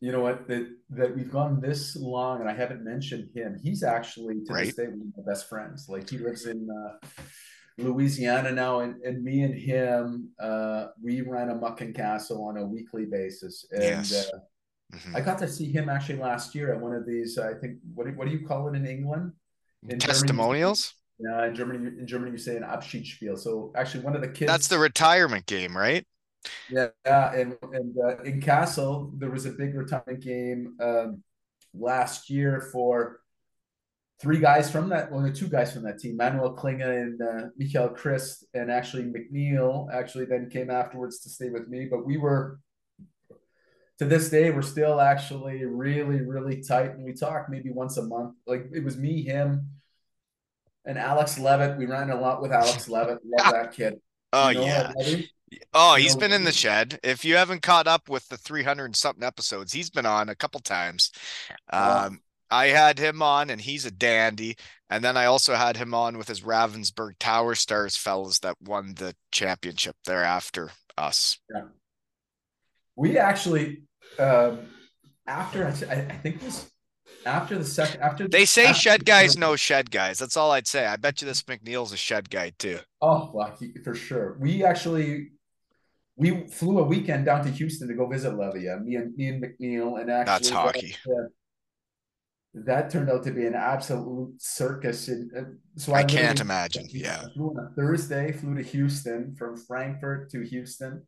you 0.00 0.12
know 0.12 0.20
what? 0.20 0.46
That 0.46 0.68
that 0.90 1.16
we've 1.16 1.30
gone 1.30 1.60
this 1.60 1.96
long, 1.96 2.40
and 2.40 2.48
I 2.48 2.54
haven't 2.54 2.84
mentioned 2.84 3.30
him. 3.34 3.58
He's 3.60 3.82
actually 3.82 4.36
to 4.46 4.52
Right. 4.52 4.66
this 4.66 4.76
day 4.76 4.86
one 4.86 5.12
of 5.16 5.26
my 5.26 5.32
best 5.32 5.48
friends. 5.48 5.88
Like 5.88 6.08
he 6.08 6.18
lives 6.18 6.46
in 6.46 6.68
uh, 6.70 7.06
Louisiana 7.78 8.50
now, 8.52 8.80
and, 8.80 9.00
and 9.02 9.22
me 9.22 9.42
and 9.42 9.54
him, 9.54 10.30
uh, 10.40 10.88
we 11.02 11.20
ran 11.22 11.50
a 11.50 11.54
muck 11.54 11.80
and 11.80 11.94
Kassel 11.94 12.40
on 12.48 12.56
a 12.58 12.64
weekly 12.66 13.06
basis. 13.06 13.66
And 13.70 13.82
Yes. 13.82 14.12
uh, 14.32 14.38
Mhm. 14.94 15.16
I 15.16 15.20
got 15.20 15.38
to 15.40 15.48
see 15.48 15.70
him 15.70 15.88
actually 15.90 16.18
last 16.18 16.54
year 16.54 16.72
at 16.72 16.80
one 16.80 16.94
of 16.94 17.06
these. 17.06 17.36
I 17.36 17.52
think 17.54 17.78
what 17.94 18.06
do, 18.06 18.12
what 18.14 18.26
do 18.26 18.32
you 18.34 18.46
call 18.46 18.68
it 18.68 18.74
in 18.76 18.86
England? 18.86 19.32
in 19.82 19.90
Germany- 19.90 20.00
Testimonials. 20.06 20.94
Yeah, 21.20 21.46
in 21.46 21.54
Germany, 21.54 21.86
in 22.00 22.06
Germany 22.06 22.32
you 22.32 22.38
say 22.38 22.56
an 22.56 22.62
Abschiedsspiel. 22.64 23.38
So 23.38 23.70
actually, 23.76 24.02
one 24.04 24.16
of 24.16 24.22
the 24.22 24.28
kids. 24.28 24.50
That's 24.50 24.66
the 24.68 24.78
retirement 24.78 25.46
game, 25.46 25.76
right? 25.76 26.04
Yeah, 26.70 26.88
yeah, 27.04 27.32
and 27.34 27.56
and 27.72 27.96
uh, 27.98 28.16
in 28.22 28.40
Kassel 28.40 29.12
there 29.20 29.30
was 29.30 29.44
a 29.46 29.50
big 29.52 29.74
retirement 29.74 30.20
game 30.20 30.74
um, 30.80 31.22
last 31.74 32.28
year 32.30 32.60
for 32.72 33.20
three 34.20 34.38
guys 34.38 34.70
from 34.70 34.88
that, 34.88 35.10
well, 35.12 35.30
two 35.32 35.48
guys 35.48 35.72
from 35.72 35.84
that 35.84 35.98
team, 35.98 36.16
Manuel 36.16 36.54
Klinge 36.56 36.82
and 36.82 37.20
uh, 37.20 37.48
Michael 37.56 37.90
Christ, 37.90 38.44
and 38.54 38.70
actually 38.70 39.04
McNeil 39.04 39.92
actually 39.92 40.24
then 40.24 40.50
came 40.50 40.70
afterwards 40.70 41.20
to 41.20 41.28
stay 41.28 41.50
with 41.50 41.68
me. 41.68 41.86
But 41.90 42.04
we 42.04 42.16
were 42.16 42.60
to 43.98 44.04
this 44.04 44.30
day 44.30 44.50
we're 44.50 44.62
still 44.62 45.00
actually 45.00 45.64
really 45.64 46.20
really 46.20 46.62
tight, 46.62 46.92
and 46.92 47.04
we 47.04 47.12
talk 47.12 47.46
maybe 47.48 47.70
once 47.70 47.96
a 47.96 48.02
month. 48.02 48.34
Like 48.46 48.66
it 48.72 48.84
was 48.84 48.96
me, 48.96 49.22
him, 49.22 49.70
and 50.84 50.98
Alex 50.98 51.38
Leavitt. 51.38 51.78
We 51.78 51.86
ran 51.86 52.10
a 52.10 52.20
lot 52.20 52.42
with 52.42 52.52
Alex 52.52 52.88
Leavitt. 52.88 53.18
Love 53.24 53.52
that 53.52 53.72
kid. 53.72 54.00
Oh 54.32 54.48
You 54.50 54.58
know 54.58 54.64
yeah. 54.64 54.92
Oh, 55.72 55.94
he's 55.94 56.14
been 56.14 56.32
in 56.32 56.44
the 56.44 56.52
shed. 56.52 57.00
If 57.02 57.24
you 57.24 57.36
haven't 57.36 57.62
caught 57.62 57.86
up 57.86 58.10
with 58.10 58.28
the 58.28 58.36
300 58.36 58.84
and 58.84 58.96
something 58.96 59.24
episodes, 59.24 59.72
he's 59.72 59.88
been 59.88 60.04
on 60.04 60.28
a 60.28 60.34
couple 60.34 60.60
times. 60.60 61.10
Wow. 61.72 62.10
I 62.50 62.66
had 62.66 62.98
him 62.98 63.22
on 63.22 63.50
and 63.50 63.60
he's 63.60 63.84
a 63.84 63.90
dandy. 63.90 64.56
And 64.90 65.04
then 65.04 65.16
I 65.16 65.26
also 65.26 65.54
had 65.54 65.76
him 65.76 65.92
on 65.94 66.16
with 66.16 66.28
his 66.28 66.40
Ravensburg 66.40 67.18
Towerstars 67.18 67.96
fellas 67.96 68.38
that 68.40 68.56
won 68.62 68.94
the 68.94 69.14
championship 69.32 69.96
there 70.06 70.24
after 70.24 70.70
us. 70.96 71.38
We 72.96 73.18
actually, 73.18 73.82
um, 74.18 74.60
after 75.26 75.66
I, 75.66 75.94
I 75.94 76.16
think 76.16 76.42
was 76.42 76.70
after 77.26 77.58
the 77.58 77.64
second 77.64 78.00
after 78.00 78.26
They 78.28 78.44
say 78.44 78.66
after 78.66 78.80
shed 78.80 79.04
guys 79.04 79.36
know 79.36 79.56
shed 79.56 79.90
guys. 79.90 80.18
That's 80.18 80.36
all 80.36 80.50
I'd 80.50 80.66
say. 80.66 80.86
I 80.86 80.96
bet 80.96 81.20
you 81.20 81.26
this 81.26 81.42
McNeil's 81.42 81.92
a 81.92 81.96
shed 81.96 82.30
guy 82.30 82.52
too. 82.58 82.78
Oh, 83.02 83.30
well, 83.34 83.56
for 83.84 83.94
sure. 83.94 84.36
We 84.40 84.64
actually 84.64 85.32
we 86.16 86.46
flew 86.48 86.78
a 86.78 86.82
weekend 86.82 87.26
down 87.26 87.44
to 87.44 87.50
Houston 87.50 87.88
to 87.88 87.94
go 87.94 88.06
visit 88.06 88.32
Levia. 88.32 88.82
Me 88.82 88.96
and 88.96 89.14
me 89.16 89.28
and 89.28 89.42
McNeil, 89.42 90.00
and 90.00 90.10
actually 90.10 90.32
That's 90.32 90.48
hockey. 90.50 90.96
Uh, 91.06 91.28
that 92.54 92.90
turned 92.90 93.10
out 93.10 93.22
to 93.24 93.30
be 93.30 93.46
an 93.46 93.54
absolute 93.54 94.40
circus. 94.40 95.08
Uh, 95.08 95.42
so 95.76 95.92
I 95.92 96.00
I 96.00 96.04
can't 96.04 96.40
imagine. 96.40 96.86
Yeah. 96.90 97.24
Flew 97.34 97.50
on 97.50 97.66
a 97.66 97.74
Thursday, 97.74 98.32
flew 98.32 98.54
to 98.54 98.62
Houston 98.62 99.34
from 99.36 99.56
Frankfurt 99.56 100.30
to 100.30 100.40
Houston. 100.42 101.06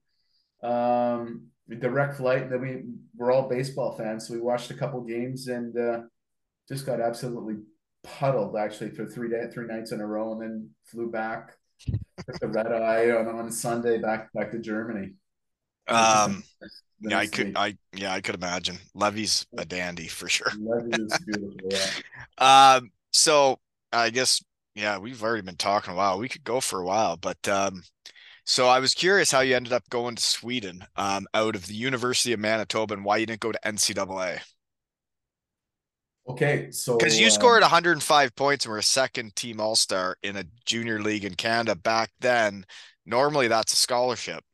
Um, 0.63 1.47
direct 1.69 2.17
flight, 2.17 2.43
and 2.43 2.53
then 2.53 2.61
we 2.61 2.83
were 3.17 3.31
all 3.31 3.49
baseball 3.49 3.97
fans, 3.97 4.27
so 4.27 4.35
we 4.35 4.41
watched 4.41 4.71
a 4.71 4.75
couple 4.75 5.01
games 5.03 5.47
and 5.47 5.77
uh, 5.79 6.01
just 6.69 6.85
got 6.85 7.01
absolutely 7.01 7.57
puddled 8.03 8.57
actually 8.57 8.91
for 8.91 9.07
three 9.07 9.31
day, 9.31 9.47
three 9.53 9.67
nights 9.67 9.93
in 9.93 10.01
a 10.01 10.07
row, 10.07 10.33
and 10.33 10.43
then 10.43 10.71
flew 10.85 11.11
back 11.11 11.57
took 11.87 12.41
the 12.41 12.49
red 12.49 12.67
eye 12.73 13.11
on, 13.11 13.29
on 13.29 13.51
Sunday 13.51 13.99
back 13.99 14.33
back 14.33 14.51
to 14.51 14.59
Germany. 14.59 15.15
Um, 15.91 16.45
yeah, 17.01 17.19
I 17.19 17.27
could, 17.27 17.53
I, 17.57 17.77
yeah, 17.95 18.13
I 18.13 18.21
could 18.21 18.35
imagine. 18.35 18.79
Levy's 18.95 19.47
a 19.57 19.65
dandy 19.65 20.07
for 20.07 20.29
sure. 20.29 20.53
Levy 20.59 21.03
is 21.03 21.19
beautiful. 21.27 21.71
Yeah. 21.71 22.77
Um, 22.79 22.91
so 23.13 23.59
I 23.93 24.11
guess 24.11 24.43
yeah, 24.75 24.99
we've 24.99 25.23
already 25.23 25.43
been 25.43 25.57
talking 25.57 25.93
a 25.93 25.97
while. 25.97 26.19
We 26.19 26.29
could 26.29 26.45
go 26.45 26.61
for 26.61 26.81
a 26.81 26.85
while, 26.85 27.17
but 27.17 27.47
um, 27.49 27.83
so 28.45 28.69
I 28.69 28.81
was 28.81 28.95
curious 28.95 29.31
how 29.31 29.41
you 29.41 29.55
ended 29.55 29.73
up 29.73 29.89
going 29.91 30.17
to 30.17 30.23
Sweden, 30.23 30.85
um, 30.97 31.27
out 31.35 31.55
of 31.55 31.67
the 31.67 31.75
University 31.75 32.33
of 32.33 32.41
Manitoba, 32.41 32.95
and 32.95 33.05
why 33.05 33.19
you 33.19 33.27
didn't 33.27 33.41
go 33.41 33.53
to 33.53 33.61
NCAA. 33.65 34.41
Okay, 36.29 36.71
so 36.71 36.97
Because 36.97 37.19
you 37.19 37.27
uh, 37.27 37.31
scored 37.31 37.63
105 37.63 38.37
points 38.37 38.65
and 38.65 38.73
were 38.73 38.79
a 38.79 38.83
second 38.83 39.35
team 39.35 39.61
All 39.61 39.77
Star 39.77 40.17
in 40.23 40.37
a 40.37 40.45
junior 40.65 41.01
league 41.03 41.25
in 41.25 41.35
Canada 41.35 41.75
back 41.75 42.11
then. 42.21 42.65
Normally, 43.05 43.49
that's 43.49 43.73
a 43.73 43.77
scholarship. 43.77 44.45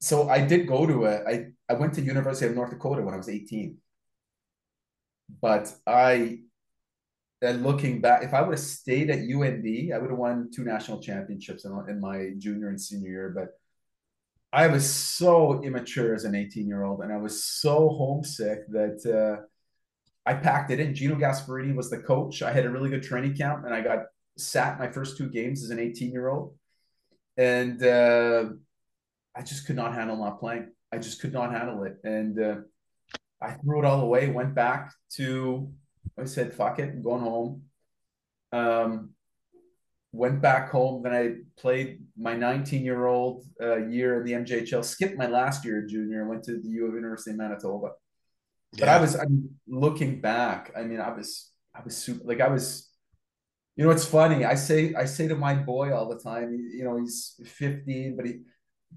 So 0.00 0.28
I 0.28 0.40
did 0.40 0.66
go 0.66 0.86
to 0.86 1.06
a 1.06 1.28
I 1.28 1.46
I 1.68 1.74
went 1.74 1.94
to 1.94 2.02
University 2.02 2.46
of 2.46 2.54
North 2.54 2.70
Dakota 2.70 3.02
when 3.02 3.14
I 3.14 3.18
was 3.18 3.28
18. 3.28 3.76
But 5.40 5.72
I 5.86 6.40
and 7.42 7.62
looking 7.62 8.00
back, 8.00 8.22
if 8.22 8.34
I 8.34 8.42
would 8.42 8.52
have 8.52 8.60
stayed 8.60 9.10
at 9.10 9.20
UND, 9.20 9.94
I 9.94 9.98
would 9.98 10.10
have 10.10 10.18
won 10.18 10.50
two 10.54 10.64
national 10.64 11.00
championships 11.00 11.64
in, 11.64 11.72
in 11.88 11.98
my 11.98 12.32
junior 12.36 12.68
and 12.68 12.80
senior 12.80 13.08
year. 13.08 13.32
But 13.34 13.48
I 14.52 14.66
was 14.66 14.88
so 14.88 15.62
immature 15.62 16.14
as 16.14 16.24
an 16.24 16.34
18 16.34 16.66
year 16.66 16.84
old, 16.84 17.00
and 17.00 17.12
I 17.12 17.16
was 17.16 17.44
so 17.44 17.88
homesick 17.90 18.66
that 18.68 19.06
uh, 19.06 19.42
I 20.26 20.34
packed 20.34 20.70
it 20.70 20.80
in. 20.80 20.94
Gino 20.94 21.14
Gasparini 21.14 21.74
was 21.74 21.88
the 21.88 21.98
coach. 21.98 22.42
I 22.42 22.52
had 22.52 22.66
a 22.66 22.70
really 22.70 22.90
good 22.90 23.02
training 23.02 23.36
camp, 23.36 23.64
and 23.64 23.72
I 23.72 23.80
got 23.80 24.06
sat 24.36 24.78
my 24.78 24.90
first 24.90 25.16
two 25.16 25.28
games 25.28 25.62
as 25.62 25.70
an 25.70 25.78
18 25.78 26.12
year 26.12 26.28
old, 26.28 26.56
and 27.36 27.82
uh, 27.82 28.44
I 29.36 29.42
just 29.42 29.66
could 29.66 29.76
not 29.76 29.94
handle 29.94 30.16
not 30.16 30.40
playing. 30.40 30.72
I 30.92 30.98
just 30.98 31.20
could 31.20 31.32
not 31.32 31.52
handle 31.52 31.84
it, 31.84 31.96
and 32.04 32.40
uh, 32.40 32.56
I 33.40 33.52
threw 33.52 33.80
it 33.80 33.84
all 33.84 34.00
away. 34.00 34.28
Went 34.30 34.54
back 34.54 34.92
to 35.16 35.72
I 36.18 36.24
said, 36.24 36.54
"Fuck 36.54 36.78
it, 36.78 36.90
I'm 36.90 37.02
going 37.02 37.22
home." 37.22 37.62
Um, 38.52 39.10
went 40.12 40.40
back 40.40 40.70
home. 40.70 41.02
Then 41.02 41.12
I 41.12 41.36
played 41.56 42.00
my 42.18 42.34
19 42.34 42.84
year 42.84 43.06
old 43.06 43.44
uh, 43.60 43.86
year 43.86 44.20
in 44.20 44.24
the 44.24 44.32
MJHL. 44.32 44.84
Skipped 44.84 45.16
my 45.16 45.26
last 45.26 45.64
year 45.64 45.86
junior. 45.86 46.28
Went 46.28 46.44
to 46.44 46.58
the 46.58 46.68
U 46.68 46.86
of 46.86 46.94
University 46.94 47.30
of 47.30 47.36
Manitoba. 47.36 47.90
But 48.78 48.88
I 48.88 49.00
was, 49.00 49.16
I 49.16 49.24
mean, 49.24 49.50
looking 49.66 50.20
back, 50.20 50.72
I 50.76 50.82
mean, 50.82 51.00
I 51.00 51.10
was, 51.10 51.50
I 51.74 51.82
was 51.82 51.96
super, 51.96 52.22
like, 52.24 52.40
I 52.40 52.48
was, 52.48 52.88
you 53.74 53.84
know, 53.84 53.90
it's 53.90 54.04
funny. 54.04 54.44
I 54.44 54.54
say, 54.54 54.94
I 54.94 55.06
say 55.06 55.26
to 55.26 55.34
my 55.34 55.54
boy 55.54 55.92
all 55.92 56.08
the 56.08 56.20
time, 56.20 56.52
you, 56.52 56.78
you 56.78 56.84
know, 56.84 56.96
he's 56.96 57.40
15, 57.44 58.16
but 58.16 58.26
he, 58.26 58.40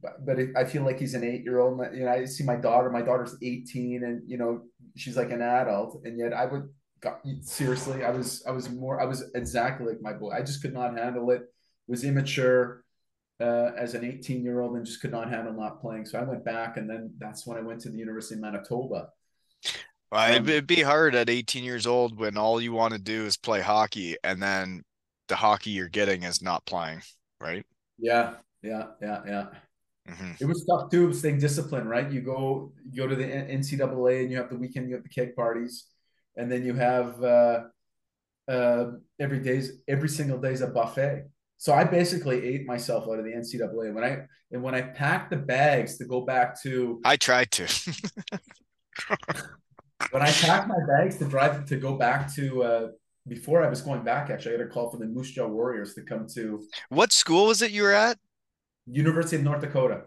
but, 0.01 0.39
I 0.57 0.65
feel 0.65 0.83
like 0.83 0.99
he's 0.99 1.13
an 1.13 1.23
eight 1.23 1.43
year 1.43 1.59
old. 1.59 1.79
You 1.93 2.05
know, 2.05 2.11
I 2.11 2.25
see 2.25 2.43
my 2.43 2.55
daughter, 2.55 2.89
my 2.89 3.01
daughter's 3.01 3.35
18 3.41 4.03
and, 4.03 4.21
you 4.29 4.37
know, 4.37 4.63
she's 4.95 5.17
like 5.17 5.31
an 5.31 5.41
adult. 5.41 6.01
And 6.05 6.17
yet 6.17 6.33
I 6.33 6.45
would, 6.45 6.69
God, 7.01 7.17
seriously, 7.41 8.03
I 8.03 8.11
was, 8.11 8.43
I 8.47 8.51
was 8.51 8.69
more, 8.69 9.01
I 9.01 9.05
was 9.05 9.23
exactly 9.35 9.87
like 9.87 10.01
my 10.01 10.13
boy. 10.13 10.31
I 10.31 10.41
just 10.41 10.61
could 10.61 10.73
not 10.73 10.97
handle 10.97 11.29
it. 11.31 11.43
Was 11.87 12.03
immature 12.05 12.83
uh, 13.41 13.71
as 13.77 13.93
an 13.95 14.05
18 14.05 14.43
year 14.43 14.61
old 14.61 14.77
and 14.77 14.85
just 14.85 15.01
could 15.01 15.11
not 15.11 15.29
handle 15.29 15.53
not 15.53 15.81
playing. 15.81 16.05
So 16.05 16.19
I 16.19 16.23
went 16.23 16.45
back 16.45 16.77
and 16.77 16.89
then 16.89 17.13
that's 17.19 17.45
when 17.47 17.57
I 17.57 17.61
went 17.61 17.81
to 17.81 17.89
the 17.89 17.97
University 17.99 18.35
of 18.35 18.41
Manitoba. 18.41 19.09
Well, 20.11 20.21
Um, 20.25 20.47
it'd 20.47 20.67
be 20.67 20.81
hard 20.83 21.13
at 21.15 21.29
18 21.29 21.63
years 21.65 21.85
old 21.87 22.17
when 22.17 22.37
all 22.37 22.61
you 22.61 22.71
want 22.71 22.93
to 22.93 22.99
do 22.99 23.25
is 23.25 23.35
play 23.37 23.61
hockey, 23.61 24.15
and 24.23 24.41
then 24.41 24.83
the 25.27 25.35
hockey 25.35 25.71
you're 25.71 25.89
getting 25.89 26.23
is 26.23 26.41
not 26.41 26.65
playing, 26.65 27.01
right? 27.41 27.65
Yeah, 27.97 28.35
yeah, 28.61 28.87
yeah, 29.01 29.21
yeah. 29.25 29.45
Hmm 30.07 30.31
It 30.39 30.45
was 30.45 30.65
tough 30.65 30.89
too, 30.89 31.13
staying 31.13 31.39
disciplined, 31.39 31.89
right? 31.89 32.09
You 32.11 32.21
go 32.21 32.73
you 32.91 33.03
go 33.03 33.07
to 33.07 33.15
the 33.15 33.25
NCAA 33.25 34.21
and 34.21 34.31
you 34.31 34.37
have 34.37 34.49
the 34.49 34.57
weekend, 34.57 34.89
you 34.89 34.95
have 34.95 35.03
the 35.03 35.09
keg 35.09 35.35
parties, 35.35 35.85
and 36.35 36.51
then 36.51 36.63
you 36.63 36.73
have 36.73 37.23
uh, 37.23 37.63
uh, 38.47 38.85
every 39.19 39.39
day's 39.39 39.71
every 39.87 40.09
single 40.09 40.39
day's 40.39 40.61
a 40.61 40.67
buffet. 40.67 41.25
So 41.57 41.73
I 41.73 41.85
basically 41.85 42.45
ate 42.45 42.65
myself 42.65 43.07
out 43.07 43.19
of 43.19 43.25
the 43.25 43.31
NCAA 43.31 43.93
when 43.93 44.03
I 44.03 44.25
and 44.51 44.61
when 44.61 44.75
I 44.75 44.81
packed 44.81 45.29
the 45.29 45.37
bags 45.37 45.97
to 45.97 46.05
go 46.05 46.21
back 46.21 46.61
to 46.63 46.99
I 47.05 47.15
tried 47.15 47.51
to. 47.51 47.67
when 50.11 50.21
I 50.21 50.31
packed 50.31 50.67
my 50.67 50.79
bags 50.87 51.17
to 51.19 51.25
drive 51.25 51.65
to 51.67 51.77
go 51.77 51.95
back 51.95 52.33
to 52.35 52.63
uh, 52.63 52.87
before 53.27 53.63
I 53.63 53.69
was 53.69 53.81
going 53.81 54.03
back. 54.03 54.29
Actually, 54.29 54.55
I 54.55 54.57
got 54.57 54.67
a 54.67 54.69
call 54.69 54.91
from 54.91 54.99
the 54.99 55.07
Moose 55.07 55.31
Jaw 55.31 55.47
Warriors 55.47 55.93
to 55.95 56.01
come 56.01 56.27
to 56.35 56.61
what 56.89 57.13
school 57.13 57.47
was 57.47 57.61
it 57.61 57.71
you 57.71 57.83
were 57.83 57.93
at? 57.93 58.17
University 58.85 59.37
of 59.37 59.43
North 59.43 59.61
Dakota. 59.61 60.03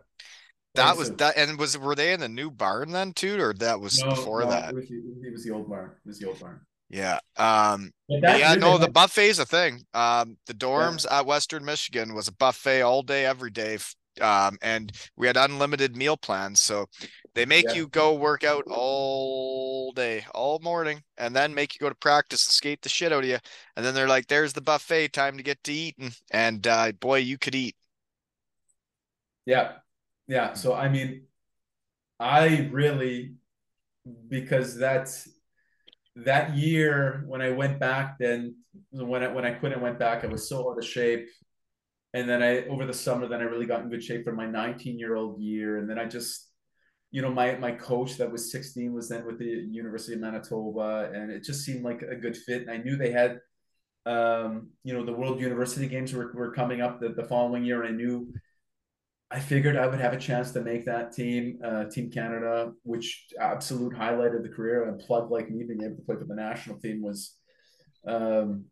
That 0.75 0.97
was 0.97 1.11
that, 1.13 1.37
and 1.39 1.59
was 1.59 1.79
were 1.79 1.95
they 1.95 2.13
in 2.13 2.21
the 2.21 2.29
new 2.29 2.51
barn 2.51 2.91
then 2.93 3.13
too, 3.13 3.41
or 3.41 3.55
that 3.55 3.81
was 3.81 3.99
No, 3.99 4.11
before 4.11 4.43
no, 4.43 4.51
that? 4.51 4.71
It 4.71 4.75
was, 4.75 4.85
it 4.91 5.33
was 5.33 5.45
the 5.45 5.51
old 5.51 5.69
barn. 5.71 5.93
It 6.05 6.09
was 6.09 6.19
the 6.19 6.29
old 6.29 6.39
barn. 6.39 6.61
Yeah. 6.91 7.19
Um. 7.37 7.91
But 8.09 8.21
But 8.21 8.21
that 8.23 8.39
yeah. 8.39 8.55
No, 8.55 8.79
the 8.79 8.89
buffet 8.89 9.29
is 9.29 9.39
a 9.39 9.47
thing. 9.47 9.83
Um. 9.95 10.37
The 10.47 10.55
dorms 10.55 11.11
at 11.11 11.27
Western 11.27 11.65
Michigan 11.65 12.15
was 12.15 12.29
a 12.29 12.33
buffet 12.33 12.83
all 12.83 13.03
day, 13.03 13.25
every 13.25 13.51
day. 13.51 13.79
Um. 14.21 14.59
And 14.61 14.93
we 15.17 15.27
had 15.27 15.37
unlimited 15.37 15.97
meal 15.97 16.17
plans, 16.17 16.61
so 16.61 16.87
they 17.35 17.47
make 17.47 17.67
Yeah. 17.69 17.75
you 17.75 17.89
go 17.89 18.15
work 18.15 18.45
out 18.45 18.65
all 18.69 19.93
day, 19.93 20.27
all 20.35 20.59
morning, 20.61 21.03
and 21.17 21.35
then 21.35 21.55
make 21.55 21.75
you 21.75 21.79
go 21.81 21.89
to 21.89 21.95
practice 21.95 22.47
and 22.47 22.53
skate 22.53 22.83
the 22.83 22.89
shit 22.89 23.13
out 23.13 23.25
of 23.25 23.29
you. 23.29 23.39
And 23.77 23.85
then 23.85 23.95
they're 23.95 24.09
like, 24.09 24.27
"There's 24.27 24.53
the 24.53 24.61
buffet. 24.61 25.09
Time 25.15 25.39
to 25.39 25.43
get 25.43 25.63
to 25.65 25.73
eating." 25.73 26.13
And 26.31 26.67
uh, 26.67 26.93
boy, 26.93 27.19
you 27.19 27.39
could 27.39 27.55
eat. 27.55 27.77
Yeah. 29.47 29.73
Yeah. 30.29 30.55
So 30.55 30.75
I 30.75 30.89
mean, 30.89 31.27
I 32.21 32.69
really 32.73 33.35
because 34.29 34.77
that's 34.77 35.29
that 36.17 36.57
year 36.57 37.25
when 37.27 37.43
I 37.43 37.51
went 37.51 37.79
back, 37.79 38.17
then 38.19 38.57
when 38.91 39.23
I 39.23 39.29
when 39.29 39.45
I 39.45 39.53
quit 39.53 39.73
and 39.73 39.83
went 39.83 39.99
back, 39.99 40.25
I 40.25 40.29
was 40.29 40.49
so 40.49 40.71
out 40.71 40.79
of 40.79 40.85
shape. 40.85 41.29
And 42.15 42.29
then 42.29 42.43
I 42.43 42.67
over 42.67 42.87
the 42.87 42.95
summer, 42.95 43.29
then 43.29 43.41
I 43.41 43.45
really 43.45 43.67
got 43.67 43.83
in 43.83 43.91
good 43.91 44.03
shape 44.03 44.25
for 44.25 44.33
my 44.33 44.47
19 44.47 44.99
year 44.99 45.17
old 45.17 45.41
year. 45.41 45.79
And 45.79 45.89
then 45.89 45.99
I 45.99 46.07
just, 46.07 46.51
you 47.11 47.23
know, 47.23 47.31
my 47.31 47.57
my 47.57 47.73
coach 47.73 48.17
that 48.19 48.31
was 48.33 48.51
16 48.53 48.93
was 48.93 49.09
then 49.09 49.27
with 49.27 49.39
the 49.39 49.47
University 49.47 50.15
of 50.15 50.21
Manitoba, 50.21 51.11
and 51.15 51.31
it 51.31 51.45
just 51.45 51.65
seemed 51.65 51.85
like 51.85 52.03
a 52.03 52.17
good 52.17 52.37
fit. 52.37 52.63
And 52.63 52.71
I 52.71 52.79
knew 52.79 52.97
they 52.97 53.13
had 53.13 53.41
um, 54.07 54.71
you 54.85 54.95
know, 54.95 55.05
the 55.05 55.13
World 55.13 55.41
University 55.41 55.89
Games 55.89 56.15
were, 56.15 56.33
were 56.33 56.53
coming 56.53 56.81
up 56.81 57.01
the, 57.01 57.09
the 57.11 57.25
following 57.25 57.65
year, 57.65 57.83
and 57.83 57.95
I 57.95 57.97
knew 57.97 58.33
I 59.31 59.41
figured 59.41 59.77
I 59.77 59.87
would 59.89 60.01
have 60.01 60.13
a 60.13 60.19
chance 60.19 60.53
to 60.53 60.61
make 60.61 60.85
that 60.87 61.13
team, 61.13 61.59
uh, 61.65 61.85
Team 61.87 62.11
Canada, 62.11 62.73
which 62.85 63.27
absolute 63.41 63.95
highlight 63.97 64.35
of 64.35 64.43
the 64.45 64.49
career. 64.49 64.89
And 64.89 65.01
plug 65.01 65.31
like 65.31 65.51
me 65.51 65.65
being 65.65 65.83
able 65.83 65.97
to 65.97 66.03
play 66.03 66.17
for 66.17 66.25
the 66.25 66.35
national 66.37 66.79
team 66.79 67.03
was. 67.03 67.35
Um, 68.07 68.67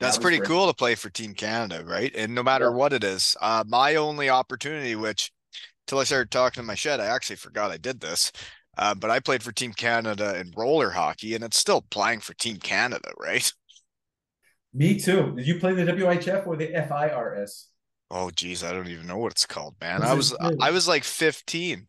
That's 0.00 0.16
that 0.16 0.18
was 0.18 0.30
pretty 0.30 0.40
great. 0.40 0.52
cool 0.52 0.66
to 0.68 0.74
play 0.74 0.94
for 0.94 1.10
Team 1.10 1.34
Canada, 1.34 1.84
right? 1.84 2.14
And 2.14 2.34
no 2.34 2.42
matter 2.42 2.70
Yeah. 2.70 2.72
what 2.72 2.92
it 2.92 3.02
is, 3.02 3.36
uh, 3.40 3.64
my 3.66 3.96
only 3.96 4.30
opportunity, 4.30 4.94
which 4.94 5.32
till 5.86 5.98
I 6.00 6.04
started 6.04 6.30
talking 6.30 6.62
to 6.62 6.66
my 6.66 6.74
shed, 6.76 7.00
I 7.00 7.06
actually 7.06 7.36
forgot 7.36 7.70
I 7.72 7.78
did 7.78 8.00
this. 8.00 8.32
Uh, 8.78 8.94
but 8.94 9.10
I 9.10 9.20
played 9.20 9.42
for 9.42 9.52
Team 9.52 9.72
Canada 9.74 10.38
in 10.38 10.52
roller 10.56 10.90
hockey, 10.90 11.34
and 11.34 11.44
it's 11.44 11.58
still 11.58 11.82
playing 11.82 12.20
for 12.20 12.34
Team 12.34 12.58
Canada, 12.58 13.12
right? 13.18 13.52
Me 14.72 14.98
too. 14.98 15.34
Did 15.36 15.46
you 15.46 15.58
play 15.58 15.74
the 15.74 15.84
WHF 15.84 16.46
or 16.46 16.56
the 16.56 16.74
FIRS? 16.74 17.68
Oh 18.10 18.30
geez, 18.30 18.64
I 18.64 18.72
don't 18.72 18.88
even 18.88 19.06
know 19.06 19.18
what 19.18 19.32
it's 19.32 19.46
called, 19.46 19.74
man. 19.80 20.02
I 20.02 20.14
was? 20.14 20.34
I 20.60 20.70
was 20.70 20.88
like 20.88 21.04
15, 21.04 21.86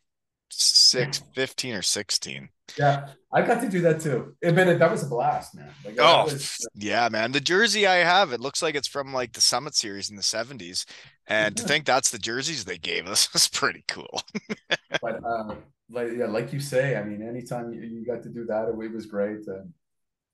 six, 0.49 1.21
15 1.33 1.75
or 1.75 1.81
16. 1.81 2.49
Yeah, 2.77 3.07
I 3.33 3.41
got 3.41 3.61
to 3.61 3.69
do 3.69 3.81
that 3.81 3.99
too. 4.01 4.35
It, 4.41 4.55
but 4.55 4.77
that 4.77 4.91
was 4.91 5.03
a 5.03 5.07
blast, 5.07 5.55
man. 5.55 5.71
Like, 5.83 5.95
Oh, 5.99 6.25
was- 6.25 6.67
yeah, 6.75 7.09
man. 7.09 7.31
The 7.31 7.39
jersey 7.39 7.87
I 7.87 7.97
have, 7.97 8.31
it 8.31 8.39
looks 8.41 8.61
like 8.61 8.75
it's 8.75 8.87
from 8.87 9.13
like 9.13 9.33
the 9.33 9.41
Summit 9.41 9.75
series 9.75 10.09
in 10.09 10.15
the 10.15 10.21
70s. 10.21 10.85
And 11.27 11.55
to 11.57 11.63
think 11.63 11.85
that's 11.85 12.09
the 12.11 12.17
jerseys 12.19 12.65
they 12.65 12.77
gave 12.77 13.07
us 13.07 13.29
is 13.35 13.47
pretty 13.47 13.83
cool. 13.87 14.21
but 15.01 15.23
uh, 15.23 15.55
like 15.89 16.09
yeah, 16.15 16.25
like 16.27 16.53
you 16.53 16.59
say, 16.59 16.95
I 16.95 17.03
mean, 17.03 17.21
anytime 17.27 17.73
you, 17.73 17.81
you 17.81 18.05
got 18.05 18.23
to 18.23 18.29
do 18.29 18.45
that, 18.45 18.69
it, 18.69 18.93
was 18.93 19.05
great. 19.05 19.47
Uh, 19.47 19.63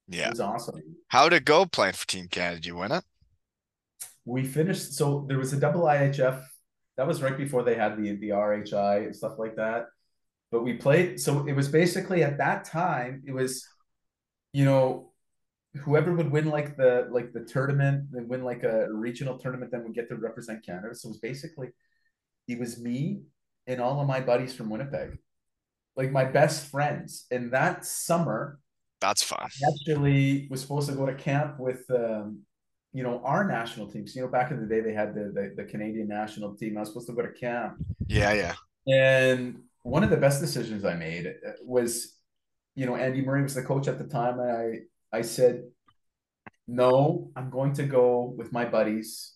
Yeah. 0.07 0.27
It 0.27 0.31
was 0.31 0.39
awesome. 0.41 0.81
How'd 1.09 1.33
it 1.33 1.45
go 1.45 1.65
playing 1.65 1.93
for 1.93 2.07
Team 2.07 2.27
Canada? 2.27 2.55
Did 2.57 2.65
you 2.65 2.75
win 2.75 2.91
it? 2.91 3.03
We 4.25 4.43
finished 4.43 4.93
so 4.93 5.25
there 5.27 5.37
was 5.37 5.53
a 5.53 5.59
double 5.59 5.83
IHF 5.83 6.43
that 6.97 7.07
was 7.07 7.21
right 7.21 7.37
before 7.37 7.63
they 7.63 7.75
had 7.75 7.97
the 7.97 8.15
the 8.15 8.29
RHI 8.29 9.05
and 9.05 9.15
stuff 9.15 9.37
like 9.37 9.55
that. 9.55 9.87
But 10.51 10.63
we 10.63 10.73
played 10.73 11.19
so 11.19 11.45
it 11.47 11.53
was 11.53 11.67
basically 11.67 12.23
at 12.23 12.37
that 12.37 12.65
time 12.65 13.23
it 13.25 13.33
was 13.33 13.67
you 14.53 14.65
know 14.65 15.11
whoever 15.83 16.13
would 16.13 16.31
win 16.31 16.49
like 16.49 16.77
the 16.77 17.07
like 17.11 17.33
the 17.33 17.43
tournament 17.43 18.07
and 18.13 18.29
win 18.29 18.43
like 18.43 18.63
a 18.63 18.91
regional 18.91 19.37
tournament 19.37 19.71
then 19.71 19.83
would 19.83 19.95
get 19.95 20.09
to 20.09 20.15
represent 20.15 20.65
Canada. 20.65 20.95
So 20.95 21.07
it 21.07 21.11
was 21.11 21.19
basically 21.19 21.69
it 22.47 22.59
was 22.59 22.79
me 22.79 23.23
and 23.67 23.81
all 23.81 23.99
of 23.99 24.07
my 24.07 24.21
buddies 24.21 24.53
from 24.55 24.69
Winnipeg 24.69 25.17
like 25.95 26.11
my 26.11 26.25
best 26.25 26.67
friends. 26.67 27.25
And 27.31 27.51
that 27.51 27.85
summer 27.85 28.59
That's 29.01 29.23
fun. 29.23 29.39
I 29.41 29.71
actually 29.71 30.47
was 30.49 30.61
supposed 30.61 30.89
to 30.89 30.95
go 30.95 31.05
to 31.05 31.13
camp 31.13 31.59
with 31.59 31.89
um, 31.89 32.41
you 32.95 33.03
know 33.03 33.21
our 33.23 33.43
national 33.45 33.87
teams. 33.91 34.15
You 34.15 34.23
know, 34.23 34.29
back 34.29 34.51
in 34.51 34.59
the 34.61 34.67
day 34.73 34.81
they 34.81 34.93
had 34.93 35.15
the, 35.15 35.25
the 35.37 35.45
the 35.57 35.65
Canadian 35.65 36.07
national 36.09 36.55
team. 36.59 36.77
I 36.77 36.81
was 36.81 36.89
supposed 36.89 37.07
to 37.09 37.13
go 37.13 37.23
to 37.23 37.33
camp, 37.33 37.73
Yeah, 38.07 38.33
yeah. 38.33 38.55
and 38.87 39.61
one 39.83 40.03
of 40.03 40.09
the 40.09 40.17
best 40.17 40.41
decisions 40.41 40.83
I 40.85 40.95
made 40.95 41.27
uh, 41.27 41.51
was, 41.63 41.89
you 42.75 42.85
know, 42.87 42.95
Andy 42.95 43.21
Murray 43.21 43.43
was 43.43 43.55
the 43.55 43.63
coach 43.63 43.87
at 43.87 43.99
the 43.99 44.05
time, 44.19 44.39
and 44.39 44.51
I 44.51 44.65
I 45.19 45.21
said, 45.21 45.63
no, 46.67 47.31
I'm 47.35 47.49
going 47.49 47.73
to 47.73 47.83
go 47.83 48.33
with 48.37 48.51
my 48.51 48.65
buddies. 48.65 49.33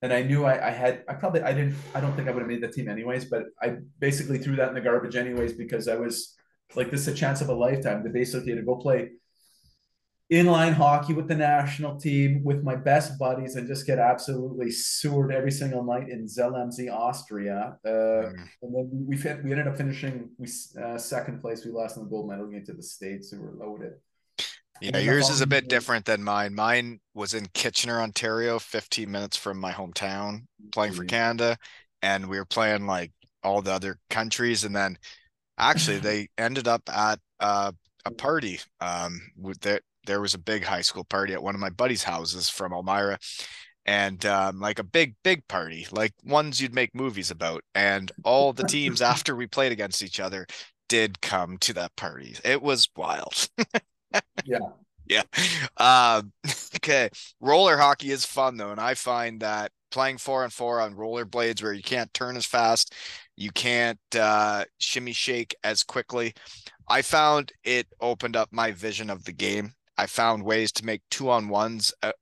And 0.00 0.12
I 0.12 0.22
knew 0.22 0.44
I, 0.44 0.68
I 0.68 0.70
had 0.70 1.04
I 1.08 1.14
probably 1.14 1.42
I 1.42 1.52
didn't 1.52 1.76
I 1.94 2.00
don't 2.00 2.16
think 2.16 2.28
I 2.28 2.32
would 2.32 2.40
have 2.42 2.48
made 2.48 2.62
the 2.62 2.68
team 2.72 2.88
anyways, 2.88 3.26
but 3.26 3.44
I 3.62 3.76
basically 4.00 4.38
threw 4.38 4.56
that 4.56 4.68
in 4.68 4.74
the 4.74 4.80
garbage 4.80 5.14
anyways 5.16 5.52
because 5.52 5.86
I 5.88 5.96
was 5.96 6.34
like 6.74 6.90
this 6.90 7.02
is 7.02 7.08
a 7.08 7.14
chance 7.14 7.40
of 7.40 7.48
a 7.50 7.54
lifetime 7.54 8.02
to 8.02 8.10
basically 8.10 8.54
to 8.54 8.62
go 8.62 8.76
play 8.76 9.10
inline 10.30 10.72
hockey 10.74 11.12
with 11.14 11.28
the 11.28 11.34
national 11.34 11.98
team 11.98 12.42
with 12.44 12.62
my 12.62 12.74
best 12.76 13.18
buddies 13.18 13.56
and 13.56 13.66
just 13.68 13.86
get 13.86 13.98
absolutely 13.98 14.70
sewered 14.70 15.32
every 15.32 15.50
single 15.50 15.84
night 15.84 16.08
in 16.08 16.26
Zell 16.28 16.56
am 16.56 16.70
See, 16.72 16.88
Austria. 16.88 17.76
Uh, 17.84 17.88
Mm. 17.88 18.48
and 18.62 18.74
then 18.74 18.90
we 19.06 19.16
fin- 19.16 19.42
we 19.44 19.50
ended 19.50 19.66
up 19.68 19.76
finishing 19.76 20.30
we 20.38 20.46
uh, 20.80 20.96
second 20.98 21.40
place. 21.40 21.64
We 21.64 21.72
lost 21.72 21.96
in 21.96 22.04
the 22.04 22.08
gold 22.10 22.28
medal 22.30 22.46
game 22.46 22.64
to 22.66 22.72
the 22.72 22.82
states 22.82 23.30
who 23.30 23.40
were 23.40 23.52
loaded. 23.52 23.94
Yeah, 24.80 24.98
yours 24.98 25.28
is 25.28 25.40
a 25.42 25.46
bit 25.46 25.68
different 25.68 26.06
than 26.06 26.24
mine. 26.24 26.54
Mine 26.54 27.00
was 27.14 27.34
in 27.34 27.46
Kitchener, 27.54 28.00
Ontario, 28.00 28.58
15 28.58 29.08
minutes 29.10 29.36
from 29.36 29.58
my 29.58 29.70
hometown, 29.70 30.46
playing 30.72 30.94
for 30.94 31.04
Mhm. 31.04 31.08
Canada. 31.08 31.56
And 32.00 32.28
we 32.28 32.36
were 32.38 32.44
playing 32.44 32.86
like 32.86 33.12
all 33.44 33.62
the 33.62 33.70
other 33.72 33.98
countries. 34.10 34.64
And 34.64 34.74
then 34.74 34.98
actually 35.58 35.98
they 36.00 36.28
ended 36.36 36.66
up 36.66 36.82
at 36.88 37.20
uh, 37.38 37.70
a 38.04 38.10
party. 38.10 38.58
Um, 38.80 39.20
with 39.36 39.60
there, 39.60 39.80
there 40.06 40.20
was 40.20 40.34
a 40.34 40.38
big 40.38 40.64
high 40.64 40.80
school 40.80 41.04
party 41.04 41.32
at 41.32 41.42
one 41.42 41.54
of 41.54 41.60
my 41.60 41.70
buddies' 41.70 42.02
houses 42.04 42.48
from 42.48 42.72
Elmira. 42.72 43.18
And 43.84 44.24
um, 44.26 44.60
like 44.60 44.78
a 44.78 44.84
big, 44.84 45.16
big 45.24 45.46
party, 45.48 45.88
like 45.90 46.12
ones 46.24 46.60
you'd 46.60 46.74
make 46.74 46.94
movies 46.94 47.30
about. 47.32 47.64
And 47.74 48.12
all 48.24 48.52
the 48.52 48.62
teams 48.64 49.02
after 49.02 49.34
we 49.34 49.46
played 49.46 49.72
against 49.72 50.02
each 50.02 50.20
other 50.20 50.46
did 50.88 51.20
come 51.20 51.58
to 51.58 51.72
that 51.74 51.96
party. 51.96 52.36
It 52.44 52.62
was 52.62 52.88
wild. 52.96 53.48
Yeah. 54.44 54.58
Yeah. 55.04 55.24
Um, 55.78 56.32
okay. 56.76 57.10
Roller 57.40 57.76
hockey 57.76 58.12
is 58.12 58.24
fun 58.24 58.56
though, 58.56 58.70
and 58.70 58.80
I 58.80 58.94
find 58.94 59.40
that 59.40 59.72
playing 59.90 60.18
four 60.18 60.44
on 60.44 60.50
four 60.50 60.80
on 60.80 60.94
roller 60.94 61.24
blades 61.24 61.62
where 61.62 61.72
you 61.72 61.82
can't 61.82 62.12
turn 62.14 62.36
as 62.36 62.46
fast, 62.46 62.94
you 63.36 63.50
can't 63.50 63.98
uh, 64.18 64.64
shimmy 64.78 65.12
shake 65.12 65.54
as 65.64 65.82
quickly. 65.82 66.34
I 66.88 67.02
found 67.02 67.52
it 67.64 67.86
opened 68.00 68.36
up 68.36 68.48
my 68.52 68.72
vision 68.72 69.10
of 69.10 69.24
the 69.24 69.32
game. 69.32 69.74
I 69.98 70.06
found 70.06 70.44
ways 70.44 70.72
to 70.72 70.86
make 70.86 71.02
two 71.10 71.30
on 71.30 71.48
ones 71.48 71.92
uh, 72.02 72.12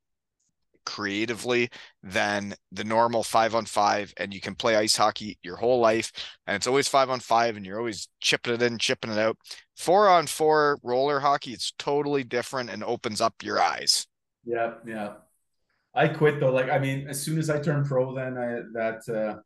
creatively 0.85 1.71
than 2.03 2.55
the 2.73 2.85
normal 2.85 3.23
five 3.23 3.55
on 3.55 3.67
five, 3.67 4.13
and 4.17 4.35
you 4.35 4.41
can 4.41 4.55
play 4.55 4.77
ice 4.77 4.97
hockey 4.97 5.39
your 5.43 5.57
whole 5.57 5.81
life, 5.81 6.13
and 6.47 6.57
it's 6.57 6.67
always 6.67 6.89
five 6.89 7.11
on 7.11 7.21
five, 7.21 7.57
and 7.57 7.65
you're 7.65 7.79
always 7.79 8.09
chipping 8.21 8.55
it 8.55 8.63
in, 8.63 8.79
chipping 8.79 9.11
it 9.11 9.19
out 9.19 9.37
four 9.77 10.09
on 10.09 10.27
four 10.27 10.79
roller 10.83 11.21
hockey 11.21 11.53
it's 11.53 11.73
totally 11.79 12.23
different 12.23 12.69
and 12.69 12.85
opens 12.85 13.19
up 13.21 13.35
your 13.43 13.59
eyes 13.59 14.07
Yeah, 14.45 14.75
yeah. 14.87 15.15
I 15.95 16.09
quit 16.09 16.39
though. 16.39 16.53
Like 16.53 16.71
I 16.71 16.79
mean, 16.79 17.09
as 17.09 17.21
soon 17.21 17.39
as 17.39 17.51
I 17.51 17.61
turned 17.61 17.87
pro, 17.87 18.15
then 18.15 18.39
I 18.39 18.61
that 18.75 19.09
uh, 19.09 19.41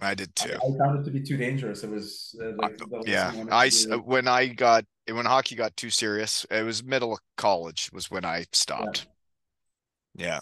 i 0.00 0.14
did 0.14 0.34
too. 0.34 0.54
I 0.54 0.78
found 0.78 1.00
it 1.00 1.04
to 1.04 1.10
be 1.10 1.20
too 1.20 1.36
dangerous. 1.36 1.82
It 1.82 1.90
was 1.90 2.38
uh, 2.42 2.52
like, 2.58 2.78
yeah. 3.04 3.32
i 3.50 3.70
I 3.90 3.96
when 3.96 4.28
i 4.28 4.46
got 4.46 4.84
when 5.10 5.24
hockey 5.24 5.54
got 5.54 5.76
too 5.76 5.90
serious 5.90 6.44
it 6.50 6.62
was 6.64 6.84
middle 6.84 7.12
of 7.12 7.20
college 7.36 7.90
was 7.92 8.10
when 8.10 8.24
i 8.24 8.44
stopped. 8.52 9.06
Yeah, 10.14 10.40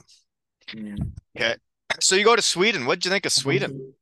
Mm. 0.72 1.12
so 2.00 2.16
you 2.16 2.24
go 2.24 2.36
to 2.36 2.42
sweden. 2.42 2.86
What'd 2.86 3.04
you 3.04 3.10
think 3.10 3.26
of 3.26 3.32
sweden? 3.32 3.94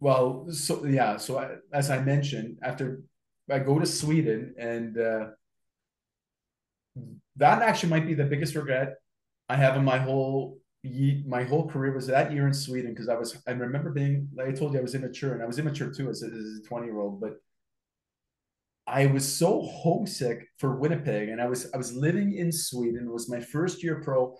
Well, 0.00 0.46
so 0.50 0.84
yeah, 0.84 1.16
so 1.16 1.38
I, 1.38 1.56
as 1.72 1.90
I 1.90 2.00
mentioned, 2.00 2.58
after 2.62 3.02
I 3.50 3.58
go 3.58 3.78
to 3.78 3.86
Sweden, 3.86 4.54
and 4.58 4.96
uh, 4.96 5.26
that 7.36 7.62
actually 7.62 7.90
might 7.90 8.06
be 8.06 8.14
the 8.14 8.24
biggest 8.24 8.54
regret 8.54 8.94
I 9.48 9.56
have 9.56 9.76
in 9.76 9.84
my 9.84 9.98
whole 9.98 10.58
my 11.26 11.44
whole 11.44 11.68
career 11.68 11.92
was 11.92 12.06
that 12.06 12.32
year 12.32 12.46
in 12.46 12.54
Sweden 12.54 12.92
because 12.92 13.08
I 13.08 13.16
was 13.16 13.40
I 13.46 13.52
remember 13.52 13.90
being 13.90 14.28
like 14.34 14.48
I 14.48 14.52
told 14.52 14.72
you 14.72 14.78
I 14.78 14.82
was 14.82 14.94
immature 14.94 15.34
and 15.34 15.42
I 15.42 15.46
was 15.46 15.58
immature 15.58 15.92
too 15.92 16.08
as 16.10 16.22
a, 16.22 16.26
as 16.26 16.60
a 16.64 16.68
twenty 16.68 16.86
year 16.86 17.00
old, 17.00 17.20
but 17.20 17.34
I 18.86 19.06
was 19.06 19.36
so 19.36 19.62
homesick 19.62 20.48
for 20.58 20.76
Winnipeg, 20.76 21.28
and 21.28 21.40
I 21.40 21.46
was 21.46 21.70
I 21.72 21.76
was 21.76 21.94
living 21.94 22.34
in 22.34 22.50
Sweden. 22.52 23.06
It 23.06 23.12
was 23.12 23.28
my 23.28 23.40
first 23.40 23.82
year 23.82 24.00
pro 24.02 24.34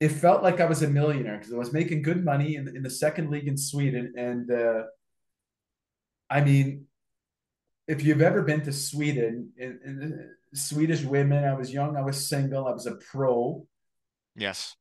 it 0.00 0.08
felt 0.08 0.42
like 0.42 0.58
I 0.58 0.64
was 0.64 0.82
a 0.82 0.88
millionaire 0.88 1.38
because 1.38 1.54
I 1.54 1.58
was 1.58 1.72
making 1.72 2.02
good 2.02 2.24
money 2.24 2.56
in 2.56 2.66
in 2.74 2.82
the 2.82 2.90
second 2.90 3.30
league 3.30 3.46
in 3.46 3.56
Sweden. 3.56 4.12
And 4.16 4.50
uh, 4.50 4.82
I 6.28 6.40
mean, 6.40 6.86
if 7.86 8.02
you've 8.02 8.20
ever 8.20 8.42
been 8.42 8.62
to 8.62 8.72
Sweden, 8.72 9.52
in, 9.56 9.78
in, 9.84 10.30
Swedish 10.54 11.02
women, 11.02 11.44
I 11.44 11.54
was 11.54 11.72
young, 11.72 11.96
I 11.96 12.02
was 12.02 12.28
single, 12.28 12.66
I 12.66 12.72
was 12.72 12.86
a 12.86 12.96
pro. 12.96 13.64
yes 14.34 14.74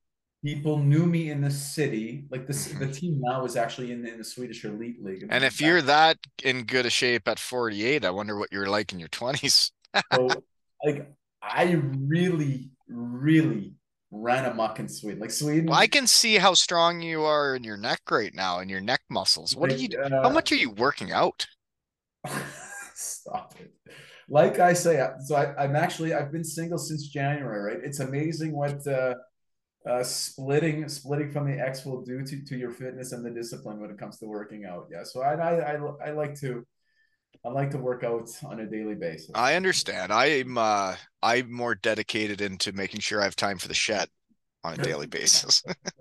People 0.43 0.79
knew 0.79 1.05
me 1.05 1.29
in 1.29 1.41
the 1.41 1.51
city. 1.51 2.25
Like 2.31 2.47
this, 2.47 2.67
the 2.67 2.91
team 2.91 3.21
now 3.21 3.45
is 3.45 3.55
actually 3.55 3.91
in, 3.91 4.05
in 4.07 4.17
the 4.17 4.23
Swedish 4.23 4.65
elite 4.65 5.03
league. 5.03 5.27
and 5.29 5.43
if 5.43 5.61
you're 5.61 5.81
that 5.83 6.17
in 6.43 6.63
good 6.63 6.85
a 6.85 6.89
shape 6.89 7.27
at 7.27 7.39
48 7.39 8.05
i 8.05 8.09
wonder 8.09 8.37
what 8.37 8.51
you're 8.51 8.67
like 8.67 8.91
in 8.91 8.99
your 8.99 9.09
20s 9.09 9.71
so, 10.13 10.27
like, 10.85 11.11
I 11.43 11.81
really, 11.97 12.71
really 12.87 13.75
ran 14.11 14.45
amok 14.45 14.79
in 14.79 14.87
Sweden. 14.87 15.19
Like 15.19 15.31
Sweden, 15.31 15.67
well, 15.67 15.79
i 15.79 15.87
can 15.87 16.07
see 16.07 16.35
how 16.35 16.53
strong 16.53 17.01
you 17.01 17.23
are 17.23 17.55
in 17.55 17.63
your 17.63 17.77
neck 17.77 18.01
right 18.09 18.33
now 18.33 18.59
and 18.59 18.69
your 18.69 18.81
neck 18.81 19.01
muscles 19.09 19.55
what 19.55 19.71
are 19.71 19.75
you 19.75 19.89
uh, 19.97 20.23
how 20.23 20.29
much 20.29 20.51
are 20.51 20.55
you 20.55 20.71
working 20.71 21.11
out 21.11 21.47
Stop 22.95 23.55
it. 23.59 23.73
like 24.29 24.59
I 24.59 24.73
say, 24.73 25.05
so 25.25 25.35
I, 25.35 25.63
am 25.63 25.75
actually 25.75 26.13
I've 26.13 26.31
been 26.31 26.43
single 26.43 26.77
since 26.77 27.07
January, 27.07 27.73
right? 27.73 27.83
It's 27.83 27.99
amazing 27.99 28.51
what 28.51 28.85
uh, 28.85 29.15
uh, 29.89 30.03
splitting 30.03 30.87
splitting 30.87 31.31
from 31.31 31.49
the 31.49 31.59
X 31.59 31.85
will 31.85 32.01
do 32.01 32.23
to, 32.23 32.43
to 32.45 32.57
your 32.57 32.71
fitness 32.71 33.11
and 33.13 33.25
the 33.25 33.31
discipline 33.31 33.79
when 33.79 33.89
it 33.89 33.97
comes 33.97 34.17
to 34.19 34.25
working 34.25 34.65
out. 34.65 34.87
Yeah, 34.91 35.03
so 35.03 35.21
I 35.21 35.33
I, 35.33 35.73
I, 35.73 36.07
I 36.07 36.11
like 36.11 36.39
to 36.41 36.65
I 37.43 37.49
like 37.49 37.71
to 37.71 37.77
work 37.77 38.03
out 38.03 38.29
on 38.45 38.59
a 38.59 38.67
daily 38.67 38.95
basis. 38.95 39.31
I 39.33 39.55
understand. 39.55 40.13
I'm 40.13 40.57
uh 40.57 40.95
I'm 41.23 41.51
more 41.51 41.75
dedicated 41.75 42.41
into 42.41 42.71
making 42.73 42.99
sure 42.99 43.21
I 43.21 43.23
have 43.23 43.35
time 43.35 43.57
for 43.57 43.67
the 43.67 43.73
shed 43.73 44.07
on 44.63 44.73
a 44.73 44.77
daily 44.83 45.07
basis. 45.07 45.63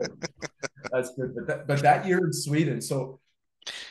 That's 0.93 1.15
good. 1.15 1.35
But 1.35 1.47
that, 1.47 1.67
but 1.67 1.79
that 1.81 2.07
year 2.07 2.19
in 2.19 2.33
Sweden, 2.33 2.83
so 2.83 3.21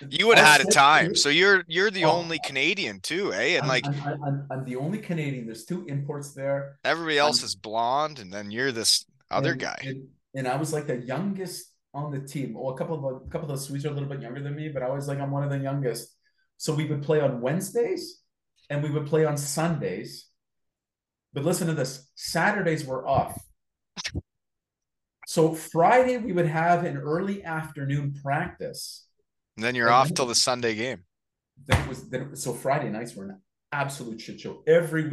you 0.10 0.28
would 0.28 0.38
have 0.38 0.60
had 0.60 0.68
a 0.68 0.72
time. 0.72 1.16
So 1.16 1.30
you're 1.30 1.64
you're 1.68 1.92
the 1.92 2.06
oh, 2.06 2.12
only 2.12 2.40
Canadian 2.46 3.00
too, 3.00 3.34
eh? 3.34 3.56
And 3.56 3.64
I'm, 3.64 3.68
like 3.68 3.86
I'm, 3.88 4.24
I'm, 4.24 4.48
I'm, 4.52 4.66
the 4.66 4.76
only 4.76 5.00
Canadian. 5.00 5.46
There's 5.46 5.66
two 5.66 5.86
imports 5.88 6.34
there. 6.34 6.78
Everybody 6.84 7.18
else 7.18 7.44
is 7.44 7.56
blonde, 7.56 8.20
and 8.20 8.32
then 8.32 8.52
you're 8.52 8.72
this 8.72 9.06
other 9.32 9.52
and, 9.52 9.60
guy. 9.60 9.78
And, 9.82 10.08
and, 10.36 10.48
I 10.48 10.56
was 10.56 10.74
like 10.74 10.88
the 10.88 10.98
youngest 10.98 11.72
on 11.94 12.12
the 12.12 12.20
team. 12.20 12.54
Well, 12.54 12.74
a 12.74 12.78
couple 12.78 12.98
of 12.98 13.22
a 13.26 13.30
couple 13.30 13.52
of 13.52 13.58
the 13.58 13.64
Swedes 13.64 13.86
are 13.86 13.90
a 13.90 13.94
little 13.94 14.10
bit 14.10 14.22
younger 14.22 14.42
than 14.42 14.56
me, 14.56 14.70
but 14.70 14.84
I 14.84 14.90
was 14.90 15.08
like 15.08 15.20
I'm 15.20 15.32
one 15.32 15.44
of 15.44 15.50
the 15.50 15.60
youngest. 15.60 16.16
So 16.58 16.74
we 16.74 16.86
would 16.86 17.04
play 17.04 17.22
on 17.22 17.42
Wednesdays 17.42 18.22
and 18.70 18.84
we 18.84 18.90
would 18.90 19.08
play 19.08 19.26
on 19.26 19.38
Sundays. 19.38 20.28
But 21.34 21.46
listen 21.46 21.68
to 21.68 21.74
this: 21.74 22.10
Saturdays 22.16 22.86
were 22.86 23.08
off. 23.08 23.40
So 25.28 25.54
Friday 25.54 26.18
we 26.18 26.34
would 26.34 26.48
have 26.48 26.84
an 26.86 26.98
early 26.98 27.44
afternoon 27.44 28.16
practice. 28.24 29.06
And 29.58 29.64
then 29.64 29.76
you're 29.76 29.88
and 29.88 29.96
off 29.96 30.08
then, 30.08 30.16
till 30.16 30.26
the 30.26 30.36
Sunday 30.36 30.74
game. 30.74 31.04
Then 31.68 31.82
it 31.82 31.88
was 31.88 32.10
then 32.10 32.36
so 32.36 32.54
Friday 32.54 32.90
nights 32.90 33.16
were 33.16 33.26
an 33.26 33.42
absolute 33.72 34.20
shit 34.20 34.40
show 34.40 34.64
every 34.66 35.12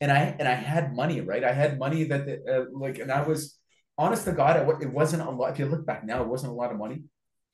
and 0.00 0.10
I 0.10 0.34
and 0.38 0.48
I 0.48 0.54
had 0.54 0.94
money 0.94 1.20
right. 1.20 1.44
I 1.44 1.52
had 1.52 1.78
money 1.78 2.04
that 2.04 2.24
the, 2.24 2.42
uh, 2.50 2.64
like 2.72 2.98
and 2.98 3.12
I 3.12 3.22
was 3.22 3.57
honest 3.98 4.24
to 4.24 4.32
God, 4.32 4.56
it 4.82 4.90
wasn't 4.90 5.22
a 5.22 5.30
lot. 5.30 5.50
If 5.50 5.58
you 5.58 5.66
look 5.66 5.84
back 5.84 6.04
now, 6.04 6.22
it 6.22 6.28
wasn't 6.28 6.52
a 6.52 6.54
lot 6.54 6.70
of 6.70 6.78
money. 6.78 7.02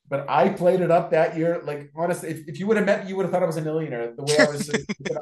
But 0.07 0.29
I 0.29 0.49
played 0.49 0.81
it 0.81 0.91
up 0.91 1.09
that 1.11 1.35
year. 1.35 1.61
Like 1.63 1.91
honestly, 1.95 2.29
if, 2.29 2.47
if 2.47 2.59
you 2.59 2.67
would 2.67 2.77
have 2.77 2.85
met 2.85 3.03
me, 3.03 3.09
you 3.09 3.15
would 3.15 3.23
have 3.23 3.31
thought 3.31 3.41
I 3.41 3.47
was 3.47 3.57
a 3.57 3.61
millionaire. 3.61 4.13
The 4.15 4.23
way 4.23 4.37
I 4.37 4.45
was, 4.45 4.69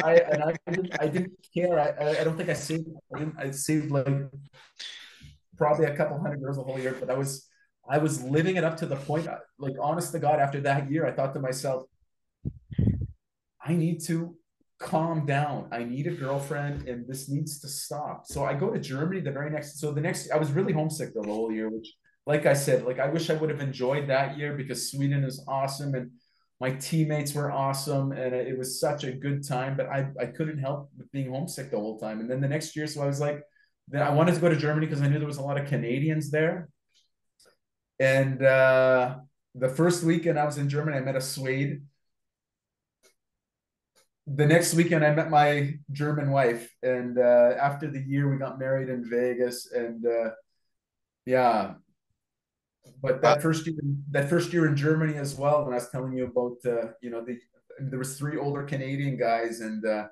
I 0.03 0.15
and 0.17 0.43
I 0.43 0.53
didn't, 0.69 1.01
I 1.01 1.07
didn't 1.07 1.33
care. 1.55 1.79
I, 1.79 2.19
I 2.19 2.23
don't 2.25 2.35
think 2.35 2.49
I 2.49 2.53
saved. 2.53 2.89
I. 3.15 3.31
I 3.37 3.51
saved 3.51 3.91
like 3.91 4.07
probably 5.57 5.85
a 5.85 5.95
couple 5.95 6.19
hundred 6.19 6.41
girls 6.41 6.57
the 6.57 6.63
whole 6.63 6.79
year, 6.79 6.95
but 6.99 7.09
I 7.09 7.13
was 7.13 7.47
I 7.87 7.97
was 7.97 8.21
living 8.23 8.57
it 8.57 8.63
up 8.63 8.77
to 8.77 8.85
the 8.85 8.95
point. 8.95 9.27
Uh, 9.27 9.37
like 9.57 9.75
honest 9.79 10.11
to 10.11 10.19
God, 10.19 10.39
after 10.39 10.59
that 10.61 10.91
year, 10.91 11.05
I 11.05 11.11
thought 11.11 11.33
to 11.33 11.39
myself, 11.39 11.83
I 13.63 13.73
need 13.73 14.03
to 14.05 14.35
calm 14.83 15.25
down. 15.25 15.67
I 15.71 15.83
need 15.83 16.07
a 16.07 16.11
girlfriend, 16.11 16.87
and 16.87 17.07
this 17.07 17.29
needs 17.29 17.59
to 17.61 17.67
stop. 17.67 18.25
So 18.25 18.43
I 18.43 18.53
go 18.53 18.69
to 18.69 18.79
Germany 18.79 19.21
the 19.21 19.31
very 19.31 19.49
next. 19.49 19.79
So 19.79 19.91
the 19.91 20.01
next, 20.01 20.31
I 20.31 20.37
was 20.37 20.51
really 20.51 20.73
homesick 20.73 21.13
the 21.13 21.23
whole 21.23 21.51
year, 21.51 21.69
which, 21.69 21.93
like 22.25 22.45
I 22.45 22.53
said, 22.53 22.83
like 22.83 22.99
I 22.99 23.07
wish 23.07 23.29
I 23.29 23.35
would 23.35 23.49
have 23.49 23.61
enjoyed 23.61 24.07
that 24.09 24.37
year 24.37 24.55
because 24.55 24.91
Sweden 24.91 25.23
is 25.23 25.43
awesome 25.47 25.95
and 25.95 26.11
my 26.59 26.71
teammates 26.71 27.33
were 27.33 27.51
awesome 27.51 28.11
and 28.11 28.33
it 28.33 28.57
was 28.57 28.79
such 28.79 29.03
a 29.03 29.11
good 29.11 29.45
time. 29.45 29.75
But 29.75 29.87
I 29.87 30.07
I 30.19 30.27
couldn't 30.27 30.59
help 30.59 30.89
being 31.11 31.31
homesick 31.31 31.71
the 31.71 31.77
whole 31.77 31.99
time. 31.99 32.19
And 32.19 32.29
then 32.29 32.41
the 32.41 32.47
next 32.47 32.75
year, 32.75 32.87
so 32.87 33.01
I 33.01 33.07
was 33.07 33.19
like 33.19 33.43
then 33.87 34.01
I 34.01 34.11
wanted 34.11 34.35
to 34.35 34.41
go 34.41 34.49
to 34.49 34.55
Germany 34.55 34.87
because 34.87 35.01
I 35.01 35.07
knew 35.07 35.19
there 35.19 35.27
was 35.27 35.37
a 35.37 35.41
lot 35.41 35.59
of 35.59 35.67
Canadians 35.67 36.31
there. 36.31 36.69
And 37.99 38.43
uh, 38.43 39.17
the 39.55 39.69
first 39.69 40.03
weekend 40.03 40.39
I 40.39 40.45
was 40.45 40.57
in 40.57 40.69
Germany, 40.69 40.97
I 40.97 41.01
met 41.01 41.15
a 41.15 41.21
Swede. 41.21 41.83
The 44.25 44.45
next 44.45 44.73
weekend, 44.73 45.05
I 45.05 45.13
met 45.13 45.29
my 45.29 45.75
German 45.91 46.31
wife, 46.31 46.69
and 46.81 47.17
uh, 47.17 47.55
after 47.59 47.91
the 47.91 47.99
year, 47.99 48.31
we 48.31 48.37
got 48.37 48.57
married 48.57 48.89
in 48.89 49.03
Vegas. 49.09 49.69
And 49.71 50.05
uh, 50.05 50.29
yeah, 51.25 51.73
but 53.01 53.21
that 53.21 53.41
first 53.41 53.67
year, 53.67 53.75
that 54.11 54.29
first 54.29 54.53
year 54.53 54.65
in 54.67 54.77
Germany 54.77 55.15
as 55.15 55.35
well, 55.35 55.65
when 55.65 55.73
I 55.73 55.77
was 55.77 55.89
telling 55.89 56.13
you 56.13 56.25
about, 56.25 56.57
uh, 56.65 56.93
you 57.01 57.09
know, 57.09 57.23
the 57.23 57.37
there 57.79 57.99
was 57.99 58.17
three 58.17 58.37
older 58.37 58.63
Canadian 58.63 59.17
guys, 59.17 59.59
and 59.59 59.85
uh, 59.85 60.07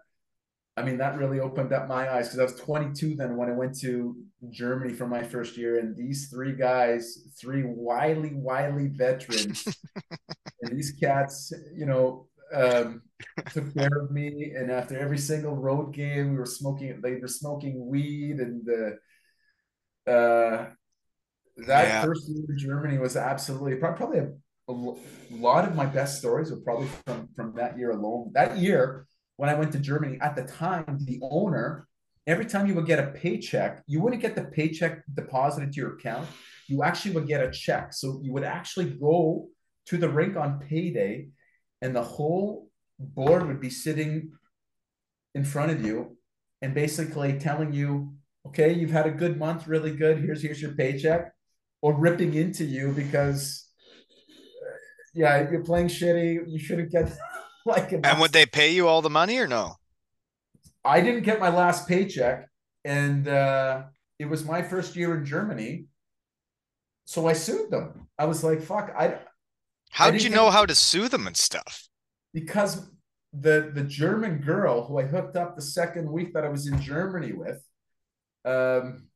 I 0.78 0.84
mean, 0.84 0.98
that 0.98 1.18
really 1.18 1.40
opened 1.40 1.74
up 1.74 1.88
my 1.88 2.10
eyes 2.10 2.28
because 2.28 2.40
I 2.40 2.44
was 2.44 2.56
22 2.56 3.16
then 3.16 3.36
when 3.36 3.50
I 3.50 3.54
went 3.54 3.78
to 3.82 4.16
Germany 4.50 4.94
for 4.94 5.06
my 5.06 5.22
first 5.22 5.58
year. 5.58 5.80
And 5.80 5.96
these 5.96 6.30
three 6.30 6.54
guys, 6.54 7.30
three 7.40 7.64
wily, 7.66 8.34
wily 8.34 8.88
veterans, 8.88 9.68
and 10.62 10.76
these 10.76 10.92
cats, 10.92 11.54
you 11.76 11.86
know, 11.86 12.28
um, 12.54 13.02
took 13.52 13.74
care 13.74 13.98
of 14.02 14.12
me. 14.12 14.54
And 14.56 14.72
after 14.72 14.98
every 14.98 15.18
single 15.18 15.56
road 15.56 15.94
game, 15.94 16.32
we 16.32 16.38
were 16.38 16.46
smoking, 16.46 17.00
they 17.02 17.16
were 17.16 17.28
smoking 17.28 17.88
weed. 17.88 18.38
And 18.38 18.68
uh, 18.70 20.12
uh, 20.12 20.70
that 21.68 21.88
yeah. 21.88 22.04
first 22.04 22.30
year 22.30 22.46
in 22.50 22.58
Germany 22.58 22.98
was 22.98 23.16
absolutely 23.16 23.76
probably 23.76 24.20
a, 24.20 24.30
a 24.70 24.74
lot 25.32 25.68
of 25.68 25.76
my 25.76 25.86
best 25.86 26.20
stories 26.20 26.52
were 26.52 26.62
probably 26.62 26.88
from, 27.06 27.30
from 27.36 27.56
that 27.56 27.78
year 27.78 27.92
alone. 27.92 28.32
That 28.34 28.58
year, 28.58 29.08
when 29.38 29.50
I 29.50 29.56
went 29.56 29.72
to 29.74 29.80
Germany 29.80 30.18
at 30.22 30.36
the 30.36 30.44
time, 30.44 31.00
the 31.06 31.20
owner, 31.22 31.88
every 32.28 32.46
time 32.46 32.68
you 32.68 32.76
would 32.76 32.86
get 32.86 33.00
a 33.00 33.08
paycheck, 33.08 33.84
you 33.88 34.02
wouldn't 34.02 34.22
get 34.22 34.36
the 34.36 34.46
paycheck 34.46 35.04
deposited 35.14 35.74
to 35.74 35.78
your 35.78 35.96
account. 35.96 36.28
You 36.68 36.84
actually 36.84 37.16
would 37.16 37.28
get 37.28 37.44
a 37.44 37.52
check. 37.52 37.94
So 37.94 38.22
you 38.24 38.32
would 38.34 38.44
actually 38.44 38.92
go 38.92 39.48
to 39.88 39.98
the 39.98 40.10
rink 40.10 40.38
on 40.38 40.60
payday, 40.60 41.30
and 41.82 41.96
the 41.96 42.04
whole 42.04 42.70
board 43.00 43.48
would 43.48 43.60
be 43.60 43.70
sitting 43.70 44.32
in 45.34 45.44
front 45.44 45.72
of 45.72 45.84
you 45.86 46.18
and 46.62 46.74
basically 46.74 47.40
telling 47.40 47.74
you, 47.74 48.14
okay, 48.48 48.72
you've 48.74 48.92
had 48.92 49.08
a 49.08 49.12
good 49.12 49.38
month, 49.38 49.68
really 49.68 49.96
good. 49.96 50.20
Here's 50.20 50.42
here's 50.42 50.62
your 50.62 50.74
paycheck, 50.74 51.34
or 51.82 51.94
ripping 51.94 52.34
into 52.34 52.64
you 52.64 52.92
because 52.92 53.68
yeah, 55.14 55.50
you're 55.50 55.64
playing 55.64 55.88
shitty. 55.88 56.40
You 56.48 56.60
shouldn't 56.60 56.92
get 56.92 57.12
like 57.66 57.92
and 57.92 58.20
would 58.20 58.32
they 58.32 58.46
pay 58.46 58.72
you 58.72 58.88
all 58.88 59.02
the 59.02 59.10
money 59.10 59.38
or 59.38 59.48
no? 59.48 59.76
I 60.84 61.02
didn't 61.02 61.24
get 61.24 61.40
my 61.40 61.50
last 61.50 61.88
paycheck, 61.88 62.48
and 62.84 63.28
uh, 63.28 63.84
it 64.18 64.26
was 64.26 64.46
my 64.46 64.62
first 64.62 64.96
year 64.96 65.16
in 65.16 65.26
Germany. 65.26 65.86
So 67.06 67.28
I 67.28 67.34
sued 67.34 67.70
them. 67.72 68.08
I 68.18 68.26
was 68.26 68.44
like, 68.44 68.62
"Fuck!" 68.62 68.94
I. 68.98 69.20
How 69.92 70.12
did 70.12 70.24
you 70.24 70.30
know 70.30 70.50
how 70.50 70.66
to 70.66 70.76
sue 70.76 71.08
them 71.08 71.28
and 71.28 71.38
stuff? 71.38 71.88
Because 72.34 72.90
the 73.34 73.72
the 73.74 73.84
German 73.84 74.40
girl 74.40 74.86
who 74.86 75.00
I 75.00 75.04
hooked 75.04 75.36
up 75.36 75.56
the 75.56 75.62
second 75.62 76.10
week 76.10 76.34
that 76.34 76.44
I 76.44 76.50
was 76.50 76.68
in 76.68 76.82
Germany 76.82 77.34
with, 77.34 77.62
um, 78.46 79.08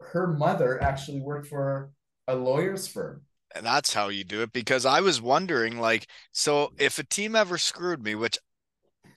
her 0.00 0.26
mother 0.26 0.82
actually 0.82 1.20
worked 1.20 1.48
for 1.48 1.90
a 2.28 2.34
lawyer's 2.34 2.86
firm 2.86 3.22
and 3.54 3.64
that's 3.64 3.94
how 3.94 4.08
you 4.08 4.24
do 4.24 4.42
it 4.42 4.52
because 4.52 4.84
I 4.84 5.00
was 5.00 5.20
wondering 5.20 5.78
like 5.78 6.06
so 6.32 6.72
if 6.78 6.98
a 6.98 7.04
team 7.04 7.36
ever 7.36 7.58
screwed 7.58 8.02
me 8.02 8.14
which 8.14 8.38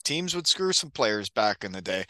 teams 0.03 0.35
would 0.35 0.47
screw 0.47 0.73
some 0.73 0.91
players 0.91 1.29
back 1.29 1.63
in 1.63 1.71
the 1.71 1.81
day 1.81 2.05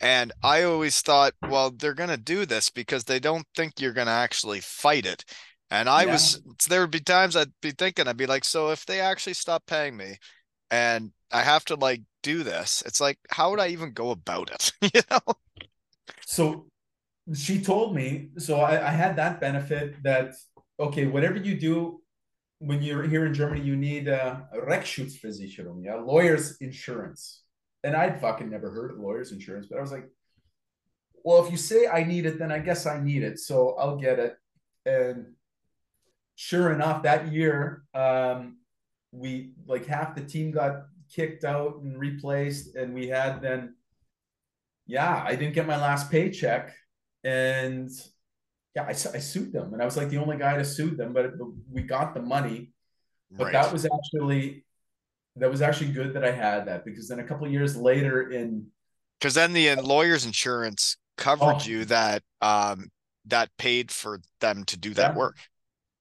and 0.00 0.32
I 0.42 0.62
always 0.62 1.00
thought 1.00 1.34
well 1.48 1.70
they're 1.70 1.94
going 1.94 2.10
to 2.10 2.16
do 2.16 2.46
this 2.46 2.70
because 2.70 3.04
they 3.04 3.20
don't 3.20 3.46
think 3.54 3.80
you're 3.80 3.92
going 3.92 4.06
to 4.06 4.12
actually 4.12 4.60
fight 4.60 5.06
it 5.06 5.24
and 5.70 5.88
I 5.88 6.04
yeah. 6.04 6.12
was 6.12 6.40
there 6.68 6.80
would 6.82 6.90
be 6.90 7.00
times 7.00 7.36
I'd 7.36 7.52
be 7.60 7.72
thinking 7.72 8.08
I'd 8.08 8.16
be 8.16 8.26
like 8.26 8.44
so 8.44 8.70
if 8.70 8.86
they 8.86 9.00
actually 9.00 9.34
stop 9.34 9.66
paying 9.66 9.96
me 9.96 10.16
and 10.70 11.12
I 11.32 11.42
have 11.42 11.64
to 11.66 11.74
like 11.74 12.02
do 12.22 12.42
this 12.42 12.82
it's 12.86 13.00
like 13.00 13.18
how 13.30 13.50
would 13.50 13.60
I 13.60 13.68
even 13.68 13.92
go 13.92 14.10
about 14.10 14.50
it 14.50 14.72
you 14.94 15.02
know 15.10 15.34
so 16.24 16.66
she 17.34 17.60
told 17.60 17.94
me 17.94 18.28
so 18.38 18.60
I, 18.60 18.88
I 18.88 18.90
had 18.90 19.16
that 19.16 19.40
benefit 19.40 20.02
that 20.02 20.34
okay, 20.78 21.06
whatever 21.06 21.38
you 21.38 21.58
do 21.58 22.02
when 22.58 22.82
you're 22.82 23.02
here 23.02 23.26
in 23.26 23.34
Germany, 23.34 23.60
you 23.60 23.76
need 23.76 24.08
a 24.08 24.48
Rechtsschutzversicherung, 24.54 25.84
yeah, 25.84 25.96
lawyer's 25.96 26.56
insurance. 26.58 27.42
And 27.84 27.94
I'd 27.94 28.20
fucking 28.20 28.50
never 28.50 28.70
heard 28.70 28.92
of 28.92 28.98
lawyer's 28.98 29.32
insurance, 29.32 29.66
but 29.68 29.78
I 29.78 29.82
was 29.82 29.92
like, 29.92 30.08
well, 31.22 31.44
if 31.44 31.50
you 31.50 31.56
say 31.58 31.86
I 31.86 32.04
need 32.04 32.24
it, 32.24 32.38
then 32.38 32.50
I 32.50 32.58
guess 32.58 32.86
I 32.86 33.00
need 33.00 33.22
it. 33.22 33.38
So 33.38 33.76
I'll 33.78 33.96
get 33.96 34.18
it. 34.18 34.36
And 34.86 35.34
sure 36.36 36.72
enough, 36.72 37.02
that 37.02 37.32
year, 37.32 37.82
um, 37.94 38.58
we 39.10 39.54
like 39.66 39.86
half 39.86 40.14
the 40.14 40.22
team 40.22 40.52
got 40.52 40.82
kicked 41.12 41.44
out 41.44 41.80
and 41.80 41.98
replaced. 41.98 42.76
And 42.76 42.94
we 42.94 43.08
had 43.08 43.42
then, 43.42 43.74
yeah, 44.86 45.24
I 45.26 45.34
didn't 45.34 45.54
get 45.54 45.66
my 45.66 45.76
last 45.76 46.10
paycheck. 46.10 46.72
And 47.24 47.90
yeah, 48.76 48.84
I, 48.84 48.90
I 48.90 48.92
sued 48.92 49.52
them, 49.52 49.72
and 49.72 49.82
I 49.82 49.86
was 49.86 49.96
like 49.96 50.10
the 50.10 50.18
only 50.18 50.36
guy 50.36 50.56
to 50.58 50.64
sue 50.64 50.90
them, 50.90 51.14
but 51.14 51.32
we 51.72 51.82
got 51.82 52.14
the 52.14 52.20
money. 52.20 52.72
But 53.30 53.44
right. 53.44 53.52
that 53.54 53.72
was 53.72 53.86
actually 53.86 54.64
that 55.36 55.50
was 55.50 55.62
actually 55.62 55.92
good 55.92 56.12
that 56.12 56.24
I 56.24 56.30
had 56.30 56.66
that 56.66 56.84
because 56.84 57.08
then 57.08 57.18
a 57.18 57.24
couple 57.24 57.48
years 57.48 57.76
later 57.76 58.30
in 58.30 58.66
because 59.18 59.34
then 59.34 59.52
the 59.52 59.74
lawyer's 59.76 60.26
insurance 60.26 60.96
covered 61.16 61.44
oh, 61.44 61.60
you 61.64 61.84
that 61.86 62.22
um 62.42 62.88
that 63.26 63.50
paid 63.58 63.90
for 63.90 64.20
them 64.40 64.64
to 64.64 64.76
do 64.76 64.94
that 64.94 65.12
yeah. 65.12 65.18
work. 65.18 65.36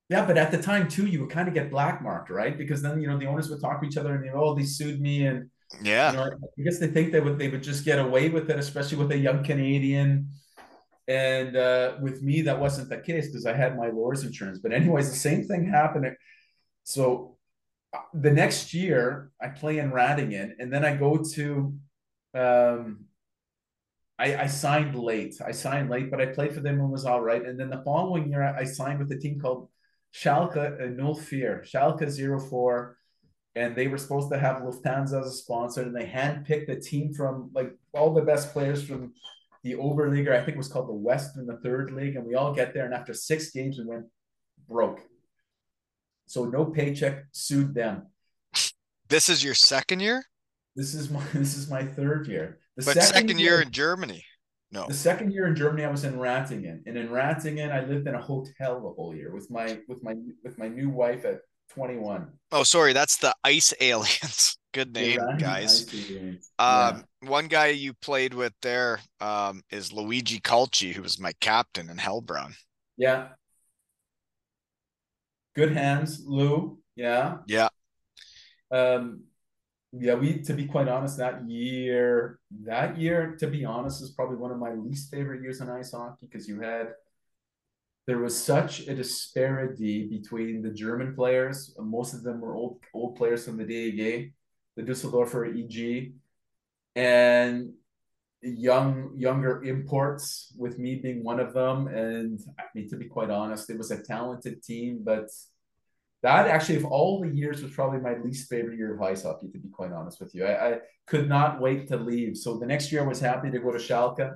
Yeah, 0.10 0.26
but 0.26 0.38
at 0.38 0.52
the 0.52 0.62
time 0.62 0.88
too, 0.88 1.08
you 1.08 1.22
would 1.22 1.32
kind 1.32 1.48
of 1.48 1.54
get 1.54 1.72
black 1.72 2.02
marked, 2.02 2.30
right? 2.30 2.56
Because 2.58 2.82
then 2.82 3.02
you 3.02 3.08
know 3.08 3.18
the 3.18 3.26
owners 3.26 3.50
would 3.50 3.62
talk 3.62 3.82
to 3.82 3.88
each 3.88 3.98
other 3.98 4.14
and 4.16 4.24
you 4.26 4.32
know, 4.32 4.38
oh, 4.44 4.56
they 4.56 4.64
sued 4.64 5.02
me, 5.02 5.26
and 5.26 5.50
Yeah. 5.82 6.12
You 6.12 6.18
know, 6.18 6.24
I 6.26 6.62
guess 6.64 6.80
they 6.80 6.88
think 6.88 7.12
they 7.12 7.22
would 7.22 7.38
they 7.40 7.50
would 7.50 7.64
just 7.64 7.86
get 7.86 8.00
away 8.00 8.30
with 8.30 8.50
it, 8.50 8.60
especially 8.60 8.98
with 8.98 9.12
a 9.12 9.18
young 9.18 9.44
Canadian. 9.44 10.30
And 11.08 11.56
uh, 11.56 11.98
with 12.02 12.22
me, 12.24 12.44
that 12.44 12.60
wasn't 12.60 12.90
the 12.90 12.98
case 13.00 13.28
because 13.28 13.46
I 13.46 13.54
had 13.54 13.78
my 13.78 13.90
lawyer's 13.90 14.24
insurance. 14.24 14.60
But 14.60 14.74
anyways, 14.74 15.10
the 15.12 15.18
same 15.18 15.44
thing 15.46 15.68
happened. 15.70 16.16
So 16.84 17.38
uh, 17.94 18.00
the 18.14 18.32
next 18.32 18.74
year, 18.74 19.32
I 19.42 19.50
play 19.50 19.80
in 19.80 19.92
Ratingen, 19.92 20.54
and 20.60 20.72
then 20.74 20.86
I 20.86 20.96
go 20.96 21.18
to. 21.36 21.76
Um, 22.34 23.06
I, 24.18 24.36
I 24.44 24.48
signed 24.48 24.96
late. 24.96 25.36
I 25.46 25.52
signed 25.52 25.90
late, 25.90 26.10
but 26.10 26.22
I 26.22 26.28
played 26.28 26.54
for 26.54 26.62
them 26.62 26.80
and 26.80 26.90
was 26.92 27.06
all 27.06 27.22
right. 27.22 27.44
And 27.46 27.60
then 27.60 27.70
the 27.70 27.84
following 27.84 28.30
year, 28.30 28.44
I 28.44 28.64
signed 28.64 29.00
with 29.00 29.12
a 29.12 29.18
team 29.20 29.40
called 29.42 29.70
Schalke 30.16 30.82
uh, 30.82 30.86
Null 30.88 31.16
Vier, 31.16 31.64
Schalke 31.66 32.50
04 32.50 32.98
and 33.56 33.76
they 33.76 33.88
were 33.88 33.98
supposed 33.98 34.30
to 34.32 34.38
have 34.38 34.62
Lufthansa 34.62 35.22
as 35.22 35.28
a 35.28 35.32
sponsor, 35.32 35.84
and 35.84 35.96
they 35.96 36.06
handpicked 36.06 36.70
a 36.70 36.80
team 36.80 37.14
from 37.14 37.50
like 37.54 37.74
all 37.94 38.14
the 38.14 38.22
best 38.22 38.52
players 38.52 38.84
from 38.84 39.14
the 39.64 39.74
Oberliga. 39.74 40.34
I 40.34 40.40
think 40.40 40.56
it 40.56 40.58
was 40.58 40.68
called 40.68 40.90
the 40.90 40.94
West 40.94 41.38
in 41.38 41.46
the 41.46 41.58
third 41.58 41.92
league, 41.92 42.18
and 42.18 42.26
we 42.26 42.36
all 42.36 42.54
get 42.54 42.74
there, 42.74 42.86
and 42.86 42.94
after 42.94 43.14
six 43.14 43.52
games, 43.52 43.78
we 43.78 43.86
went 43.86 44.06
broke. 44.68 45.00
So 46.28 46.46
no 46.46 46.66
paycheck, 46.66 47.26
sued 47.32 47.74
them. 47.74 48.08
This 49.08 49.30
is 49.30 49.44
your 49.44 49.54
second 49.54 50.02
year. 50.02 50.26
This 50.76 50.94
is 50.94 51.10
my 51.10 51.24
this 51.34 51.56
is 51.56 51.70
my 51.70 51.86
third 51.86 52.28
year. 52.28 52.60
The 52.76 52.84
but 52.84 52.96
second, 52.96 53.14
second 53.14 53.40
year, 53.40 53.52
year 53.52 53.62
in 53.62 53.72
Germany. 53.72 54.26
No. 54.72 54.88
The 54.88 54.94
second 54.94 55.32
year 55.32 55.48
in 55.48 55.56
Germany, 55.56 55.86
I 55.86 55.92
was 55.92 56.04
in 56.04 56.16
Ratingen, 56.16 56.84
and 56.86 56.98
in 56.98 57.10
Ratingen, 57.10 57.72
I 57.72 57.86
lived 57.86 58.08
in 58.08 58.16
a 58.16 58.22
hotel 58.22 58.82
the 58.82 58.90
whole 58.90 59.16
year 59.16 59.34
with 59.34 59.50
my 59.50 59.80
with 59.88 60.04
my 60.04 60.16
with 60.44 60.58
my 60.58 60.68
new 60.68 60.90
wife 60.90 61.24
at 61.26 61.40
21. 61.70 62.28
Oh, 62.52 62.64
sorry, 62.64 62.94
that's 62.94 63.18
the 63.18 63.34
Ice 63.44 63.74
Aliens. 63.82 64.58
Good 64.74 64.94
name, 64.94 65.20
guys. 65.38 65.86
Um, 66.60 67.06
one 67.22 67.48
guy 67.48 67.68
you 67.68 67.94
played 67.94 68.34
with 68.34 68.54
there 68.62 69.00
um, 69.22 69.62
is 69.70 69.94
Luigi 69.94 70.42
Calci, 70.42 70.94
who 70.94 71.02
was 71.02 71.18
my 71.18 71.32
captain 71.40 71.90
in 71.90 71.96
Heilbronn. 71.96 72.54
Yeah. 72.98 73.30
Good 75.56 75.72
hands, 75.72 76.22
Lou. 76.26 76.80
Yeah. 76.98 77.38
Yeah. 77.48 77.70
Um, 78.70 79.24
yeah, 80.00 80.16
we 80.16 80.42
to 80.42 80.54
be 80.54 80.66
quite 80.66 80.88
honest, 80.88 81.18
that 81.18 81.48
year, 81.50 82.40
that 82.64 82.98
year, 82.98 83.36
to 83.40 83.48
be 83.48 83.66
honest, 83.66 84.02
is 84.02 84.12
probably 84.12 84.38
one 84.38 84.52
of 84.52 84.58
my 84.58 84.74
least 84.74 85.12
favorite 85.12 85.42
years 85.42 85.62
in 85.62 85.70
ice 85.70 85.92
hockey 85.92 86.28
because 86.28 86.48
you 86.48 86.60
had 86.62 86.94
there 88.08 88.20
was 88.20 88.42
such 88.42 88.82
a 88.88 88.96
disparity 88.96 90.08
between 90.08 90.62
the 90.62 90.70
German 90.70 91.16
players. 91.16 91.76
Most 91.80 92.14
of 92.14 92.24
them 92.24 92.40
were 92.40 92.56
old 92.56 92.80
old 92.94 93.16
players 93.16 93.46
from 93.46 93.58
the 93.58 93.66
DEG, 93.66 94.34
the 94.76 94.84
Düsseldorfer 94.84 95.48
EG, 95.50 96.14
and 96.96 97.74
young 98.42 99.12
younger 99.16 99.64
imports. 99.64 100.54
With 100.58 100.78
me 100.78 100.96
being 100.96 101.24
one 101.24 101.40
of 101.40 101.54
them, 101.54 101.88
and 101.88 102.40
I 102.60 102.64
mean 102.76 102.90
to 102.90 102.98
be 102.98 103.06
quite 103.06 103.30
honest, 103.30 103.70
it 103.70 103.78
was 103.78 103.92
a 103.92 104.04
talented 104.04 104.62
team, 104.64 105.02
but 105.04 105.30
that 106.26 106.48
actually, 106.48 106.78
of 106.82 106.86
all 106.86 107.22
the 107.22 107.30
years, 107.30 107.62
was 107.64 107.72
probably 107.72 108.00
my 108.00 108.16
least 108.26 108.50
favorite 108.50 108.78
year 108.78 108.94
of 108.96 109.02
ice 109.02 109.24
hockey. 109.24 109.48
To 109.52 109.60
be 109.60 109.70
quite 109.70 109.92
honest 109.92 110.20
with 110.20 110.34
you, 110.36 110.46
I, 110.46 110.54
I 110.70 110.72
could 111.08 111.28
not 111.30 111.62
wait 111.66 111.88
to 111.90 111.98
leave. 111.98 112.38
So 112.38 112.58
the 112.58 112.66
next 112.74 112.92
year, 112.92 113.02
I 113.04 113.08
was 113.08 113.20
happy 113.20 113.50
to 113.52 113.60
go 113.60 113.72
to 113.72 113.78
Schalke. 113.78 114.36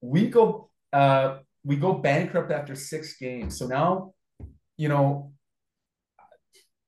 We 0.00 0.28
go. 0.28 0.70
Uh, 0.92 1.38
we 1.62 1.76
go 1.76 1.92
bankrupt 1.92 2.50
after 2.50 2.74
six 2.74 3.16
games. 3.16 3.58
So 3.58 3.66
now, 3.66 4.14
you 4.76 4.88
know, 4.88 5.32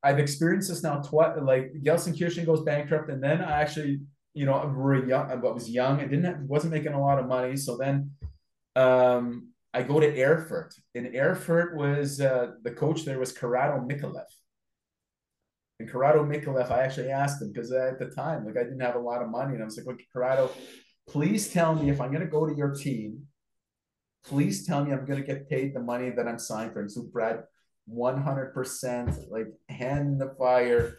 I've 0.02 0.18
experienced 0.18 0.68
this 0.70 0.82
now 0.82 1.00
twice. 1.02 1.38
Like 1.42 1.72
Gelsenkirchen 1.84 2.46
goes 2.46 2.62
bankrupt, 2.62 3.10
and 3.10 3.22
then 3.22 3.42
I 3.42 3.60
actually, 3.60 4.00
you 4.34 4.46
know, 4.46 4.72
we're 4.74 5.06
young. 5.06 5.30
I 5.30 5.34
was 5.36 5.68
young. 5.68 6.00
I 6.00 6.04
didn't 6.04 6.24
have, 6.24 6.40
wasn't 6.40 6.72
making 6.72 6.94
a 6.94 7.00
lot 7.00 7.18
of 7.18 7.26
money. 7.26 7.56
So 7.56 7.76
then, 7.76 8.12
um, 8.74 9.51
I 9.74 9.82
go 9.82 10.00
to 10.00 10.22
Erfurt. 10.22 10.74
And 10.94 11.14
Erfurt 11.14 11.76
was 11.76 12.20
uh, 12.20 12.52
the 12.62 12.72
coach 12.72 13.04
there 13.04 13.18
was 13.18 13.32
Corrado 13.32 13.78
Micalef. 13.80 14.26
And 15.80 15.90
Corrado 15.90 16.24
Micalef, 16.24 16.70
I 16.70 16.82
actually 16.82 17.10
asked 17.10 17.40
him 17.42 17.52
because 17.52 17.72
at 17.72 17.98
the 17.98 18.06
time, 18.06 18.44
like 18.44 18.56
I 18.56 18.64
didn't 18.64 18.80
have 18.80 18.96
a 18.96 19.00
lot 19.00 19.22
of 19.22 19.30
money, 19.30 19.54
and 19.54 19.62
I 19.62 19.64
was 19.64 19.76
like, 19.76 19.92
"Okay, 19.94 20.06
Corrado, 20.12 20.50
please 21.08 21.50
tell 21.50 21.74
me 21.74 21.90
if 21.90 22.00
I'm 22.00 22.12
going 22.12 22.24
to 22.24 22.30
go 22.30 22.46
to 22.46 22.54
your 22.54 22.74
team." 22.74 23.26
please 24.24 24.66
tell 24.66 24.84
me 24.84 24.92
I'm 24.92 25.04
going 25.04 25.20
to 25.20 25.26
get 25.26 25.48
paid 25.48 25.74
the 25.74 25.80
money 25.80 26.10
that 26.10 26.28
I'm 26.28 26.38
signed 26.38 26.72
for. 26.72 26.80
And 26.80 26.90
so 26.90 27.02
Brad, 27.02 27.42
100% 27.92 29.30
like 29.30 29.48
hand 29.68 30.12
in 30.12 30.18
the 30.18 30.34
fire, 30.38 30.98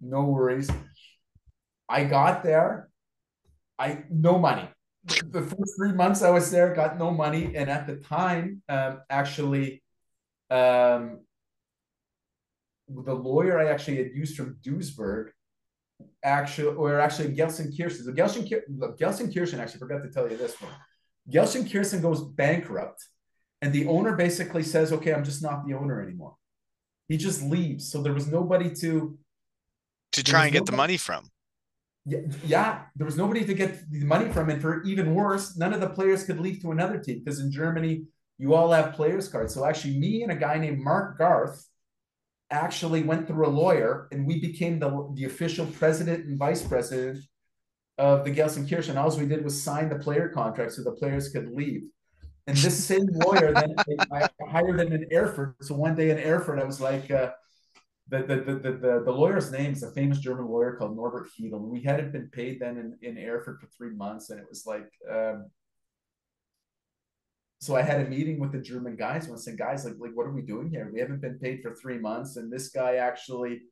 no 0.00 0.24
worries. 0.24 0.68
I 1.88 2.04
got 2.04 2.42
there, 2.42 2.90
I 3.78 4.04
no 4.10 4.38
money. 4.38 4.68
The 5.08 5.42
first 5.42 5.72
three 5.76 5.92
months 5.92 6.22
I 6.22 6.30
was 6.30 6.50
there, 6.50 6.74
got 6.74 6.98
no 6.98 7.10
money, 7.10 7.52
and 7.54 7.70
at 7.70 7.86
the 7.86 7.96
time, 7.96 8.62
um, 8.68 9.00
actually, 9.10 9.82
um, 10.50 11.20
the 12.88 13.14
lawyer 13.14 13.58
I 13.58 13.70
actually 13.70 13.98
had 13.98 14.10
used 14.14 14.36
from 14.36 14.58
Duisburg, 14.62 15.30
actually, 16.22 16.74
or 16.76 17.00
actually 17.00 17.34
Gelsenkirchen. 17.34 18.04
So 18.04 18.12
Gelsenkirchen, 18.12 18.62
Gelsenkirchen 18.98 19.58
actually 19.58 19.80
forgot 19.80 20.02
to 20.02 20.10
tell 20.10 20.30
you 20.30 20.36
this 20.36 20.60
one. 20.60 20.72
Gelsenkirchen 21.30 22.00
goes 22.00 22.22
bankrupt, 22.22 23.04
and 23.60 23.72
the 23.72 23.86
owner 23.86 24.16
basically 24.16 24.62
says, 24.62 24.92
"Okay, 24.92 25.12
I'm 25.12 25.24
just 25.24 25.42
not 25.42 25.66
the 25.66 25.74
owner 25.74 26.00
anymore." 26.00 26.34
He 27.08 27.16
just 27.16 27.42
leaves. 27.42 27.90
So 27.90 28.02
there 28.02 28.14
was 28.14 28.26
nobody 28.26 28.74
to 28.82 29.18
to 30.12 30.22
try 30.22 30.44
and 30.44 30.52
get 30.52 30.60
nobody, 30.60 30.70
the 30.70 30.76
money 30.76 30.96
from. 30.96 31.30
Yeah, 32.44 32.82
there 32.96 33.04
was 33.04 33.16
nobody 33.16 33.44
to 33.44 33.54
get 33.54 33.90
the 33.90 34.04
money 34.04 34.30
from, 34.32 34.50
and 34.50 34.60
for 34.60 34.82
even 34.82 35.14
worse, 35.14 35.56
none 35.56 35.72
of 35.72 35.80
the 35.80 35.90
players 35.90 36.24
could 36.24 36.40
leave 36.40 36.60
to 36.62 36.72
another 36.72 36.98
team 36.98 37.22
because 37.24 37.40
in 37.40 37.52
Germany 37.52 38.04
you 38.38 38.54
all 38.54 38.72
have 38.72 38.94
players 38.94 39.28
cards. 39.28 39.54
So 39.54 39.64
actually, 39.64 39.98
me 39.98 40.22
and 40.22 40.32
a 40.32 40.36
guy 40.36 40.58
named 40.58 40.80
Mark 40.82 41.18
Garth 41.18 41.66
actually 42.50 43.02
went 43.02 43.26
through 43.26 43.46
a 43.46 43.50
lawyer, 43.50 44.08
and 44.12 44.26
we 44.26 44.40
became 44.40 44.78
the 44.78 45.10
the 45.14 45.24
official 45.24 45.66
president 45.66 46.26
and 46.26 46.38
vice 46.38 46.62
president 46.62 47.24
of 47.98 48.24
the 48.24 48.30
Gelsenkirchen, 48.30 48.96
all 48.96 49.14
we 49.16 49.26
did 49.26 49.44
was 49.44 49.60
sign 49.60 49.88
the 49.88 49.98
player 49.98 50.28
contract 50.28 50.72
so 50.72 50.82
the 50.82 50.92
players 50.92 51.28
could 51.30 51.50
leave. 51.50 51.82
And 52.46 52.56
this 52.56 52.82
same 52.82 53.06
lawyer 53.12 53.52
then 53.52 53.74
I 54.12 54.28
hired 54.48 54.80
him 54.80 54.92
in 54.92 55.06
Erfurt. 55.12 55.56
So 55.62 55.74
one 55.74 55.96
day 55.96 56.10
in 56.10 56.18
Erfurt, 56.18 56.60
I 56.60 56.64
was 56.64 56.80
like, 56.80 57.10
uh, 57.10 57.32
the, 58.08 58.18
the, 58.20 58.36
the, 58.36 58.72
the, 58.72 59.02
the 59.04 59.12
lawyer's 59.12 59.52
name 59.52 59.72
is 59.72 59.82
a 59.82 59.90
famous 59.92 60.18
German 60.18 60.46
lawyer 60.46 60.76
called 60.76 60.96
Norbert 60.96 61.28
Hiedl. 61.38 61.60
We 61.60 61.82
hadn't 61.82 62.12
been 62.12 62.28
paid 62.30 62.60
then 62.60 62.96
in, 63.02 63.16
in 63.16 63.22
Erfurt 63.22 63.60
for 63.60 63.68
three 63.76 63.94
months. 63.94 64.30
And 64.30 64.40
it 64.40 64.46
was 64.48 64.64
like, 64.66 64.90
um, 65.10 65.50
so 67.60 67.76
I 67.76 67.82
had 67.82 68.00
a 68.00 68.08
meeting 68.08 68.38
with 68.38 68.52
the 68.52 68.60
German 68.60 68.96
guys 68.96 69.26
and 69.26 69.34
I 69.34 69.38
said, 69.38 69.58
guys, 69.58 69.84
like, 69.84 69.94
like, 69.98 70.12
what 70.14 70.26
are 70.26 70.32
we 70.32 70.42
doing 70.42 70.70
here? 70.70 70.90
We 70.92 71.00
haven't 71.00 71.20
been 71.20 71.38
paid 71.38 71.60
for 71.62 71.74
three 71.74 71.98
months. 71.98 72.36
And 72.36 72.52
this 72.52 72.68
guy 72.68 72.96
actually 72.96 73.62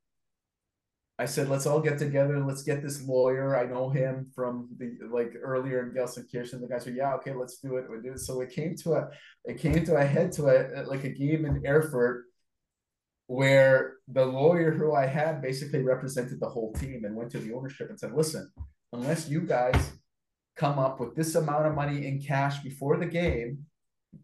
I 1.18 1.24
said, 1.24 1.48
let's 1.48 1.64
all 1.64 1.80
get 1.80 1.98
together. 1.98 2.44
Let's 2.44 2.62
get 2.62 2.82
this 2.82 3.02
lawyer. 3.02 3.56
I 3.56 3.64
know 3.64 3.88
him 3.88 4.30
from 4.34 4.68
the 4.76 4.98
like 5.10 5.32
earlier 5.42 5.86
in 5.86 5.94
Gelsenkirchen. 5.94 6.60
The 6.60 6.68
guy 6.68 6.78
said, 6.78 6.94
yeah, 6.94 7.14
okay, 7.14 7.32
let's 7.32 7.58
do 7.58 7.76
it. 7.76 7.86
We 7.90 8.02
do 8.02 8.12
it. 8.12 8.20
So 8.20 8.42
it 8.42 8.50
came 8.50 8.76
to 8.76 8.94
a, 8.94 9.08
it 9.46 9.58
came 9.58 9.82
to 9.86 9.96
a 9.96 10.04
head 10.04 10.30
to 10.32 10.48
a 10.48 10.84
like 10.84 11.04
a 11.04 11.08
game 11.08 11.46
in 11.46 11.66
Erfurt 11.66 12.25
where 13.26 13.94
the 14.08 14.24
lawyer 14.24 14.70
who 14.70 14.94
I 14.94 15.06
had 15.06 15.42
basically 15.42 15.82
represented 15.82 16.40
the 16.40 16.48
whole 16.48 16.72
team 16.74 17.04
and 17.04 17.16
went 17.16 17.30
to 17.32 17.38
the 17.38 17.52
ownership 17.52 17.90
and 17.90 17.98
said, 17.98 18.12
listen, 18.14 18.50
unless 18.92 19.28
you 19.28 19.40
guys 19.40 19.92
come 20.56 20.78
up 20.78 21.00
with 21.00 21.14
this 21.16 21.34
amount 21.34 21.66
of 21.66 21.74
money 21.74 22.06
in 22.06 22.22
cash 22.22 22.62
before 22.62 22.96
the 22.96 23.06
game, 23.06 23.66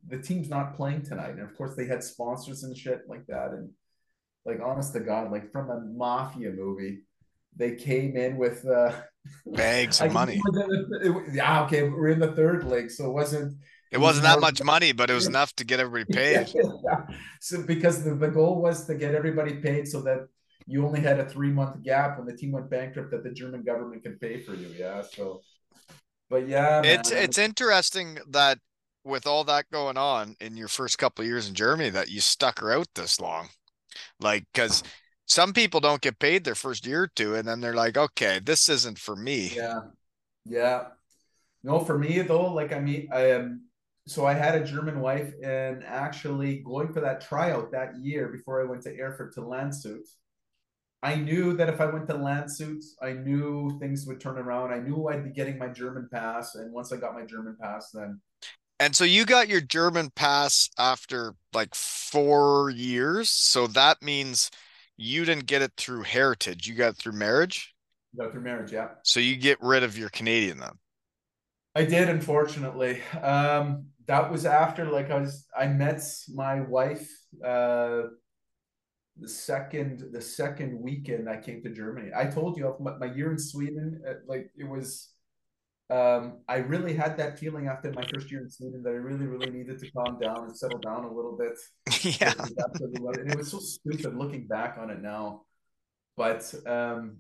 the 0.09 0.19
team's 0.19 0.49
not 0.49 0.77
playing 0.77 1.03
tonight. 1.03 1.31
And 1.31 1.43
of 1.43 1.57
course, 1.57 1.75
they 1.77 1.87
had 1.87 2.03
sponsors 2.03 2.63
and 2.63 2.77
shit 2.77 3.03
like 3.09 3.27
that. 3.27 3.51
And 3.51 3.71
like 4.45 4.61
honest 4.65 4.93
to 4.95 5.01
God, 5.01 5.31
like 5.31 5.51
from 5.53 5.71
a 5.71 5.81
mafia 5.81 6.51
movie. 6.51 7.03
They 7.55 7.75
came 7.75 8.17
in 8.17 8.39
with 8.39 8.67
uh, 8.67 8.93
bags 9.47 10.01
of 10.01 10.13
money. 10.15 10.41
Yeah, 11.33 11.65
okay, 11.65 11.89
we're 11.89 12.09
in 12.09 12.19
the 12.19 12.33
third 12.33 12.65
leg, 12.65 12.91
so 12.91 13.07
it 13.07 13.13
wasn't. 13.13 13.59
It 13.93 14.01
wasn't 14.01 14.25
that 14.25 14.41
much 14.41 14.63
money, 14.63 14.93
but 14.93 15.11
it 15.11 15.15
was 15.15 15.27
enough 15.35 15.55
to 15.57 15.65
get 15.65 15.81
everybody 15.81 16.17
paid. 16.17 16.53
yeah. 16.55 17.07
So 17.41 17.63
because 17.63 18.05
the, 18.05 18.15
the 18.15 18.29
goal 18.29 18.63
was 18.63 18.87
to 18.87 18.95
get 18.95 19.15
everybody 19.15 19.55
paid, 19.55 19.89
so 19.89 20.01
that 20.03 20.29
you 20.67 20.87
only 20.87 21.01
had 21.01 21.19
a 21.19 21.29
three 21.29 21.51
month 21.51 21.83
gap 21.83 22.19
when 22.19 22.27
the 22.27 22.37
team 22.37 22.53
went 22.53 22.71
bankrupt, 22.71 23.11
that 23.11 23.25
the 23.25 23.31
German 23.31 23.63
government 23.63 24.03
could 24.03 24.21
pay 24.21 24.41
for 24.41 24.55
you. 24.55 24.69
Yeah, 24.69 25.03
so. 25.03 25.43
But 26.31 26.49
yeah, 26.49 26.81
man. 26.83 27.01
it's 27.01 27.11
it's 27.11 27.39
interesting 27.39 28.19
that 28.29 28.59
with 29.05 29.27
all 29.27 29.45
that 29.45 29.71
going 29.71 29.97
on 29.97 30.37
in 30.41 30.57
your 30.57 30.69
first 30.69 30.99
couple 30.99 31.25
years 31.25 31.49
in 31.49 31.55
Germany, 31.55 31.91
that 31.91 32.11
you 32.11 32.21
stuck 32.21 32.61
her 32.61 32.73
out 32.73 32.87
this 32.95 33.21
long. 33.21 33.49
Like, 34.21 34.45
because 34.53 34.83
some 35.27 35.53
people 35.53 35.81
don't 35.81 36.01
get 36.01 36.19
paid 36.19 36.45
their 36.45 36.55
first 36.55 36.87
year 36.87 37.03
or 37.05 37.11
two, 37.15 37.35
and 37.35 37.47
then 37.47 37.61
they're 37.61 37.75
like, 37.75 37.97
okay, 37.97 38.41
this 38.43 38.69
isn't 38.69 38.99
for 38.99 39.17
me. 39.17 39.53
Yeah. 39.55 39.81
Yeah. 40.45 40.85
No, 41.63 41.81
for 41.81 41.97
me 41.99 42.21
though, 42.23 42.53
like 42.53 42.73
I 42.73 42.81
mean, 42.81 43.09
I 43.13 43.33
um 43.33 43.63
so 44.07 44.27
I 44.27 44.35
had 44.35 44.55
a 44.61 44.65
German 44.65 45.01
wife 45.01 45.33
and 45.43 45.85
actually 45.85 46.59
going 46.59 46.93
for 46.93 47.01
that 47.01 47.21
tryout 47.21 47.71
that 47.73 47.97
year 48.01 48.29
before 48.29 48.61
I 48.61 48.69
went 48.69 48.83
to 48.83 48.91
Erfurt 49.01 49.35
to 49.35 49.41
Landshut. 49.41 50.09
I 51.03 51.17
knew 51.17 51.55
that 51.57 51.69
if 51.69 51.81
I 51.81 51.87
went 51.87 52.07
to 52.09 52.15
Landshut, 52.15 52.83
I 53.01 53.13
knew 53.13 53.79
things 53.81 54.07
would 54.07 54.21
turn 54.21 54.39
around. 54.39 54.73
I 54.73 54.79
knew 54.79 55.09
I'd 55.09 55.25
be 55.25 55.31
getting 55.31 55.59
my 55.59 55.69
German 55.69 56.09
pass, 56.13 56.55
and 56.55 56.73
once 56.73 56.93
I 56.93 56.97
got 56.97 57.15
my 57.15 57.25
German 57.25 57.57
pass, 57.61 57.91
then 57.91 58.21
And 58.81 58.97
so 58.97 59.05
you 59.05 59.25
got 59.27 59.49
your 59.49 59.61
German 59.61 60.11
pass 60.11 60.71
after 60.79 61.35
like 61.53 61.75
four 61.75 62.71
years. 62.71 63.31
So 63.31 63.67
that 63.69 64.03
means 64.03 64.51
you 64.97 65.25
didn't 65.25 65.47
get 65.47 65.63
it 65.63 65.73
through 65.77 66.03
heritage. 66.03 66.67
You 66.69 66.75
got 66.75 66.91
it 66.95 66.97
through 66.99 67.13
marriage. 67.15 67.75
go 68.17 68.31
through 68.31 68.43
marriage. 68.43 68.73
Yeah, 68.73 68.89
So 69.03 69.21
you 69.21 69.37
get 69.37 69.59
rid 69.63 69.83
of 69.83 69.97
your 69.99 70.11
Canadian 70.11 70.59
then. 70.59 70.79
I 71.75 71.85
did. 71.85 72.09
Unfortunately, 72.09 73.01
um, 73.23 73.87
that 74.07 74.31
was 74.31 74.45
after 74.47 74.85
like 74.87 75.11
I 75.11 75.21
was. 75.21 75.47
I 75.57 75.67
met 75.67 76.03
my 76.35 76.61
wife 76.61 77.09
uh, 77.45 78.03
the 79.19 79.29
second 79.29 80.05
the 80.13 80.21
second 80.21 80.81
weekend 80.81 81.29
I 81.29 81.39
came 81.41 81.63
to 81.63 81.71
Germany. 81.71 82.11
I 82.17 82.27
told 82.27 82.57
you 82.57 82.75
my, 82.81 82.97
my 82.99 83.07
year 83.07 83.31
in 83.31 83.39
Sweden, 83.39 84.03
uh, 84.09 84.15
like 84.27 84.51
it 84.57 84.69
was. 84.69 85.09
Um, 85.91 86.39
I 86.49 86.57
really 86.57 86.95
had 86.95 87.19
that 87.19 87.39
feeling 87.39 87.67
after 87.67 87.93
my 87.93 88.07
first 88.15 88.31
year 88.31 88.41
in 88.41 88.49
Sweden 88.49 88.83
that 88.83 88.91
I 88.91 88.95
really, 88.95 89.27
really 89.27 89.51
needed 89.51 89.79
to 89.81 89.91
calm 89.91 90.19
down 90.19 90.45
and 90.45 90.57
settle 90.57 90.79
down 90.79 91.05
a 91.05 91.13
little 91.13 91.37
bit. 91.37 91.59
yeah. 92.21 92.33
and 92.39 93.31
it 93.31 93.37
was 93.37 93.51
so 93.51 93.59
stupid 93.59 94.17
looking 94.17 94.47
back 94.47 94.79
on 94.81 94.89
it 94.89 95.03
now. 95.03 95.43
But 96.17 96.55
um, 96.67 97.19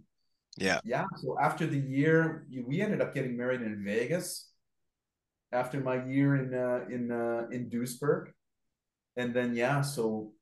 Yeah. 0.57 0.81
yeah. 0.85 1.05
So 1.23 1.37
after 1.39 1.67
the 1.67 1.79
year, 1.79 2.47
we 2.67 2.81
ended 2.81 3.03
up 3.03 3.15
getting 3.15 3.37
married 3.37 3.61
in 3.61 3.85
Vegas. 3.85 4.52
After 5.53 5.81
my 5.81 6.05
year 6.05 6.37
in 6.37 6.55
uh, 6.55 6.85
in 6.89 7.11
uh, 7.13 7.47
in 7.51 7.69
Duisburg, 7.69 8.33
and 9.17 9.35
then 9.35 9.55
yeah, 9.55 9.83
so 9.83 10.33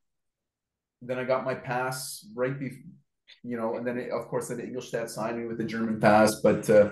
then 1.02 1.18
I 1.18 1.24
got 1.24 1.44
my 1.44 1.54
pass 1.54 2.24
right 2.34 2.56
before, 2.58 2.78
you 3.42 3.56
know, 3.56 3.76
and 3.76 3.86
then 3.86 3.98
it, 3.98 4.10
of 4.10 4.28
course 4.28 4.48
then 4.48 4.60
Ingolstadt 4.60 5.10
signed 5.10 5.38
me 5.38 5.46
with 5.46 5.58
the 5.58 5.64
German 5.64 6.00
pass, 6.00 6.40
but. 6.40 6.68
Uh, 6.70 6.90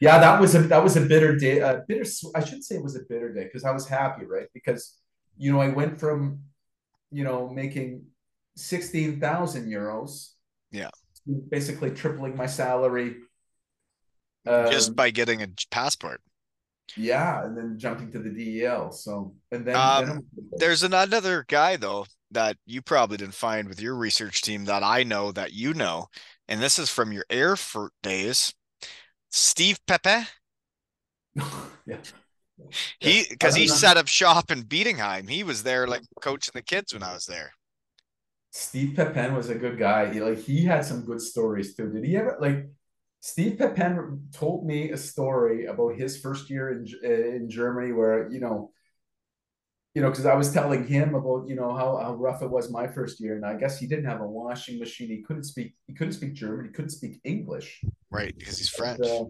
yeah, 0.00 0.18
that 0.18 0.40
was 0.40 0.54
a 0.54 0.62
that 0.72 0.82
was 0.82 0.96
a 0.96 1.02
bitter 1.02 1.36
day. 1.36 1.58
A 1.60 1.84
bitter. 1.86 2.04
I 2.34 2.42
should 2.42 2.64
say 2.64 2.76
it 2.76 2.82
was 2.82 2.96
a 2.96 3.04
bitter 3.06 3.34
day 3.34 3.44
because 3.44 3.64
I 3.64 3.70
was 3.70 3.86
happy, 3.86 4.24
right? 4.24 4.48
Because 4.54 4.96
you 5.36 5.52
know 5.52 5.60
I 5.60 5.68
went 5.68 6.00
from, 6.00 6.40
you 7.12 7.22
know, 7.22 7.50
making 7.50 8.06
sixteen 8.56 9.20
thousand 9.20 9.68
euros. 9.68 10.32
Yeah. 10.72 10.88
Basically 11.50 11.90
tripling 11.90 12.34
my 12.34 12.46
salary. 12.46 13.16
Just 14.46 14.88
Um, 14.88 14.94
by 14.94 15.10
getting 15.10 15.42
a 15.42 15.48
passport. 15.70 16.22
Yeah, 16.96 17.44
and 17.44 17.56
then 17.56 17.78
jumping 17.78 18.10
to 18.12 18.18
the 18.18 18.30
DEL. 18.30 18.92
So 18.92 19.34
and 19.52 19.66
then, 19.66 19.76
Um, 19.76 20.06
then 20.06 20.28
There's 20.56 20.82
an- 20.82 20.94
another 20.94 21.44
guy 21.48 21.76
though 21.76 22.06
that 22.32 22.56
you 22.66 22.82
probably 22.82 23.16
didn't 23.16 23.34
find 23.34 23.68
with 23.68 23.80
your 23.80 23.96
research 23.96 24.42
team 24.42 24.64
that 24.66 24.82
I 24.82 25.02
know 25.02 25.32
that 25.32 25.52
you 25.52 25.74
know, 25.74 26.08
and 26.48 26.60
this 26.60 26.78
is 26.78 26.90
from 26.90 27.12
your 27.12 27.24
Air 27.30 27.52
Erfurt 27.52 27.92
days. 28.02 28.54
Steve 29.30 29.78
Pepe. 29.86 30.26
yeah. 31.86 31.98
He 32.98 33.24
because 33.30 33.54
he 33.54 33.64
Other 33.64 33.78
set 33.78 33.96
up 33.96 34.08
shop 34.08 34.50
in 34.50 34.64
Bietigheim. 34.64 35.28
He 35.28 35.42
was 35.42 35.62
there 35.62 35.86
like 35.86 36.02
coaching 36.20 36.52
the 36.54 36.62
kids 36.62 36.92
when 36.92 37.02
I 37.02 37.14
was 37.14 37.26
there. 37.26 37.52
Steve 38.52 38.96
Pepin 38.96 39.34
was 39.34 39.48
a 39.48 39.54
good 39.54 39.78
guy. 39.78 40.12
He, 40.12 40.20
like 40.20 40.38
he 40.38 40.64
had 40.64 40.84
some 40.84 41.04
good 41.04 41.20
stories 41.20 41.74
too. 41.74 41.90
Did 41.90 42.04
he 42.04 42.16
ever 42.16 42.36
like? 42.40 42.68
Steve 43.20 43.58
Pepin 43.58 44.28
told 44.32 44.66
me 44.66 44.90
a 44.90 44.96
story 44.96 45.66
about 45.66 45.94
his 45.94 46.18
first 46.18 46.48
year 46.48 46.70
in 46.72 46.86
in 47.04 47.50
Germany, 47.50 47.92
where 47.92 48.30
you 48.32 48.40
know, 48.40 48.72
you 49.94 50.00
know, 50.00 50.10
because 50.10 50.24
I 50.24 50.34
was 50.34 50.52
telling 50.52 50.86
him 50.86 51.14
about 51.14 51.46
you 51.46 51.54
know 51.54 51.74
how, 51.74 51.98
how 51.98 52.14
rough 52.14 52.42
it 52.42 52.50
was 52.50 52.70
my 52.70 52.86
first 52.86 53.20
year, 53.20 53.36
and 53.36 53.44
I 53.44 53.54
guess 53.54 53.78
he 53.78 53.86
didn't 53.86 54.06
have 54.06 54.22
a 54.22 54.26
washing 54.26 54.78
machine. 54.78 55.08
He 55.08 55.22
couldn't 55.22 55.44
speak. 55.44 55.74
He 55.86 55.94
couldn't 55.94 56.14
speak 56.14 56.32
German. 56.32 56.64
He 56.66 56.72
couldn't 56.72 56.90
speak 56.90 57.20
English. 57.24 57.82
Right, 58.10 58.34
because 58.36 58.58
he's 58.58 58.70
But, 58.70 58.96
French. 58.96 59.06
uh, 59.06 59.24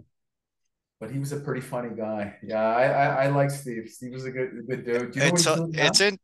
but 1.01 1.11
he 1.11 1.19
was 1.19 1.33
a 1.33 1.41
pretty 1.41 1.63
funny 1.63 1.91
guy. 1.97 2.37
Yeah, 2.45 2.63
I 2.63 2.85
I, 2.85 3.25
I 3.25 3.27
like 3.29 3.51
Steve. 3.51 3.89
Steve 3.89 4.13
was 4.13 4.25
a 4.25 4.31
good 4.31 4.51
a 4.51 4.63
good 4.63 4.85
dude. 4.85 5.11
Do 5.13 5.19
you 5.19 5.27
know 5.27 5.35
it's 5.35 5.47
a, 5.47 5.69
it's 5.73 6.01
in 6.01 6.19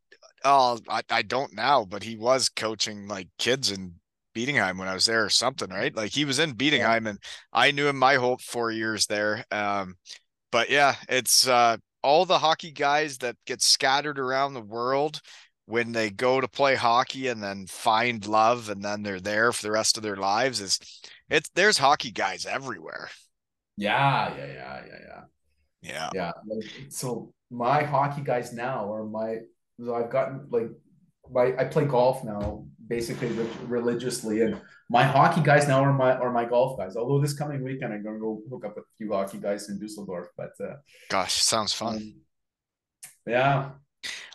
oh 0.44 0.78
I, 0.88 1.02
I 1.10 1.22
don't 1.22 1.52
now, 1.54 1.84
but 1.84 2.04
he 2.04 2.16
was 2.16 2.48
coaching 2.48 3.08
like 3.08 3.28
kids 3.38 3.72
in 3.72 3.94
Bietigheim 4.36 4.78
when 4.78 4.88
I 4.88 4.94
was 4.94 5.06
there 5.06 5.24
or 5.24 5.30
something, 5.30 5.70
right? 5.70 5.94
Like 5.96 6.12
he 6.12 6.24
was 6.24 6.38
in 6.38 6.54
Bietigheim 6.54 7.08
and 7.08 7.18
I 7.52 7.70
knew 7.70 7.88
him 7.88 7.96
my 7.96 8.16
whole 8.16 8.38
four 8.38 8.70
years 8.70 9.06
there. 9.06 9.44
Um 9.50 9.96
but 10.52 10.70
yeah, 10.70 10.96
it's 11.08 11.48
uh 11.48 11.78
all 12.02 12.24
the 12.26 12.38
hockey 12.38 12.70
guys 12.70 13.18
that 13.18 13.36
get 13.46 13.62
scattered 13.62 14.18
around 14.18 14.54
the 14.54 14.60
world 14.60 15.20
when 15.66 15.92
they 15.92 16.10
go 16.10 16.40
to 16.40 16.46
play 16.46 16.76
hockey 16.76 17.28
and 17.28 17.42
then 17.42 17.66
find 17.66 18.26
love 18.26 18.68
and 18.68 18.82
then 18.82 19.02
they're 19.02 19.20
there 19.20 19.52
for 19.52 19.62
the 19.62 19.72
rest 19.72 19.96
of 19.96 20.02
their 20.02 20.16
lives 20.16 20.60
is 20.60 20.78
it's 21.28 21.50
there's 21.54 21.78
hockey 21.78 22.12
guys 22.12 22.46
everywhere. 22.46 23.08
Yeah, 23.76 24.36
yeah, 24.36 24.46
yeah, 24.46 24.82
yeah, 24.86 24.98
yeah. 25.08 25.22
Yeah. 25.82 26.10
Yeah, 26.14 26.32
like, 26.46 26.64
so 26.88 27.32
my 27.50 27.82
hockey 27.82 28.22
guys 28.22 28.52
now 28.52 28.92
are 28.92 29.04
my. 29.04 29.38
So 29.84 29.94
I've 29.94 30.10
gotten 30.10 30.46
like 30.50 30.70
my 31.30 31.54
I 31.58 31.64
play 31.64 31.84
golf 31.84 32.24
now 32.24 32.64
basically 32.88 33.28
re- 33.28 33.48
religiously, 33.66 34.42
and 34.42 34.60
my 34.88 35.02
hockey 35.02 35.42
guys 35.42 35.66
now 35.68 35.82
are 35.82 35.92
my 35.92 36.12
are 36.16 36.32
my 36.32 36.44
golf 36.44 36.78
guys. 36.78 36.96
Although 36.96 37.20
this 37.20 37.32
coming 37.32 37.62
weekend 37.62 37.92
I'm 37.92 38.02
gonna 38.02 38.18
go 38.18 38.42
hook 38.50 38.64
up 38.64 38.76
with 38.76 38.84
a 38.84 38.96
few 38.96 39.12
hockey 39.12 39.38
guys 39.38 39.68
in 39.68 39.78
Dusseldorf, 39.78 40.28
but 40.36 40.52
uh, 40.60 40.76
Gosh, 41.08 41.34
sounds 41.34 41.72
fun. 41.72 41.96
um, 41.96 42.14
yeah, 43.26 43.70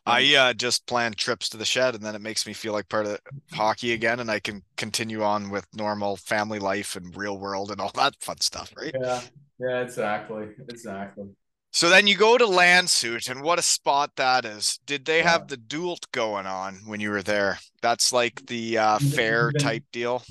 I 0.05 0.35
uh, 0.35 0.53
just 0.53 0.87
plan 0.87 1.13
trips 1.13 1.49
to 1.49 1.57
the 1.57 1.65
shed, 1.65 1.95
and 1.95 2.03
then 2.03 2.15
it 2.15 2.21
makes 2.21 2.47
me 2.47 2.53
feel 2.53 2.73
like 2.73 2.89
part 2.89 3.05
of 3.05 3.19
hockey 3.53 3.93
again, 3.93 4.19
and 4.19 4.31
I 4.31 4.39
can 4.39 4.63
continue 4.75 5.23
on 5.23 5.49
with 5.49 5.67
normal 5.73 6.17
family 6.17 6.59
life 6.59 6.95
and 6.95 7.15
real 7.15 7.37
world 7.37 7.71
and 7.71 7.79
all 7.79 7.91
that 7.95 8.15
fun 8.19 8.39
stuff, 8.41 8.73
right? 8.75 8.95
yeah, 8.99 9.21
yeah, 9.59 9.81
exactly, 9.81 10.47
exactly. 10.67 11.29
So 11.73 11.89
then 11.89 12.05
you 12.07 12.17
go 12.17 12.37
to 12.37 12.45
Landshut, 12.45 13.29
and 13.29 13.41
what 13.41 13.57
a 13.59 13.61
spot 13.61 14.15
that 14.17 14.45
is! 14.45 14.79
Did 14.85 15.05
they 15.05 15.21
have 15.21 15.47
the 15.47 15.57
Dult 15.57 16.11
going 16.11 16.45
on 16.45 16.75
when 16.85 16.99
you 16.99 17.09
were 17.11 17.23
there? 17.23 17.59
That's 17.81 18.11
like 18.11 18.45
the 18.47 18.77
uh, 18.77 18.99
fair 18.99 19.51
type 19.53 19.85
deal. 19.91 20.23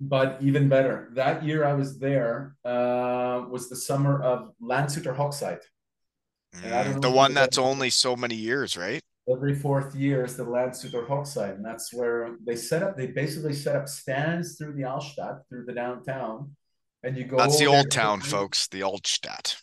But 0.00 0.38
even 0.40 0.68
better, 0.68 1.10
that 1.14 1.42
year 1.44 1.64
I 1.64 1.74
was 1.74 1.98
there 1.98 2.56
uh, 2.64 3.44
was 3.48 3.68
the 3.68 3.76
summer 3.76 4.20
of 4.22 4.52
Landshuter 4.62 5.16
Hochzeit. 5.16 5.60
And 6.64 6.96
Mm, 6.96 7.00
the 7.02 7.10
one 7.10 7.34
that's 7.34 7.58
only 7.58 7.90
so 7.90 8.16
many 8.16 8.34
years, 8.34 8.76
right? 8.76 9.02
every 9.30 9.54
fourth 9.54 9.94
year 9.94 10.24
is 10.24 10.36
the 10.36 10.44
Landshuter 10.44 11.06
Hochzeit, 11.06 11.54
and 11.56 11.64
that's 11.64 11.92
where 11.92 12.36
they 12.44 12.56
set 12.56 12.82
up. 12.82 12.96
They 12.96 13.08
basically 13.08 13.52
set 13.52 13.76
up 13.76 13.88
stands 13.88 14.56
through 14.56 14.74
the 14.74 14.82
Altstadt, 14.82 15.42
through 15.48 15.66
the 15.66 15.74
downtown, 15.74 16.56
and 17.02 17.16
you 17.16 17.24
go. 17.24 17.36
That's 17.36 17.58
the 17.58 17.66
old 17.66 17.90
town, 17.90 18.20
folks. 18.20 18.68
The 18.68 18.82
old 18.82 19.06
Stadt. 19.06 19.56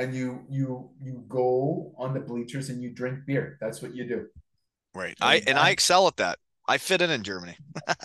And 0.00 0.14
you 0.14 0.44
you 0.48 0.90
you 1.02 1.24
go 1.28 1.92
on 1.98 2.14
the 2.14 2.20
bleachers 2.20 2.70
and 2.70 2.82
you 2.82 2.90
drink 2.90 3.20
beer. 3.26 3.58
That's 3.60 3.82
what 3.82 3.94
you 3.94 4.08
do. 4.08 4.26
Right. 4.94 5.14
Yeah, 5.20 5.26
I 5.26 5.42
and 5.46 5.58
I 5.58 5.68
I- 5.68 5.70
excel 5.70 6.06
at 6.08 6.16
that. 6.16 6.38
I 6.68 6.78
fit 6.78 7.02
in 7.02 7.10
in 7.10 7.22
Germany. 7.22 7.56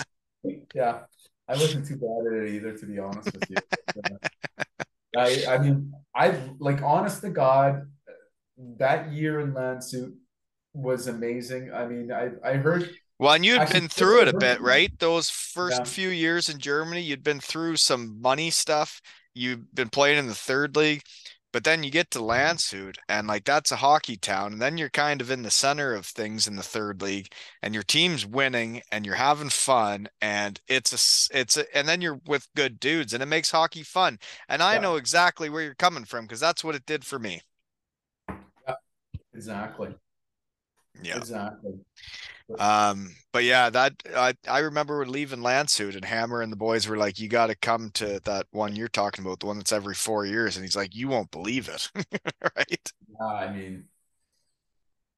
Yeah, 0.75 0.99
I 1.47 1.53
wasn't 1.53 1.87
too 1.87 1.95
bad 1.97 2.27
at 2.31 2.43
it 2.43 2.53
either, 2.55 2.77
to 2.77 2.85
be 2.85 2.99
honest 2.99 3.33
with 3.33 3.49
you. 3.49 3.57
I 5.17 5.45
I 5.47 5.57
mean, 5.57 5.93
I 6.15 6.37
like 6.59 6.81
honest 6.81 7.21
to 7.21 7.29
God, 7.29 7.87
that 8.77 9.11
year 9.11 9.39
in 9.39 9.53
Landshut 9.53 10.13
was 10.73 11.07
amazing. 11.07 11.73
I 11.73 11.87
mean, 11.87 12.11
I 12.11 12.31
I 12.43 12.53
heard 12.57 12.89
Well, 13.17 13.33
and 13.33 13.45
you'd 13.45 13.59
Actually, 13.61 13.79
been 13.81 13.89
through 13.89 14.21
it 14.23 14.27
a 14.27 14.37
bit, 14.37 14.59
right? 14.61 14.91
Those 14.99 15.29
first 15.29 15.79
Yeah. 15.79 15.83
few 15.85 16.09
years 16.09 16.49
in 16.49 16.59
Germany, 16.59 17.01
you'd 17.01 17.23
been 17.23 17.39
through 17.39 17.77
some 17.77 18.21
money 18.21 18.49
stuff. 18.51 19.01
You've 19.33 19.73
been 19.73 19.89
playing 19.89 20.17
in 20.19 20.27
the 20.27 20.35
third 20.35 20.75
league, 20.75 21.01
but 21.55 21.63
then 21.63 21.83
you 21.85 21.89
get 21.89 22.11
to 22.11 22.19
Landshut, 22.19 22.97
and 23.07 23.27
like 23.27 23.45
that's 23.45 23.71
a 23.71 23.77
hockey 23.77 24.17
town, 24.17 24.51
and 24.51 24.61
then 24.61 24.77
you're 24.77 24.89
kind 24.89 25.21
of 25.21 25.31
in 25.31 25.43
the 25.43 25.49
center 25.49 25.93
of 25.93 26.05
things 26.05 26.47
in 26.47 26.57
the 26.57 26.61
third 26.61 27.01
league, 27.01 27.31
and 27.61 27.73
your 27.73 27.81
team's 27.81 28.25
winning, 28.25 28.81
and 28.91 29.05
you're 29.05 29.15
having 29.15 29.47
fun, 29.47 30.09
and 30.19 30.59
it's 30.67 30.91
a 31.31 31.39
it's 31.39 31.55
a, 31.55 31.77
and 31.77 31.87
then 31.87 32.01
you're 32.01 32.19
with 32.27 32.49
good 32.57 32.77
dudes, 32.77 33.13
and 33.13 33.23
it 33.23 33.27
makes 33.27 33.51
hockey 33.51 33.83
fun. 33.83 34.19
And 34.49 34.61
I 34.61 34.73
Yeah. 34.73 34.79
know 34.79 34.97
exactly 34.97 35.49
where 35.49 35.63
you're 35.63 35.75
coming 35.75 36.03
from 36.03 36.25
because 36.25 36.41
that's 36.41 36.61
what 36.61 36.75
it 36.75 36.85
did 36.85 37.05
for 37.05 37.19
me. 37.19 37.41
exactly, 39.33 39.95
Yeah. 41.03 41.17
exactly. 41.17 41.73
Um, 42.59 43.15
but 43.31 43.43
yeah, 43.43 43.69
that 43.71 43.93
I 44.15 44.33
I 44.47 44.59
remember 44.59 45.05
leaving 45.05 45.39
Landshut 45.39 45.95
and 45.95 46.05
Hammer 46.05 46.41
and 46.41 46.51
the 46.51 46.57
boys 46.57 46.87
were 46.87 46.97
like, 46.97 47.19
"You 47.19 47.27
got 47.27 47.47
to 47.47 47.55
come 47.55 47.89
to 47.95 48.19
that 48.25 48.45
one 48.51 48.75
you're 48.75 48.87
talking 48.87 49.25
about, 49.25 49.39
the 49.39 49.47
one 49.47 49.57
that's 49.57 49.71
every 49.71 49.95
four 49.95 50.25
years." 50.25 50.55
And 50.55 50.63
he's 50.63 50.75
like, 50.75 50.95
"You 50.95 51.07
won't 51.07 51.31
believe 51.31 51.69
it, 51.69 51.89
right? 52.55 52.91
Yeah, 53.19 53.25
I 53.25 53.51
mean, 53.51 53.85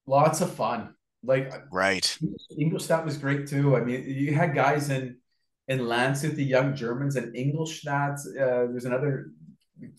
lots 0.06 0.40
of 0.40 0.52
fun. 0.54 0.94
Like 1.22 1.52
Right? 1.70 2.16
Ingolstadt 2.58 3.04
was 3.04 3.18
great 3.18 3.46
too. 3.46 3.76
I 3.76 3.80
mean, 3.80 4.04
you 4.06 4.34
had 4.34 4.54
guys 4.54 4.88
in 4.88 5.18
in 5.66 5.80
Landshut, 5.80 6.34
the 6.34 6.44
young 6.44 6.74
Germans, 6.74 7.16
and 7.16 7.36
Ingolstadt. 7.36 8.18
Uh, 8.28 8.70
there's 8.70 8.86
another 8.86 9.32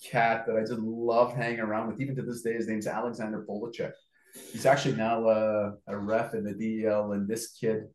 cat 0.03 0.45
that 0.47 0.56
I 0.56 0.61
just 0.61 0.73
love 0.73 1.35
hanging 1.35 1.60
around 1.60 1.89
with, 1.89 2.01
even 2.01 2.15
to 2.15 2.22
this 2.22 2.41
day. 2.41 2.53
His 2.53 2.68
name's 2.68 2.88
Alexander 2.88 3.45
Polacek. 3.47 3.91
He's 4.51 4.65
actually 4.65 4.95
now 4.95 5.27
uh, 5.27 5.72
a 5.88 5.97
ref 5.97 6.34
in 6.34 6.43
the 6.43 6.53
DEL, 6.53 7.11
and 7.14 7.27
this 7.27 7.49
kid, 7.49 7.88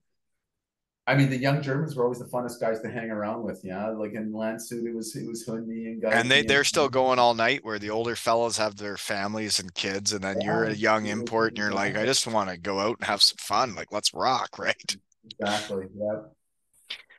I 1.06 1.14
mean, 1.14 1.28
the 1.28 1.36
young 1.36 1.60
Germans 1.60 1.94
were 1.94 2.04
always 2.04 2.18
the 2.18 2.24
funnest 2.24 2.60
guys 2.60 2.80
to 2.80 2.90
hang 2.90 3.10
around 3.10 3.42
with. 3.42 3.60
Yeah, 3.62 3.90
like 3.90 4.14
in 4.14 4.32
Landshut, 4.32 4.86
it 4.86 4.94
was 4.94 5.14
it 5.14 5.26
was 5.26 5.46
Hundi 5.46 5.86
and 5.86 6.00
guys. 6.00 6.14
And 6.14 6.30
they 6.30 6.42
they're 6.42 6.64
still 6.64 6.88
going 6.88 7.18
all 7.18 7.34
night, 7.34 7.64
where 7.64 7.78
the 7.78 7.90
older 7.90 8.16
fellows 8.16 8.56
have 8.56 8.76
their 8.76 8.96
families 8.96 9.58
and 9.58 9.74
kids, 9.74 10.12
and 10.12 10.24
then 10.24 10.40
you're 10.40 10.64
a 10.64 10.74
young 10.74 11.06
import, 11.06 11.50
and 11.50 11.58
you're 11.58 11.72
like, 11.72 11.96
I 11.96 12.06
just 12.06 12.26
want 12.26 12.48
to 12.50 12.56
go 12.56 12.80
out 12.80 12.96
and 12.98 13.06
have 13.06 13.20
some 13.20 13.36
fun. 13.38 13.74
Like, 13.74 13.92
let's 13.92 14.14
rock, 14.14 14.50
right? 14.58 14.96
Exactly. 15.40 15.86
Yeah. 15.94 16.20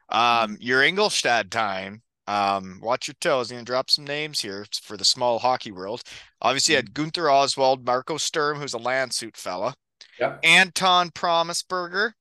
Um, 0.09 0.57
your 0.59 0.83
Ingolstadt 0.83 1.51
time. 1.51 2.01
Um, 2.27 2.79
watch 2.81 3.07
your 3.07 3.15
toes. 3.21 3.51
I'm 3.51 3.57
gonna 3.57 3.65
drop 3.65 3.89
some 3.89 4.05
names 4.05 4.41
here 4.41 4.65
for 4.83 4.97
the 4.97 5.05
small 5.05 5.39
hockey 5.39 5.71
world. 5.71 6.01
Obviously, 6.41 6.73
you 6.73 6.77
had 6.77 6.93
Gunther 6.93 7.29
Oswald, 7.29 7.85
Marco 7.85 8.17
Sturm, 8.17 8.59
who's 8.59 8.73
a 8.73 8.79
Landshut 8.79 9.37
fella, 9.37 9.75
Yep. 10.19 10.39
Anton 10.43 11.09
Promisberger, 11.11 12.13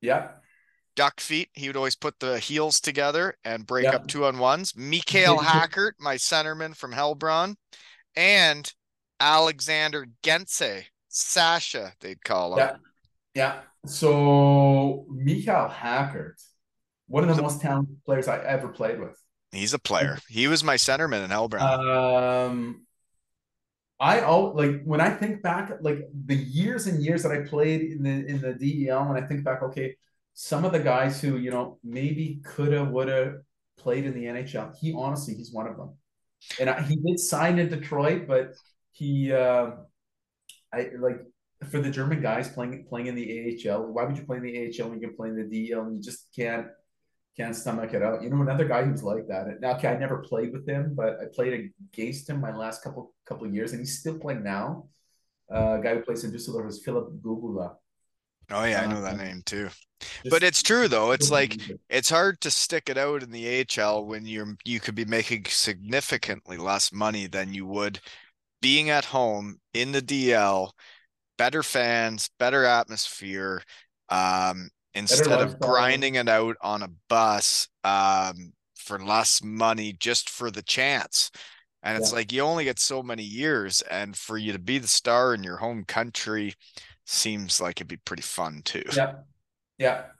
Yep. 0.00 0.42
duck 0.96 1.20
feet. 1.20 1.50
He 1.54 1.68
would 1.68 1.76
always 1.76 1.96
put 1.96 2.18
the 2.20 2.38
heels 2.38 2.80
together 2.80 3.36
and 3.44 3.66
break 3.66 3.84
Yeah. 3.84 3.96
up 3.96 4.06
two 4.08 4.24
on 4.26 4.38
ones. 4.38 4.74
Mikael 4.76 5.36
Yeah. 5.42 5.50
Hackert, 5.68 5.92
my 5.98 6.16
centerman 6.16 6.76
from 6.76 6.92
Heilbronn, 6.92 7.56
and 8.16 8.72
Alexander 9.20 10.06
Gentze, 10.22 10.84
Sasha, 11.08 11.94
they'd 12.00 12.24
call 12.24 12.58
him. 12.58 12.58
Yeah. 12.58 12.76
Yeah. 13.34 13.60
So 13.86 15.06
Michael 15.08 15.68
Hackert, 15.68 16.42
one 17.06 17.28
of 17.28 17.36
the 17.36 17.42
most 17.42 17.60
talented 17.60 17.96
players 18.04 18.28
I 18.28 18.38
ever 18.38 18.68
played 18.68 19.00
with. 19.00 19.16
He's 19.52 19.74
a 19.74 19.78
player. 19.78 20.18
He 20.28 20.48
was 20.48 20.64
my 20.64 20.74
centerman 20.74 21.24
in 21.24 21.30
Heilbronn. 21.30 21.60
Um, 21.60 22.86
I 24.00 24.20
all 24.20 24.54
like 24.54 24.82
when 24.84 25.00
I 25.00 25.10
think 25.10 25.42
back, 25.42 25.70
like 25.80 26.00
the 26.26 26.34
years 26.34 26.86
and 26.86 27.02
years 27.02 27.22
that 27.22 27.32
I 27.32 27.42
played 27.42 27.82
in 27.82 28.02
the 28.02 28.26
in 28.26 28.40
the 28.40 28.54
DEL, 28.54 29.10
and 29.10 29.22
I 29.22 29.26
think 29.26 29.44
back, 29.44 29.62
okay, 29.62 29.96
some 30.34 30.64
of 30.64 30.72
the 30.72 30.80
guys 30.80 31.20
who 31.20 31.36
you 31.36 31.50
know 31.50 31.78
maybe 31.84 32.40
coulda 32.44 32.84
woulda 32.84 33.42
played 33.78 34.04
in 34.04 34.14
the 34.14 34.24
NHL. 34.24 34.74
He 34.80 34.92
honestly, 34.92 35.34
he's 35.34 35.52
one 35.52 35.68
of 35.68 35.76
them. 35.76 35.94
And 36.58 36.68
I, 36.68 36.82
he 36.82 36.96
did 36.96 37.18
sign 37.20 37.58
in 37.58 37.68
Detroit, 37.68 38.26
but 38.26 38.54
he, 38.92 39.32
uh, 39.32 39.70
I 40.72 40.90
like 40.98 41.20
for 41.70 41.80
the 41.80 41.90
German 41.90 42.20
guys 42.20 42.48
playing 42.48 42.86
playing 42.88 43.06
in 43.06 43.14
the 43.14 43.28
AHL. 43.66 43.92
Why 43.92 44.04
would 44.04 44.16
you 44.16 44.24
play 44.24 44.38
in 44.38 44.42
the 44.42 44.58
AHL 44.58 44.90
when 44.90 45.00
you 45.00 45.06
can 45.08 45.16
play 45.16 45.28
in 45.28 45.36
the 45.36 45.68
DEL 45.68 45.82
and 45.82 45.96
you 45.96 46.02
just 46.02 46.28
can't 46.34 46.66
can't 47.36 47.56
stomach 47.56 47.92
it 47.94 48.02
out. 48.02 48.22
You 48.22 48.30
know, 48.30 48.42
another 48.42 48.64
guy 48.64 48.84
who's 48.84 49.02
like 49.02 49.26
that. 49.28 49.60
Now, 49.60 49.76
okay, 49.76 49.88
I 49.88 49.96
never 49.96 50.18
played 50.18 50.52
with 50.52 50.68
him, 50.68 50.94
but 50.94 51.18
I 51.20 51.24
played 51.34 51.72
against 51.92 52.28
him 52.28 52.40
my 52.40 52.54
last 52.54 52.82
couple 52.82 53.12
couple 53.26 53.46
years, 53.48 53.72
and 53.72 53.80
he's 53.80 53.98
still 53.98 54.18
playing 54.18 54.44
now. 54.44 54.86
Uh, 55.52 55.78
a 55.78 55.82
guy 55.82 55.94
who 55.94 56.02
plays 56.02 56.24
in 56.24 56.32
Düsseldorf 56.32 56.68
is 56.68 56.82
Philip 56.84 57.10
Gogulla. 57.20 57.74
Oh 58.50 58.64
yeah, 58.64 58.82
I 58.82 58.86
know 58.86 59.00
that 59.00 59.14
uh, 59.14 59.22
name 59.22 59.42
too. 59.44 59.68
But 60.28 60.42
it's 60.42 60.62
true 60.62 60.86
though. 60.86 61.12
It's 61.12 61.30
like 61.30 61.58
it's 61.88 62.10
hard 62.10 62.40
to 62.42 62.50
stick 62.50 62.88
it 62.88 62.98
out 62.98 63.22
in 63.22 63.30
the 63.30 63.64
AHL 63.78 64.04
when 64.04 64.26
you're 64.26 64.56
you 64.64 64.80
could 64.80 64.94
be 64.94 65.06
making 65.06 65.46
significantly 65.46 66.56
less 66.56 66.92
money 66.92 67.26
than 67.26 67.54
you 67.54 67.66
would 67.66 68.00
being 68.64 68.88
at 68.88 69.04
home 69.04 69.60
in 69.74 69.92
the 69.92 70.00
DL, 70.00 70.70
better 71.36 71.62
fans, 71.62 72.30
better 72.38 72.64
atmosphere, 72.64 73.62
um, 74.08 74.70
instead 74.94 75.40
of 75.40 75.60
grinding 75.60 76.16
it 76.16 76.28
out 76.28 76.56
on 76.62 76.82
a 76.82 76.88
bus 77.08 77.68
um 77.84 78.52
for 78.76 78.98
less 78.98 79.42
money 79.42 79.92
just 79.94 80.28
for 80.30 80.50
the 80.50 80.62
chance. 80.62 81.30
And 81.82 81.96
it's 81.98 82.12
Yeah. 82.12 82.18
like 82.18 82.32
you 82.32 82.42
only 82.42 82.64
get 82.64 82.78
so 82.80 83.02
many 83.02 83.22
years, 83.24 83.82
and 83.82 84.16
for 84.16 84.38
you 84.38 84.52
to 84.52 84.58
be 84.58 84.78
the 84.78 84.88
star 84.88 85.34
in 85.34 85.42
your 85.44 85.58
home 85.58 85.84
country 85.84 86.54
seems 87.06 87.60
like 87.60 87.78
it'd 87.78 87.88
be 87.88 87.98
pretty 87.98 88.22
fun 88.22 88.62
too. 88.64 88.84
Yeah, 88.90 89.12
yeah, 89.78 90.13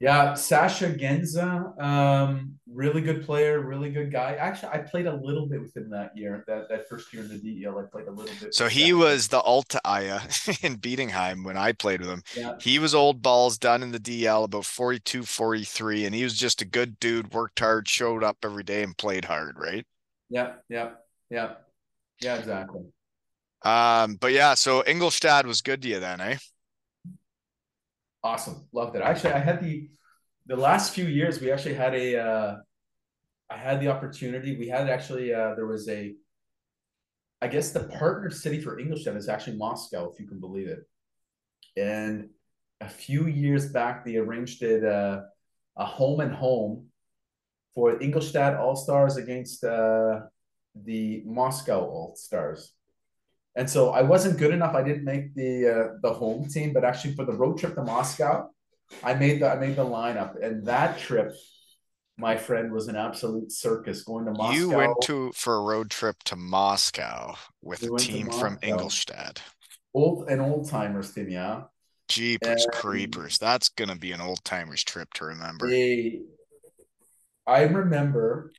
yeah. 0.00 0.34
Sasha 0.34 0.90
Genza, 0.90 1.80
um, 1.82 2.58
really 2.72 3.00
good 3.00 3.24
player, 3.24 3.60
really 3.60 3.90
good 3.90 4.12
guy. 4.12 4.34
Actually, 4.34 4.72
I 4.72 4.78
played 4.78 5.06
a 5.06 5.14
little 5.14 5.46
bit 5.46 5.60
with 5.60 5.76
him 5.76 5.90
that 5.90 6.16
year. 6.16 6.44
That 6.46 6.68
that 6.68 6.88
first 6.88 7.12
year 7.12 7.22
in 7.22 7.28
the 7.28 7.38
DEL, 7.38 7.78
I 7.78 7.82
played 7.90 8.06
a 8.06 8.12
little 8.12 8.34
bit. 8.40 8.54
So 8.54 8.68
he 8.68 8.92
was 8.92 9.28
the 9.28 9.40
Alta 9.40 9.80
Aya 9.84 10.20
in 10.62 10.78
Bietigheim 10.78 11.44
when 11.44 11.56
I 11.56 11.72
played 11.72 12.00
with 12.00 12.10
him. 12.10 12.22
Yeah, 12.36 12.52
He 12.60 12.78
was 12.78 12.94
old 12.94 13.22
balls 13.22 13.58
done 13.58 13.82
in 13.82 13.90
the 13.92 14.00
DL 14.00 14.44
about 14.44 14.64
42, 14.64 15.24
43, 15.24 16.04
and 16.04 16.14
he 16.14 16.24
was 16.24 16.34
just 16.34 16.62
a 16.62 16.66
good 16.66 16.98
dude, 17.00 17.32
worked 17.32 17.58
hard, 17.58 17.88
showed 17.88 18.22
up 18.22 18.38
every 18.44 18.64
day 18.64 18.82
and 18.82 18.96
played 18.96 19.24
hard, 19.24 19.56
right? 19.58 19.84
yeah, 20.30 20.54
yeah, 20.68 20.90
yeah, 21.30 21.54
yeah. 22.20 22.36
Exactly. 22.36 22.82
Um, 23.62 24.16
but 24.16 24.32
yeah, 24.32 24.54
so 24.54 24.84
Ingolstadt 24.86 25.46
was 25.46 25.62
good 25.62 25.82
to 25.82 25.88
you 25.88 26.00
then, 26.00 26.20
eh? 26.20 26.36
Awesome. 28.28 28.68
Loved 28.72 28.94
it. 28.94 29.00
Actually, 29.00 29.32
I 29.32 29.38
had 29.38 29.62
the 29.62 29.88
the 30.46 30.56
last 30.56 30.92
few 30.94 31.06
years 31.06 31.40
we 31.40 31.50
actually 31.50 31.76
had 31.84 31.94
a 31.94 32.06
uh 32.28 32.56
I 33.48 33.56
had 33.56 33.80
the 33.80 33.88
opportunity. 33.88 34.50
We 34.62 34.68
had 34.68 34.90
actually 34.90 35.32
uh 35.32 35.54
there 35.54 35.66
was 35.66 35.88
a 35.88 36.14
I 37.40 37.48
guess 37.48 37.70
the 37.70 37.84
partner 38.00 38.30
city 38.30 38.60
for 38.60 38.78
Ingolstadt 38.78 39.16
is 39.16 39.30
actually 39.30 39.56
Moscow, 39.56 40.10
if 40.12 40.20
you 40.20 40.26
can 40.26 40.40
believe 40.40 40.68
it. 40.68 40.80
And 41.76 42.28
a 42.82 42.88
few 43.04 43.22
years 43.28 43.72
back 43.72 44.04
they 44.04 44.16
arranged 44.16 44.62
it 44.62 44.84
uh 44.84 45.22
a 45.78 45.86
home 45.86 46.20
and 46.20 46.34
home 46.34 46.72
for 47.74 47.86
Ingolstadt 48.04 48.54
All 48.62 48.76
Stars 48.76 49.16
against 49.16 49.64
uh 49.64 50.20
the 50.90 51.22
Moscow 51.24 51.80
All 51.80 52.14
Stars. 52.14 52.60
And 53.58 53.68
so 53.68 53.90
I 53.90 54.02
wasn't 54.02 54.38
good 54.38 54.52
enough. 54.54 54.76
I 54.76 54.84
didn't 54.84 55.02
make 55.04 55.34
the 55.34 55.50
uh, 55.68 55.88
the 56.00 56.12
home 56.12 56.46
team, 56.48 56.72
but 56.72 56.84
actually 56.84 57.14
for 57.16 57.24
the 57.24 57.32
road 57.32 57.58
trip 57.58 57.74
to 57.74 57.82
Moscow, 57.82 58.50
I 59.02 59.14
made 59.14 59.42
the 59.42 59.50
I 59.50 59.56
made 59.56 59.74
the 59.74 59.84
lineup. 59.84 60.40
And 60.40 60.64
that 60.66 60.96
trip, 60.98 61.32
my 62.16 62.36
friend, 62.36 62.70
was 62.72 62.86
an 62.86 62.94
absolute 62.94 63.50
circus 63.50 64.04
going 64.04 64.26
to 64.26 64.30
Moscow. 64.30 64.56
You 64.56 64.68
went 64.70 64.94
to 65.02 65.32
for 65.34 65.56
a 65.56 65.60
road 65.62 65.90
trip 65.90 66.16
to 66.26 66.36
Moscow 66.36 67.34
with 67.60 67.82
We 67.82 67.88
a 67.96 67.98
team 67.98 68.30
from. 68.30 68.58
Ingolstadt. 68.62 69.42
old 69.92 70.28
an 70.30 70.38
old 70.40 70.68
timers 70.70 71.12
team, 71.12 71.28
yeah. 71.28 71.62
Jeepers 72.08 72.64
And- 72.64 72.72
creepers. 72.72 73.38
That's 73.38 73.70
gonna 73.70 73.96
be 73.96 74.12
an 74.12 74.20
old 74.20 74.44
timers 74.44 74.84
trip 74.84 75.12
to 75.14 75.24
remember. 75.24 75.68
They, 75.68 76.20
I 77.44 77.62
remember 77.64 78.52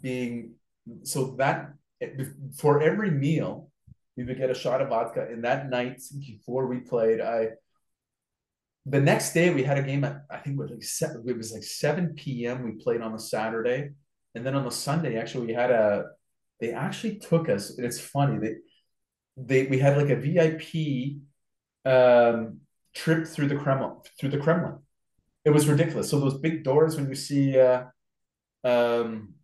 being 0.00 0.52
so 1.02 1.34
that 1.38 1.72
for 2.56 2.80
every 2.80 3.10
meal 3.10 3.72
we 4.18 4.24
would 4.24 4.36
get 4.36 4.50
a 4.50 4.54
shot 4.54 4.82
of 4.82 4.88
vodka. 4.88 5.28
And 5.30 5.44
that 5.44 5.70
night 5.70 6.02
before 6.18 6.66
we 6.66 6.80
played, 6.80 7.20
I 7.20 7.50
the 8.84 9.00
next 9.00 9.32
day 9.32 9.54
we 9.54 9.62
had 9.62 9.78
a 9.78 9.82
game 9.82 10.02
at 10.02 10.24
I 10.28 10.38
think 10.38 10.58
it 10.58 10.62
was 10.62 10.72
like 10.72 10.82
seven, 10.82 11.24
it 11.24 11.36
was 11.36 11.52
like 11.52 11.62
seven 11.62 12.14
p.m. 12.14 12.64
We 12.64 12.72
played 12.82 13.00
on 13.00 13.12
the 13.12 13.20
Saturday, 13.20 13.90
and 14.34 14.44
then 14.44 14.56
on 14.56 14.64
the 14.64 14.72
Sunday 14.72 15.16
actually 15.16 15.46
we 15.46 15.52
had 15.52 15.70
a 15.70 16.06
they 16.60 16.72
actually 16.72 17.20
took 17.20 17.48
us. 17.48 17.70
And 17.76 17.86
it's 17.86 18.00
funny 18.00 18.38
they 18.38 18.54
they 19.36 19.66
we 19.70 19.78
had 19.78 19.96
like 19.96 20.10
a 20.10 20.16
VIP 20.16 21.22
um, 21.84 22.58
trip 22.96 23.24
through 23.24 23.46
the 23.46 23.56
Kremlin 23.56 23.92
through 24.18 24.30
the 24.30 24.38
Kremlin. 24.38 24.78
It 25.44 25.50
was 25.50 25.68
ridiculous. 25.68 26.10
So 26.10 26.18
those 26.18 26.38
big 26.38 26.64
doors 26.64 26.96
when 26.96 27.08
you 27.08 27.14
see 27.14 27.56
uh, 27.56 27.84
um, 28.64 29.34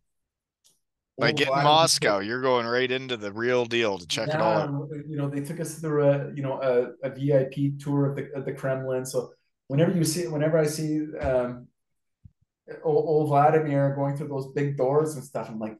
Old 1.16 1.36
getting 1.36 1.54
Moscow, 1.54 2.18
you're 2.18 2.40
going 2.40 2.66
right 2.66 2.90
into 2.90 3.16
the 3.16 3.30
real 3.30 3.64
deal 3.64 3.98
to 3.98 4.06
check 4.06 4.28
it 4.28 4.40
all 4.40 4.58
out. 4.58 4.70
You 5.08 5.16
know, 5.16 5.28
they 5.28 5.42
took 5.42 5.60
us 5.60 5.78
through 5.78 6.08
a 6.08 6.34
you 6.34 6.42
know 6.42 6.60
a, 6.60 7.06
a 7.06 7.10
VIP 7.10 7.78
tour 7.78 8.10
of 8.10 8.16
the 8.16 8.32
of 8.34 8.44
the 8.44 8.52
Kremlin. 8.52 9.06
So 9.06 9.32
whenever 9.68 9.92
you 9.92 10.02
see, 10.02 10.26
whenever 10.26 10.58
I 10.58 10.66
see 10.66 11.06
um, 11.18 11.68
old, 12.82 13.06
old 13.06 13.28
Vladimir 13.28 13.94
going 13.94 14.16
through 14.16 14.28
those 14.28 14.48
big 14.54 14.76
doors 14.76 15.14
and 15.14 15.22
stuff, 15.22 15.48
I'm 15.48 15.60
like, 15.60 15.78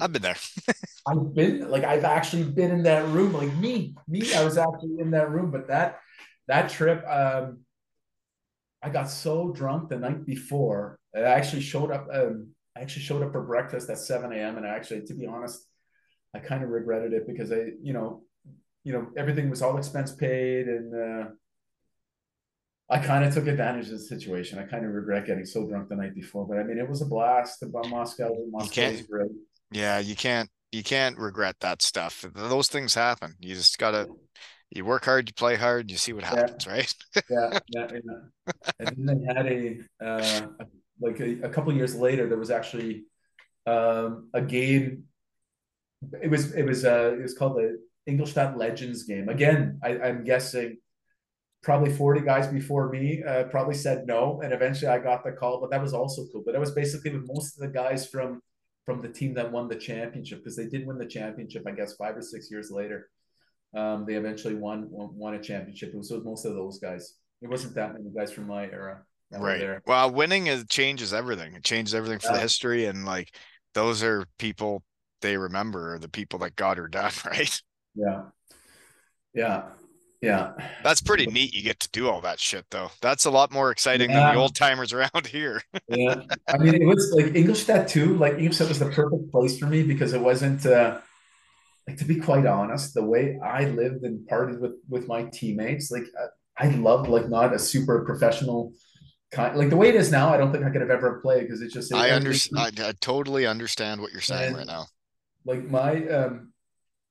I've 0.00 0.12
been 0.12 0.22
there. 0.22 0.36
I've 1.06 1.32
been 1.32 1.70
like 1.70 1.84
I've 1.84 2.04
actually 2.04 2.42
been 2.42 2.72
in 2.72 2.82
that 2.82 3.06
room. 3.06 3.34
Like 3.34 3.54
me, 3.54 3.94
me, 4.08 4.34
I 4.34 4.42
was 4.42 4.58
actually 4.58 4.98
in 4.98 5.12
that 5.12 5.30
room. 5.30 5.52
But 5.52 5.68
that 5.68 6.00
that 6.48 6.70
trip, 6.70 7.06
um, 7.06 7.60
I 8.82 8.90
got 8.90 9.10
so 9.10 9.52
drunk 9.52 9.90
the 9.90 9.98
night 9.98 10.26
before. 10.26 10.98
I 11.14 11.20
actually 11.20 11.62
showed 11.62 11.92
up. 11.92 12.08
Um, 12.12 12.48
I 12.76 12.82
actually 12.82 13.02
showed 13.02 13.22
up 13.22 13.32
for 13.32 13.42
breakfast 13.42 13.88
at 13.88 13.98
7 13.98 14.32
a.m. 14.32 14.56
And 14.56 14.66
actually, 14.66 15.02
to 15.06 15.14
be 15.14 15.26
honest, 15.26 15.66
I 16.34 16.40
kind 16.40 16.62
of 16.62 16.70
regretted 16.70 17.12
it 17.12 17.26
because 17.26 17.50
I, 17.50 17.70
you 17.80 17.92
know, 17.92 18.22
you 18.84 18.92
know, 18.92 19.08
everything 19.16 19.50
was 19.50 19.62
all 19.62 19.78
expense 19.78 20.12
paid, 20.12 20.68
and 20.68 20.94
uh, 20.94 21.28
I 22.88 22.98
kind 22.98 23.24
of 23.24 23.34
took 23.34 23.46
advantage 23.46 23.86
of 23.86 23.92
the 23.92 23.98
situation. 23.98 24.58
I 24.58 24.64
kind 24.64 24.84
of 24.84 24.92
regret 24.92 25.26
getting 25.26 25.44
so 25.46 25.66
drunk 25.66 25.88
the 25.88 25.96
night 25.96 26.14
before. 26.14 26.46
But 26.46 26.58
I 26.58 26.62
mean, 26.62 26.78
it 26.78 26.88
was 26.88 27.02
a 27.02 27.06
blast. 27.06 27.62
About 27.62 27.88
Moscow, 27.88 28.30
Moscow 28.50 28.90
was 28.90 29.02
great. 29.02 29.30
Yeah, 29.72 29.98
you 29.98 30.14
can't 30.14 30.48
you 30.70 30.82
can't 30.82 31.18
regret 31.18 31.56
that 31.60 31.82
stuff. 31.82 32.24
Those 32.34 32.68
things 32.68 32.94
happen. 32.94 33.34
You 33.40 33.54
just 33.54 33.78
gotta 33.78 34.08
you 34.70 34.84
work 34.84 35.04
hard, 35.04 35.28
you 35.28 35.34
play 35.34 35.56
hard, 35.56 35.90
you 35.90 35.96
see 35.96 36.12
what 36.12 36.24
happens, 36.24 36.66
right? 36.68 36.94
yeah, 37.30 37.58
yeah, 37.68 37.86
yeah. 37.92 38.52
And 38.80 39.08
then 39.08 39.18
they 39.18 39.34
had 39.34 39.46
a 39.46 39.80
uh, 40.04 40.46
like 41.00 41.20
a, 41.20 41.42
a 41.42 41.48
couple 41.48 41.72
years 41.72 41.94
later, 41.94 42.28
there 42.28 42.38
was 42.38 42.50
actually 42.50 43.04
um, 43.66 44.30
a 44.34 44.40
game. 44.40 45.04
It 46.22 46.30
was 46.30 46.52
it 46.52 46.64
was 46.64 46.84
uh, 46.84 47.14
it 47.18 47.22
was 47.22 47.34
called 47.34 47.56
the 47.56 47.78
Ingolstadt 48.06 48.56
Legends 48.56 49.04
game. 49.04 49.28
Again, 49.28 49.80
I, 49.82 49.98
I'm 49.98 50.24
guessing 50.24 50.78
probably 51.62 51.92
40 51.92 52.20
guys 52.20 52.46
before 52.46 52.88
me 52.90 53.24
uh, 53.24 53.42
probably 53.44 53.74
said 53.74 54.06
no 54.06 54.40
and 54.40 54.52
eventually 54.52 54.88
i 54.88 54.98
got 54.98 55.24
the 55.24 55.32
call 55.32 55.60
but 55.60 55.68
that 55.68 55.82
was 55.82 55.92
also 55.92 56.24
cool 56.32 56.42
but 56.46 56.52
that 56.52 56.60
was 56.60 56.70
basically 56.70 57.10
with 57.10 57.26
most 57.26 57.56
of 57.56 57.60
the 57.60 57.72
guys 57.72 58.06
from 58.06 58.40
from 58.84 59.02
the 59.02 59.08
team 59.08 59.34
that 59.34 59.50
won 59.50 59.66
the 59.66 59.74
championship 59.74 60.38
because 60.38 60.54
they 60.54 60.68
did 60.68 60.86
win 60.86 60.96
the 60.96 61.04
championship 61.04 61.64
i 61.66 61.72
guess 61.72 61.96
five 61.96 62.16
or 62.16 62.22
six 62.22 62.52
years 62.52 62.70
later 62.70 63.08
um, 63.76 64.06
they 64.06 64.14
eventually 64.14 64.54
won, 64.54 64.88
won 64.90 65.08
won 65.12 65.34
a 65.34 65.42
championship 65.42 65.88
it 65.92 65.96
was 65.96 66.10
with 66.10 66.24
most 66.24 66.44
of 66.44 66.54
those 66.54 66.78
guys 66.78 67.14
it 67.42 67.50
wasn't 67.50 67.74
that 67.74 67.94
many 67.94 68.10
guys 68.16 68.30
from 68.30 68.46
my 68.46 68.66
era 68.66 69.02
right 69.32 69.80
well 69.86 70.10
winning 70.10 70.46
is 70.46 70.64
changes 70.68 71.12
everything 71.12 71.54
it 71.54 71.64
changes 71.64 71.94
everything 71.94 72.18
for 72.18 72.28
yeah. 72.28 72.34
the 72.34 72.40
history 72.40 72.86
and 72.86 73.04
like 73.04 73.34
those 73.74 74.02
are 74.02 74.24
people 74.38 74.82
they 75.20 75.36
remember 75.36 75.98
the 75.98 76.08
people 76.08 76.38
that 76.38 76.54
got 76.56 76.76
her 76.76 76.88
done 76.88 77.12
right 77.26 77.60
yeah 77.94 78.22
yeah 79.34 79.62
yeah. 80.22 80.52
That's 80.82 81.00
pretty 81.00 81.26
neat. 81.26 81.54
You 81.54 81.62
get 81.62 81.78
to 81.80 81.88
do 81.92 82.08
all 82.08 82.20
that 82.22 82.40
shit 82.40 82.64
though. 82.70 82.90
That's 83.00 83.26
a 83.26 83.30
lot 83.30 83.52
more 83.52 83.70
exciting 83.70 84.10
yeah. 84.10 84.26
than 84.26 84.34
the 84.34 84.40
old 84.40 84.54
timers 84.54 84.92
around 84.92 85.26
here. 85.30 85.62
yeah. 85.88 86.22
I 86.48 86.58
mean, 86.58 86.74
it 86.74 86.86
was 86.86 87.12
like 87.14 87.34
Ingolstadt 87.34 87.88
too. 87.88 88.16
Like 88.16 88.34
Ingolstadt 88.34 88.68
was 88.68 88.78
the 88.78 88.90
perfect 88.90 89.30
place 89.30 89.58
for 89.58 89.66
me 89.66 89.82
because 89.82 90.12
it 90.12 90.20
wasn't 90.20 90.64
uh 90.66 90.98
like 91.86 91.98
to 91.98 92.04
be 92.04 92.16
quite 92.16 92.46
honest, 92.46 92.94
the 92.94 93.04
way 93.04 93.38
I 93.42 93.66
lived 93.66 94.04
and 94.04 94.28
partied 94.28 94.58
with 94.58 94.72
with 94.88 95.06
my 95.06 95.24
teammates, 95.24 95.90
like 95.90 96.04
I, 96.58 96.66
I 96.66 96.70
loved 96.70 97.08
like 97.08 97.28
not 97.28 97.54
a 97.54 97.58
super 97.58 98.04
professional 98.04 98.72
like 99.36 99.70
the 99.70 99.76
way 99.76 99.88
it 99.88 99.94
is 99.94 100.10
now, 100.10 100.32
I 100.32 100.36
don't 100.36 100.52
think 100.52 100.64
I 100.64 100.70
could 100.70 100.80
have 100.80 100.90
ever 100.90 101.20
played 101.20 101.42
because 101.42 101.60
it's 101.60 101.74
just 101.74 101.92
I 101.92 102.10
understand 102.10 102.80
I, 102.80 102.88
I, 102.88 102.92
totally 103.00 103.46
understand 103.46 104.00
what 104.00 104.12
you're 104.12 104.20
saying 104.20 104.48
and, 104.48 104.56
right 104.56 104.66
now. 104.66 104.86
Like 105.44 105.64
my 105.64 106.06
um 106.08 106.52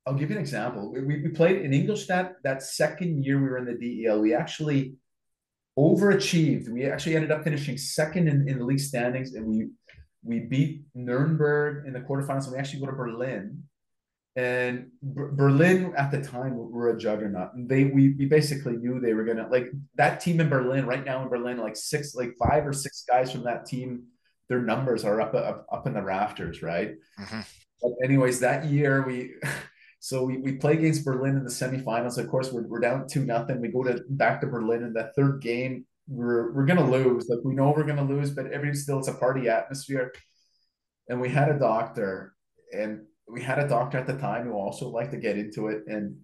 I'll 0.06 0.14
give 0.14 0.30
you 0.30 0.36
an 0.36 0.42
example. 0.42 0.92
We, 0.92 1.00
we 1.02 1.28
played 1.28 1.62
in 1.62 1.74
Ingolstadt 1.74 2.36
that 2.44 2.62
second 2.62 3.24
year 3.24 3.40
we 3.40 3.48
were 3.48 3.58
in 3.58 3.64
the 3.64 4.04
DEL. 4.04 4.20
We 4.20 4.34
actually 4.34 4.94
overachieved. 5.76 6.68
We 6.68 6.86
actually 6.86 7.16
ended 7.16 7.32
up 7.32 7.42
finishing 7.42 7.76
second 7.76 8.28
in, 8.28 8.48
in 8.48 8.58
the 8.58 8.64
league 8.64 8.80
standings, 8.80 9.34
and 9.34 9.46
we 9.46 9.68
we 10.22 10.40
beat 10.40 10.82
Nuremberg 10.94 11.86
in 11.86 11.92
the 11.92 12.00
quarterfinals. 12.00 12.44
And 12.44 12.52
we 12.52 12.58
actually 12.58 12.80
go 12.80 12.86
to 12.86 12.92
Berlin, 12.92 13.64
and 14.36 14.90
B- 15.02 15.32
Berlin 15.32 15.94
at 15.96 16.10
the 16.10 16.22
time 16.22 16.56
were 16.56 16.90
a 16.90 16.98
juggernaut. 16.98 17.50
They 17.56 17.84
we 17.84 18.14
we 18.18 18.26
basically 18.26 18.76
knew 18.76 19.00
they 19.00 19.14
were 19.14 19.24
gonna 19.24 19.48
like 19.50 19.70
that 19.96 20.20
team 20.20 20.40
in 20.40 20.48
Berlin 20.48 20.86
right 20.86 21.04
now 21.04 21.22
in 21.22 21.28
Berlin, 21.28 21.58
like 21.58 21.76
six, 21.76 22.14
like 22.14 22.34
five 22.38 22.66
or 22.66 22.72
six 22.72 23.04
guys 23.08 23.32
from 23.32 23.44
that 23.44 23.66
team. 23.66 24.04
Their 24.48 24.62
numbers 24.62 25.04
are 25.04 25.20
up 25.20 25.34
up, 25.34 25.66
up 25.72 25.86
in 25.86 25.94
the 25.94 26.02
rafters, 26.02 26.62
right? 26.62 26.94
Mm-hmm. 27.18 27.40
But 27.82 27.92
anyways, 28.04 28.40
that 28.40 28.66
year 28.66 29.04
we 29.06 29.34
So 30.06 30.22
we, 30.22 30.36
we 30.36 30.52
play 30.52 30.74
against 30.74 31.04
Berlin 31.04 31.36
in 31.36 31.42
the 31.42 31.50
semifinals. 31.50 32.16
Of 32.16 32.28
course, 32.28 32.52
we're, 32.52 32.62
we're 32.62 32.78
down 32.78 33.08
two 33.08 33.24
nothing. 33.24 33.60
We 33.60 33.68
go 33.68 33.82
to 33.82 34.04
back 34.08 34.40
to 34.40 34.46
Berlin 34.46 34.84
in 34.84 34.92
that 34.92 35.16
third 35.16 35.42
game. 35.42 35.84
We're 36.06 36.52
we're 36.52 36.64
gonna 36.64 36.88
lose. 36.88 37.26
Like 37.28 37.40
we 37.44 37.54
know 37.54 37.74
we're 37.76 37.82
gonna 37.82 38.04
lose, 38.04 38.30
but 38.30 38.52
every 38.52 38.72
still 38.74 39.00
it's 39.00 39.08
a 39.08 39.14
party 39.14 39.48
atmosphere. 39.48 40.12
And 41.08 41.20
we 41.20 41.28
had 41.28 41.48
a 41.48 41.58
doctor, 41.58 42.36
and 42.72 43.00
we 43.28 43.42
had 43.42 43.58
a 43.58 43.68
doctor 43.68 43.98
at 43.98 44.06
the 44.06 44.16
time 44.16 44.44
who 44.44 44.52
also 44.52 44.88
liked 44.88 45.12
to 45.12 45.18
get 45.18 45.38
into 45.38 45.68
it. 45.68 45.84
And 45.86 46.16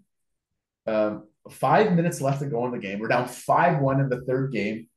um, 0.87 1.29
five 1.51 1.93
minutes 1.93 2.21
left 2.21 2.41
to 2.41 2.47
go 2.47 2.65
in 2.67 2.73
the 2.73 2.79
game. 2.79 2.99
We're 2.99 3.09
down 3.09 3.29
five 3.29 3.81
one 3.81 4.01
in 4.01 4.09
the 4.09 4.23
third 4.23 4.53
game. 4.53 4.89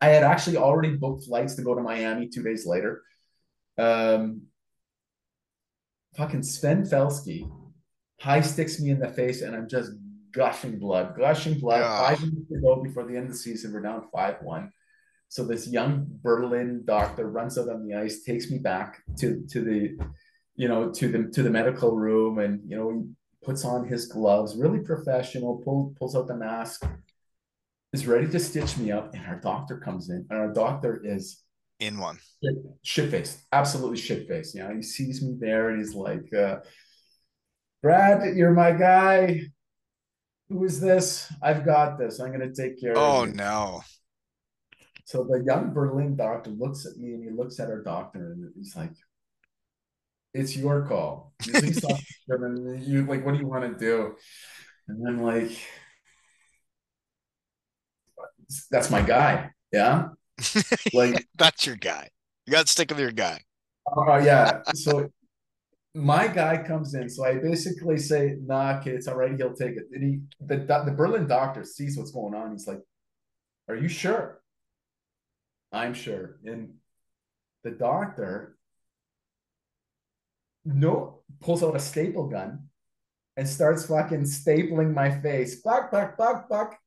I 0.00 0.08
had 0.08 0.24
actually 0.24 0.56
already 0.56 0.96
booked 0.96 1.26
flights 1.26 1.54
to 1.54 1.62
go 1.62 1.74
to 1.74 1.80
Miami 1.80 2.28
two 2.28 2.42
days 2.42 2.66
later. 2.66 3.02
Um, 3.76 4.42
fucking 6.16 6.42
Sven 6.42 6.82
Felski 6.82 7.48
high 8.20 8.40
sticks 8.40 8.80
me 8.80 8.90
in 8.90 8.98
the 8.98 9.08
face, 9.08 9.42
and 9.42 9.54
I'm 9.54 9.68
just 9.68 9.92
gushing 10.32 10.78
blood, 10.78 11.14
gushing 11.16 11.58
blood. 11.58 11.80
Yeah. 11.80 12.08
Five 12.08 12.20
minutes 12.20 12.48
to 12.52 12.60
go 12.60 12.82
before 12.82 13.04
the 13.04 13.16
end 13.16 13.26
of 13.26 13.32
the 13.32 13.38
season, 13.38 13.72
we're 13.72 13.82
down 13.82 14.08
five 14.12 14.36
one. 14.42 14.72
So 15.28 15.44
this 15.44 15.68
young 15.68 16.06
Berlin 16.22 16.82
doctor 16.84 17.28
runs 17.28 17.58
out 17.58 17.68
on 17.68 17.86
the 17.86 17.94
ice, 17.94 18.22
takes 18.22 18.50
me 18.50 18.58
back 18.58 19.02
to 19.18 19.44
to 19.50 19.60
the, 19.60 19.98
you 20.58 20.68
know, 20.68 20.90
to 20.90 21.08
the 21.08 21.30
to 21.30 21.42
the 21.42 21.48
medical 21.50 21.96
room, 21.96 22.38
and 22.38 22.60
you 22.68 22.76
know, 22.76 22.90
he 22.90 23.46
puts 23.46 23.64
on 23.64 23.88
his 23.88 24.06
gloves, 24.06 24.56
really 24.56 24.80
professional, 24.80 25.62
pull, 25.64 25.94
pulls 25.98 26.14
out 26.14 26.26
the 26.26 26.36
mask, 26.36 26.84
is 27.94 28.06
ready 28.06 28.28
to 28.28 28.38
stitch 28.38 28.76
me 28.76 28.92
up, 28.92 29.14
and 29.14 29.24
our 29.26 29.40
doctor 29.40 29.78
comes 29.78 30.10
in, 30.10 30.26
and 30.28 30.38
our 30.38 30.52
doctor 30.52 31.00
is 31.02 31.42
in 31.80 31.96
one 31.96 32.18
shit 32.82 33.10
faced, 33.10 33.38
absolutely 33.52 33.96
shit 33.96 34.28
faced. 34.28 34.54
You 34.54 34.64
know, 34.64 34.74
he 34.74 34.82
sees 34.82 35.22
me 35.22 35.36
there, 35.40 35.70
and 35.70 35.78
he's 35.78 35.94
like. 35.94 36.30
Uh, 36.34 36.58
Brad, 37.80 38.36
you're 38.36 38.52
my 38.52 38.72
guy. 38.72 39.42
Who 40.48 40.64
is 40.64 40.80
this? 40.80 41.32
I've 41.40 41.64
got 41.64 41.96
this. 41.96 42.18
I'm 42.18 42.32
going 42.32 42.52
to 42.52 42.62
take 42.62 42.80
care 42.80 42.94
oh, 42.96 43.22
of 43.22 43.28
Oh, 43.28 43.32
no. 43.32 43.82
So 45.04 45.22
the 45.22 45.44
young 45.46 45.72
Berlin 45.72 46.16
doctor 46.16 46.50
looks 46.50 46.86
at 46.86 46.96
me 46.96 47.14
and 47.14 47.22
he 47.22 47.30
looks 47.30 47.60
at 47.60 47.70
our 47.70 47.82
doctor 47.82 48.32
and 48.32 48.52
he's 48.56 48.74
like, 48.74 48.90
it's 50.34 50.56
your 50.56 50.86
call. 50.86 51.32
and 51.46 52.82
you 52.86 53.04
like, 53.06 53.24
what 53.24 53.34
do 53.34 53.40
you 53.40 53.46
want 53.46 53.72
to 53.72 53.78
do? 53.78 54.16
And 54.88 55.06
I'm 55.06 55.22
like, 55.22 55.58
that's 58.70 58.90
my 58.90 59.02
guy. 59.02 59.50
Yeah. 59.72 60.08
Like 60.94 61.26
that's 61.36 61.66
your 61.66 61.76
guy. 61.76 62.08
You 62.46 62.52
got 62.52 62.66
to 62.66 62.72
stick 62.72 62.90
with 62.90 63.00
your 63.00 63.12
guy. 63.12 63.40
Oh 63.86 64.10
uh, 64.10 64.18
yeah. 64.18 64.62
So 64.74 65.10
my 65.94 66.28
guy 66.28 66.62
comes 66.62 66.94
in, 66.94 67.08
so 67.08 67.24
I 67.24 67.34
basically 67.34 67.98
say, 67.98 68.36
"Nah, 68.40 68.80
kid, 68.80 68.94
it's 68.94 69.08
all 69.08 69.16
right. 69.16 69.34
He'll 69.36 69.52
take 69.52 69.76
it." 69.76 69.84
And 69.92 70.02
he, 70.02 70.20
the 70.40 70.56
the 70.58 70.94
Berlin 70.96 71.26
doctor 71.26 71.64
sees 71.64 71.98
what's 71.98 72.12
going 72.12 72.34
on. 72.34 72.52
He's 72.52 72.66
like, 72.66 72.80
"Are 73.68 73.76
you 73.76 73.88
sure?" 73.88 74.40
I'm 75.72 75.94
sure. 75.94 76.38
And 76.44 76.74
the 77.64 77.70
doctor, 77.70 78.56
no, 80.74 81.20
pulls 81.40 81.62
out 81.62 81.76
a 81.76 81.80
staple 81.80 82.28
gun 82.28 82.68
and 83.36 83.48
starts 83.48 83.86
fucking 83.86 84.22
stapling 84.22 84.92
my 84.92 85.10
face. 85.10 85.62
Buck, 85.62 85.90
buck, 85.90 86.16
buck, 86.16 86.48
buck. 86.48 86.78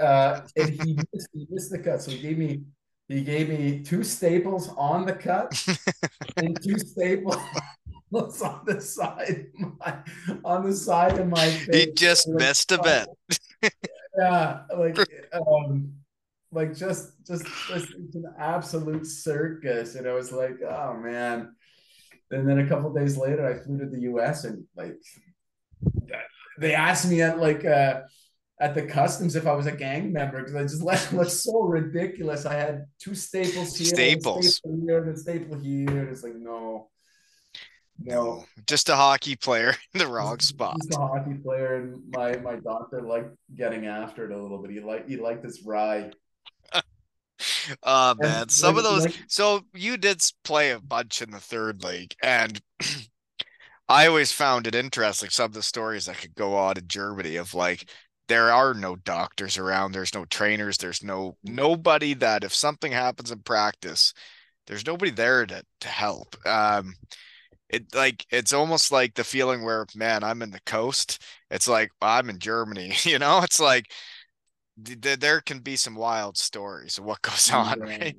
Uh, 0.00 0.42
and 0.56 0.70
he 0.70 0.94
missed, 0.94 1.28
he 1.32 1.46
missed 1.50 1.70
the 1.70 1.78
cut, 1.78 2.00
so 2.00 2.12
he 2.12 2.20
gave 2.20 2.38
me 2.38 2.62
he 3.08 3.22
gave 3.22 3.48
me 3.48 3.82
two 3.82 4.04
staples 4.04 4.68
on 4.76 5.06
the 5.06 5.14
cut 5.14 5.50
and 6.36 6.62
two 6.62 6.78
staples 6.78 7.36
on 8.12 8.62
the 8.66 8.80
side 8.80 9.46
my, 9.56 9.96
on 10.44 10.64
the 10.64 10.74
side 10.74 11.18
of 11.18 11.26
my 11.26 11.48
face. 11.50 11.86
He 11.86 11.92
just 11.92 12.28
missed 12.28 12.70
a 12.70 12.78
bet. 12.78 13.08
yeah, 14.18 14.60
like 14.76 14.98
um 15.34 15.94
like 16.52 16.76
just 16.76 17.12
just 17.26 17.44
just 17.68 17.92
an 18.14 18.32
absolute 18.38 19.06
circus. 19.06 19.96
And 19.96 20.06
I 20.06 20.12
was 20.12 20.30
like, 20.30 20.58
oh 20.62 20.94
man. 20.94 21.54
And 22.30 22.48
then 22.48 22.58
a 22.58 22.68
couple 22.68 22.92
days 22.92 23.16
later 23.16 23.46
I 23.46 23.62
flew 23.62 23.78
to 23.78 23.86
the 23.86 24.00
US 24.12 24.44
and 24.44 24.64
like 24.76 24.96
they 26.58 26.74
asked 26.74 27.08
me 27.08 27.22
at 27.22 27.38
like 27.38 27.64
uh 27.64 28.02
at 28.60 28.74
the 28.74 28.82
customs 28.82 29.36
if 29.36 29.46
I 29.46 29.54
was 29.54 29.66
a 29.66 29.72
gang 29.72 30.12
member 30.12 30.38
because 30.38 30.54
I 30.54 30.62
just 30.62 30.82
let 30.82 31.12
looked 31.12 31.30
so 31.30 31.62
ridiculous. 31.62 32.44
I 32.44 32.54
had 32.54 32.86
two 32.98 33.14
staples 33.14 33.76
here, 33.76 33.86
staples 33.86 34.56
staple 34.56 34.80
here, 34.84 35.02
and 35.02 35.14
a 35.14 35.16
staple 35.16 35.58
here. 35.58 35.88
And 35.88 36.08
it's 36.08 36.22
like 36.22 36.34
no, 36.34 36.88
no, 38.00 38.44
just 38.66 38.88
a 38.88 38.96
hockey 38.96 39.36
player 39.36 39.74
in 39.94 39.98
the 39.98 40.06
wrong 40.06 40.40
spot. 40.40 40.76
Just 40.82 40.98
a 40.98 41.00
hockey 41.00 41.34
player, 41.34 41.76
and 41.76 42.02
my 42.12 42.36
my 42.36 42.56
doctor 42.56 43.02
liked 43.02 43.34
getting 43.54 43.86
after 43.86 44.24
it 44.24 44.36
a 44.36 44.40
little 44.40 44.58
bit. 44.58 44.70
He 44.70 44.80
liked 44.80 45.08
he 45.08 45.16
liked 45.16 45.42
this 45.42 45.62
rye. 45.64 46.10
Oh 47.82 48.14
man, 48.18 48.48
some 48.48 48.74
like, 48.74 48.84
of 48.84 48.90
those. 48.90 49.04
Like, 49.06 49.16
so 49.28 49.62
you 49.74 49.96
did 49.96 50.22
play 50.44 50.70
a 50.70 50.80
bunch 50.80 51.22
in 51.22 51.30
the 51.30 51.40
third 51.40 51.82
league, 51.82 52.14
and 52.22 52.60
I 53.88 54.06
always 54.06 54.32
found 54.32 54.66
it 54.66 54.74
interesting. 54.74 55.30
Some 55.30 55.46
of 55.46 55.52
the 55.54 55.62
stories 55.62 56.06
that 56.06 56.18
could 56.18 56.34
go 56.34 56.56
on 56.56 56.78
in 56.78 56.88
Germany 56.88 57.36
of 57.36 57.54
like 57.54 57.88
there 58.28 58.52
are 58.52 58.74
no 58.74 58.96
doctors 58.96 59.56
around. 59.58 59.92
There's 59.92 60.14
no 60.14 60.24
trainers. 60.26 60.76
There's 60.76 61.02
no 61.02 61.36
nobody 61.42 62.14
that 62.14 62.44
if 62.44 62.54
something 62.54 62.92
happens 62.92 63.30
in 63.30 63.40
practice, 63.40 64.12
there's 64.66 64.86
nobody 64.86 65.10
there 65.10 65.46
to 65.46 65.62
to 65.80 65.88
help. 65.88 66.36
Um, 66.46 66.94
it 67.70 67.94
like 67.94 68.24
it's 68.30 68.52
almost 68.52 68.92
like 68.92 69.14
the 69.14 69.24
feeling 69.24 69.62
where 69.62 69.86
man 69.94 70.24
i'm 70.24 70.42
in 70.42 70.50
the 70.50 70.60
coast 70.64 71.22
it's 71.50 71.68
like 71.68 71.90
i'm 72.00 72.30
in 72.30 72.38
germany 72.38 72.92
you 73.02 73.18
know 73.18 73.40
it's 73.42 73.60
like 73.60 73.90
th- 74.84 75.20
there 75.20 75.40
can 75.40 75.60
be 75.60 75.76
some 75.76 75.94
wild 75.94 76.36
stories 76.36 76.98
of 76.98 77.04
what 77.04 77.22
goes 77.22 77.50
on 77.50 77.80
right 77.80 78.16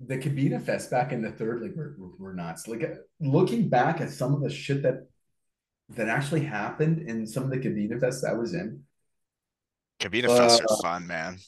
the 0.00 0.18
Kabinenfest 0.18 0.90
back 0.90 1.12
in 1.12 1.22
the 1.22 1.30
third 1.30 1.62
league 1.62 1.76
were, 1.76 1.96
were 2.18 2.34
nuts. 2.34 2.68
Like 2.68 2.82
uh, 2.82 2.96
looking 3.20 3.68
back 3.68 4.00
at 4.00 4.10
some 4.10 4.34
of 4.34 4.42
the 4.42 4.50
shit 4.50 4.82
that 4.82 5.06
that 5.90 6.08
actually 6.08 6.42
happened 6.42 7.08
in 7.08 7.26
some 7.26 7.44
of 7.44 7.50
the 7.50 7.58
Kabinenfests 7.58 8.28
I 8.28 8.34
was 8.34 8.54
in. 8.54 8.82
Kabina 10.00 10.28
uh, 10.28 10.40
Fests 10.40 10.60
are 10.68 10.82
fun, 10.82 11.06
man. 11.06 11.38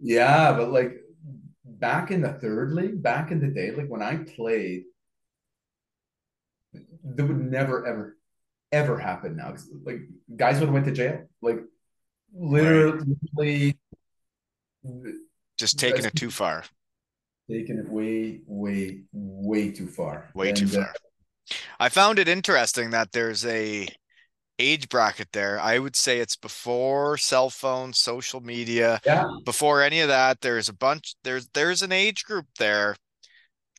Yeah, 0.00 0.52
but 0.52 0.70
like 0.70 0.92
back 1.64 2.10
in 2.10 2.22
the 2.22 2.32
third 2.32 2.72
league, 2.72 3.02
back 3.02 3.30
in 3.30 3.40
the 3.40 3.48
day, 3.48 3.72
like 3.72 3.88
when 3.88 4.02
I 4.02 4.16
played, 4.16 4.84
that 6.72 7.26
would 7.26 7.38
never 7.38 7.86
ever 7.86 8.16
ever 8.72 8.98
happen 8.98 9.36
now. 9.36 9.54
Like 9.84 10.00
guys 10.34 10.60
would 10.60 10.66
have 10.66 10.74
went 10.74 10.86
to 10.86 10.92
jail. 10.92 11.28
Like 11.42 11.60
literally 12.34 13.76
just 15.58 15.78
taking 15.78 16.04
it 16.04 16.14
too 16.14 16.30
far. 16.30 16.64
Taking 17.50 17.78
it 17.78 17.88
way, 17.88 18.40
way, 18.46 19.00
way 19.12 19.70
too 19.70 19.86
far. 19.86 20.28
Way 20.34 20.52
too 20.52 20.66
And, 20.66 20.76
uh, 20.76 20.84
far. 20.84 20.94
I 21.80 21.88
found 21.88 22.18
it 22.18 22.28
interesting 22.28 22.90
that 22.90 23.12
there's 23.12 23.44
a 23.46 23.88
age 24.58 24.88
bracket 24.88 25.28
there. 25.32 25.58
I 25.60 25.78
would 25.78 25.96
say 25.96 26.18
it's 26.18 26.36
before 26.36 27.16
cell 27.16 27.48
phone, 27.48 27.92
social 27.92 28.40
media, 28.40 29.00
yeah, 29.06 29.24
before 29.44 29.82
any 29.82 30.00
of 30.00 30.08
that. 30.08 30.40
There's 30.40 30.68
a 30.68 30.74
bunch. 30.74 31.14
There's 31.24 31.48
there's 31.54 31.82
an 31.82 31.92
age 31.92 32.24
group 32.24 32.46
there 32.58 32.96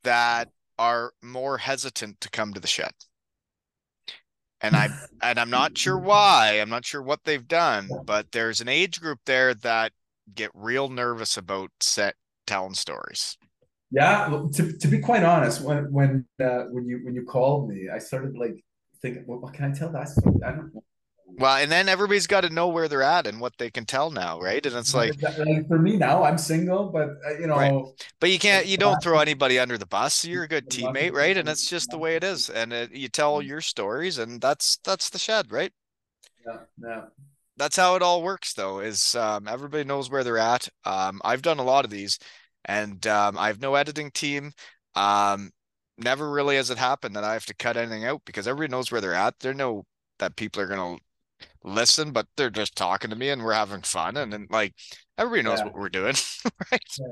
that 0.03 0.49
are 0.79 1.11
more 1.21 1.57
hesitant 1.59 2.21
to 2.21 2.29
come 2.29 2.53
to 2.53 2.59
the 2.59 2.67
shed. 2.67 2.91
And 4.61 4.75
I 4.75 4.89
and 5.21 5.39
I'm 5.39 5.49
not 5.49 5.77
sure 5.77 5.97
why. 5.97 6.59
I'm 6.61 6.69
not 6.69 6.85
sure 6.85 7.01
what 7.01 7.23
they've 7.23 7.47
done, 7.47 7.99
but 8.05 8.31
there's 8.31 8.61
an 8.61 8.67
age 8.67 8.99
group 9.01 9.19
there 9.25 9.53
that 9.55 9.93
get 10.33 10.51
real 10.53 10.89
nervous 10.89 11.37
about 11.37 11.71
set 11.79 12.15
telling 12.45 12.73
stories. 12.73 13.37
yeah. 13.91 14.29
well, 14.29 14.49
To, 14.49 14.77
to 14.77 14.87
be 14.87 14.99
quite 14.99 15.23
honest, 15.23 15.61
when 15.61 15.91
when 15.91 16.25
uh, 16.43 16.65
when 16.71 16.87
you 16.87 16.99
when 17.03 17.15
you 17.15 17.25
called 17.25 17.69
me, 17.69 17.89
I 17.93 17.99
started 17.99 18.37
like 18.37 18.63
thinking, 19.01 19.25
well, 19.27 19.39
what 19.39 19.53
can 19.53 19.71
I 19.71 19.75
tell 19.75 19.91
that 19.91 20.09
story? 20.09 20.35
I 20.45 20.51
don't 20.51 20.73
know. 20.73 20.83
Well, 21.39 21.55
and 21.55 21.71
then 21.71 21.87
everybody's 21.87 22.27
got 22.27 22.41
to 22.41 22.49
know 22.49 22.67
where 22.67 22.87
they're 22.87 23.01
at 23.01 23.25
and 23.25 23.39
what 23.39 23.57
they 23.57 23.71
can 23.71 23.85
tell 23.85 24.11
now, 24.11 24.39
right? 24.39 24.63
And 24.65 24.75
it's 24.75 24.93
like, 24.93 25.15
Like, 25.21 25.67
for 25.67 25.79
me 25.79 25.97
now, 25.97 26.23
I'm 26.23 26.37
single, 26.37 26.89
but 26.89 27.17
uh, 27.25 27.37
you 27.39 27.47
know, 27.47 27.55
Right. 27.57 28.05
but 28.19 28.29
you 28.29 28.39
can't, 28.39 28.67
you 28.67 28.77
don't 28.77 29.01
throw 29.01 29.19
anybody 29.21 29.57
under 29.57 29.77
the 29.77 29.85
bus. 29.85 30.25
You're 30.25 30.43
a 30.43 30.47
good 30.47 30.69
teammate, 30.69 31.13
right? 31.13 31.35
And 31.37 31.47
it's 31.47 31.67
just 31.67 31.91
the 31.91 31.97
way 31.97 32.15
it 32.15 32.23
is. 32.23 32.49
And 32.53 32.73
it, 32.73 32.91
you 32.91 33.07
tell 33.07 33.41
your 33.41 33.61
stories, 33.61 34.17
and 34.17 34.41
that's 34.41 34.77
that's 34.83 35.09
the 35.09 35.19
shed, 35.19 35.51
right? 35.51 35.71
yeah, 36.45 36.57
yeah. 36.83 37.01
That's 37.57 37.75
how 37.75 37.95
it 37.95 38.01
all 38.01 38.23
works, 38.23 38.53
though. 38.53 38.79
Is 38.79 39.15
um, 39.15 39.47
everybody 39.47 39.83
knows 39.83 40.09
where 40.09 40.23
they're 40.23 40.37
at. 40.37 40.69
Um, 40.85 41.21
I've 41.23 41.41
done 41.41 41.59
a 41.59 41.63
lot 41.63 41.85
of 41.85 41.91
these, 41.91 42.17
and 42.65 43.05
um, 43.07 43.37
I 43.37 43.47
have 43.47 43.59
no 43.61 43.75
editing 43.75 44.11
team. 44.11 44.51
Um, 44.95 45.51
never 45.97 46.29
really 46.31 46.55
has 46.55 46.69
it 46.69 46.77
happened 46.77 47.15
that 47.15 47.23
I 47.25 47.33
have 47.33 47.45
to 47.47 47.55
cut 47.55 47.75
anything 47.77 48.05
out 48.05 48.21
because 48.25 48.47
everybody 48.47 48.71
knows 48.71 48.91
where 48.91 49.01
they're 49.01 49.13
at. 49.13 49.39
They 49.39 49.53
know 49.53 49.85
that 50.19 50.35
people 50.37 50.61
are 50.61 50.67
gonna 50.67 50.97
listen, 51.63 52.11
but 52.11 52.27
they're 52.37 52.49
just 52.49 52.75
talking 52.75 53.09
to 53.09 53.15
me 53.15 53.29
and 53.29 53.43
we're 53.43 53.53
having 53.53 53.81
fun, 53.81 54.17
and 54.17 54.31
then 54.31 54.47
like 54.49 54.73
everybody 55.17 55.43
knows 55.43 55.59
Yeah. 55.59 55.65
what 55.65 55.75
we're 55.75 55.89
doing, 55.89 56.15
right? 56.71 56.81
Yeah, 56.99 57.05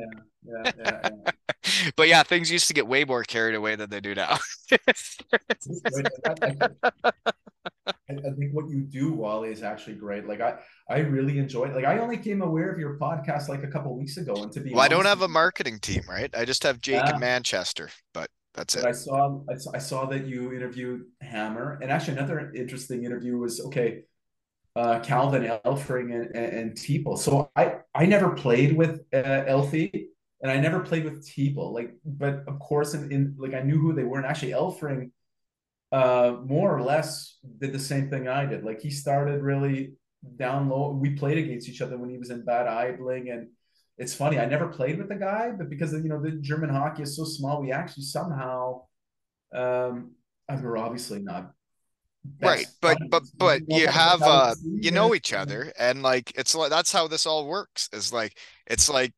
yeah, 0.46 0.72
yeah, 0.78 1.00
yeah. 1.04 1.32
But 1.98 2.08
yeah, 2.08 2.24
things 2.24 2.50
used 2.50 2.68
to 2.68 2.74
get 2.74 2.88
way 2.88 3.04
more 3.04 3.24
carried 3.24 3.56
away 3.56 3.76
than 3.76 3.90
they 3.90 4.00
do 4.00 4.16
now. 4.16 4.38
I, 8.10 8.14
think 8.40 8.54
what 8.54 8.70
you 8.70 8.82
do, 8.90 9.14
Wally, 9.14 9.52
is 9.52 9.64
actually 9.64 9.96
great. 9.96 10.28
Like 10.28 10.40
I, 10.40 10.56
I 10.90 11.00
really 11.00 11.40
enjoyed. 11.40 11.74
Like 11.74 11.86
I 11.86 12.00
only 12.00 12.18
came 12.18 12.42
aware 12.42 12.72
of 12.72 12.80
your 12.80 12.98
podcast 12.98 13.50
like 13.50 13.64
a 13.64 13.68
couple 13.68 13.98
weeks 13.98 14.18
ago, 14.18 14.44
and 14.44 14.52
to 14.54 14.62
be 14.62 14.72
Well, 14.72 14.82
I 14.82 14.88
don't 14.88 15.06
have 15.06 15.22
a 15.22 15.28
marketing 15.28 15.80
team, 15.80 16.04
right? 16.08 16.34
I 16.36 16.46
just 16.46 16.64
have 16.64 16.80
Jake 16.80 17.04
Yeah. 17.04 17.16
in 17.16 17.20
Manchester, 17.20 17.90
but 18.14 18.30
that's 18.54 18.76
But 18.76 18.86
it. 18.86 18.88
I 18.88 18.92
saw, 18.94 19.40
I 19.50 19.56
saw, 19.56 19.72
I 19.74 19.78
saw 19.80 20.06
that 20.06 20.26
you 20.26 20.54
interviewed 20.54 21.06
Hammer, 21.22 21.80
and 21.82 21.92
actually 21.92 22.18
another 22.18 22.52
interesting 22.56 23.04
interview 23.04 23.38
was 23.38 23.60
okay, 23.66 24.04
uh, 24.78 25.00
Calvin 25.00 25.44
Elfring 25.66 26.14
and, 26.14 26.36
and, 26.36 26.54
and 26.54 26.72
Teeple. 26.74 27.18
So 27.18 27.50
I, 27.56 27.78
I 27.96 28.06
never 28.06 28.30
played 28.30 28.78
with 28.78 29.02
uh, 29.12 29.44
Elfie, 29.48 30.10
and 30.42 30.52
I 30.52 30.58
never 30.58 30.82
played 30.82 31.04
with 31.04 31.28
Teeple. 31.28 31.74
Like, 31.74 31.96
but 32.06 32.44
of 32.48 32.60
course, 32.60 32.94
in, 32.94 33.12
in 33.12 33.36
like 33.40 33.56
I 33.56 33.62
knew 33.62 33.80
who 33.80 33.94
they 33.94 34.04
were, 34.04 34.18
and 34.18 34.28
actually 34.28 34.52
Elfring, 34.52 35.10
uh, 35.92 36.36
more 36.46 36.78
or 36.78 36.84
less 36.84 37.40
did 37.60 37.74
the 37.74 37.80
same 37.80 38.12
thing 38.12 38.28
I 38.28 38.46
did. 38.46 38.64
Like 38.64 38.80
he 38.80 38.92
started 38.92 39.42
really 39.42 39.94
down 40.36 40.70
low. 40.70 40.92
We 40.92 41.16
played 41.16 41.40
against 41.40 41.68
each 41.68 41.82
other 41.82 41.98
when 41.98 42.12
he 42.12 42.20
was 42.20 42.30
in 42.30 42.46
Bad 42.46 42.68
Aibling, 42.68 43.34
and 43.34 43.48
it's 43.98 44.14
funny. 44.14 44.38
I 44.38 44.46
never 44.46 44.68
played 44.68 45.00
with 45.00 45.10
the 45.10 45.16
guy, 45.16 45.54
but 45.58 45.72
because 45.72 45.92
you 45.94 46.10
know 46.10 46.22
the 46.22 46.34
German 46.34 46.70
hockey 46.70 47.02
is 47.02 47.18
so 47.18 47.24
small, 47.24 47.64
we 47.64 47.72
actually 47.72 48.04
somehow, 48.04 48.84
um, 49.56 50.12
and 50.48 50.64
we're 50.64 50.78
obviously 50.78 51.18
not 51.18 51.54
Right, 52.44 52.68
but 52.82 53.00
but 53.10 53.24
but 53.40 53.62
you 53.68 53.88
have 53.88 54.28
uh 54.28 54.56
you 54.82 54.92
know 54.92 55.16
each 55.16 55.34
other 55.34 55.74
and 55.80 56.04
like 56.04 56.32
it's 56.38 56.54
like 56.54 56.70
that's 56.70 56.92
how 56.92 57.08
this 57.08 57.26
all 57.26 57.48
works 57.48 57.90
is 57.94 58.14
like 58.14 58.38
it's 58.68 58.90
like 58.90 59.14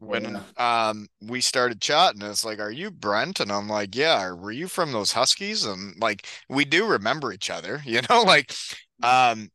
when 0.00 0.38
um 0.58 1.08
we 1.22 1.40
started 1.40 1.80
chatting 1.80 2.22
it's 2.22 2.44
like 2.44 2.58
are 2.60 2.70
you 2.70 2.90
Brent? 2.90 3.40
And 3.40 3.50
I'm 3.50 3.68
like 3.68 3.96
yeah 3.96 4.32
were 4.32 4.50
you 4.52 4.68
from 4.68 4.92
those 4.92 5.12
Huskies? 5.12 5.64
And 5.64 5.98
like 6.00 6.26
we 6.48 6.64
do 6.66 6.86
remember 6.86 7.32
each 7.32 7.50
other 7.50 7.82
you 7.86 8.02
know 8.10 8.22
like 8.22 8.54
um 9.02 9.50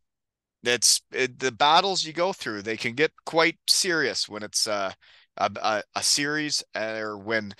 it's 0.63 1.01
it, 1.13 1.39
the 1.39 1.51
battles 1.51 2.03
you 2.05 2.13
go 2.13 2.33
through 2.33 2.61
they 2.63 2.77
can 2.77 2.93
get 2.95 3.11
quite 3.25 3.57
serious 3.69 4.29
when 4.29 4.43
it's 4.43 4.67
uh 4.67 4.91
a, 5.37 5.51
a, 5.61 5.83
a 5.95 6.03
series 6.03 6.63
or 6.75 7.17
when 7.17 7.53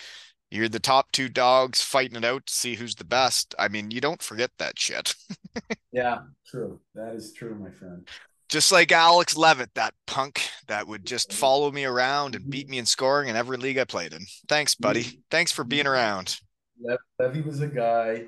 you're 0.53 0.69
the 0.69 0.79
top 0.79 1.11
two 1.11 1.29
dogs 1.29 1.81
fighting 1.81 2.17
it 2.17 2.25
out 2.25 2.45
to 2.45 2.53
see 2.53 2.75
who's 2.75 2.95
the 2.95 3.03
best 3.03 3.55
I 3.57 3.67
mean 3.67 3.91
you 3.91 4.01
don't 4.01 4.21
forget 4.21 4.51
that 4.57 4.77
shit 4.79 5.15
Yeah, 5.93 6.21
true. 6.47 6.79
That 6.95 7.13
is 7.13 7.33
true, 7.33 7.55
my 7.55 7.69
friend. 7.69 8.07
just 8.49 8.71
like 8.71 8.91
Alex 8.91 9.37
Leavitt, 9.37 9.75
that 9.75 9.93
punk 10.07 10.49
that 10.67 10.87
would 10.87 11.05
just 11.05 11.31
follow 11.31 11.71
me 11.71 11.85
around 11.85 12.35
and 12.35 12.43
mm-hmm. 12.43 12.51
beat 12.51 12.69
me 12.69 12.79
in 12.79 12.85
scoring 12.85 13.29
in 13.29 13.35
every 13.35 13.57
league 13.57 13.77
I 13.77 13.85
played 13.85 14.11
in. 14.11 14.25
Thanks, 14.49 14.75
buddy. 14.75 15.03
Mm-hmm. 15.03 15.19
Thanks 15.29 15.51
for 15.51 15.63
being 15.63 15.83
mm-hmm. 15.83 15.93
around. 15.93 16.39
Le- 16.81 16.97
Levy 17.19 17.41
was 17.41 17.61
a 17.61 17.67
guy, 17.67 18.25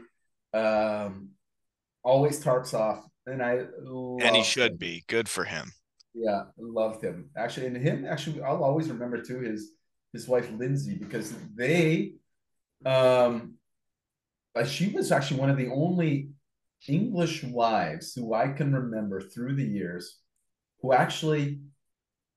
um, 0.54 1.30
always 2.04 2.42
tarps 2.42 2.76
off, 2.76 3.04
and 3.26 3.42
I 3.42 3.66
And 4.24 4.36
he 4.36 4.44
should 4.44 4.74
him. 4.74 4.78
be. 4.78 5.04
Good 5.08 5.28
for 5.28 5.44
him. 5.44 5.72
Yeah, 6.14 6.44
loved 6.58 7.04
him. 7.04 7.32
Actually, 7.36 7.68
and 7.68 7.78
him 7.78 8.06
actually 8.06 8.42
I'll 8.42 8.64
always 8.64 8.90
remember 8.90 9.22
too 9.22 9.40
his 9.40 9.72
his 10.16 10.28
wife 10.28 10.50
Lindsay 10.58 10.96
because 10.96 11.34
they 11.56 12.14
um 12.86 13.56
uh, 14.56 14.64
she 14.64 14.88
was 14.90 15.12
actually 15.12 15.40
one 15.40 15.50
of 15.50 15.58
the 15.58 15.70
only 15.70 16.30
English 16.88 17.44
wives 17.44 18.14
who 18.14 18.34
I 18.34 18.48
can 18.50 18.74
remember 18.74 19.20
through 19.22 19.56
the 19.56 19.66
years 19.66 20.20
who 20.82 20.94
actually 20.94 21.60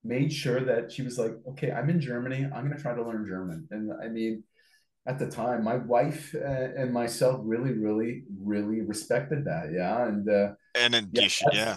made 0.05 0.33
sure 0.33 0.61
that 0.61 0.91
she 0.91 1.03
was 1.03 1.19
like, 1.19 1.33
okay, 1.51 1.71
I'm 1.71 1.91
in 1.91 2.01
Germany, 2.01 2.45
I'm 2.45 2.65
going 2.65 2.77
to 2.77 2.83
try 2.83 2.95
to 2.95 3.05
learn 3.05 3.27
German. 3.29 3.69
And 3.71 3.93
I 4.03 4.09
mean, 4.09 4.43
at 5.07 5.19
the 5.19 5.29
time, 5.29 5.65
my 5.65 5.77
wife 5.77 6.35
uh, 6.35 6.69
and 6.77 6.93
myself 6.93 7.41
really, 7.45 7.73
really, 7.73 8.25
really 8.41 8.81
respected 8.83 9.45
that. 9.45 9.71
Yeah, 9.73 10.07
and 10.07 10.29
uh, 10.29 10.53
And 10.75 10.95
then 10.95 11.09
yeah, 11.13 11.29
yeah. 11.53 11.77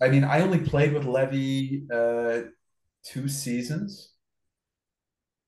I 0.00 0.08
mean, 0.08 0.24
I 0.24 0.40
only 0.40 0.60
played 0.60 0.92
with 0.92 1.04
Levy 1.04 1.84
uh, 1.92 2.42
two 3.04 3.28
seasons. 3.28 4.09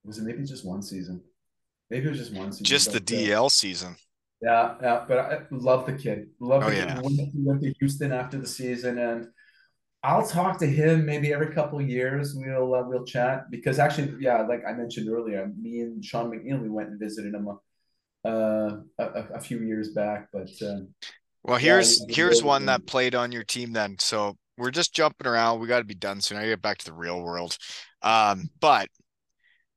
Was 0.04 0.18
it 0.18 0.24
maybe 0.24 0.44
just 0.44 0.64
one 0.66 0.82
season? 0.82 1.22
Maybe 1.90 2.06
it 2.06 2.10
was 2.10 2.18
just 2.18 2.32
one 2.34 2.52
season. 2.52 2.64
Just 2.64 2.92
the 2.92 2.98
uh, 2.98 3.00
DL 3.00 3.50
season. 3.50 3.96
yeah, 4.40 4.74
yeah, 4.82 5.04
but 5.06 5.18
I 5.18 5.40
love 5.50 5.86
the 5.86 5.92
kid. 5.92 6.28
Love 6.40 6.64
Oh, 6.64 6.70
the 6.70 6.76
kid. 6.76 6.88
yeah. 6.88 7.00
Went, 7.00 7.20
he 7.20 7.30
went 7.34 7.62
to 7.62 7.72
Houston 7.80 8.12
after 8.12 8.38
the 8.38 8.46
season, 8.46 8.98
and 8.98 9.28
I'll 10.02 10.26
talk 10.26 10.58
to 10.60 10.66
him 10.66 11.06
maybe 11.06 11.32
every 11.32 11.52
couple 11.54 11.80
of 11.80 11.88
years. 11.88 12.34
We'll 12.36 12.74
uh, 12.74 12.82
we'll 12.84 13.04
chat 13.04 13.50
because 13.50 13.78
actually, 13.78 14.14
yeah, 14.20 14.42
like 14.42 14.62
I 14.66 14.72
mentioned 14.72 15.08
earlier, 15.10 15.50
me 15.58 15.80
and 15.80 16.04
Sean 16.04 16.30
McNeil 16.30 16.60
we 16.62 16.70
went 16.70 16.90
and 16.90 17.00
visited 17.00 17.34
him 17.34 17.48
uh, 17.48 17.58
a, 18.26 18.78
a, 18.98 19.28
a 19.36 19.40
few 19.40 19.60
years 19.60 19.90
back. 19.90 20.28
But 20.32 20.50
um, 20.62 20.94
Well, 21.44 21.58
here's 21.58 22.04
yeah, 22.08 22.14
here's 22.14 22.42
one 22.42 22.66
that 22.66 22.86
played 22.86 23.14
on 23.14 23.32
your 23.32 23.44
team 23.44 23.72
then. 23.72 23.96
So 23.98 24.36
we're 24.58 24.70
just 24.70 24.94
jumping 24.94 25.26
around. 25.26 25.60
We 25.60 25.66
got 25.68 25.78
to 25.78 25.84
be 25.84 25.94
done 25.94 26.20
soon. 26.20 26.38
I 26.38 26.46
get 26.46 26.62
back 26.62 26.78
to 26.78 26.84
the 26.84 26.92
real 26.92 27.22
world. 27.22 27.56
Um, 28.02 28.50
but 28.60 28.88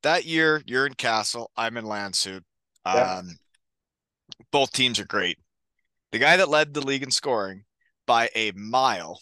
that 0.06 0.26
year 0.26 0.62
you're 0.66 0.86
in 0.86 0.94
Kassel, 0.94 1.48
I'm 1.58 1.78
in 1.78 1.86
Landshut. 1.86 2.42
Yeah. 2.86 3.18
Um, 3.18 3.36
both 4.52 4.72
teams 4.72 5.00
are 5.00 5.06
great. 5.06 5.38
The 6.12 6.20
guy 6.20 6.38
that 6.38 6.50
led 6.50 6.74
the 6.74 6.86
league 6.86 7.04
in 7.04 7.12
scoring 7.12 7.64
by 8.06 8.30
a 8.36 8.52
mile. 8.52 9.20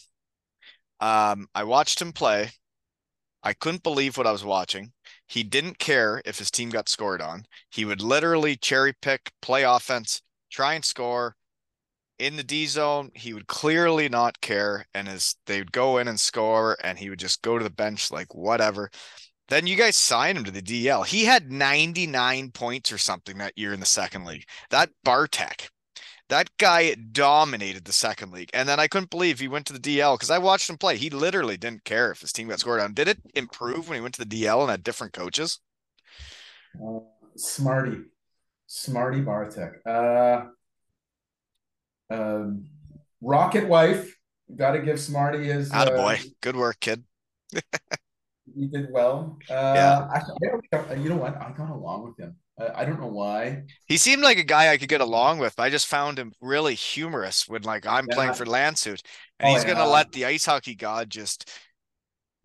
Um, 1.00 1.48
I 1.54 1.64
watched 1.64 2.00
him 2.00 2.12
play. 2.12 2.50
I 3.42 3.54
couldn't 3.54 3.82
believe 3.82 4.16
what 4.16 4.26
I 4.26 4.32
was 4.32 4.44
watching. 4.44 4.92
He 5.26 5.42
didn't 5.42 5.78
care 5.78 6.20
if 6.24 6.38
his 6.38 6.50
team 6.50 6.68
got 6.68 6.88
scored 6.88 7.22
on. 7.22 7.44
He 7.70 7.84
would 7.84 8.02
literally 8.02 8.56
cherry 8.56 8.92
pick, 9.00 9.32
play 9.40 9.62
offense, 9.62 10.22
try 10.50 10.74
and 10.74 10.84
score 10.84 11.34
in 12.18 12.36
the 12.36 12.44
D 12.44 12.66
zone. 12.66 13.10
He 13.14 13.32
would 13.32 13.46
clearly 13.46 14.08
not 14.08 14.40
care, 14.40 14.86
and 14.94 15.08
as 15.08 15.36
they 15.46 15.58
would 15.60 15.72
go 15.72 15.98
in 15.98 16.08
and 16.08 16.20
score, 16.20 16.76
and 16.84 16.98
he 16.98 17.10
would 17.10 17.18
just 17.18 17.42
go 17.42 17.58
to 17.58 17.64
the 17.64 17.70
bench 17.70 18.10
like 18.10 18.34
whatever. 18.34 18.90
Then 19.48 19.66
you 19.66 19.76
guys 19.76 19.96
signed 19.96 20.38
him 20.38 20.44
to 20.44 20.50
the 20.50 20.62
DL. 20.62 21.06
He 21.06 21.24
had 21.24 21.52
99 21.52 22.50
points 22.52 22.90
or 22.90 22.98
something 22.98 23.38
that 23.38 23.58
year 23.58 23.72
in 23.72 23.80
the 23.80 23.86
second 23.86 24.24
league. 24.24 24.46
That 24.70 24.90
Bartek, 25.04 25.68
that 26.30 26.48
guy 26.58 26.94
dominated 26.94 27.84
the 27.84 27.92
second 27.92 28.32
league. 28.32 28.50
And 28.54 28.68
then 28.68 28.80
I 28.80 28.88
couldn't 28.88 29.10
believe 29.10 29.38
he 29.38 29.48
went 29.48 29.66
to 29.66 29.74
the 29.74 29.78
DL 29.78 30.14
because 30.14 30.30
I 30.30 30.38
watched 30.38 30.70
him 30.70 30.78
play. 30.78 30.96
He 30.96 31.10
literally 31.10 31.58
didn't 31.58 31.84
care 31.84 32.10
if 32.10 32.22
his 32.22 32.32
team 32.32 32.48
got 32.48 32.60
scored 32.60 32.80
on. 32.80 32.94
Did 32.94 33.08
it 33.08 33.18
improve 33.34 33.88
when 33.88 33.96
he 33.96 34.02
went 34.02 34.14
to 34.14 34.24
the 34.24 34.44
DL 34.44 34.62
and 34.62 34.70
had 34.70 34.82
different 34.82 35.12
coaches? 35.12 35.60
uh, 36.82 37.00
Smarty, 37.36 37.98
Smarty 38.66 39.20
Bartek, 39.20 39.80
uh, 39.86 40.46
um, 42.10 42.66
Rocket 43.20 43.68
Wife, 43.68 44.16
got 44.54 44.72
to 44.72 44.80
give 44.80 45.00
Smarty 45.00 45.44
his. 45.44 45.70
Attaboy. 45.70 46.20
Uh, 46.20 46.28
Good 46.40 46.56
work, 46.56 46.80
kid. 46.80 47.04
he 48.56 48.66
did 48.66 48.90
well. 48.90 49.38
Uh, 49.50 49.54
yeah. 49.54 50.08
I, 50.12 50.76
I, 50.76 50.94
you 50.94 51.08
know 51.08 51.16
what? 51.16 51.36
I 51.40 51.52
got 51.52 51.70
along 51.70 52.04
with 52.04 52.18
him. 52.18 52.36
I, 52.58 52.82
I, 52.82 52.84
don't 52.84 53.00
know 53.00 53.08
why. 53.08 53.64
He 53.86 53.96
seemed 53.96 54.22
like 54.22 54.38
a 54.38 54.44
guy 54.44 54.68
I 54.68 54.76
could 54.76 54.88
get 54.88 55.00
along 55.00 55.38
with. 55.38 55.58
I 55.58 55.70
just 55.70 55.86
found 55.86 56.18
him 56.18 56.32
really 56.40 56.74
humorous 56.74 57.48
when, 57.48 57.62
like, 57.62 57.86
I'm 57.86 58.06
yeah. 58.08 58.14
playing 58.14 58.34
for 58.34 58.44
Landshut, 58.44 59.02
and 59.40 59.50
oh, 59.50 59.52
he's 59.52 59.64
yeah. 59.64 59.74
gonna 59.74 59.88
let 59.88 60.12
the 60.12 60.26
ice 60.26 60.46
hockey 60.46 60.74
god 60.74 61.10
just 61.10 61.50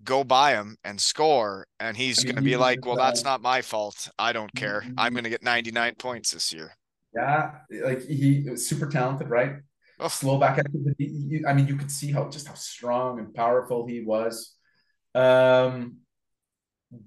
go 0.03 0.23
by 0.23 0.53
him 0.53 0.77
and 0.83 0.99
score, 0.99 1.67
and 1.79 1.95
he's 1.95 2.19
I 2.19 2.23
mean, 2.23 2.35
gonna 2.35 2.45
be 2.45 2.57
like, 2.57 2.85
"Well, 2.85 2.95
that's 2.95 3.23
not 3.23 3.41
my 3.41 3.61
fault. 3.61 4.09
I 4.17 4.33
don't 4.33 4.53
care. 4.55 4.83
I'm 4.97 5.13
gonna 5.13 5.29
get 5.29 5.43
99 5.43 5.95
points 5.95 6.31
this 6.31 6.51
year." 6.53 6.71
Yeah, 7.13 7.51
like 7.83 8.05
he 8.05 8.45
was 8.49 8.67
super 8.67 8.87
talented, 8.87 9.29
right? 9.29 9.57
Oh. 9.99 10.07
Slow 10.07 10.37
back 10.37 10.59
I 10.59 11.53
mean, 11.53 11.67
you 11.67 11.75
could 11.75 11.91
see 11.91 12.11
how 12.11 12.29
just 12.29 12.47
how 12.47 12.53
strong 12.53 13.19
and 13.19 13.33
powerful 13.33 13.85
he 13.85 14.01
was. 14.01 14.55
Um, 15.15 15.97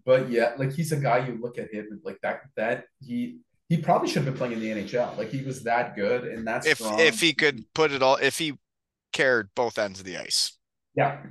but 0.05 0.31
yeah, 0.31 0.53
like 0.59 0.73
he's 0.73 0.93
a 0.93 0.97
guy 0.97 1.27
you 1.27 1.39
look 1.41 1.59
at 1.59 1.73
him 1.73 2.01
like 2.05 2.19
that. 2.23 2.43
That 2.57 2.85
he 3.01 3.41
he 3.69 3.79
probably 3.79 4.09
should 4.09 4.25
have 4.25 4.27
been 4.27 4.35
playing 4.35 4.53
in 4.55 4.61
the 4.61 4.83
NHL. 4.83 5.17
Like 5.17 5.31
he 5.31 5.43
was 5.43 5.65
that 5.65 5.97
good 5.97 6.25
and 6.25 6.47
that's 6.47 6.67
if 6.67 6.79
strong. 6.79 7.01
if 7.01 7.21
he 7.21 7.33
could 7.33 7.65
put 7.75 7.93
it 7.93 8.03
all 8.03 8.17
if 8.17 8.39
he 8.39 8.59
cared 9.13 9.51
both 9.55 9.79
ends 9.79 9.99
of 9.99 10.07
the 10.07 10.19
ice. 10.19 10.57
Yeah, 10.95 11.23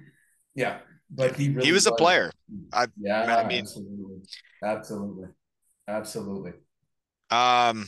yeah, 0.56 0.80
but 1.10 1.35
he 1.35 1.49
really 1.49 1.65
he 1.65 1.72
was, 1.72 1.85
was, 1.85 1.93
a 1.93 1.95
player. 1.95 2.31
I 2.73 2.88
yeah, 2.99 3.38
I 3.38 3.48
mean, 3.48 3.61
absolutely, 3.61 4.22
absolutely, 4.64 5.27
absolutely. 5.88 6.53
Um, 7.30 7.88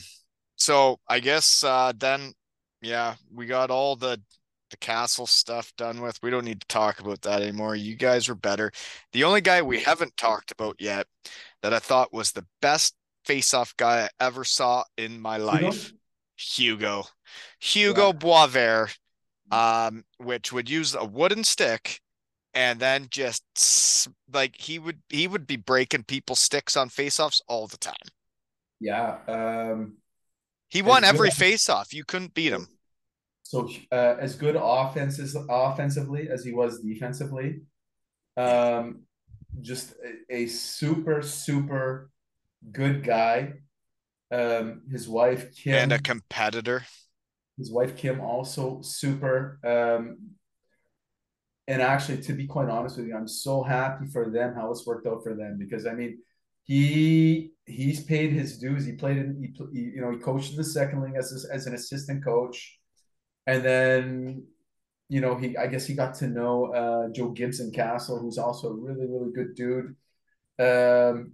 so 0.56 0.98
I 1.08 1.20
guess 1.20 1.64
uh 1.64 1.92
then 1.98 2.32
yeah, 2.80 3.14
we 3.32 3.46
got 3.46 3.70
all 3.70 3.96
the 3.96 4.20
the 4.74 4.86
Kassel 4.86 5.28
stuff 5.28 5.72
done 5.76 6.00
with. 6.00 6.18
We 6.22 6.30
don't 6.30 6.44
need 6.44 6.60
to 6.60 6.66
talk 6.66 7.00
about 7.00 7.22
that 7.22 7.42
anymore. 7.42 7.76
You 7.76 7.94
guys 7.94 8.28
are 8.28 8.34
better. 8.34 8.72
The 9.12 9.24
only 9.24 9.40
guy 9.40 9.62
we 9.62 9.80
haven't 9.80 10.16
talked 10.16 10.50
about 10.50 10.76
yet 10.80 11.06
that 11.62 11.72
I 11.72 11.78
thought 11.78 12.12
was 12.12 12.32
the 12.32 12.46
best 12.60 12.94
face-off 13.24 13.74
guy 13.76 14.02
I 14.02 14.24
ever 14.24 14.44
saw 14.44 14.84
in 14.98 15.20
my 15.20 15.36
life, 15.36 15.92
Hugo. 16.36 17.04
Hugo, 17.60 18.06
yeah. 18.06 18.12
Boisvert, 18.12 18.96
um, 19.50 20.04
which 20.18 20.52
would 20.52 20.68
use 20.68 20.94
a 20.94 21.04
wooden 21.04 21.44
stick 21.44 22.00
and 22.52 22.78
then 22.80 23.08
just 23.10 24.08
like 24.32 24.56
he 24.56 24.78
would 24.78 25.00
he 25.08 25.26
would 25.26 25.46
be 25.46 25.56
breaking 25.56 26.04
people's 26.04 26.40
sticks 26.40 26.76
on 26.76 26.88
face-offs 26.88 27.42
all 27.48 27.66
the 27.66 27.76
time. 27.76 27.94
Yeah. 28.80 29.18
Um 29.26 29.98
he 30.68 30.82
won 30.82 31.04
every 31.04 31.30
face-off. 31.30 31.94
You 31.94 32.04
couldn't 32.04 32.34
beat 32.34 32.52
him. 32.52 32.68
So 33.54 33.70
uh, 33.92 34.16
as 34.18 34.34
good 34.34 34.56
offenses 34.60 35.36
offensively 35.48 36.28
as 36.28 36.44
he 36.44 36.50
was 36.50 36.80
defensively, 36.80 37.60
um, 38.36 39.02
just 39.60 39.94
a, 40.28 40.34
a 40.34 40.46
super 40.48 41.22
super 41.22 42.10
good 42.72 43.04
guy. 43.04 43.52
Um, 44.32 44.82
his 44.90 45.08
wife 45.08 45.54
Kim 45.54 45.74
and 45.76 45.92
a 45.92 46.00
competitor. 46.00 46.84
His 47.56 47.70
wife 47.70 47.96
Kim 47.96 48.20
also 48.20 48.80
super. 48.82 49.60
Um, 49.62 50.30
and 51.68 51.80
actually, 51.80 52.22
to 52.22 52.32
be 52.32 52.48
quite 52.48 52.68
honest 52.68 52.96
with 52.96 53.06
you, 53.06 53.14
I'm 53.14 53.28
so 53.28 53.62
happy 53.62 54.06
for 54.06 54.30
them 54.30 54.56
how 54.56 54.72
it's 54.72 54.84
worked 54.84 55.06
out 55.06 55.22
for 55.22 55.36
them 55.36 55.58
because 55.60 55.86
I 55.86 55.92
mean, 55.92 56.18
he 56.64 57.52
he's 57.66 58.02
paid 58.02 58.32
his 58.32 58.58
dues. 58.58 58.84
He 58.84 58.94
played 58.94 59.18
in 59.18 59.54
he, 59.72 59.78
you 59.78 60.00
know 60.00 60.10
he 60.10 60.16
coached 60.16 60.50
in 60.50 60.56
the 60.56 60.64
second 60.64 61.02
league 61.02 61.14
as 61.14 61.46
as 61.52 61.68
an 61.68 61.74
assistant 61.76 62.24
coach 62.24 62.80
and 63.46 63.64
then 63.64 64.46
you 65.08 65.20
know 65.20 65.36
he 65.36 65.56
I 65.56 65.66
guess 65.66 65.86
he 65.86 65.94
got 65.94 66.14
to 66.16 66.26
know 66.26 66.72
uh, 66.72 67.12
Joe 67.12 67.30
Gibson 67.30 67.70
Kassel, 67.72 68.20
who's 68.20 68.38
also 68.38 68.70
a 68.70 68.74
really 68.74 69.06
really 69.06 69.32
good 69.32 69.54
dude. 69.54 69.96
Um, 70.58 71.32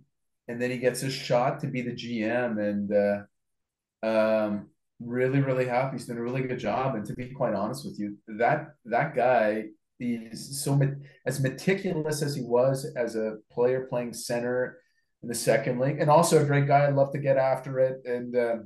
and 0.49 0.61
then 0.61 0.71
he 0.71 0.79
gets 0.79 1.03
a 1.03 1.11
shot 1.11 1.61
to 1.61 1.69
be 1.69 1.83
the 1.83 1.93
GM, 1.93 2.59
and 2.59 2.93
uh, 2.93 4.07
um, 4.07 4.71
really 5.01 5.41
really 5.41 5.67
happy. 5.67 5.97
He's 5.97 6.07
done 6.07 6.19
a 6.19 6.23
really 6.23 6.43
good 6.43 6.59
job. 6.59 6.95
And 6.97 7.05
to 7.07 7.15
be 7.15 7.31
quite 7.31 7.55
honest 7.55 7.85
with 7.85 7.99
you, 7.99 8.17
that 8.39 8.75
that 8.87 9.15
guy 9.15 9.67
is 10.01 10.65
so 10.65 10.81
as 11.27 11.41
meticulous 11.41 12.23
as 12.23 12.35
he 12.35 12.43
was 12.43 12.87
as 12.97 13.17
a 13.17 13.37
player 13.53 13.87
playing 13.89 14.15
center 14.15 14.79
in 15.23 15.29
the 15.29 15.35
second 15.35 15.79
league, 15.79 16.01
and 16.01 16.11
also 16.11 16.43
a 16.43 16.47
great 16.47 16.67
guy. 16.67 16.87
I 16.87 16.91
love 16.91 17.13
to 17.13 17.19
get 17.19 17.37
after 17.37 17.79
it. 17.79 18.01
And 18.05 18.35
uh, 18.35 18.57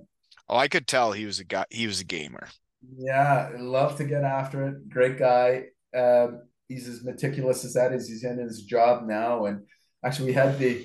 oh, 0.49 0.57
I 0.57 0.69
could 0.69 0.87
tell 0.87 1.13
he 1.13 1.27
was 1.27 1.41
a 1.41 1.45
guy. 1.45 1.67
He 1.71 1.87
was 1.87 2.01
a 2.01 2.05
gamer. 2.05 2.49
Yeah, 2.97 3.51
love 3.59 3.97
to 3.99 4.05
get 4.05 4.25
after 4.25 4.67
it. 4.69 4.89
Great 4.89 5.19
guy. 5.19 5.65
Um, 5.97 6.43
he's 6.69 6.89
as 6.89 7.05
meticulous 7.05 7.65
as 7.65 7.75
that 7.75 7.93
is. 7.93 8.09
He's 8.09 8.25
in 8.25 8.39
his 8.39 8.63
job 8.63 9.07
now, 9.07 9.47
and 9.47 9.63
actually, 10.05 10.27
we 10.29 10.33
had 10.33 10.59
the 10.59 10.85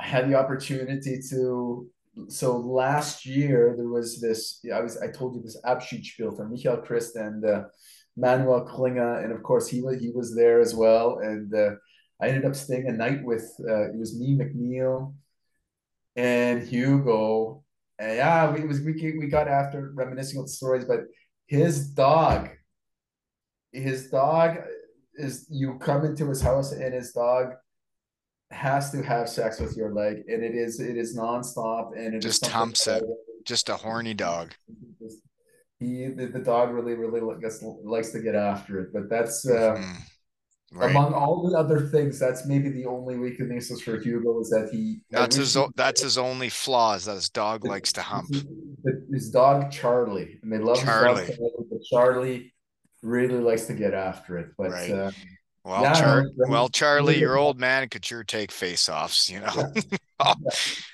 I 0.00 0.06
had 0.06 0.28
the 0.30 0.34
opportunity 0.34 1.20
to. 1.30 1.88
So 2.28 2.56
last 2.56 3.26
year 3.26 3.74
there 3.76 3.88
was 3.88 4.20
this. 4.20 4.64
I 4.72 4.80
was 4.80 4.96
I 4.98 5.08
told 5.10 5.34
you 5.36 5.42
this 5.42 5.60
Abschiedsspiel 5.64 6.36
from 6.36 6.50
Michael 6.50 6.78
Christ 6.78 7.16
and 7.16 7.44
uh, 7.44 7.64
Manuel 8.16 8.66
Klinge, 8.66 9.22
and 9.24 9.32
of 9.32 9.42
course 9.42 9.68
he 9.68 9.82
was 9.82 10.00
he 10.00 10.10
was 10.10 10.34
there 10.34 10.60
as 10.60 10.74
well. 10.74 11.18
And 11.18 11.54
uh, 11.54 11.72
I 12.20 12.28
ended 12.28 12.46
up 12.46 12.56
staying 12.56 12.88
a 12.88 12.92
night 12.92 13.22
with. 13.22 13.44
Uh, 13.60 13.90
it 13.90 13.98
was 13.98 14.18
me, 14.18 14.36
McNeil, 14.38 15.14
and 16.16 16.66
Hugo. 16.66 17.62
And 17.98 18.16
yeah, 18.16 18.50
we 18.52 18.64
was 18.66 18.80
we 18.80 18.92
we 19.18 19.26
got 19.28 19.48
after 19.48 19.92
reminiscing 19.94 20.40
with 20.40 20.50
stories, 20.50 20.84
but 20.84 21.00
his 21.46 21.88
dog 21.88 22.50
his 23.72 24.10
dog 24.10 24.58
is 25.14 25.46
you 25.50 25.78
come 25.78 26.04
into 26.04 26.28
his 26.28 26.40
house 26.40 26.72
and 26.72 26.94
his 26.94 27.12
dog 27.12 27.52
has 28.50 28.90
to 28.90 29.02
have 29.02 29.28
sex 29.28 29.58
with 29.60 29.76
your 29.76 29.92
leg 29.92 30.22
and 30.28 30.42
it 30.42 30.54
is 30.54 30.80
it 30.80 30.96
is 30.96 31.16
nonstop 31.16 31.96
and 31.96 32.14
it 32.14 32.20
just 32.20 32.46
humps 32.46 32.86
it 32.86 33.02
just 33.44 33.68
a 33.68 33.76
horny 33.76 34.14
dog 34.14 34.52
he 35.78 36.06
the, 36.06 36.26
the 36.26 36.38
dog 36.38 36.70
really 36.70 36.94
really 36.94 37.20
likes, 37.20 37.62
likes 37.84 38.10
to 38.10 38.20
get 38.20 38.34
after 38.34 38.80
it 38.80 38.92
but 38.92 39.08
that's 39.08 39.46
uh 39.48 39.74
mm-hmm. 39.74 39.92
Right. 40.72 40.90
Among 40.90 41.14
all 41.14 41.48
the 41.48 41.56
other 41.56 41.80
things, 41.80 42.18
that's 42.18 42.44
maybe 42.44 42.70
the 42.70 42.86
only 42.86 43.16
weaknesses 43.16 43.80
for 43.80 44.00
Hugo 44.00 44.40
is 44.40 44.50
that 44.50 44.70
he. 44.72 45.00
That's 45.10 45.36
his. 45.36 45.56
That's 45.76 46.02
his 46.02 46.18
only 46.18 46.48
flaws. 46.48 47.04
That 47.04 47.14
his 47.14 47.28
dog 47.28 47.64
likes 47.64 47.92
to 47.94 48.02
hump. 48.02 48.34
His 49.12 49.30
dog 49.30 49.70
Charlie, 49.70 50.40
and 50.42 50.52
they 50.52 50.58
love 50.58 50.80
Charlie. 50.82 51.26
His 51.26 51.38
dog, 51.38 51.50
but 51.70 51.82
Charlie 51.84 52.52
really 53.00 53.38
likes 53.38 53.66
to 53.66 53.74
get 53.74 53.94
after 53.94 54.38
it. 54.38 54.48
But 54.58 54.70
right. 54.72 54.90
uh, 54.90 55.10
well, 55.66 55.82
yeah, 55.82 55.94
Char- 55.94 56.30
well, 56.48 56.68
Charlie, 56.68 57.18
your 57.18 57.36
old 57.36 57.58
man 57.58 57.88
could 57.88 58.04
sure 58.04 58.22
take 58.22 58.52
face-offs, 58.52 59.28
you 59.28 59.40
know. 59.40 59.72
Yeah. 59.74 59.98
oh, 60.20 60.34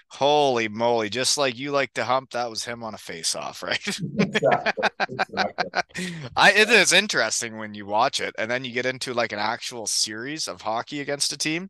holy 0.08 0.66
moly! 0.68 1.10
Just 1.10 1.36
like 1.36 1.58
you 1.58 1.72
like 1.72 1.92
to 1.92 2.04
hump, 2.04 2.30
that 2.30 2.48
was 2.48 2.64
him 2.64 2.82
on 2.82 2.94
a 2.94 2.98
face-off, 2.98 3.62
right? 3.62 3.86
exactly. 4.18 4.88
exactly. 5.10 6.14
I 6.36 6.52
it 6.52 6.70
is 6.70 6.94
interesting 6.94 7.58
when 7.58 7.74
you 7.74 7.84
watch 7.84 8.18
it, 8.18 8.34
and 8.38 8.50
then 8.50 8.64
you 8.64 8.72
get 8.72 8.86
into 8.86 9.12
like 9.12 9.32
an 9.32 9.38
actual 9.38 9.86
series 9.86 10.48
of 10.48 10.62
hockey 10.62 11.02
against 11.02 11.34
a 11.34 11.38
team, 11.38 11.68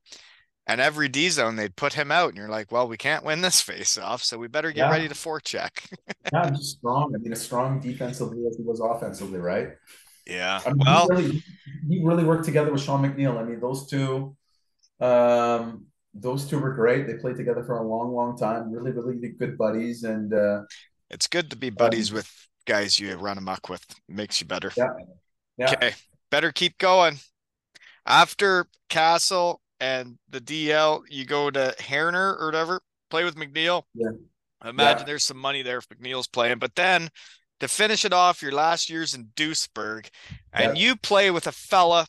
and 0.69 0.81
every 0.81 1.09
D 1.09 1.29
zone 1.29 1.57
they'd 1.57 1.75
put 1.75 1.95
him 1.95 2.13
out, 2.13 2.29
and 2.29 2.37
you're 2.37 2.49
like, 2.49 2.71
well, 2.71 2.87
we 2.87 2.97
can't 2.97 3.25
win 3.25 3.41
this 3.41 3.61
face-off, 3.61 4.23
so 4.23 4.39
we 4.39 4.47
better 4.47 4.71
get 4.71 4.87
yeah. 4.87 4.93
ready 4.93 5.09
to 5.09 5.15
forecheck. 5.15 5.93
yeah, 6.33 6.51
just 6.51 6.79
strong. 6.79 7.17
I 7.17 7.19
mean, 7.19 7.33
as 7.33 7.43
strong 7.43 7.81
defensively 7.81 8.47
as 8.47 8.57
he 8.57 8.63
was 8.63 8.79
offensively, 8.79 9.41
right? 9.41 9.71
Yeah. 10.27 10.61
I 10.65 10.69
mean, 10.69 10.79
well, 10.85 11.09
he 11.09 11.15
really, 11.15 11.43
he 11.89 12.05
really, 12.05 12.25
worked 12.25 12.45
together 12.45 12.73
with 12.73 12.83
Sean 12.83 13.03
McNeil. 13.03 13.39
I 13.39 13.45
mean, 13.45 13.61
those 13.61 13.89
two, 13.89 14.37
um, 15.01 15.87
those 16.15 16.47
two 16.47 16.59
were 16.59 16.73
great. 16.73 17.07
They 17.07 17.15
played 17.15 17.37
together 17.37 17.65
for 17.65 17.79
a 17.79 17.87
long, 17.87 18.15
long 18.15 18.37
time. 18.37 18.73
Really, 18.73 18.93
really 18.93 19.29
good 19.31 19.59
buddies. 19.59 20.05
And 20.05 20.33
uh, 20.33 20.63
it's 21.11 21.27
good 21.27 21.51
to 21.51 21.57
be 21.57 21.71
buddies 21.71 22.11
um, 22.11 22.17
with 22.17 22.49
guys 22.67 22.99
you 22.99 23.15
run 23.17 23.39
amok 23.39 23.69
with. 23.69 23.85
Makes 24.09 24.41
you 24.41 24.47
better. 24.47 24.73
Yeah. 24.77 24.89
Yeah. 25.59 25.73
Okay. 25.73 25.93
Better 26.31 26.53
keep 26.53 26.79
going. 26.79 27.19
After 28.07 28.67
Kassel 28.89 29.59
and 29.81 30.19
the 30.31 30.41
DL, 30.41 31.03
you 31.09 31.25
go 31.25 31.51
to 31.51 31.75
Herner 31.79 32.41
or 32.41 32.47
whatever. 32.47 32.81
Play 33.11 33.25
with 33.25 33.37
McNeil. 33.37 33.83
Yeah. 33.95 34.11
I 34.61 34.71
imagine 34.71 35.01
yeah. 35.01 35.07
there's 35.07 35.25
some 35.25 35.37
money 35.37 35.63
there 35.63 35.79
if 35.79 35.89
McNeil's 35.89 36.29
playing, 36.29 36.59
but 36.59 36.75
then 36.77 37.11
to 37.63 37.69
finish 37.69 38.05
it 38.05 38.13
off 38.13 38.43
your 38.43 38.51
last 38.51 38.91
years 38.91 39.15
in 39.15 39.27
Duisburg, 39.37 40.09
and 40.53 40.77
you 40.77 40.97
play 40.97 41.31
with 41.31 41.47
a 41.47 41.53
fella 41.53 42.09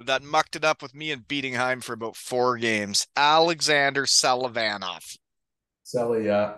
that 0.00 0.22
mucked 0.22 0.56
it 0.56 0.64
up 0.64 0.80
with 0.80 0.94
me 0.94 1.10
in 1.10 1.20
Bietigheim 1.20 1.84
for 1.84 1.92
about 1.92 2.16
four 2.16 2.56
games, 2.56 3.06
Alexander 3.14 4.04
Selivanov. 4.04 5.18
Selly, 5.84 6.24
yeah. 6.24 6.54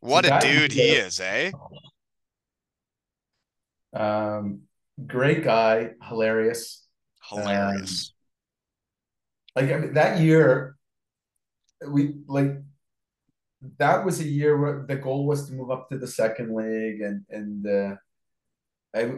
What 0.00 0.26
a 0.26 0.38
dude 0.42 0.72
he 0.72 0.90
is, 0.90 1.18
eh? 1.18 1.50
Um, 3.94 4.62
great 5.06 5.42
guy, 5.42 5.92
hilarious, 6.06 6.86
hilarious. 7.26 8.12
Um, 9.56 9.62
like 9.62 9.74
I 9.74 9.78
mean, 9.78 9.94
that 9.94 10.20
year, 10.20 10.76
we 11.88 12.16
like 12.26 12.52
that 13.78 14.04
was 14.04 14.20
a 14.20 14.24
year 14.24 14.56
where 14.58 14.84
the 14.86 14.96
goal 14.96 15.26
was 15.26 15.46
to 15.46 15.52
move 15.52 15.70
up 15.70 15.88
to 15.90 15.98
the 15.98 16.06
second 16.06 16.54
league, 16.54 17.00
and 17.00 17.24
and 17.30 17.66
uh, 17.66 17.96
I, 18.94 19.12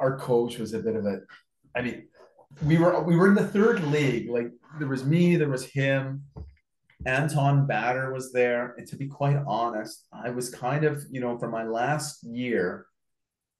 our 0.00 0.18
coach 0.18 0.58
was 0.58 0.74
a 0.74 0.78
bit 0.78 0.96
of 0.96 1.04
a 1.06 1.20
I 1.74 1.82
mean, 1.82 2.08
we 2.64 2.78
were 2.78 3.00
we 3.02 3.16
were 3.16 3.28
in 3.28 3.34
the 3.34 3.46
third 3.46 3.82
league. 3.84 4.30
Like 4.30 4.50
there 4.78 4.88
was 4.88 5.04
me, 5.04 5.36
there 5.36 5.48
was 5.48 5.64
him, 5.64 6.24
Anton 7.06 7.66
Batter 7.66 8.12
was 8.12 8.32
there, 8.32 8.74
and 8.76 8.86
to 8.88 8.96
be 8.96 9.06
quite 9.06 9.36
honest, 9.46 10.06
I 10.12 10.30
was 10.30 10.50
kind 10.50 10.84
of 10.84 11.04
you 11.10 11.20
know 11.20 11.38
for 11.38 11.48
my 11.48 11.64
last 11.64 12.24
year, 12.24 12.86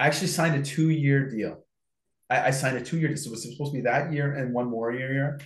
I 0.01 0.07
actually 0.07 0.29
signed 0.29 0.57
a 0.57 0.63
two 0.63 0.91
year 0.91 1.29
deal. 1.29 1.65
I, 2.29 2.49
I 2.49 2.51
signed 2.51 2.77
a 2.77 2.85
two 2.85 2.99
year, 2.99 3.17
so 3.17 3.29
it 3.29 3.33
was 3.33 3.43
supposed 3.43 3.73
to 3.73 3.79
be 3.79 3.83
that 3.83 4.13
year 4.13 4.35
and 4.35 4.53
one 4.53 4.69
more 4.69 4.93
year. 4.93 5.41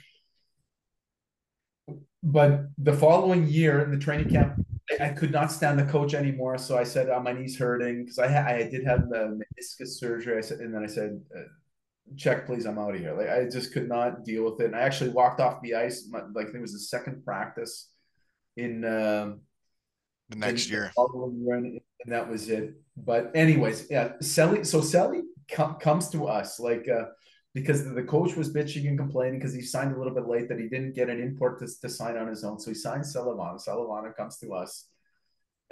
But 2.23 2.69
the 2.79 2.93
following 2.93 3.49
year 3.49 3.83
in 3.83 3.91
the 3.91 3.99
training 3.99 4.31
camp, 4.31 4.65
I, 5.07 5.09
could 5.11 5.33
not 5.33 5.53
stand 5.53 5.79
the 5.79 5.85
coach 5.85 6.15
anymore. 6.15 6.59
So 6.59 6.79
I 6.79 6.85
said, 6.85 7.09
oh, 7.09 7.21
"My 7.21 7.33
knee's 7.33 7.59
hurting," 7.59 8.05
because 8.05 8.19
I 8.19 8.29
ha- 8.29 8.49
I 8.49 8.63
did 8.65 8.85
have 8.85 9.09
the 9.09 9.41
meniscus 9.41 9.99
surgery. 9.99 10.39
I 10.39 10.41
said, 10.41 10.59
and 10.61 10.75
then 10.75 10.83
I 10.83 10.89
said. 10.89 11.21
Uh, 11.37 11.43
check 12.17 12.47
please 12.47 12.67
i'm 12.67 12.79
out 12.79 12.95
of 12.95 13.01
here 13.01 13.15
like 13.15 13.29
i 13.29 13.49
just 13.49 13.73
could 13.73 13.89
not 13.89 14.25
deal 14.25 14.45
with 14.45 14.61
it 14.61 14.67
and 14.67 14.77
i 14.77 14.81
actually 14.81 15.11
walked 15.11 15.41
off 15.41 15.63
the 15.63 15.75
ice 15.75 16.09
like 16.35 16.49
it 16.49 16.61
was 16.61 16.73
the 16.73 16.79
second 16.79 17.25
practice 17.25 17.89
in 18.57 18.85
um 18.85 19.41
the 20.29 20.37
next 20.37 20.67
in, 20.67 20.73
year 20.73 20.93
and, 20.97 21.81
and 22.05 22.13
that 22.13 22.29
was 22.29 22.49
it 22.49 22.75
but 22.97 23.31
anyways 23.35 23.87
yeah 23.91 24.13
Selly 24.21 24.67
so 24.67 24.81
Selly 24.81 25.23
com- 25.51 25.77
comes 25.77 26.09
to 26.11 26.27
us 26.27 26.61
like 26.61 26.89
uh 26.89 27.07
because 27.55 27.85
the 27.85 28.03
coach 28.03 28.35
was 28.35 28.53
bitching 28.53 28.89
and 28.89 28.99
complaining 28.99 29.39
because 29.39 29.55
he 29.55 29.61
signed 29.61 29.95
a 29.95 29.99
little 29.99 30.15
bit 30.15 30.27
late 30.27 30.49
that 30.49 30.59
he 30.59 30.69
didn't 30.69 30.95
get 30.95 31.11
an 31.11 31.21
import 31.21 31.59
to, 31.59 31.69
to 31.81 31.89
sign 31.89 32.17
on 32.17 32.29
his 32.29 32.45
own 32.45 32.59
so 32.59 32.71
he 32.71 32.75
signed 32.75 33.05
Salavana 33.05 33.63
Salavana 33.67 34.15
comes 34.17 34.39
to 34.39 34.53
us 34.53 34.89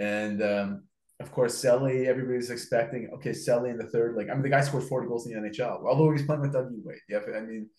and 0.01 0.41
um 0.41 0.83
of 1.21 1.31
course, 1.31 1.55
Selly, 1.63 2.07
everybody's 2.07 2.49
expecting, 2.49 3.09
okay, 3.13 3.29
Selly 3.29 3.69
in 3.69 3.77
the 3.77 3.85
third. 3.85 4.15
Like, 4.15 4.29
I 4.29 4.33
mean, 4.33 4.41
the 4.41 4.49
guy 4.49 4.61
scored 4.61 4.83
40 4.83 5.07
goals 5.07 5.27
in 5.27 5.39
the 5.39 5.49
NHL, 5.49 5.85
although 5.85 6.11
he's 6.11 6.25
playing 6.25 6.41
with 6.41 6.53
Dougie 6.53 6.83
Weight. 6.83 6.97
Yeah, 7.07 7.19
I 7.37 7.41
mean, 7.41 7.69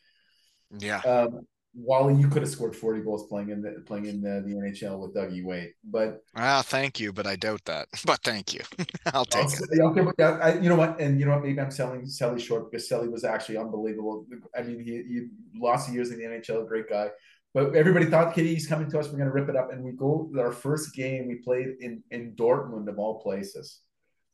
yeah. 0.79 1.01
Um, 1.01 1.41
Wally, 1.75 2.15
you 2.15 2.29
could 2.29 2.43
have 2.43 2.51
scored 2.51 2.77
40 2.77 3.01
goals 3.01 3.27
playing 3.29 3.49
in 3.49 3.63
the 3.63 3.83
playing 3.87 4.05
in 4.05 4.21
the, 4.21 4.43
the 4.47 4.55
NHL 4.55 4.99
with 4.99 5.15
Dougie 5.15 5.43
Weight, 5.43 5.73
but 5.83 6.23
ah, 6.37 6.63
thank 6.65 7.01
you, 7.01 7.13
but 7.13 7.27
I 7.27 7.37
doubt 7.37 7.65
that. 7.65 7.89
But 8.05 8.21
thank 8.23 8.53
you, 8.53 8.61
I'll 9.15 9.25
take 9.25 9.47
it. 9.47 9.81
Okay, 9.81 10.03
but 10.03 10.15
yeah, 10.19 10.39
I, 10.43 10.59
you 10.59 10.69
know 10.69 10.77
what, 10.77 11.01
and 11.01 11.19
you 11.19 11.25
know 11.25 11.33
what, 11.33 11.43
maybe 11.43 11.61
I'm 11.61 11.71
selling 11.71 12.03
Selly 12.03 12.41
short 12.41 12.71
because 12.71 12.89
Selly 12.89 13.11
was 13.11 13.25
actually 13.25 13.57
unbelievable. 13.57 14.27
I 14.57 14.63
mean, 14.63 14.81
he, 14.81 15.03
he 15.09 15.27
lost 15.59 15.91
years 15.91 16.11
in 16.11 16.19
the 16.19 16.25
NHL, 16.25 16.69
great 16.69 16.91
guy, 16.91 17.09
but 17.55 17.75
everybody 17.75 18.07
thought, 18.07 18.33
he's 18.35 18.67
coming 18.67 18.91
to 18.91 18.99
us. 18.99 19.07
We're 19.07 19.19
going 19.19 19.29
to 19.29 19.35
rip 19.35 19.49
it 19.49 19.57
up. 19.57 19.73
And 19.73 19.85
we 19.85 19.93
go, 19.93 20.31
our 20.39 20.53
first 20.53 20.95
game 20.95 21.29
we 21.29 21.37
played 21.37 21.77
in, 21.81 22.03
in 22.11 22.35
Dortmund, 22.35 22.89
of 22.89 22.99
all 22.99 23.21
places. 23.21 23.81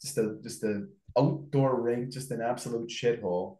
Just 0.00 0.18
a, 0.18 0.36
just 0.42 0.62
a 0.62 0.84
outdoor 1.18 1.80
rink, 1.80 2.12
just 2.12 2.30
an 2.30 2.40
absolute 2.40 2.88
shithole. 2.88 3.58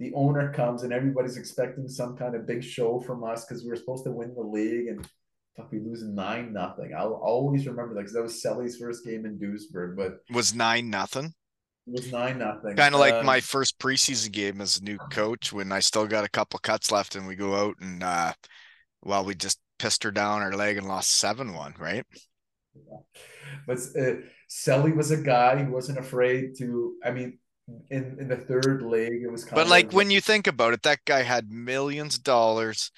The 0.00 0.12
owner 0.14 0.52
comes 0.52 0.82
and 0.82 0.92
everybody's 0.92 1.36
expecting 1.36 1.88
some 1.88 2.16
kind 2.16 2.34
of 2.34 2.46
big 2.46 2.64
show 2.64 3.00
from 3.00 3.22
us 3.22 3.44
because 3.44 3.62
we 3.62 3.70
were 3.70 3.76
supposed 3.76 4.04
to 4.04 4.10
win 4.10 4.34
the 4.34 4.42
league 4.42 4.88
and 4.88 5.08
fuck, 5.56 5.70
we 5.70 5.78
lose 5.78 6.02
nine 6.02 6.52
nothing. 6.52 6.92
I'll 6.96 7.14
always 7.14 7.66
remember 7.66 7.94
that 7.94 8.00
because 8.00 8.12
that 8.14 8.22
was 8.22 8.42
Selly's 8.42 8.76
first 8.76 9.04
game 9.04 9.24
in 9.24 9.38
Duisburg. 9.38 9.96
But 9.96 10.18
was 10.34 10.54
nine 10.54 10.90
nothing. 10.90 11.32
It 11.86 11.92
was 11.92 12.12
nine 12.12 12.38
nothing. 12.38 12.74
Kind 12.76 12.94
of 12.94 13.00
like 13.00 13.14
um, 13.14 13.24
my 13.24 13.40
first 13.40 13.78
preseason 13.78 14.32
game 14.32 14.60
as 14.60 14.78
a 14.78 14.84
new 14.84 14.98
coach 15.10 15.52
when 15.52 15.70
I 15.70 15.78
still 15.78 16.06
got 16.06 16.24
a 16.24 16.28
couple 16.28 16.58
cuts 16.58 16.90
left 16.90 17.14
and 17.14 17.26
we 17.26 17.36
go 17.36 17.54
out 17.54 17.76
and 17.80 18.02
uh 18.02 18.32
well, 19.06 19.24
we 19.24 19.34
just 19.34 19.60
pissed 19.78 20.02
her 20.02 20.10
down 20.10 20.42
her 20.42 20.54
leg 20.54 20.76
and 20.76 20.88
lost 20.88 21.10
seven 21.10 21.54
one, 21.54 21.74
right? 21.78 22.04
Yeah. 22.74 22.98
But 23.66 23.78
uh, 23.78 24.16
Selly 24.50 24.94
was 24.94 25.10
a 25.10 25.16
guy 25.16 25.62
who 25.62 25.72
wasn't 25.72 25.98
afraid 25.98 26.56
to. 26.58 26.94
I 27.04 27.10
mean, 27.12 27.38
in 27.90 28.16
in 28.20 28.28
the 28.28 28.36
third 28.36 28.82
leg, 28.82 29.22
it 29.22 29.30
was. 29.30 29.44
kind 29.44 29.54
but 29.54 29.68
like 29.68 29.92
when 29.92 30.10
you 30.10 30.20
think 30.20 30.46
about 30.46 30.74
it, 30.74 30.82
that 30.82 31.04
guy 31.04 31.22
had 31.22 31.50
millions 31.50 32.16
of 32.16 32.22
dollars. 32.22 32.90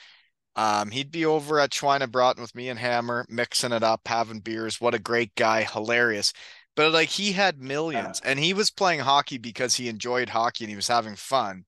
Um, 0.57 0.91
he'd 0.91 1.13
be 1.13 1.25
over 1.25 1.61
at 1.61 1.71
Schweinebraten 1.71 2.41
with 2.41 2.53
me 2.55 2.69
and 2.69 2.81
Hammer, 2.81 3.25
mixing 3.29 3.71
it 3.71 3.85
up, 3.85 4.01
having 4.07 4.41
beers. 4.41 4.81
What 4.81 4.95
a 4.95 4.99
great 4.99 5.33
guy, 5.37 5.63
hilarious. 5.63 6.33
But 6.75 6.93
like 6.93 7.11
he 7.11 7.33
had 7.33 7.61
millions, 7.61 8.21
yeah. 8.25 8.31
and 8.31 8.41
he 8.41 8.55
was 8.55 8.71
playing 8.71 9.01
hockey 9.01 9.39
because 9.39 9.77
he 9.77 9.89
enjoyed 9.89 10.29
hockey 10.29 10.65
and 10.65 10.71
he 10.71 10.77
was 10.77 10.89
having 10.89 11.15
fun. 11.15 11.65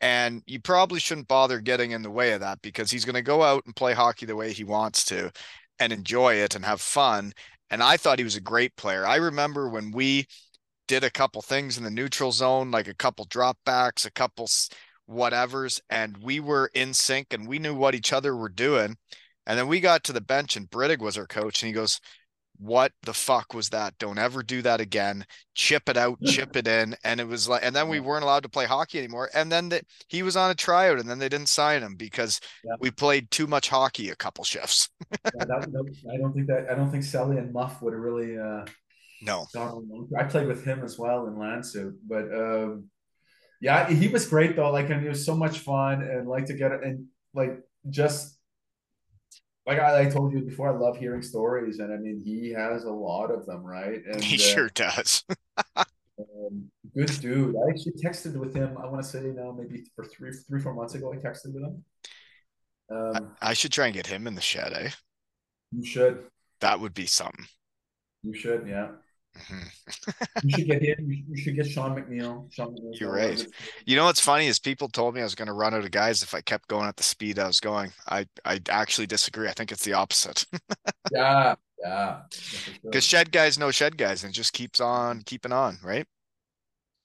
And 0.00 0.42
you 0.46 0.60
probably 0.60 0.98
shouldn't 0.98 1.28
bother 1.28 1.60
getting 1.60 1.90
in 1.90 2.02
the 2.02 2.10
way 2.10 2.32
of 2.32 2.40
that 2.40 2.62
because 2.62 2.90
he's 2.90 3.04
going 3.04 3.14
to 3.14 3.22
go 3.22 3.42
out 3.42 3.64
and 3.66 3.76
play 3.76 3.92
hockey 3.92 4.26
the 4.26 4.36
way 4.36 4.52
he 4.52 4.64
wants 4.64 5.04
to 5.06 5.30
and 5.78 5.92
enjoy 5.92 6.34
it 6.34 6.54
and 6.54 6.64
have 6.64 6.80
fun. 6.80 7.32
And 7.70 7.82
I 7.82 7.96
thought 7.96 8.18
he 8.18 8.24
was 8.24 8.36
a 8.36 8.40
great 8.40 8.74
player. 8.76 9.06
I 9.06 9.16
remember 9.16 9.68
when 9.68 9.90
we 9.90 10.26
did 10.88 11.04
a 11.04 11.10
couple 11.10 11.42
things 11.42 11.78
in 11.78 11.84
the 11.84 11.90
neutral 11.90 12.32
zone, 12.32 12.70
like 12.70 12.88
a 12.88 12.94
couple 12.94 13.26
dropbacks, 13.26 14.04
a 14.04 14.10
couple 14.10 14.48
whatevers, 15.08 15.80
and 15.90 16.16
we 16.18 16.40
were 16.40 16.70
in 16.74 16.94
sync 16.94 17.32
and 17.32 17.46
we 17.46 17.58
knew 17.58 17.74
what 17.74 17.94
each 17.94 18.12
other 18.12 18.34
were 18.34 18.48
doing. 18.48 18.96
And 19.46 19.58
then 19.58 19.68
we 19.68 19.80
got 19.80 20.04
to 20.04 20.12
the 20.12 20.20
bench 20.20 20.56
and 20.56 20.70
Brittig 20.70 21.00
was 21.00 21.18
our 21.18 21.26
coach 21.26 21.62
and 21.62 21.68
he 21.68 21.72
goes, 21.72 22.00
what 22.60 22.92
the 23.02 23.14
fuck 23.14 23.54
was 23.54 23.70
that? 23.70 23.96
Don't 23.98 24.18
ever 24.18 24.42
do 24.42 24.60
that 24.62 24.80
again. 24.80 25.24
Chip 25.54 25.88
it 25.88 25.96
out, 25.96 26.20
chip 26.26 26.56
it 26.56 26.68
in. 26.68 26.94
And 27.04 27.18
it 27.20 27.26
was 27.26 27.48
like, 27.48 27.64
and 27.64 27.74
then 27.74 27.88
we 27.88 28.00
weren't 28.00 28.22
allowed 28.22 28.42
to 28.42 28.48
play 28.48 28.66
hockey 28.66 28.98
anymore. 28.98 29.30
And 29.34 29.50
then 29.50 29.70
the, 29.70 29.82
he 30.08 30.22
was 30.22 30.36
on 30.36 30.50
a 30.50 30.54
tryout 30.54 30.98
and 30.98 31.08
then 31.08 31.18
they 31.18 31.28
didn't 31.28 31.48
sign 31.48 31.82
him 31.82 31.96
because 31.96 32.40
yeah. 32.64 32.74
we 32.80 32.90
played 32.90 33.30
too 33.30 33.46
much 33.46 33.68
hockey 33.68 34.10
a 34.10 34.16
couple 34.16 34.44
shifts. 34.44 34.90
yeah, 35.10 35.44
that, 35.44 35.94
I 36.12 36.16
don't 36.18 36.32
think 36.34 36.46
that, 36.48 36.66
I 36.70 36.74
don't 36.74 36.90
think 36.90 37.04
Sally 37.04 37.38
and 37.38 37.52
Muff 37.52 37.80
would 37.82 37.94
have 37.94 38.02
really, 38.02 38.38
uh, 38.38 38.64
no, 39.22 39.46
I 40.18 40.24
played 40.24 40.46
with 40.46 40.64
him 40.64 40.82
as 40.82 40.98
well 40.98 41.26
in 41.26 41.34
Landshut, 41.34 41.94
but, 42.08 42.32
um, 42.34 42.88
yeah, 43.60 43.90
he 43.90 44.08
was 44.08 44.26
great 44.26 44.56
though. 44.56 44.70
Like, 44.70 44.88
and 44.88 45.04
it 45.04 45.08
was 45.08 45.24
so 45.24 45.34
much 45.34 45.58
fun 45.58 46.02
and 46.02 46.26
like 46.26 46.46
to 46.46 46.54
get 46.54 46.72
it 46.72 46.82
and 46.82 47.06
like 47.34 47.60
just 47.90 48.39
like 49.66 49.78
I, 49.78 50.02
I, 50.02 50.04
told 50.06 50.32
you 50.32 50.40
before, 50.40 50.68
I 50.68 50.76
love 50.76 50.96
hearing 50.96 51.22
stories, 51.22 51.78
and 51.78 51.92
I 51.92 51.96
mean, 51.96 52.20
he 52.24 52.50
has 52.50 52.84
a 52.84 52.90
lot 52.90 53.30
of 53.30 53.46
them, 53.46 53.62
right? 53.62 54.00
And 54.12 54.22
he 54.22 54.36
uh, 54.36 54.38
sure 54.38 54.68
does. 54.70 55.24
um, 55.76 56.70
good 56.94 57.10
dude. 57.20 57.54
I 57.56 57.70
actually 57.70 57.92
texted 58.02 58.36
with 58.36 58.54
him. 58.54 58.76
I 58.78 58.86
want 58.86 59.02
to 59.02 59.08
say 59.08 59.20
now, 59.20 59.52
maybe 59.52 59.84
for 59.94 60.04
three, 60.04 60.32
three, 60.32 60.60
four 60.60 60.74
months 60.74 60.94
ago, 60.94 61.12
I 61.12 61.16
texted 61.16 61.54
with 61.54 61.64
him. 61.64 61.84
Um, 62.90 63.36
I, 63.40 63.50
I 63.50 63.54
should 63.54 63.72
try 63.72 63.86
and 63.86 63.94
get 63.94 64.06
him 64.06 64.26
in 64.26 64.34
the 64.34 64.40
shed, 64.40 64.72
eh? 64.72 64.90
You 65.72 65.84
should. 65.84 66.24
That 66.60 66.80
would 66.80 66.94
be 66.94 67.06
something. 67.06 67.46
You 68.22 68.34
should, 68.34 68.66
yeah. 68.66 68.88
Mm-hmm. 69.40 70.48
you 70.48 70.58
should 70.58 70.68
get 70.80 70.82
him. 70.82 71.24
You 71.28 71.36
should 71.36 71.56
get 71.56 71.66
Sean 71.66 71.96
McNeil. 71.96 72.52
Sean 72.52 72.74
McNeil 72.74 72.98
You're 72.98 73.12
right. 73.12 73.46
You 73.86 73.96
know 73.96 74.04
what's 74.04 74.20
funny 74.20 74.46
is 74.46 74.58
people 74.58 74.88
told 74.88 75.14
me 75.14 75.20
I 75.20 75.24
was 75.24 75.34
going 75.34 75.48
to 75.48 75.54
run 75.54 75.74
out 75.74 75.84
of 75.84 75.90
guys 75.90 76.22
if 76.22 76.34
I 76.34 76.40
kept 76.40 76.68
going 76.68 76.86
at 76.86 76.96
the 76.96 77.02
speed 77.02 77.38
I 77.38 77.46
was 77.46 77.60
going. 77.60 77.92
I 78.08 78.26
I 78.44 78.60
actually 78.68 79.06
disagree. 79.06 79.48
I 79.48 79.52
think 79.52 79.72
it's 79.72 79.84
the 79.84 79.94
opposite. 79.94 80.44
yeah, 81.12 81.54
yeah. 81.82 82.20
Because 82.82 83.04
sure. 83.04 83.18
shed 83.18 83.32
guys 83.32 83.58
know 83.58 83.70
shed 83.70 83.96
guys, 83.96 84.24
and 84.24 84.32
just 84.32 84.52
keeps 84.52 84.80
on 84.80 85.22
keeping 85.22 85.52
on, 85.52 85.78
right? 85.82 86.06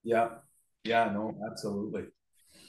Yeah, 0.04 0.30
yeah. 0.84 1.12
No, 1.12 1.36
absolutely. 1.50 2.06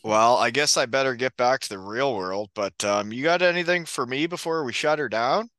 Well, 0.05 0.37
I 0.37 0.51
guess 0.51 0.77
I 0.77 0.87
better 0.87 1.17
get 1.17 1.37
back 1.37 1.61
to 1.63 1.69
the 1.69 1.81
real 1.81 2.15
world. 2.15 2.51
But 2.55 2.85
um, 2.85 3.13
you 3.13 3.25
got 3.25 3.43
anything 3.43 3.85
for 3.85 4.07
me 4.07 4.27
before 4.27 4.63
we 4.63 4.73
shut 4.73 5.01
her 5.01 5.09
down? 5.09 5.51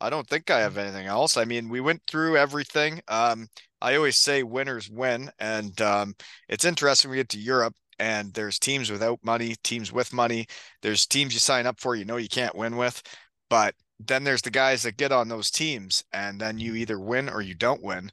I 0.00 0.10
don't 0.10 0.28
think 0.28 0.50
I 0.50 0.60
have 0.60 0.76
anything 0.76 1.06
else. 1.06 1.36
I 1.36 1.44
mean, 1.44 1.68
we 1.68 1.80
went 1.80 2.02
through 2.06 2.36
everything. 2.36 3.00
Um, 3.08 3.48
I 3.80 3.96
always 3.96 4.18
say 4.18 4.42
winners 4.42 4.90
win, 4.90 5.30
and 5.38 5.78
um, 5.80 6.14
it's 6.48 6.64
interesting. 6.64 7.10
We 7.10 7.16
get 7.18 7.28
to 7.30 7.38
Europe, 7.38 7.74
and 7.98 8.32
there's 8.34 8.58
teams 8.58 8.90
without 8.90 9.18
money, 9.24 9.56
teams 9.64 9.92
with 9.92 10.12
money. 10.12 10.46
There's 10.82 11.06
teams 11.06 11.32
you 11.34 11.40
sign 11.40 11.66
up 11.66 11.80
for, 11.80 11.94
you 11.96 12.04
know, 12.04 12.16
you 12.18 12.28
can't 12.28 12.54
win 12.54 12.76
with, 12.76 13.02
but 13.48 13.74
then 13.98 14.24
there's 14.24 14.42
the 14.42 14.50
guys 14.50 14.82
that 14.82 14.98
get 14.98 15.12
on 15.12 15.28
those 15.28 15.50
teams, 15.50 16.04
and 16.12 16.40
then 16.40 16.58
you 16.58 16.74
either 16.74 17.00
win 17.00 17.28
or 17.28 17.40
you 17.42 17.54
don't 17.54 17.82
win. 17.82 18.10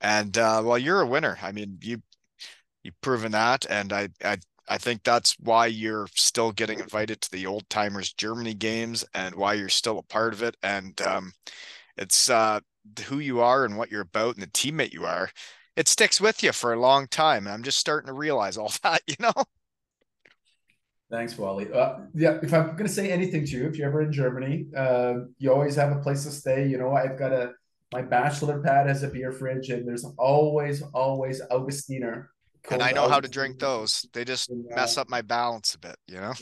And 0.00 0.36
uh, 0.38 0.62
well, 0.64 0.78
you're 0.78 1.00
a 1.02 1.06
winner. 1.06 1.38
I 1.42 1.52
mean, 1.52 1.78
you 1.82 2.02
you've 2.82 3.00
proven 3.00 3.32
that, 3.32 3.66
and 3.70 3.92
I 3.92 4.08
I 4.24 4.38
I 4.68 4.78
think 4.78 5.02
that's 5.02 5.36
why 5.38 5.66
you're 5.66 6.08
still 6.14 6.52
getting 6.52 6.80
invited 6.80 7.20
to 7.20 7.30
the 7.30 7.46
old 7.46 7.68
timers 7.70 8.12
Germany 8.12 8.54
games 8.54 9.04
and 9.14 9.34
why 9.34 9.54
you're 9.54 9.68
still 9.68 9.98
a 9.98 10.02
part 10.02 10.32
of 10.32 10.42
it. 10.42 10.56
And 10.62 11.00
um, 11.02 11.32
it's 11.96 12.28
uh, 12.28 12.60
who 13.06 13.18
you 13.18 13.40
are 13.40 13.64
and 13.64 13.76
what 13.76 13.90
you're 13.90 14.02
about 14.02 14.34
and 14.34 14.42
the 14.42 14.48
teammate 14.48 14.92
you 14.92 15.04
are. 15.04 15.30
It 15.76 15.88
sticks 15.88 16.20
with 16.20 16.42
you 16.42 16.52
for 16.52 16.72
a 16.72 16.80
long 16.80 17.06
time. 17.06 17.46
And 17.46 17.54
I'm 17.54 17.62
just 17.62 17.78
starting 17.78 18.08
to 18.08 18.12
realize 18.12 18.56
all 18.56 18.72
that, 18.82 19.02
you 19.06 19.16
know? 19.20 19.32
Thanks, 21.10 21.38
Wally. 21.38 21.72
Uh, 21.72 21.98
yeah, 22.14 22.38
if 22.42 22.52
I'm 22.52 22.72
going 22.72 22.78
to 22.78 22.88
say 22.88 23.10
anything 23.10 23.44
to 23.44 23.52
you, 23.52 23.66
if 23.66 23.78
you're 23.78 23.88
ever 23.88 24.02
in 24.02 24.12
Germany, 24.12 24.66
uh, 24.76 25.14
you 25.38 25.52
always 25.52 25.76
have 25.76 25.92
a 25.92 26.00
place 26.00 26.24
to 26.24 26.32
stay. 26.32 26.66
You 26.66 26.78
know, 26.78 26.92
I've 26.92 27.16
got 27.16 27.32
a 27.32 27.52
my 27.92 28.02
bachelor 28.02 28.60
pad 28.60 28.88
has 28.88 29.04
a 29.04 29.08
beer 29.08 29.30
fridge, 29.30 29.70
and 29.70 29.86
there's 29.86 30.04
always, 30.18 30.82
always 30.92 31.40
Augustiner 31.52 32.26
and 32.70 32.82
I 32.82 32.92
know 32.92 33.08
how 33.08 33.20
to 33.20 33.28
drink 33.28 33.58
those. 33.58 34.06
They 34.12 34.24
just 34.24 34.50
mess 34.74 34.96
up 34.98 35.08
my 35.08 35.22
balance 35.22 35.74
a 35.74 35.78
bit, 35.78 35.96
you 36.06 36.20
know. 36.20 36.34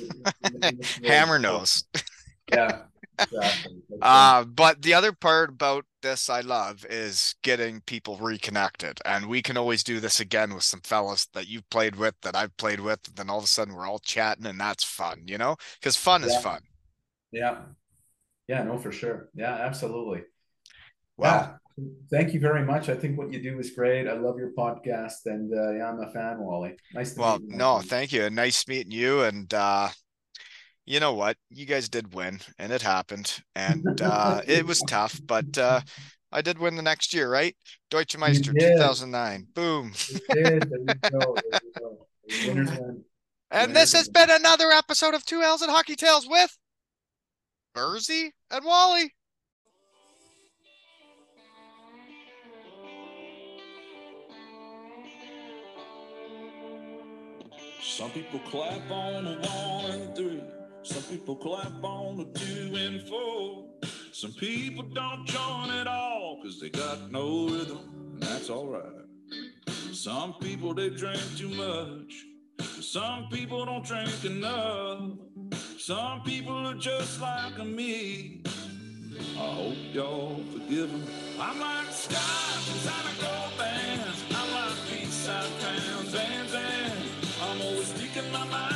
Hammer 1.05 1.39
knows. 1.39 1.85
yeah. 2.53 2.83
Exactly. 3.19 3.77
uh, 4.03 4.45
but 4.45 4.83
the 4.83 4.93
other 4.95 5.13
part 5.13 5.51
about 5.51 5.85
this 6.03 6.29
I 6.29 6.41
love 6.41 6.85
is 6.91 7.37
getting 7.43 7.81
people 7.83 8.17
reconnected. 8.17 8.99
And 9.05 9.27
we 9.29 9.41
can 9.41 9.57
always 9.57 9.85
do 9.85 10.01
this 10.01 10.19
again 10.21 10.53
with 10.55 10.65
some 10.65 10.81
fellas 10.81 11.27
that 11.35 11.49
you've 11.49 11.69
played 11.71 11.97
with 11.97 12.15
that 12.23 12.35
I've 12.35 12.57
played 12.57 12.81
with. 12.81 13.01
And 13.07 13.17
then 13.17 13.31
all 13.31 13.39
of 13.39 13.45
a 13.45 13.49
sudden 13.49 13.75
we're 13.75 13.87
all 13.87 14.01
chatting 14.01 14.47
and 14.47 14.59
that's 14.59 14.85
fun, 14.85 15.23
you 15.27 15.39
know? 15.39 15.57
Because 15.79 15.97
fun 15.97 16.23
Yeah. 16.23 16.29
is 16.29 16.37
fun. 16.43 16.61
Yeah. 17.31 17.59
Yeah, 18.49 18.63
no, 18.65 18.79
for 18.79 18.93
sure. 18.93 19.31
Yeah, 19.35 19.55
absolutely. 19.55 20.25
Wow. 21.17 21.59
Thank 22.11 22.33
you 22.33 22.41
very 22.41 22.65
much. 22.65 22.89
I 22.89 22.95
think 22.95 23.19
what 23.19 23.33
you 23.33 23.43
do 23.43 23.59
is 23.59 23.71
great. 23.71 24.07
I 24.07 24.13
love 24.13 24.39
your 24.39 24.53
podcast 24.57 25.27
and 25.27 25.53
uh, 25.53 25.73
yeah, 25.73 25.89
I'm 25.89 26.01
a 26.01 26.11
fan, 26.11 26.39
Wally. 26.39 26.77
Nice 26.95 27.15
to 27.15 27.21
well, 27.21 27.39
meet 27.39 27.51
you. 27.51 27.57
no, 27.57 27.81
thank 27.81 28.13
you. 28.13 28.25
And 28.25 28.37
nice 28.37 28.69
meeting 28.69 28.93
you. 28.93 29.23
And 29.23 29.53
uh 29.53 29.89
you 30.87 31.01
know 31.01 31.15
what? 31.15 31.37
You 31.51 31.67
guys 31.67 31.89
did 31.89 32.15
win 32.15 32.41
and 32.59 32.73
it 32.73 32.83
happened. 32.83 33.41
And 33.57 33.85
uh 34.03 34.43
it 34.47 34.67
was 34.67 34.81
tough, 34.83 35.21
but 35.25 35.59
uh 35.59 35.81
I 36.31 36.43
did 36.43 36.59
win 36.59 36.77
the 36.77 36.83
next 36.83 37.13
year, 37.13 37.31
right? 37.31 37.57
Deutsche 37.91 38.19
Meister 38.19 38.53
2009. 38.53 39.47
Boom. 39.55 39.93
There 40.29 40.55
you. 40.55 40.61
There 40.61 40.79
you 40.79 41.11
go. 41.11 41.37
Winners 42.47 42.71
win. 42.79 43.05
And 43.51 43.75
this 43.75 43.93
has 43.93 44.09
been 44.09 44.31
another 44.31 44.71
episode 44.71 45.15
of 45.15 45.25
Two 45.25 45.43
L's 45.43 45.63
and 45.63 45.71
Hockey 45.71 45.95
Tales 45.95 46.27
with 46.29 46.57
Bursey 47.73 48.33
and 48.51 48.65
Wally. 48.65 49.13
Some 57.87 58.11
people 58.13 58.41
clap 58.41 58.91
on 58.91 59.27
a 59.27 59.37
one 59.37 59.91
and 59.91 60.17
three. 60.17 60.43
Some 60.83 61.03
people 61.03 61.37
clap 61.37 61.85
on 61.85 62.19
a 62.19 62.25
two 62.39 62.75
and 62.75 63.07
four. 63.07 63.67
Some 64.11 64.33
people 64.33 64.85
don't 64.85 65.27
join 65.27 65.71
at 65.71 65.87
all 65.87 66.41
because 66.41 66.59
they 66.59 66.71
got 66.71 67.13
no 67.13 67.47
rhythm, 67.47 67.79
and 68.15 68.23
that's 68.23 68.49
alright. 68.49 69.05
Some 69.93 70.33
people 70.41 70.73
they 70.73 70.89
drink 70.89 71.21
too 71.37 71.51
much. 71.51 72.25
Some 72.81 73.29
people 73.29 73.67
don't 73.67 73.85
drink 73.85 74.25
enough. 74.25 75.11
Some 75.79 76.23
people 76.23 76.67
are 76.67 76.75
just 76.75 77.21
like 77.21 77.59
me. 77.67 78.43
I 79.37 79.39
hope 79.39 79.77
y'all 79.93 80.43
forgive 80.53 80.91
'em. 80.91 81.05
I'm 81.39 81.61
like 81.61 81.93
stars 81.93 82.69
inside 82.73 83.05
a 83.13 83.23
gold 83.23 83.59
bands. 83.59 84.25
I'm 84.31 84.51
like 84.53 84.79
peace 84.91 85.29
out 85.29 85.49
Townes, 85.61 86.09
Van 86.09 86.49
Zandt 86.49 86.74
my 88.35 88.45
mind. 88.47 88.74